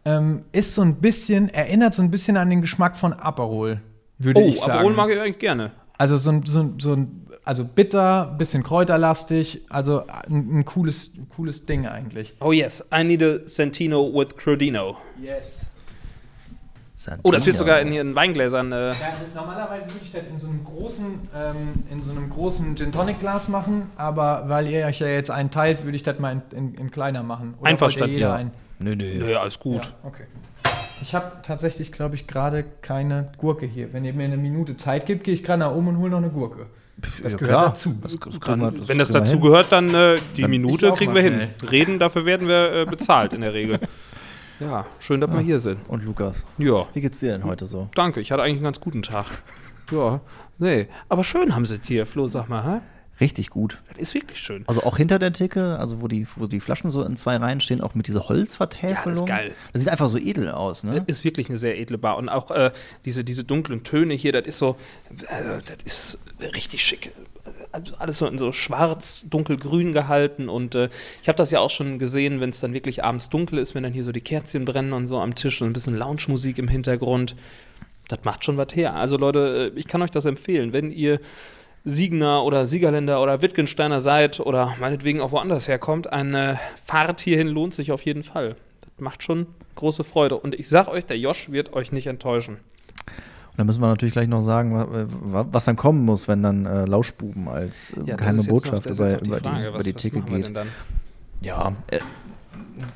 Ähm, 0.07 0.45
ist 0.53 0.75
so 0.75 0.83
ein 0.83 0.97
bisschen, 0.97 1.49
erinnert 1.49 1.95
so 1.95 2.03
ein 2.03 2.11
bisschen 2.11 2.37
an 2.37 2.51
den 2.51 2.61
Geschmack 2.61 2.97
von 2.97 3.13
Aperol, 3.15 3.81
würde 4.19 4.41
Oh, 4.41 4.49
ich 4.49 4.59
sagen. 4.61 4.73
Aperol 4.73 4.93
mag 4.93 5.11
ich 5.11 5.19
eigentlich 5.19 5.39
gerne. 5.39 5.71
Also 5.97 6.19
so 6.19 6.31
ein, 6.31 6.45
so, 6.45 6.61
ein- 6.61 6.75
so 6.79 6.93
ein, 6.95 7.27
also 7.45 7.65
bitter, 7.65 8.35
bisschen 8.37 8.63
kräuterlastig, 8.63 9.63
also 9.71 10.07
ein, 10.07 10.59
ein 10.59 10.65
cooles, 10.65 11.13
cooles 11.35 11.65
Ding 11.67 11.87
eigentlich. 11.87 12.35
Oh 12.41 12.53
yes, 12.53 12.85
I 12.95 13.03
need 13.05 13.23
a 13.23 13.39
Santino 13.47 14.13
with 14.13 14.37
Crodino. 14.37 14.97
Yes. 15.23 15.67
Oh, 17.23 17.31
das 17.31 17.45
wird 17.45 17.57
sogar 17.57 17.81
in 17.81 17.91
hier 17.91 18.01
in 18.01 18.15
Weingläsern. 18.17 18.73
Äh, 18.73 18.89
Ja, 18.93 18.95
normalerweise 19.35 19.87
würde 19.89 20.01
ich 20.05 20.13
das 20.13 20.23
in 20.31 20.39
so 20.39 20.47
einem 20.47 20.65
großen, 20.65 21.29
ähm, 21.37 21.57
in 21.91 22.03
so 22.03 22.11
einem 22.13 22.31
großen 22.31 22.77
Gin 22.77 22.93
Tonic 22.93 23.21
Glas 23.21 23.49
machen, 23.49 23.91
aber 23.97 24.45
weil 24.49 24.67
ihr 24.69 24.87
euch 24.87 25.01
ja 25.01 25.09
jetzt 25.09 25.31
einen 25.31 25.51
teilt, 25.51 25.85
würde 25.85 25.97
ich 25.97 26.03
das 26.03 26.19
mal 26.19 26.33
in, 26.53 26.59
in, 26.59 26.75
in 26.75 26.91
kleiner 26.91 27.23
machen. 27.23 27.55
Oder 27.61 27.69
Einverstanden, 27.71 28.15
jeder 28.15 28.29
ja. 28.29 28.35
einen? 28.37 28.51
Nö, 28.79 28.95
nö. 28.97 29.15
nö, 29.19 29.37
alles 29.37 29.59
gut. 29.59 29.87
Ja, 29.87 29.93
okay. 30.09 30.25
Ich 31.03 31.15
habe 31.15 31.33
tatsächlich, 31.43 31.93
glaube 31.93 32.15
ich, 32.15 32.27
gerade 32.27 32.65
keine 32.81 33.31
Gurke 33.39 33.67
hier. 33.67 33.93
Wenn 33.93 34.05
ihr 34.05 34.13
mir 34.15 34.25
eine 34.25 34.37
Minute 34.37 34.77
Zeit 34.77 35.07
gibt, 35.07 35.25
gehe 35.25 35.35
ich 35.35 35.43
gerade 35.45 35.61
nach 35.61 35.73
oben 35.73 35.89
und 35.89 35.99
hole 35.99 36.11
noch 36.11 36.19
eine 36.19 36.31
Gurke. 36.31 36.67
Das 36.97 37.33
ja, 37.33 37.39
gehört 37.39 37.41
klar. 37.41 37.67
dazu. 37.67 37.95
Das, 38.03 38.17
das 38.19 38.41
kriegen 38.41 38.61
wir- 38.61 38.89
wenn 38.89 38.99
das 38.99 39.11
dazu 39.11 39.33
hin. 39.33 39.41
gehört, 39.41 39.71
dann 39.73 39.93
äh, 39.93 40.15
die 40.37 40.43
Dann- 40.43 40.51
Minute 40.51 40.93
kriegen 40.93 41.15
wir 41.15 41.23
hin. 41.23 41.35
schnell. 41.35 41.71
Reden, 41.71 41.99
dafür 41.99 42.25
werden 42.25 42.47
wir 42.49 42.73
äh, 42.73 42.85
bezahlt 42.87 43.33
in 43.33 43.41
der 43.43 43.53
Regel. 43.55 43.79
Ja, 44.61 44.87
schön, 45.01 45.21
dass 45.21 45.33
wir 45.33 45.41
hier 45.41 45.59
sind. 45.59 45.81
Und 45.89 46.05
Lukas, 46.05 46.47
Ja, 46.59 46.87
wie 46.95 47.01
geht's 47.01 47.19
dir 47.19 47.33
denn 47.33 47.43
heute 47.43 47.67
so? 47.67 47.89
danke. 47.97 48.21
Ich 48.21 48.31
hatte 48.31 48.41
eigentlich 48.45 48.59
einen 48.59 48.63
ganz 48.65 48.79
guten 48.81 49.03
Tag. 49.03 49.27
Ja, 49.91 50.21
nee. 50.59 50.87
Aber 51.11 51.25
schön 51.25 51.55
haben 51.55 51.67
sie 51.67 51.75
es 51.75 51.87
hier, 51.87 52.07
Flo, 52.07 52.27
sag 52.29 52.49
mal, 52.49 52.65
hä? 52.65 52.81
Richtig 53.21 53.51
gut. 53.51 53.79
Das 53.91 53.99
ist 53.99 54.15
wirklich 54.15 54.39
schön. 54.39 54.65
Also 54.67 54.83
auch 54.83 54.97
hinter 54.97 55.19
der 55.19 55.33
Theke, 55.33 55.79
also 55.79 56.01
wo 56.01 56.09
die, 56.09 56.27
wo 56.35 56.47
die 56.47 56.61
Flaschen 56.61 56.91
so 56.91 57.03
in 57.05 57.17
zwei 57.17 57.37
Reihen 57.37 57.61
stehen, 57.61 57.81
auch 57.81 57.95
mit 57.95 58.09
dieser 58.09 58.29
Holzvertäfelung. 58.29 58.97
Ja, 59.05 59.11
das 59.11 59.21
ist 59.21 59.27
geil. 59.27 59.53
Das 59.73 59.83
sieht 59.83 59.91
einfach 59.91 60.09
so 60.09 60.19
edel 60.19 60.51
aus, 60.51 60.83
ne? 60.83 61.05
Ist 61.07 61.25
wirklich 61.25 61.49
eine 61.49 61.57
sehr 61.57 61.79
edle 61.79 61.97
Bar. 61.97 62.17
Und 62.17 62.29
auch 62.29 62.51
äh, 62.51 62.73
diese, 63.05 63.23
diese 63.23 63.45
dunklen 63.45 63.85
Töne 63.85 64.15
hier, 64.15 64.33
das 64.33 64.47
ist 64.47 64.59
so, 64.59 64.77
also, 65.29 65.51
das 65.65 65.85
ist 65.85 66.19
richtig 66.41 66.85
schick. 66.85 67.13
Also 67.71 67.95
alles 67.99 68.19
so 68.19 68.27
in 68.27 68.39
so 68.39 68.51
schwarz, 68.51 69.27
dunkelgrün 69.31 69.93
gehalten. 69.93 70.49
Und 70.49 70.75
äh, 70.75 70.89
ich 71.23 71.29
habe 71.29 71.37
das 71.37 71.53
ja 71.53 71.61
auch 71.61 71.71
schon 71.71 72.01
gesehen, 72.01 72.41
wenn 72.41 72.51
es 72.51 72.61
dann 72.61 72.73
wirklich 72.73 73.05
abends 73.05 73.31
dunkel 73.31 73.59
ist, 73.61 73.75
wenn 73.75 73.85
dann 73.85 73.93
hier 73.93 74.05
so 74.05 74.13
die 74.13 74.21
Kerzchen 74.21 74.65
brennen 74.65 74.93
und 74.93 75.07
so 75.07 75.21
am 75.21 75.37
Tisch 75.37 75.63
und 75.63 75.69
ein 75.69 75.73
bisschen 75.73 75.95
Lounge-Musik 75.95 76.59
im 76.59 76.69
Hintergrund. 76.69 77.37
Das 78.09 78.21
macht 78.25 78.45
schon 78.45 78.57
was 78.57 78.75
her. 78.75 78.95
Also 78.95 79.17
Leute, 79.17 79.73
äh, 79.75 79.79
ich 79.79 79.87
kann 79.87 80.03
euch 80.03 80.11
das 80.11 80.25
empfehlen, 80.25 80.73
wenn 80.73 80.91
ihr 80.91 81.21
Siegner 81.85 82.45
oder 82.45 82.65
Siegerländer 82.65 83.23
oder 83.23 83.43
Wittgensteiner 83.43 84.01
seid 84.01 84.41
oder 84.41 84.75
meinetwegen 84.81 85.21
auch 85.21 85.33
woanders 85.33 85.69
herkommt, 85.69 86.11
eine 86.13 86.59
Fahrt 86.85 87.21
hierhin 87.21 87.49
lohnt 87.49 87.75
sich 87.75 87.93
auf 87.93 88.03
jeden 88.05 88.23
Fall. 88.23 88.57
Das 88.81 88.91
macht 89.01 89.23
schon 89.23 89.47
große 89.75 90.03
Freude. 90.05 90.37
Und 90.39 90.55
ich 90.55 90.69
sag 90.69 90.89
euch, 90.89 91.05
der 91.05 91.19
Josh 91.19 91.51
wird 91.51 91.73
euch 91.75 91.93
nicht 91.93 92.07
enttäuschen. 92.07 92.55
Und 92.57 93.59
dann 93.59 93.67
müssen 93.67 93.81
wir 93.83 93.87
natürlich 93.89 94.15
gleich 94.15 94.29
noch 94.29 94.41
sagen, 94.43 94.75
wa- 94.75 94.87
wa- 94.91 95.47
was 95.53 95.67
dann 95.67 95.77
kommen 95.77 96.05
muss, 96.05 96.27
wenn 96.27 96.43
dann 96.43 96.65
äh, 96.67 96.87
Lauschbuben 96.87 97.49
als 97.49 97.91
äh, 97.91 97.97
das 98.07 98.17
geheime 98.17 98.43
Botschaft 98.45 98.87
noch- 98.87 98.93
über, 98.93 99.11
noch 99.11 99.21
über, 99.21 99.41
die, 99.41 99.67
über 99.69 99.79
die 99.79 99.93
Theke 99.93 100.21
geht. 100.23 100.51
Ja, 101.41 101.73
äh, 101.91 102.01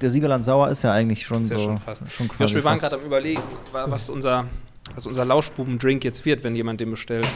der 0.01 0.11
Siegerland 0.11 0.45
Sauer 0.45 0.71
ist 0.71 0.83
ja 0.83 0.93
eigentlich 0.93 1.25
schon 1.27 1.43
Ist 1.43 1.51
ja 1.53 1.59
so. 1.59 1.65
schon 1.65 1.79
fast. 1.79 2.11
Schon 2.11 2.29
Josh, 2.39 2.55
wir 2.55 2.65
waren 2.65 2.79
gerade 2.79 2.97
am 2.97 3.03
überlegen, 3.03 3.43
wa- 3.71 3.87
was 3.89 4.09
unser, 4.09 4.47
was 4.95 5.07
unser 5.07 5.25
Lauschbuben-Drink 5.27 6.05
jetzt 6.05 6.25
wird, 6.25 6.43
wenn 6.43 6.57
jemand 6.57 6.81
den 6.81 6.91
bestellt. 6.91 7.29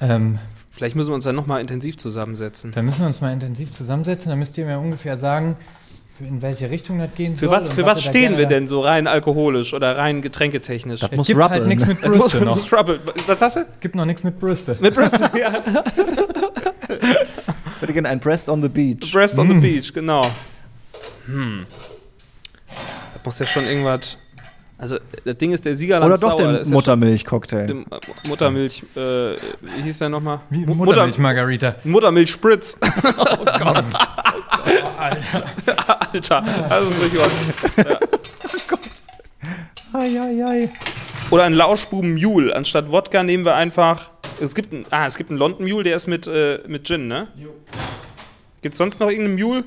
Ähm, 0.00 0.38
Vielleicht 0.72 0.96
müssen 0.96 1.10
wir 1.10 1.14
uns 1.14 1.24
dann 1.24 1.34
nochmal 1.36 1.60
intensiv 1.60 1.96
zusammensetzen. 1.98 2.72
da 2.72 2.80
müssen 2.82 3.00
wir 3.00 3.06
uns 3.08 3.20
mal 3.20 3.32
intensiv 3.32 3.72
zusammensetzen. 3.72 4.30
Da 4.30 4.36
müsst 4.36 4.56
ihr 4.56 4.64
mir 4.66 4.78
ungefähr 4.78 5.18
sagen, 5.18 5.56
für 6.16 6.24
in 6.24 6.40
welche 6.42 6.70
Richtung 6.70 6.98
das 6.98 7.10
gehen 7.16 7.34
Für 7.36 7.46
soll. 7.46 7.50
was, 7.56 7.68
für 7.70 7.84
was 7.84 8.02
da 8.02 8.08
stehen 8.10 8.38
wir 8.38 8.46
denn 8.46 8.66
so 8.68 8.80
rein 8.80 9.06
alkoholisch 9.06 9.74
oder 9.74 9.98
rein 9.98 10.22
getränketechnisch? 10.22 11.00
Das 11.00 11.10
Es 11.10 11.16
muss 11.16 11.26
gibt 11.26 11.40
halt 11.40 11.52
rubbeln. 11.62 11.68
nichts 11.68 11.86
mit 11.86 12.00
Brüste 12.02 12.40
noch. 12.44 12.56
Was 13.26 13.42
hast 13.42 13.56
du? 13.56 13.66
Gibt 13.80 13.94
noch 13.94 14.04
nichts 14.06 14.22
mit 14.22 14.38
Brüste. 14.38 14.76
Mit 14.80 14.94
Bristol, 14.94 15.28
ja. 15.38 15.52
Ich 16.88 17.82
hätte 17.82 17.92
gerne 17.92 18.08
ein 18.08 18.20
Breast 18.20 18.48
on 18.48 18.62
the 18.62 18.68
Beach. 18.68 19.10
Breast 19.12 19.38
on 19.38 19.48
the 19.48 19.54
Beach, 19.56 19.92
genau. 19.92 20.22
Hm. 21.26 21.66
Das 23.14 23.24
muss 23.24 23.38
ja 23.38 23.46
schon 23.46 23.64
irgendwas. 23.66 24.18
Also, 24.80 24.96
das 25.24 25.36
Ding 25.36 25.52
ist, 25.52 25.64
der 25.66 25.74
Siegerland 25.74 26.06
Oder 26.06 26.18
doch 26.18 26.38
Sauer, 26.38 26.54
den 26.54 26.72
Muttermilch-Cocktail. 26.72 27.68
Ja 27.68 27.96
äh, 27.98 28.28
Muttermilch, 28.28 28.82
äh, 28.96 28.98
wie 29.60 29.82
hieß 29.84 29.98
der 29.98 30.08
nochmal? 30.08 30.40
Wie 30.48 30.64
Mu- 30.64 30.74
Muttermilch 30.74 31.18
Margarita. 31.18 31.74
Muttermilch 31.84 32.30
Spritz. 32.30 32.78
Oh, 34.62 34.98
Alter. 34.98 35.44
Alter, 36.12 36.42
das 36.68 36.84
ist 36.90 37.02
richtig 37.02 37.20
was. 37.20 37.30
Ai, 39.94 40.20
ai, 40.20 40.44
ai. 40.44 40.68
Oder 41.30 41.44
ein 41.44 41.54
Lauschbuben 41.54 42.14
Mule. 42.14 42.54
Anstatt 42.54 42.90
Wodka 42.90 43.22
nehmen 43.22 43.44
wir 43.46 43.54
einfach. 43.54 44.10
Es 44.40 44.54
gibt 44.54 44.72
einen, 44.72 44.84
ah, 44.90 45.06
es 45.06 45.16
gibt 45.16 45.30
einen 45.30 45.38
London 45.38 45.66
Mule, 45.66 45.84
der 45.84 45.96
ist 45.96 46.06
mit, 46.08 46.26
äh, 46.26 46.60
mit 46.66 46.86
Gin, 46.86 47.08
ne? 47.08 47.28
Gibt 48.60 48.74
es 48.74 48.78
sonst 48.78 49.00
noch 49.00 49.08
irgendeinen 49.08 49.38
Mule? 49.40 49.64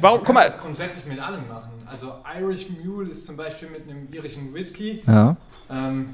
Warum, 0.00 0.20
guck 0.24 0.34
mal, 0.34 0.46
das 0.46 0.58
grundsätzlich 0.60 1.04
mit 1.06 1.18
allem 1.20 1.46
machen. 1.48 1.70
Also 1.90 2.12
Irish 2.40 2.66
Mule 2.84 3.10
ist 3.10 3.26
zum 3.26 3.36
Beispiel 3.36 3.68
mit 3.68 3.88
einem 3.88 4.08
irischen 4.12 4.52
Whisky. 4.54 5.02
Ja. 5.06 5.36
Ähm, 5.70 6.10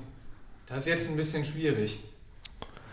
das 0.67 0.79
ist 0.79 0.87
jetzt 0.87 1.09
ein 1.11 1.17
bisschen 1.17 1.45
schwierig. 1.45 2.01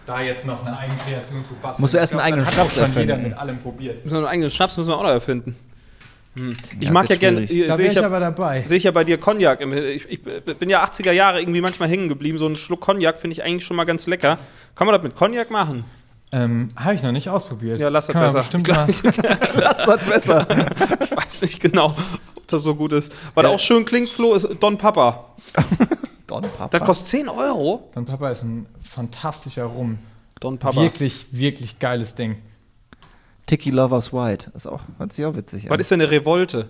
Da 0.06 0.22
jetzt 0.22 0.46
noch 0.46 0.66
eine 0.66 0.78
Eigenkreation 0.78 1.44
zu 1.44 1.54
basteln. 1.56 1.82
Musst 1.82 1.94
du 1.94 1.98
erst 1.98 2.14
Ich 2.14 2.20
einen 2.20 2.26
eigenen 2.26 2.46
das 2.46 2.54
Schnaps 2.54 2.74
schon 2.76 2.84
jeder 2.88 3.00
erfinden. 3.14 3.30
mit 3.30 3.38
allem 3.38 3.58
probiert. 3.60 3.98
so 4.10 4.16
einen 4.18 4.26
eigenen 4.26 4.50
Schnaps 4.52 4.78
müssen 4.78 4.90
wir 4.90 4.98
auch 4.98 5.04
noch 5.04 5.10
erfinden. 5.10 5.56
Hm. 6.36 6.56
Ich 6.80 6.86
Ja, 6.88 6.92
mag 6.94 7.10
ja 7.10 7.16
gerne, 7.18 7.46
sehe 7.48 7.68
wäre 7.68 7.82
ich 7.82 7.88
ich 7.90 7.94
ja, 7.96 8.06
aber 8.06 8.20
dabei. 8.20 8.64
sehe 8.64 8.78
ich 8.78 8.84
ja 8.84 8.92
bei 8.92 9.04
dir 9.04 9.18
Cognac. 9.18 9.60
Ich, 9.62 10.06
ich 10.10 10.24
bin 10.24 10.70
ja 10.70 10.84
80er 10.86 11.12
Jahre 11.12 11.42
irgendwie 11.42 11.62
manchmal 11.62 11.90
hängen 11.90 12.08
geblieben. 12.08 12.38
So 12.38 12.46
einen 12.46 12.56
Schluck 12.56 12.82
Cognac 12.82 13.20
finde 13.20 13.34
ich 13.34 13.44
eigentlich 13.44 13.66
schon 13.66 13.76
mal 13.76 13.86
ganz 13.86 14.08
lecker. 14.08 14.38
Kann 14.76 14.88
man 14.88 14.94
das 14.96 15.04
mit 15.04 15.16
Cognac 15.16 15.52
machen? 15.52 15.84
Ähm, 16.32 16.72
Habe 16.76 16.94
ich 16.94 17.04
noch 17.04 17.12
nicht 17.14 17.30
ausprobiert. 17.30 17.80
Ja, 17.80 17.88
lass 17.90 18.08
das 18.08 18.14
Kann 18.14 18.24
besser. 18.24 18.40
bestimmt 18.40 18.68
mal. 18.68 18.86
Das 19.60 19.80
ist 20.04 20.10
besser. 20.10 20.48
Ich 21.28 21.34
weiß 21.34 21.42
nicht 21.44 21.60
genau, 21.60 21.88
ob 22.36 22.48
das 22.48 22.64
so 22.64 22.76
gut 22.76 22.94
ist. 22.94 23.12
Was 23.36 23.46
auch 23.46 23.60
schön 23.60 23.86
klingt, 23.86 24.10
Flo, 24.10 24.34
ist 24.34 24.48
Don 24.60 24.78
Papa. 24.78 25.36
Don 26.28 26.42
Papa. 26.42 26.68
Das 26.70 26.82
kostet 26.86 27.08
10 27.08 27.30
Euro. 27.30 27.90
Don 27.94 28.06
Papa 28.06 28.32
ist 28.32 28.44
ein 28.44 28.66
fantastischer 28.82 29.66
Rum. 29.66 30.00
Don 30.40 30.58
Papa. 30.58 30.82
Wirklich, 30.82 31.28
wirklich 31.32 31.80
geiles 31.80 32.16
Ding. 32.16 32.38
Tiki 33.46 33.72
Lovers 33.72 34.12
White. 34.14 34.52
Ist 34.56 34.68
auch, 34.68 34.82
hört 34.98 35.14
sich 35.14 35.26
auch 35.26 35.36
witzig 35.36 35.66
Was 35.66 35.72
an. 35.74 35.80
ist 35.80 35.92
denn 35.92 36.02
eine 36.02 36.12
Revolte? 36.12 36.70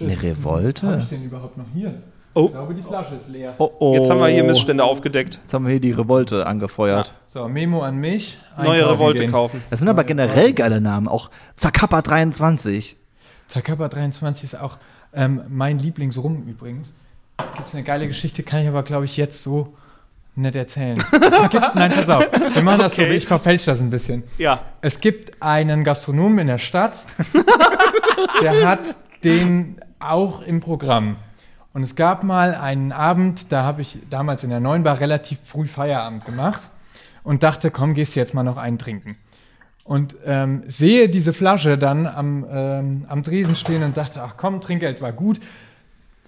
Eine 0.00 0.16
Habe 0.16 0.22
Revolte? 0.22 0.98
ich 1.02 1.08
den 1.08 1.24
überhaupt 1.24 1.58
noch 1.58 1.66
hier? 1.74 2.02
Oh. 2.34 2.46
Ich 2.46 2.52
glaube, 2.52 2.74
die 2.74 2.82
Flasche 2.82 3.14
ist 3.16 3.28
leer. 3.28 3.54
Oh, 3.58 3.70
oh. 3.78 3.94
Jetzt 3.94 4.08
haben 4.10 4.18
wir 4.20 4.28
hier 4.28 4.44
Missstände 4.44 4.82
aufgedeckt. 4.84 5.38
Jetzt 5.42 5.52
haben 5.52 5.64
wir 5.64 5.70
hier 5.72 5.80
die 5.80 5.92
Revolte 5.92 6.46
angefeuert. 6.46 7.12
So, 7.28 7.46
Memo 7.48 7.82
an 7.82 7.96
mich. 7.96 8.38
Neue 8.62 8.88
Revolte 8.90 9.22
gehen. 9.24 9.32
kaufen. 9.32 9.62
Das 9.70 9.78
sind 9.80 9.88
aber 9.88 10.04
generell 10.04 10.52
geile 10.52 10.80
Namen. 10.80 11.08
Auch 11.08 11.30
Zacapa 11.56 12.00
23. 12.02 12.96
Takaba 13.48 13.88
23 13.88 14.44
ist 14.44 14.60
auch 14.60 14.78
ähm, 15.12 15.42
mein 15.48 15.78
Lieblingsrum 15.78 16.46
übrigens. 16.46 16.92
Gibt 17.56 17.68
es 17.68 17.74
eine 17.74 17.82
geile 17.84 18.08
Geschichte, 18.08 18.42
kann 18.42 18.62
ich 18.62 18.68
aber, 18.68 18.82
glaube 18.82 19.04
ich, 19.04 19.16
jetzt 19.16 19.42
so 19.42 19.74
nicht 20.34 20.54
erzählen. 20.54 20.96
Gibt, 21.50 21.74
nein, 21.74 21.92
pass 21.92 22.08
auf. 22.08 22.26
Wir 22.54 22.62
machen 22.62 22.78
das 22.80 22.96
so, 22.96 23.02
Okay. 23.02 23.16
ich 23.16 23.26
verfälsche 23.26 23.66
das 23.66 23.80
ein 23.80 23.90
bisschen. 23.90 24.22
Ja. 24.38 24.60
Es 24.80 25.00
gibt 25.00 25.42
einen 25.42 25.84
Gastronomen 25.84 26.38
in 26.40 26.46
der 26.46 26.58
Stadt, 26.58 26.94
der 28.42 28.66
hat 28.66 28.80
den 29.24 29.78
auch 29.98 30.40
im 30.42 30.60
Programm. 30.60 31.16
Und 31.74 31.82
es 31.82 31.96
gab 31.96 32.22
mal 32.22 32.54
einen 32.54 32.92
Abend, 32.92 33.50
da 33.50 33.62
habe 33.62 33.80
ich 33.80 33.98
damals 34.10 34.44
in 34.44 34.50
der 34.50 34.60
Neuen 34.60 34.82
Bar 34.82 35.00
relativ 35.00 35.38
früh 35.42 35.66
Feierabend 35.66 36.24
gemacht 36.24 36.60
und 37.24 37.42
dachte, 37.42 37.70
komm, 37.70 37.94
gehst 37.94 38.14
jetzt 38.14 38.34
mal 38.34 38.42
noch 38.42 38.58
einen 38.58 38.78
trinken. 38.78 39.16
Und 39.84 40.16
ähm, 40.24 40.62
sehe 40.68 41.08
diese 41.08 41.32
Flasche 41.32 41.76
dann 41.76 42.06
am, 42.06 42.46
ähm, 42.50 43.04
am 43.08 43.22
Dresen 43.22 43.56
stehen 43.56 43.82
und 43.82 43.96
dachte, 43.96 44.22
ach 44.22 44.34
komm, 44.36 44.60
Trinkgeld 44.60 45.00
war 45.00 45.12
gut. 45.12 45.40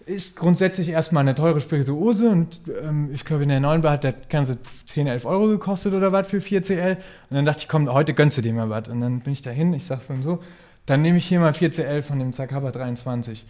Ist 0.07 0.37
grundsätzlich 0.37 0.89
erstmal 0.89 1.23
eine 1.23 1.35
teure 1.35 1.61
Spirituose 1.61 2.29
und 2.29 2.61
ähm, 2.83 3.11
ich 3.13 3.25
glaube, 3.25 3.45
in 3.45 3.49
der 3.49 3.61
neuen 3.61 3.81
Bar 3.81 3.93
hat 3.93 4.05
das 4.05 4.15
Ganze 4.29 4.59
10, 4.87 5.07
11 5.07 5.25
Euro 5.25 5.47
gekostet 5.47 5.95
oder 5.95 6.11
was 6.11 6.29
für 6.29 6.39
4CL. 6.39 6.97
Und 6.97 7.37
dann 7.37 7.45
dachte 7.45 7.61
ich, 7.61 7.69
komm, 7.69 7.91
heute 7.91 8.13
gönnst 8.13 8.37
du 8.37 8.43
dir 8.43 8.53
mal 8.53 8.71
was. 8.71 8.89
Und 8.89 9.01
dann 9.01 9.21
bin 9.21 9.33
ich 9.33 9.43
dahin, 9.43 9.73
ich 9.73 9.87
sag 9.87 10.03
so 10.03 10.13
und 10.13 10.23
so, 10.23 10.43
dann 10.87 11.01
nehme 11.01 11.19
ich 11.19 11.27
hier 11.27 11.41
mal 11.41 11.53
4CL 11.53 12.03
von 12.03 12.19
dem 12.19 12.33
Zacapa 12.33 12.71
23. 12.71 13.47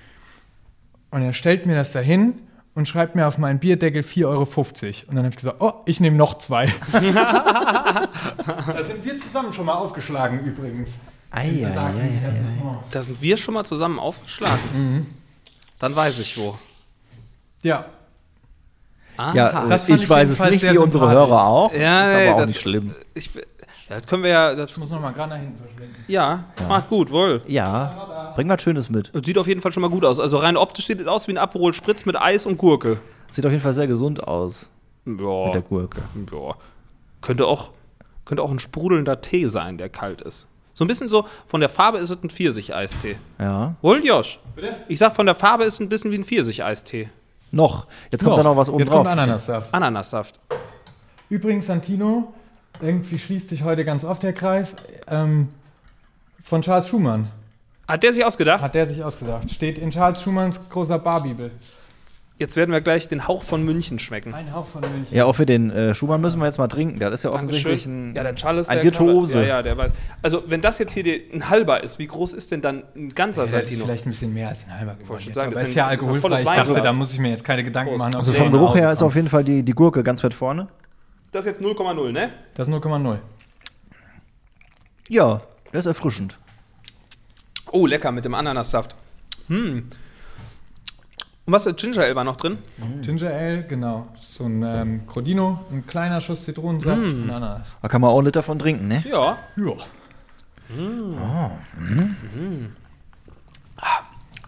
Und 1.15 1.23
er 1.23 1.33
stellt 1.33 1.65
mir 1.65 1.77
das 1.77 1.93
dahin 1.93 2.35
und 2.75 2.89
schreibt 2.89 3.15
mir 3.15 3.29
auf 3.29 3.39
meinen 3.39 3.61
Bierdeckel 3.61 4.03
4,50 4.03 4.27
Euro. 4.27 4.41
Und 4.43 5.15
dann 5.15 5.19
habe 5.19 5.29
ich 5.29 5.37
gesagt, 5.37 5.59
oh, 5.61 5.75
ich 5.87 6.01
nehme 6.01 6.17
noch 6.17 6.39
zwei. 6.39 6.67
da 6.93 8.09
sind 8.83 9.05
wir 9.05 9.17
zusammen 9.19 9.53
schon 9.53 9.65
mal 9.67 9.75
aufgeschlagen 9.75 10.41
übrigens. 10.41 10.99
Ei, 11.31 11.65
ei, 11.65 11.79
ei. 11.79 11.93
Da 12.91 13.01
sind 13.05 13.23
wir 13.23 13.37
schon 13.37 13.55
mal 13.55 13.63
zusammen 13.65 14.01
aufgeschlagen. 14.01 15.07
Dann 15.79 15.95
weiß 15.95 16.19
ich 16.19 16.37
wo. 16.37 16.59
Ja, 17.63 17.85
Aha. 19.17 19.35
Ja, 19.35 19.67
Das 19.69 19.89
ich 19.89 20.03
ich 20.03 20.11
weiß 20.11 20.31
es 20.31 20.41
nicht, 20.51 20.65
wie 20.65 20.77
unsere. 20.79 21.09
Hörer 21.09 21.47
auch. 21.47 21.73
Ja, 21.73 22.07
ist 22.07 22.15
nee, 22.15 22.27
aber 22.27 22.35
auch 22.35 22.39
das- 22.41 22.47
nicht 22.49 22.61
schlimm. 22.61 22.93
Ich, 23.15 23.31
ja, 23.89 24.01
das 24.01 24.07
können 24.07 24.23
wir 24.23 24.31
ja. 24.31 24.55
Das, 24.55 24.69
das 24.71 24.79
muss 24.79 24.91
noch 24.91 25.01
mal 25.01 25.13
gerade 25.13 25.31
nach 25.31 25.39
hinten 25.39 25.59
verschwinden. 25.59 26.05
ja, 26.09 26.45
macht 26.69 26.89
gut, 26.89 27.11
wohl. 27.11 27.43
Ja, 27.47 28.33
bring 28.35 28.49
was 28.49 28.63
Schönes 28.63 28.89
mit. 28.91 29.13
Und 29.15 29.27
Sieht 29.27 29.39
auf 29.39 29.47
jeden 29.47 29.61
Fall 29.61 29.73
schon 29.73 29.81
mal 29.83 29.91
gut 29.91 30.05
aus. 30.05 30.21
Also 30.21 30.39
rein 30.39 30.57
optisch 30.57 30.87
sieht 30.87 31.01
es 31.01 31.07
aus 31.07 31.29
wie 31.29 31.33
ein 31.33 31.39
Aperol 31.39 31.75
Spritz 31.75 32.05
mit 32.07 32.17
Eis 32.21 32.47
und 32.47 32.59
Gurke. 32.59 32.99
Sieht 33.31 33.45
auf 33.47 33.53
jeden 33.53 33.63
Fall 33.63 33.73
sehr 33.75 33.87
gesund 33.87 34.27
aus 34.27 34.71
Ja, 35.07 35.13
mit 35.47 35.55
der 35.55 35.63
Gurke. 35.63 36.03
ja. 36.33 36.55
Könnte 37.21 37.47
auch, 37.47 37.71
könnte 38.25 38.43
auch 38.43 38.51
ein 38.51 38.59
sprudelnder 38.59 39.21
Tee 39.21 39.47
sein, 39.49 39.79
der 39.79 39.89
kalt 39.89 40.21
ist. 40.23 40.47
So 40.75 40.85
ein 40.85 40.89
bisschen 40.89 41.09
so, 41.09 41.25
von 41.47 41.61
der 41.61 41.69
Farbe 41.69 41.99
ist 41.99 42.11
es 42.11 42.23
ein 42.23 42.31
Pfirsich-Eistee. 42.31 43.17
Ja. 43.39 43.75
Wohl, 43.81 44.05
Josh? 44.05 44.41
Bitte? 44.57 44.75
Ich 44.89 44.99
sag, 44.99 45.15
von 45.15 45.25
der 45.27 45.35
Farbe 45.37 45.65
ist 45.65 45.75
es 45.75 45.81
ein 45.81 45.89
bisschen 45.89 46.11
wie 46.11 46.17
ein 46.19 46.25
Pfirsich-Eistee. 46.25 47.09
Noch. 47.53 47.87
Jetzt 48.11 48.25
kommt 48.25 48.37
da 48.39 48.43
noch 48.43 48.57
was 48.57 48.69
oben 48.69 48.81
Jetzt 48.81 48.89
drauf. 48.89 48.99
kommt 48.99 49.09
Ananassaft. 49.11 49.73
Ananassaft. 49.73 50.41
Übrigens, 51.29 51.67
Santino, 51.67 52.35
irgendwie 52.81 53.19
schließt 53.19 53.49
sich 53.49 53.65
heute 53.65 53.85
ganz 53.85 54.05
oft 54.05 54.23
der 54.23 54.33
Kreis, 54.33 54.75
ähm, 55.09 55.49
von 56.43 56.63
Charles 56.63 56.89
Schumann. 56.89 57.29
Hat 57.89 58.03
der 58.03 58.13
sich 58.13 58.25
ausgedacht? 58.25 58.63
Hat 58.63 58.75
der 58.75 58.87
sich 58.87 59.03
ausgedacht. 59.03 59.51
Steht 59.51 59.79
in 59.79 59.91
Charles 59.91 60.23
Schumanns 60.23 60.69
großer 60.69 60.99
Barbibel. 60.99 61.51
Jetzt 62.37 62.57
werden 62.57 62.73
wir 62.73 62.81
gleich 62.81 63.07
den 63.07 63.29
Hauch 63.29 63.45
von 63.45 63.65
München 63.65 64.01
schmecken. 64.01 64.35
Ein 64.35 64.53
Hauch 64.53 64.67
von 64.67 64.81
München. 64.81 65.17
Ja, 65.17 65.25
auch 65.25 65.35
für 65.35 65.47
den 65.47 65.71
äh, 65.71 65.95
Schumann 65.95 66.21
müssen 66.21 66.41
wir 66.41 66.47
jetzt 66.47 66.59
mal 66.59 66.67
trinken. 66.67 66.99
Das 66.99 67.15
ist 67.15 67.23
ja 67.23 67.31
Dankeschön. 67.31 67.59
offensichtlich 67.61 67.87
ein, 67.87 68.15
ja, 68.17 68.25
der 68.25 68.35
Charles, 68.35 68.69
ein 68.69 68.79
der 68.79 68.85
Virtuose. 68.85 69.43
Ja, 69.43 69.47
ja, 69.47 69.63
der 69.63 69.77
weiß. 69.77 69.93
Also, 70.21 70.43
wenn 70.49 70.61
das 70.61 70.81
jetzt 70.81 70.95
hier 70.95 71.05
die, 71.05 71.23
ein 71.33 71.49
halber 71.49 71.85
ist, 71.85 72.01
wie 72.01 72.09
groß 72.09 72.33
ist 72.33 72.51
denn 72.51 72.61
dann 72.61 72.83
ein 72.97 73.15
ganzer 73.15 73.45
Ja, 73.45 73.45
das 73.45 73.53
ist 73.53 73.69
Santino? 73.69 73.85
vielleicht 73.87 74.07
ein 74.07 74.11
bisschen 74.11 74.35
mehr 74.35 74.49
als 74.49 74.65
ein 74.65 74.77
halber 74.77 74.97
geworden. 74.97 75.23
Jetzt, 75.25 75.35
sagen, 75.37 75.47
aber 75.53 75.61
das 75.61 75.69
ist 75.69 75.75
ja 75.77 75.87
alkoholfrei. 75.87 76.41
Ich 76.41 76.45
dachte, 76.45 76.81
da 76.81 76.93
muss 76.93 77.13
ich 77.13 77.21
mir 77.21 77.31
jetzt 77.31 77.45
keine 77.45 77.63
Gedanken 77.63 77.91
Prost. 77.91 77.99
machen. 78.01 78.15
Also 78.17 78.33
der 78.33 78.43
vom 78.43 78.51
Geruch 78.51 78.75
her 78.75 78.91
ist 78.91 79.03
auf 79.03 79.15
jeden 79.15 79.29
Fall 79.29 79.45
die, 79.45 79.63
die 79.63 79.73
Gurke 79.73 80.03
ganz 80.03 80.25
weit 80.25 80.35
vorne. 80.35 80.67
Das 81.35 81.45
ist 81.47 81.59
jetzt 81.59 81.63
0,0, 81.67 82.13
ne? 82.13 82.31
Das 82.55 82.69
ist 82.69 82.73
0,0. 82.73 83.19
Ja, 85.09 85.41
der 85.73 85.81
ist 85.81 85.87
erfrischend. 85.87 86.39
Oh, 87.73 87.89
lecker 87.89 88.13
mit 88.13 88.25
dem 88.25 88.35
Ananassaft. 88.35 88.95
Hm. 89.49 89.91
Und 91.47 91.53
was 91.53 91.67
ist 91.67 91.77
Ginger 91.77 92.05
Ale 92.05 92.15
war 92.15 92.23
noch 92.23 92.37
drin? 92.37 92.59
Ginger 93.03 93.31
Ale, 93.31 93.67
genau. 93.67 94.07
So 94.17 94.45
ein 94.45 94.63
ähm, 94.63 95.09
Crodino, 95.09 95.59
ein 95.73 95.85
kleiner 95.85 96.21
Schuss 96.21 96.45
Zitronensaft 96.45 97.03
und 97.03 97.29
Ananas. 97.29 97.79
Da 97.83 97.89
kann 97.89 98.01
man 98.01 98.11
auch 98.11 98.19
einen 98.19 98.27
Liter 98.27 98.45
von 98.45 98.61
trinken, 98.61 98.87
ne? 98.87 99.03
Ja. 99.05 99.37
Ja. 99.57 99.73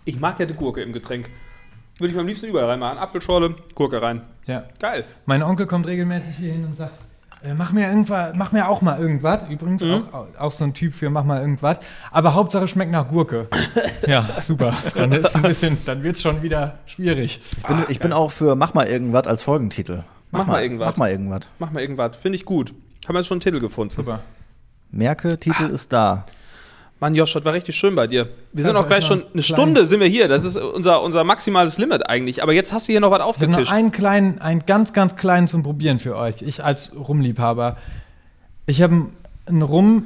Ich 0.04 0.20
mag 0.20 0.38
ja 0.38 0.46
die 0.46 0.54
Gurke 0.54 0.82
im 0.82 0.92
Getränk. 0.92 1.30
Würde 1.98 2.08
ich 2.08 2.14
mir 2.14 2.20
am 2.20 2.26
liebsten 2.26 2.46
überall 2.46 2.66
reinmachen. 2.66 2.98
Apfelschorle, 2.98 3.54
Gurke 3.74 4.02
rein. 4.02 4.22
ja. 4.46 4.64
Geil. 4.78 5.04
Mein 5.24 5.42
Onkel 5.42 5.66
kommt 5.66 5.86
regelmäßig 5.86 6.36
hier 6.36 6.52
hin 6.52 6.64
und 6.66 6.76
sagt, 6.76 6.92
äh, 7.42 7.54
mach, 7.54 7.72
mir 7.72 7.88
irgendwas, 7.88 8.34
mach 8.34 8.52
mir 8.52 8.68
auch 8.68 8.82
mal 8.82 8.98
irgendwas. 8.98 9.44
Übrigens 9.48 9.82
auch, 9.82 10.26
auch 10.38 10.52
so 10.52 10.64
ein 10.64 10.74
Typ 10.74 10.94
für 10.94 11.10
mach 11.10 11.24
mal 11.24 11.40
irgendwas. 11.40 11.78
Aber 12.10 12.34
Hauptsache 12.34 12.66
schmeckt 12.68 12.92
nach 12.92 13.08
Gurke. 13.08 13.48
ja, 14.06 14.26
super. 14.42 14.74
Dann 14.94 15.12
ist 15.12 15.34
ein 15.36 15.42
bisschen, 15.42 15.78
dann 15.84 16.02
wird 16.02 16.16
es 16.16 16.22
schon 16.22 16.42
wieder 16.42 16.78
schwierig. 16.86 17.40
Ich 17.56 17.62
bin, 17.62 17.84
ich 17.88 17.98
bin 18.00 18.12
auch 18.12 18.32
für 18.32 18.56
Mach 18.56 18.74
mal 18.74 18.86
irgendwas 18.86 19.26
als 19.26 19.42
Folgentitel. 19.42 20.02
Mach 20.32 20.46
mal 20.46 20.62
irgendwas. 20.62 20.90
Mach 20.90 20.96
mal 20.96 21.10
irgendwas. 21.10 21.40
Mach 21.58 21.70
mal 21.70 21.80
irgendwas. 21.80 22.16
Finde 22.16 22.36
ich 22.36 22.44
gut. 22.44 22.74
Haben 23.06 23.14
wir 23.14 23.20
jetzt 23.20 23.28
schon 23.28 23.36
einen 23.36 23.42
Titel 23.42 23.60
gefunden. 23.60 23.94
Super. 23.94 24.20
Merke, 24.90 25.38
Titel 25.38 25.64
ist 25.64 25.92
da. 25.92 26.26
Mann, 26.98 27.14
Josh, 27.14 27.34
das 27.34 27.44
war 27.44 27.52
richtig 27.52 27.76
schön 27.76 27.94
bei 27.94 28.06
dir. 28.06 28.28
Wir 28.52 28.64
sind 28.64 28.74
Ja, 28.74 28.80
auch 28.80 28.88
gleich 28.88 29.04
schon 29.04 29.18
eine 29.20 29.28
klein. 29.30 29.42
Stunde 29.42 29.86
sind 29.86 30.00
wir 30.00 30.06
hier. 30.06 30.28
Das 30.28 30.44
ist 30.44 30.56
unser, 30.56 31.02
unser 31.02 31.24
maximales 31.24 31.76
Limit 31.78 32.08
eigentlich. 32.08 32.42
Aber 32.42 32.54
jetzt 32.54 32.72
hast 32.72 32.88
du 32.88 32.92
hier 32.92 33.00
noch 33.00 33.10
was 33.10 33.18
Ich 33.18 33.20
habe 33.22 33.28
aufgetischt. 33.30 33.72
einen 33.72 33.92
kleinen, 33.92 34.40
einen 34.40 34.64
ganz, 34.64 34.92
ganz 34.94 35.14
kleinen 35.16 35.46
zum 35.46 35.62
Probieren 35.62 35.98
für 35.98 36.16
euch. 36.16 36.40
Ich 36.40 36.64
als 36.64 36.92
Rumliebhaber. 36.96 37.76
Ich 38.64 38.80
habe 38.80 39.06
einen 39.44 39.62
Rum, 39.62 40.04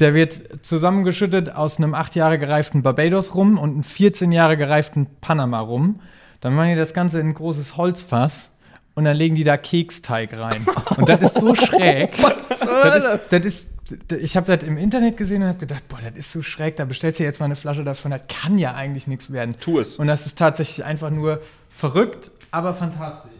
der 0.00 0.12
wird 0.14 0.38
zusammengeschüttet 0.62 1.54
aus 1.54 1.78
einem 1.78 1.94
acht 1.94 2.16
Jahre 2.16 2.38
gereiften 2.38 2.82
Barbados-Rum 2.82 3.56
und 3.58 3.70
einem 3.70 3.84
14 3.84 4.32
Jahre 4.32 4.56
gereiften 4.56 5.06
Panama-Rum. 5.20 6.00
Dann 6.40 6.54
machen 6.54 6.70
die 6.70 6.76
das 6.76 6.94
Ganze 6.94 7.20
in 7.20 7.28
ein 7.28 7.34
großes 7.34 7.76
Holzfass 7.76 8.50
und 8.94 9.04
dann 9.04 9.16
legen 9.16 9.36
die 9.36 9.44
da 9.44 9.56
Keksteig 9.56 10.36
rein. 10.36 10.66
Und 10.96 11.08
das 11.08 11.20
ist 11.20 11.38
so 11.38 11.54
schräg. 11.54 12.10
das 12.58 12.96
ist, 13.04 13.20
das 13.30 13.44
ist, 13.44 13.70
ich 14.18 14.36
habe 14.36 14.56
das 14.56 14.66
im 14.66 14.76
Internet 14.76 15.16
gesehen 15.16 15.42
und 15.42 15.48
habe 15.48 15.58
gedacht, 15.58 15.86
boah, 15.88 15.98
das 16.02 16.14
ist 16.16 16.32
so 16.32 16.42
schräg, 16.42 16.76
da 16.76 16.84
bestellst 16.84 17.20
du 17.20 17.24
jetzt 17.24 17.40
mal 17.40 17.46
eine 17.46 17.56
Flasche 17.56 17.84
davon, 17.84 18.10
das 18.10 18.22
kann 18.28 18.58
ja 18.58 18.74
eigentlich 18.74 19.06
nichts 19.06 19.32
werden. 19.32 19.56
Tu 19.60 19.78
es. 19.78 19.96
Und 19.96 20.06
das 20.08 20.26
ist 20.26 20.38
tatsächlich 20.38 20.84
einfach 20.84 21.10
nur 21.10 21.40
verrückt, 21.70 22.30
aber 22.50 22.74
fantastisch. 22.74 23.32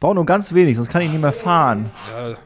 Bau 0.00 0.12
nur 0.14 0.26
ganz 0.26 0.52
wenig, 0.52 0.76
sonst 0.76 0.88
kann 0.90 1.02
ich 1.02 1.10
nicht 1.10 1.20
mehr 1.20 1.32
fahren. 1.32 1.90
Ja, 2.10 2.36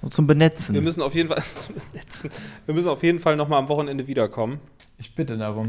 Nur 0.00 0.10
zum 0.10 0.26
Benetzen. 0.26 0.74
wir 0.74 0.80
müssen 0.82 1.02
auf 1.02 1.14
jeden 1.14 1.28
Fall 1.28 1.42
zum 1.56 1.74
Netzen. 1.92 2.30
wir 2.66 2.74
müssen 2.74 2.88
auf 2.88 3.02
jeden 3.02 3.20
Fall 3.20 3.36
noch 3.36 3.48
mal 3.48 3.58
am 3.58 3.68
Wochenende 3.68 4.06
wiederkommen. 4.06 4.58
Ich 4.98 5.14
bitte 5.14 5.36
darum. 5.36 5.66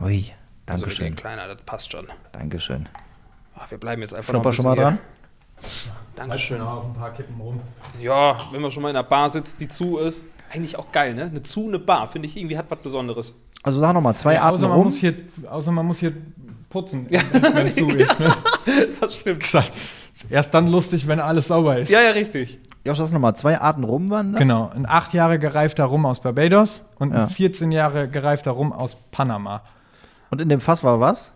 Ui, 0.00 0.32
Also 0.66 0.86
Dankeschön. 0.86 1.04
den 1.06 1.16
Kleiner, 1.16 1.46
das 1.46 1.62
passt 1.64 1.92
schon. 1.92 2.06
Dankeschön. 2.32 2.88
Ach, 3.56 3.70
wir 3.70 3.78
bleiben 3.78 4.02
jetzt 4.02 4.14
einfach 4.14 4.32
Schnupper 4.32 4.48
noch 4.48 4.54
schon 4.56 4.64
mal 4.64 4.74
dran? 4.74 4.98
Dankeschön. 6.16 6.58
noch 6.58 6.70
auf 6.78 6.84
ein 6.84 6.94
paar 6.94 7.10
Kippen 7.12 7.40
rum. 7.40 7.60
Ja, 8.00 8.36
wenn 8.52 8.60
man 8.60 8.70
schon 8.70 8.82
mal 8.82 8.90
in 8.90 8.96
einer 8.96 9.06
Bar 9.06 9.30
sitzt, 9.30 9.60
die 9.60 9.68
zu 9.68 9.98
ist. 9.98 10.24
Eigentlich 10.52 10.78
auch 10.78 10.92
geil, 10.92 11.14
ne? 11.14 11.22
Eine 11.24 11.42
zu, 11.42 11.66
eine 11.66 11.78
Bar, 11.78 12.06
finde 12.06 12.28
ich 12.28 12.36
irgendwie 12.36 12.58
hat 12.58 12.66
was 12.70 12.80
Besonderes. 12.82 13.34
Also 13.62 13.80
sag 13.80 13.94
noch 13.94 14.00
mal 14.02 14.14
zwei 14.14 14.34
Ja, 14.34 14.42
Arten 14.42 14.56
außer, 14.56 14.68
man 14.68 14.76
rum. 14.76 14.84
muss 14.86 14.96
hier, 14.96 15.14
außer 15.50 15.72
man 15.72 15.86
muss 15.86 15.98
hier 15.98 16.12
putzen, 16.68 17.08
wenn 17.10 17.66
es 17.66 17.74
zu 17.76 17.86
ist. 17.88 18.20
Ne? 18.20 18.34
Das 19.00 19.14
stimmt. 19.14 19.44
Erst 20.30 20.52
dann 20.54 20.68
lustig, 20.68 21.08
wenn 21.08 21.18
alles 21.20 21.48
sauber 21.48 21.78
ist. 21.78 21.90
Ja, 21.90 22.00
ja, 22.02 22.10
richtig. 22.10 22.58
Josh, 22.84 22.98
sag 22.98 23.10
noch 23.12 23.18
mal 23.20 23.34
zwei 23.34 23.60
Arten 23.60 23.82
rum 23.84 24.10
waren 24.10 24.32
das? 24.32 24.40
Genau, 24.40 24.70
ein 24.74 24.86
acht 24.86 25.12
Jahre 25.14 25.38
gereifter 25.38 25.84
Rum 25.84 26.04
aus 26.04 26.20
Barbados 26.20 26.84
und 26.98 27.12
Ja. 27.14 27.24
ein 27.24 27.30
14 27.30 27.72
Jahre 27.72 28.08
gereifter 28.08 28.50
Rum 28.52 28.72
aus 28.72 28.96
Panama. 29.10 29.62
Und 30.30 30.40
in 30.40 30.48
dem 30.48 30.60
Fass 30.60 30.82
war 30.84 30.98
was? 31.00 31.32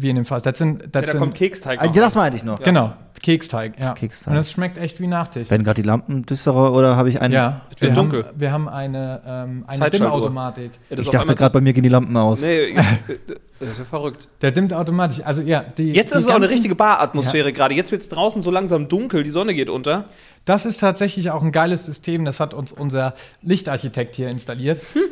Wie 0.00 0.10
in 0.10 0.16
dem 0.16 0.24
Fall. 0.24 0.40
Das 0.40 0.56
sind, 0.58 0.80
Ja, 0.82 0.86
das 0.92 1.04
da 1.04 1.10
sind 1.12 1.20
kommt 1.20 1.34
Keksteig 1.34 1.80
Ah, 1.80 1.86
noch. 1.86 1.92
das 1.92 2.14
meinte 2.14 2.36
ich 2.36 2.44
noch. 2.44 2.60
genau, 2.62 2.92
Keksteig. 3.22 3.74
Ja. 3.78 3.92
Keksteig. 3.94 4.30
Und 4.30 4.36
das 4.36 4.50
schmeckt 4.50 4.78
echt 4.78 5.00
wie 5.00 5.06
Nachtisch. 5.06 5.50
Werden 5.50 5.64
gerade 5.64 5.82
die 5.82 5.86
Lampen 5.86 6.24
düsterer 6.24 6.72
oder 6.72 6.96
habe 6.96 7.08
ich 7.10 7.20
einen? 7.20 7.34
ja, 7.34 7.62
Es 7.74 7.80
wird 7.80 7.92
wir 7.92 7.96
dunkel. 7.96 8.24
haben, 8.24 8.40
wir 8.40 8.52
haben 8.52 8.68
eine, 8.68 9.20
ähm, 9.26 9.64
eine. 9.66 9.90
Dimmautomatik. 9.90 10.72
Ja, 10.88 10.96
das 10.96 11.04
Ich 11.06 11.10
dachte 11.10 11.34
gerade, 11.34 11.52
bei 11.52 11.60
mir 11.60 11.72
gehen 11.72 11.82
die 11.82 11.88
Lampen 11.88 12.16
aus. 12.16 12.42
Nee, 12.42 12.74
das 13.60 13.70
ist 13.70 13.78
ja 13.80 13.84
verrückt. 13.84 14.28
Der 14.40 14.52
dimmt 14.52 14.72
automatisch. 14.72 15.20
Also 15.24 15.42
ja, 15.42 15.62
die, 15.76 15.92
Jetzt 15.92 16.12
die 16.14 16.18
ist 16.18 16.24
es 16.24 16.28
auch 16.30 16.36
eine 16.36 16.48
richtige 16.48 16.74
Baratmosphäre 16.74 17.52
gerade. 17.52 17.74
Jetzt 17.74 17.92
wird 17.92 18.02
es 18.02 18.08
draußen 18.08 18.40
so 18.42 18.50
langsam 18.50 18.88
dunkel, 18.88 19.22
die 19.22 19.30
Sonne 19.30 19.54
geht 19.54 19.68
unter. 19.68 20.04
Das 20.46 20.64
ist 20.64 20.78
tatsächlich 20.78 21.30
auch 21.30 21.42
ein 21.42 21.52
geiles 21.52 21.84
System. 21.84 22.24
Das 22.24 22.40
hat 22.40 22.54
uns 22.54 22.72
unser 22.72 23.14
Lichtarchitekt 23.42 24.14
hier 24.14 24.28
installiert. 24.30 24.80
Hm. 24.94 25.02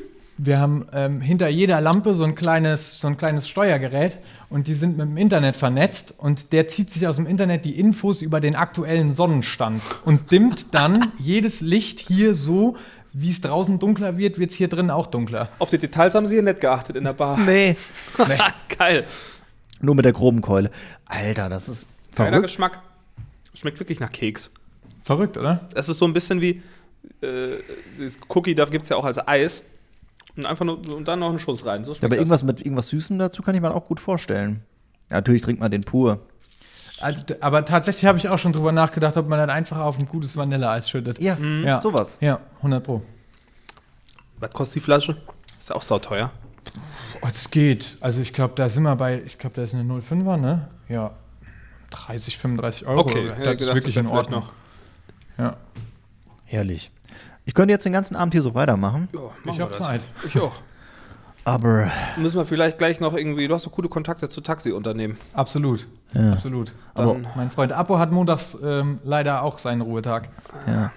Wir 0.41 0.61
haben 0.61 0.87
ähm, 0.93 1.21
hinter 1.21 1.49
jeder 1.49 1.81
Lampe 1.81 2.15
so 2.15 2.23
ein, 2.23 2.37
kleines, 2.37 3.01
so 3.01 3.09
ein 3.09 3.17
kleines 3.17 3.49
Steuergerät 3.49 4.19
und 4.49 4.69
die 4.69 4.75
sind 4.75 4.97
mit 4.97 5.09
dem 5.09 5.17
Internet 5.17 5.57
vernetzt 5.57 6.15
und 6.17 6.53
der 6.53 6.69
zieht 6.69 6.91
sich 6.91 7.09
aus 7.09 7.17
dem 7.17 7.27
Internet 7.27 7.65
die 7.65 7.79
Infos 7.79 8.23
über 8.23 8.39
den 8.39 8.55
aktuellen 8.55 9.15
Sonnenstand 9.15 9.83
und 10.05 10.31
dimmt 10.31 10.73
dann 10.73 11.13
jedes 11.19 11.61
Licht 11.61 11.99
hier 11.99 12.37
so, 12.37 12.77
wie 13.13 13.31
es 13.31 13.41
draußen 13.41 13.81
dunkler 13.81 14.17
wird, 14.17 14.39
wird 14.39 14.53
es 14.53 14.57
hier 14.57 14.69
drin 14.69 14.91
auch 14.91 15.09
dunkler. 15.09 15.49
Auf 15.59 15.71
die 15.71 15.79
Details 15.79 16.15
haben 16.15 16.29
sie 16.29 16.37
hier 16.37 16.45
nicht 16.45 16.61
geachtet 16.61 16.95
in 16.95 17.03
der 17.03 17.15
Bar. 17.15 17.37
Nee. 17.37 17.77
Geil. 18.79 19.07
Nur 19.81 19.97
mit 19.97 20.05
der 20.05 20.13
groben 20.13 20.41
Keule. 20.41 20.71
Alter, 21.07 21.49
das 21.49 21.69
ist 21.69 21.89
verrückt. 22.13 22.43
Geschmack. 22.43 22.81
Schmeckt 23.55 23.81
wirklich 23.81 23.99
nach 23.99 24.13
Keks. 24.13 24.53
Verrückt, 25.03 25.37
oder? 25.37 25.69
Es 25.75 25.89
ist 25.89 25.99
so 25.99 26.05
ein 26.05 26.13
bisschen 26.13 26.41
wie 26.41 26.63
äh, 27.23 27.57
das 27.99 28.19
Cookie, 28.29 28.55
da 28.55 28.67
gibt 28.67 28.85
es 28.85 28.91
ja 28.91 28.97
auch 28.97 29.05
als 29.05 29.19
Eis. 29.27 29.65
Und 30.39 30.47
einfach 30.47 30.65
nur 30.65 30.79
und 30.95 31.07
dann 31.09 31.19
noch 31.19 31.29
einen 31.31 31.39
Schuss 31.39 31.67
rein. 31.67 31.85
So 31.85 31.93
Ja, 31.93 31.99
aber 31.99 32.11
das. 32.11 32.19
irgendwas 32.19 32.43
mit 32.45 32.61
irgendwas 32.61 32.89
Süßem 32.89 33.19
dazu 33.19 33.43
kann 33.43 33.55
ich 33.55 33.61
mir 33.61 33.75
auch 33.75 33.85
gut 33.87 33.99
vorstellen. 34.01 34.63
Ja, 35.11 35.17
natürlich 35.17 35.43
trinkt 35.43 35.61
man 35.61 35.71
den 35.71 35.83
pur. 35.83 36.21
Also, 37.01 37.23
aber 37.41 37.65
tatsächlich 37.65 38.07
habe 38.07 38.19
ich 38.19 38.29
auch 38.29 38.39
schon 38.39 38.53
drüber 38.53 38.73
nachgedacht, 38.73 39.17
ob 39.17 39.29
man 39.29 39.39
dann 39.39 39.51
einfach 39.51 39.79
auf 39.79 39.99
ein 39.99 40.07
gutes 40.07 40.37
Vanilleeis 40.37 40.89
schüttet. 40.91 41.21
Ja, 41.21 41.37
Ja. 41.39 41.81
sowas. 41.81 42.19
Ja, 42.21 42.41
100 42.59 42.83
Pro. 42.85 43.03
Was 44.39 44.53
kostet 44.53 44.77
die 44.77 44.81
Flasche? 44.81 45.17
Ist 45.59 45.69
ja 45.71 45.75
auch 45.77 45.83
sauteuer. 45.83 46.31
Oh, 47.21 47.27
das 47.27 47.51
geht. 47.51 47.97
Also 48.01 48.21
ich 48.21 48.33
glaube, 48.33 48.55
da 48.57 48.69
sind 48.69 48.85
wir 48.85 48.95
bei, 48.97 49.21
ich 49.25 49.39
glaube, 49.39 49.57
da 49.57 49.63
ist 49.63 49.75
eine 49.75 49.83
05er, 49.93 50.37
ne? 50.37 50.69
Ja. 50.89 51.13
30, 51.91 52.39
35 52.39 52.87
Euro. 52.87 53.01
Okay, 53.01 53.27
das 53.29 53.39
hätte 53.39 53.51
ist 53.51 53.59
gedacht, 53.59 53.77
wirklich 53.77 53.95
das 53.97 54.05
in 54.05 54.11
Ordnung. 54.11 54.45
Ja. 55.37 55.57
Herrlich. 56.45 56.91
Ich 57.49 57.55
könnte 57.55 57.73
jetzt 57.73 57.87
den 57.87 57.95
ganzen 57.95 58.15
Abend 58.15 58.35
hier 58.35 58.43
so 58.43 58.55
weitermachen, 58.55 59.09
Ja, 59.15 59.21
Ich 59.51 59.57
wir 59.57 59.63
hab 59.65 59.71
das. 59.71 59.79
Zeit. 59.79 60.03
Ich 60.27 60.39
auch. 60.39 60.53
aber 61.45 61.91
Müssen 62.19 62.37
wir 62.37 62.45
vielleicht 62.45 62.77
gleich 62.77 63.01
noch 63.01 63.17
irgendwie, 63.17 63.49
du 63.49 63.55
hast 63.55 63.63
so 63.63 63.71
coole 63.71 63.89
Kontakte 63.89 64.29
zu 64.29 64.43
Taxiunternehmen. 64.43 65.17
Absolut. 65.33 65.87
Ja. 66.13 66.33
Absolut. 66.35 66.75
Aber- 66.93 67.15
Dann, 67.15 67.27
mein 67.37 67.51
Freund 67.51 67.73
Apo 67.73 67.99
hat 67.99 68.13
montags 68.13 68.55
ähm, 68.63 68.99
leider 69.03 69.43
auch 69.45 69.59
seinen 69.59 69.81
Ruhetag. 69.81 70.29
ja. 70.67 70.91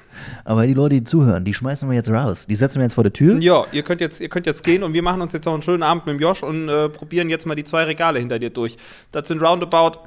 Aber 0.43 0.68
die 0.68 0.74
Leute, 0.74 0.95
die 0.95 1.04
zuhören, 1.06 1.45
die 1.45 1.54
schmeißen 1.54 1.88
wir 1.89 1.95
jetzt 1.95 2.10
raus. 2.10 2.45
Die 2.47 2.56
setzen 2.58 2.80
wir 2.80 2.84
jetzt 2.84 2.95
vor 2.95 3.06
der 3.06 3.14
Tür. 3.14 3.38
Ja, 3.39 3.64
ihr 3.72 3.82
könnt, 3.84 4.02
jetzt, 4.02 4.20
ihr 4.20 4.28
könnt 4.28 4.45
jetzt 4.45 4.62
gehen 4.66 4.84
und 4.84 4.93
wir 4.93 5.04
machen 5.04 5.22
uns 5.22 5.32
jetzt 5.32 5.45
noch 5.45 5.54
einen 5.54 5.62
schönen 5.62 5.84
Abend 5.84 6.06
mit 6.06 6.16
dem 6.16 6.22
Josh 6.22 6.43
und 6.43 6.68
äh, 6.68 6.89
probieren 6.89 7.30
jetzt 7.30 7.45
mal 7.45 7.56
die 7.56 7.64
zwei 7.64 7.84
Regale 7.86 8.20
hinter 8.20 8.39
dir 8.39 8.49
durch. 8.49 8.76
Das 9.14 9.30
sind 9.30 9.41
roundabout 9.41 9.99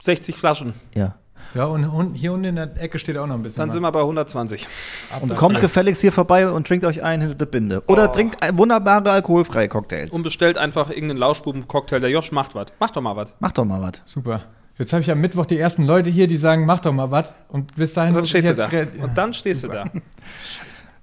60 0.00 0.36
Flaschen. 0.36 0.74
Ja. 0.94 1.16
Ja, 1.56 1.64
und, 1.64 2.14
hier 2.14 2.32
unten 2.32 2.44
in 2.44 2.56
der 2.56 2.70
Ecke 2.80 2.98
steht 2.98 3.16
auch 3.16 3.26
noch 3.26 3.34
ein 3.34 3.42
bisschen. 3.42 3.60
Dann 3.60 3.68
was. 3.68 3.74
sind 3.74 3.82
wir 3.82 3.90
bei 3.90 4.00
120. 4.00 4.68
Und 5.22 5.34
kommt 5.36 5.60
gefälligst 5.60 6.02
hier 6.02 6.12
vorbei 6.12 6.48
und 6.50 6.66
trinkt 6.66 6.84
euch 6.84 7.02
ein 7.02 7.20
hinter 7.22 7.34
der 7.34 7.46
Binde. 7.46 7.82
Oder 7.86 8.12
trinkt 8.12 8.44
äh, 8.44 8.56
wunderbare 8.56 9.10
alkoholfreie 9.10 9.68
Cocktails. 9.68 10.10
Und 10.12 10.22
bestellt 10.22 10.58
einfach 10.58 10.90
irgendeinen 10.90 11.18
Lauschbuben-Cocktail. 11.18 12.00
Der 12.00 12.10
Josh 12.10 12.30
macht 12.30 12.54
was. 12.54 12.66
Mach 12.78 12.90
doch 12.90 13.00
mal 13.00 13.16
was. 13.16 13.34
Macht 13.40 13.56
doch 13.56 13.64
mal 13.64 13.80
was. 13.80 14.02
Super. 14.04 14.42
Jetzt 14.78 14.92
habe 14.92 15.00
ich 15.00 15.10
am 15.10 15.20
Mittwoch 15.20 15.46
die 15.46 15.58
ersten 15.58 15.84
Leute 15.84 16.10
hier, 16.10 16.26
die 16.26 16.36
sagen, 16.36 16.66
mach 16.66 16.80
doch 16.80 16.92
mal 16.92 17.10
was. 17.10 17.32
Und 17.48 17.74
bis 17.74 17.94
dahin 17.94 18.10
Und 18.14 18.18
dann 18.18 18.26
stehst 18.26 18.48
du 18.50 18.54
da. 18.54 18.68
Und 19.02 19.16
dann 19.16 19.32
stehst 19.32 19.64
du 19.64 19.68
da. 19.68 19.84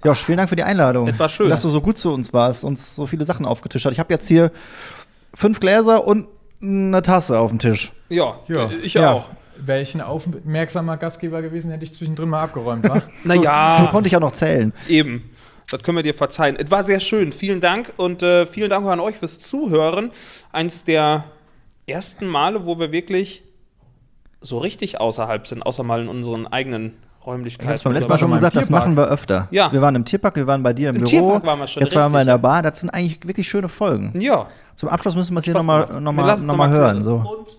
Josh, 0.04 0.24
vielen 0.26 0.38
Dank 0.38 0.50
für 0.50 0.56
die 0.56 0.64
Einladung. 0.64 1.08
Es 1.08 1.18
war 1.18 1.30
schön. 1.30 1.50
Dass 1.50 1.64
du 1.64 1.70
so 1.70 1.82
gut 1.82 1.98
zu 1.98 2.14
uns 2.14 2.32
warst, 2.34 2.64
uns 2.64 2.96
so 2.96 3.08
viele 3.08 3.26
Sachen 3.26 3.46
aufgetischt 3.46 3.86
hast. 3.86 3.94
Ich 3.94 4.00
habe 4.00 4.14
jetzt 4.14 4.28
hier 4.28 4.52
fünf 5.34 5.60
Gläser 5.60 6.06
und 6.06 6.28
eine 6.62 7.02
Tasse 7.02 7.40
auf 7.40 7.50
dem 7.50 7.60
Tisch. 7.60 7.92
Ja, 8.10 8.36
Ja. 8.48 8.70
äh, 8.70 8.76
ich 8.76 8.94
Ja. 8.94 9.26
Wäre 9.58 9.82
ich 9.82 9.94
ein 9.96 10.02
aufmerksamer 10.02 10.98
Gastgeber 10.98 11.42
gewesen, 11.42 11.72
hätte 11.72 11.84
ich 11.84 11.94
zwischendrin 11.94 12.30
mal 12.30 12.44
abgeräumt? 12.44 12.88
Naja, 13.24 13.78
So 13.82 13.88
konnte 13.88 14.08
ich 14.08 14.16
auch 14.16 14.22
noch 14.22 14.34
zählen. 14.34 14.74
eben. 14.88 15.30
Das 15.72 15.82
können 15.82 15.98
wir 15.98 16.04
dir 16.04 16.14
verzeihen. 16.14 16.56
Es 16.58 16.70
war 16.70 16.84
sehr 16.84 17.00
schön. 17.00 17.32
Vielen 17.32 17.62
Dank 17.62 17.94
und 17.98 18.22
äh, 18.22 18.46
vielen 18.46 18.70
Dank 18.70 18.86
auch 18.86 18.92
an 18.92 19.00
euch 19.00 19.16
fürs 19.16 19.40
Zuhören. 19.40 20.12
Eins 20.52 20.84
der 20.84 21.24
ersten 21.88 22.28
Male, 22.28 22.66
wo 22.66 22.78
wir 22.80 22.92
wirklich 22.92 23.44
so 24.42 24.58
richtig 24.58 25.00
außerhalb 25.00 25.48
sind, 25.48 25.66
außer 25.66 25.84
mal 25.84 26.02
in 26.02 26.10
unseren 26.10 26.46
eigenen 26.48 26.94
Räumlichkeiten. 27.26 27.74
Ich 27.74 27.80
habe 27.80 27.84
beim 27.86 27.94
letzten 27.94 28.10
Mal 28.10 28.18
schon 28.20 28.32
gesagt, 28.32 28.56
das 28.56 28.70
machen 28.70 28.96
wir 28.98 29.08
öfter. 29.08 29.48
Ja. 29.52 29.72
Wir 29.72 29.82
waren 29.82 29.96
im 29.96 30.06
Tierpark, 30.06 30.36
wir 30.36 30.48
waren 30.48 30.62
bei 30.62 30.74
dir 30.74 30.90
im, 30.90 30.98
Im 30.98 31.04
Büro. 31.04 31.10
Tierpark 31.10 31.46
waren 31.46 31.60
wir 31.60 31.68
schon, 31.68 31.82
Jetzt 31.82 31.96
waren 31.96 32.12
wir 32.12 32.20
in 32.22 32.28
der 32.28 32.36
richtig. 32.36 32.44
Bar. 32.44 32.62
Das 32.62 32.80
sind 32.82 32.90
eigentlich 32.90 33.26
wirklich 33.26 33.48
schöne 33.48 33.70
Folgen. 33.70 34.12
Ja. 34.20 34.48
Zum 34.76 34.90
Abschluss 34.90 35.16
müssen 35.16 35.34
wir 35.34 35.40
es 35.40 35.46
hier 35.46 35.54
nochmal 35.54 35.88
noch 36.02 36.12
mal, 36.12 36.26
noch 36.26 36.38
mal 36.38 36.46
noch 36.46 36.58
mal 36.58 36.70
hören. 36.70 37.02
So. 37.02 37.16
Und 37.16 37.58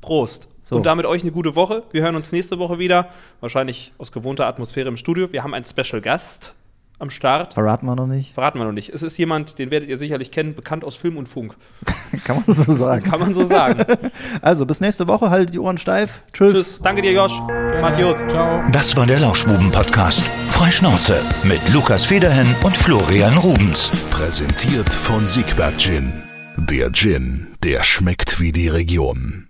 Prost. 0.00 0.48
So. 0.70 0.76
Und 0.76 0.86
damit 0.86 1.04
euch 1.04 1.22
eine 1.22 1.32
gute 1.32 1.56
Woche. 1.56 1.82
Wir 1.90 2.02
hören 2.02 2.14
uns 2.14 2.30
nächste 2.30 2.60
Woche 2.60 2.78
wieder. 2.78 3.08
Wahrscheinlich 3.40 3.92
aus 3.98 4.12
gewohnter 4.12 4.46
Atmosphäre 4.46 4.88
im 4.88 4.96
Studio. 4.96 5.32
Wir 5.32 5.42
haben 5.42 5.52
einen 5.52 5.64
Special 5.64 6.00
Gast 6.00 6.54
am 7.00 7.10
Start. 7.10 7.54
Verraten 7.54 7.86
wir 7.86 7.96
noch 7.96 8.06
nicht. 8.06 8.34
Verraten 8.34 8.60
wir 8.60 8.66
noch 8.66 8.72
nicht. 8.72 8.90
Es 8.90 9.02
ist 9.02 9.18
jemand, 9.18 9.58
den 9.58 9.72
werdet 9.72 9.88
ihr 9.88 9.98
sicherlich 9.98 10.30
kennen, 10.30 10.54
bekannt 10.54 10.84
aus 10.84 10.94
Film 10.94 11.16
und 11.16 11.28
Funk. 11.28 11.56
Kann 12.24 12.44
man 12.46 12.54
so 12.54 12.72
sagen. 12.72 13.02
Kann 13.02 13.18
man 13.18 13.34
so 13.34 13.44
sagen. 13.44 13.84
Also, 14.42 14.64
bis 14.64 14.80
nächste 14.80 15.08
Woche. 15.08 15.28
Haltet 15.30 15.54
die 15.54 15.58
Ohren 15.58 15.76
steif. 15.76 16.20
Tschüss. 16.32 16.54
Tschüss. 16.54 16.78
Danke 16.82 17.02
dir, 17.02 17.12
Josh. 17.12 17.40
Macht 17.80 17.96
gut. 17.96 18.18
Ciao. 18.30 18.62
Das 18.70 18.94
war 18.96 19.06
der 19.06 19.18
Lauschbuben-Podcast. 19.18 20.22
Freischnauze 20.50 21.20
mit 21.42 21.60
Lukas 21.72 22.04
Federhen 22.04 22.46
und 22.62 22.76
Florian 22.76 23.36
Rubens. 23.38 23.90
Präsentiert 24.10 24.94
von 24.94 25.26
Siegberg 25.26 25.78
Gin. 25.78 26.12
Der 26.56 26.92
Gin, 26.92 27.48
der 27.64 27.82
schmeckt 27.82 28.38
wie 28.38 28.52
die 28.52 28.68
Region. 28.68 29.49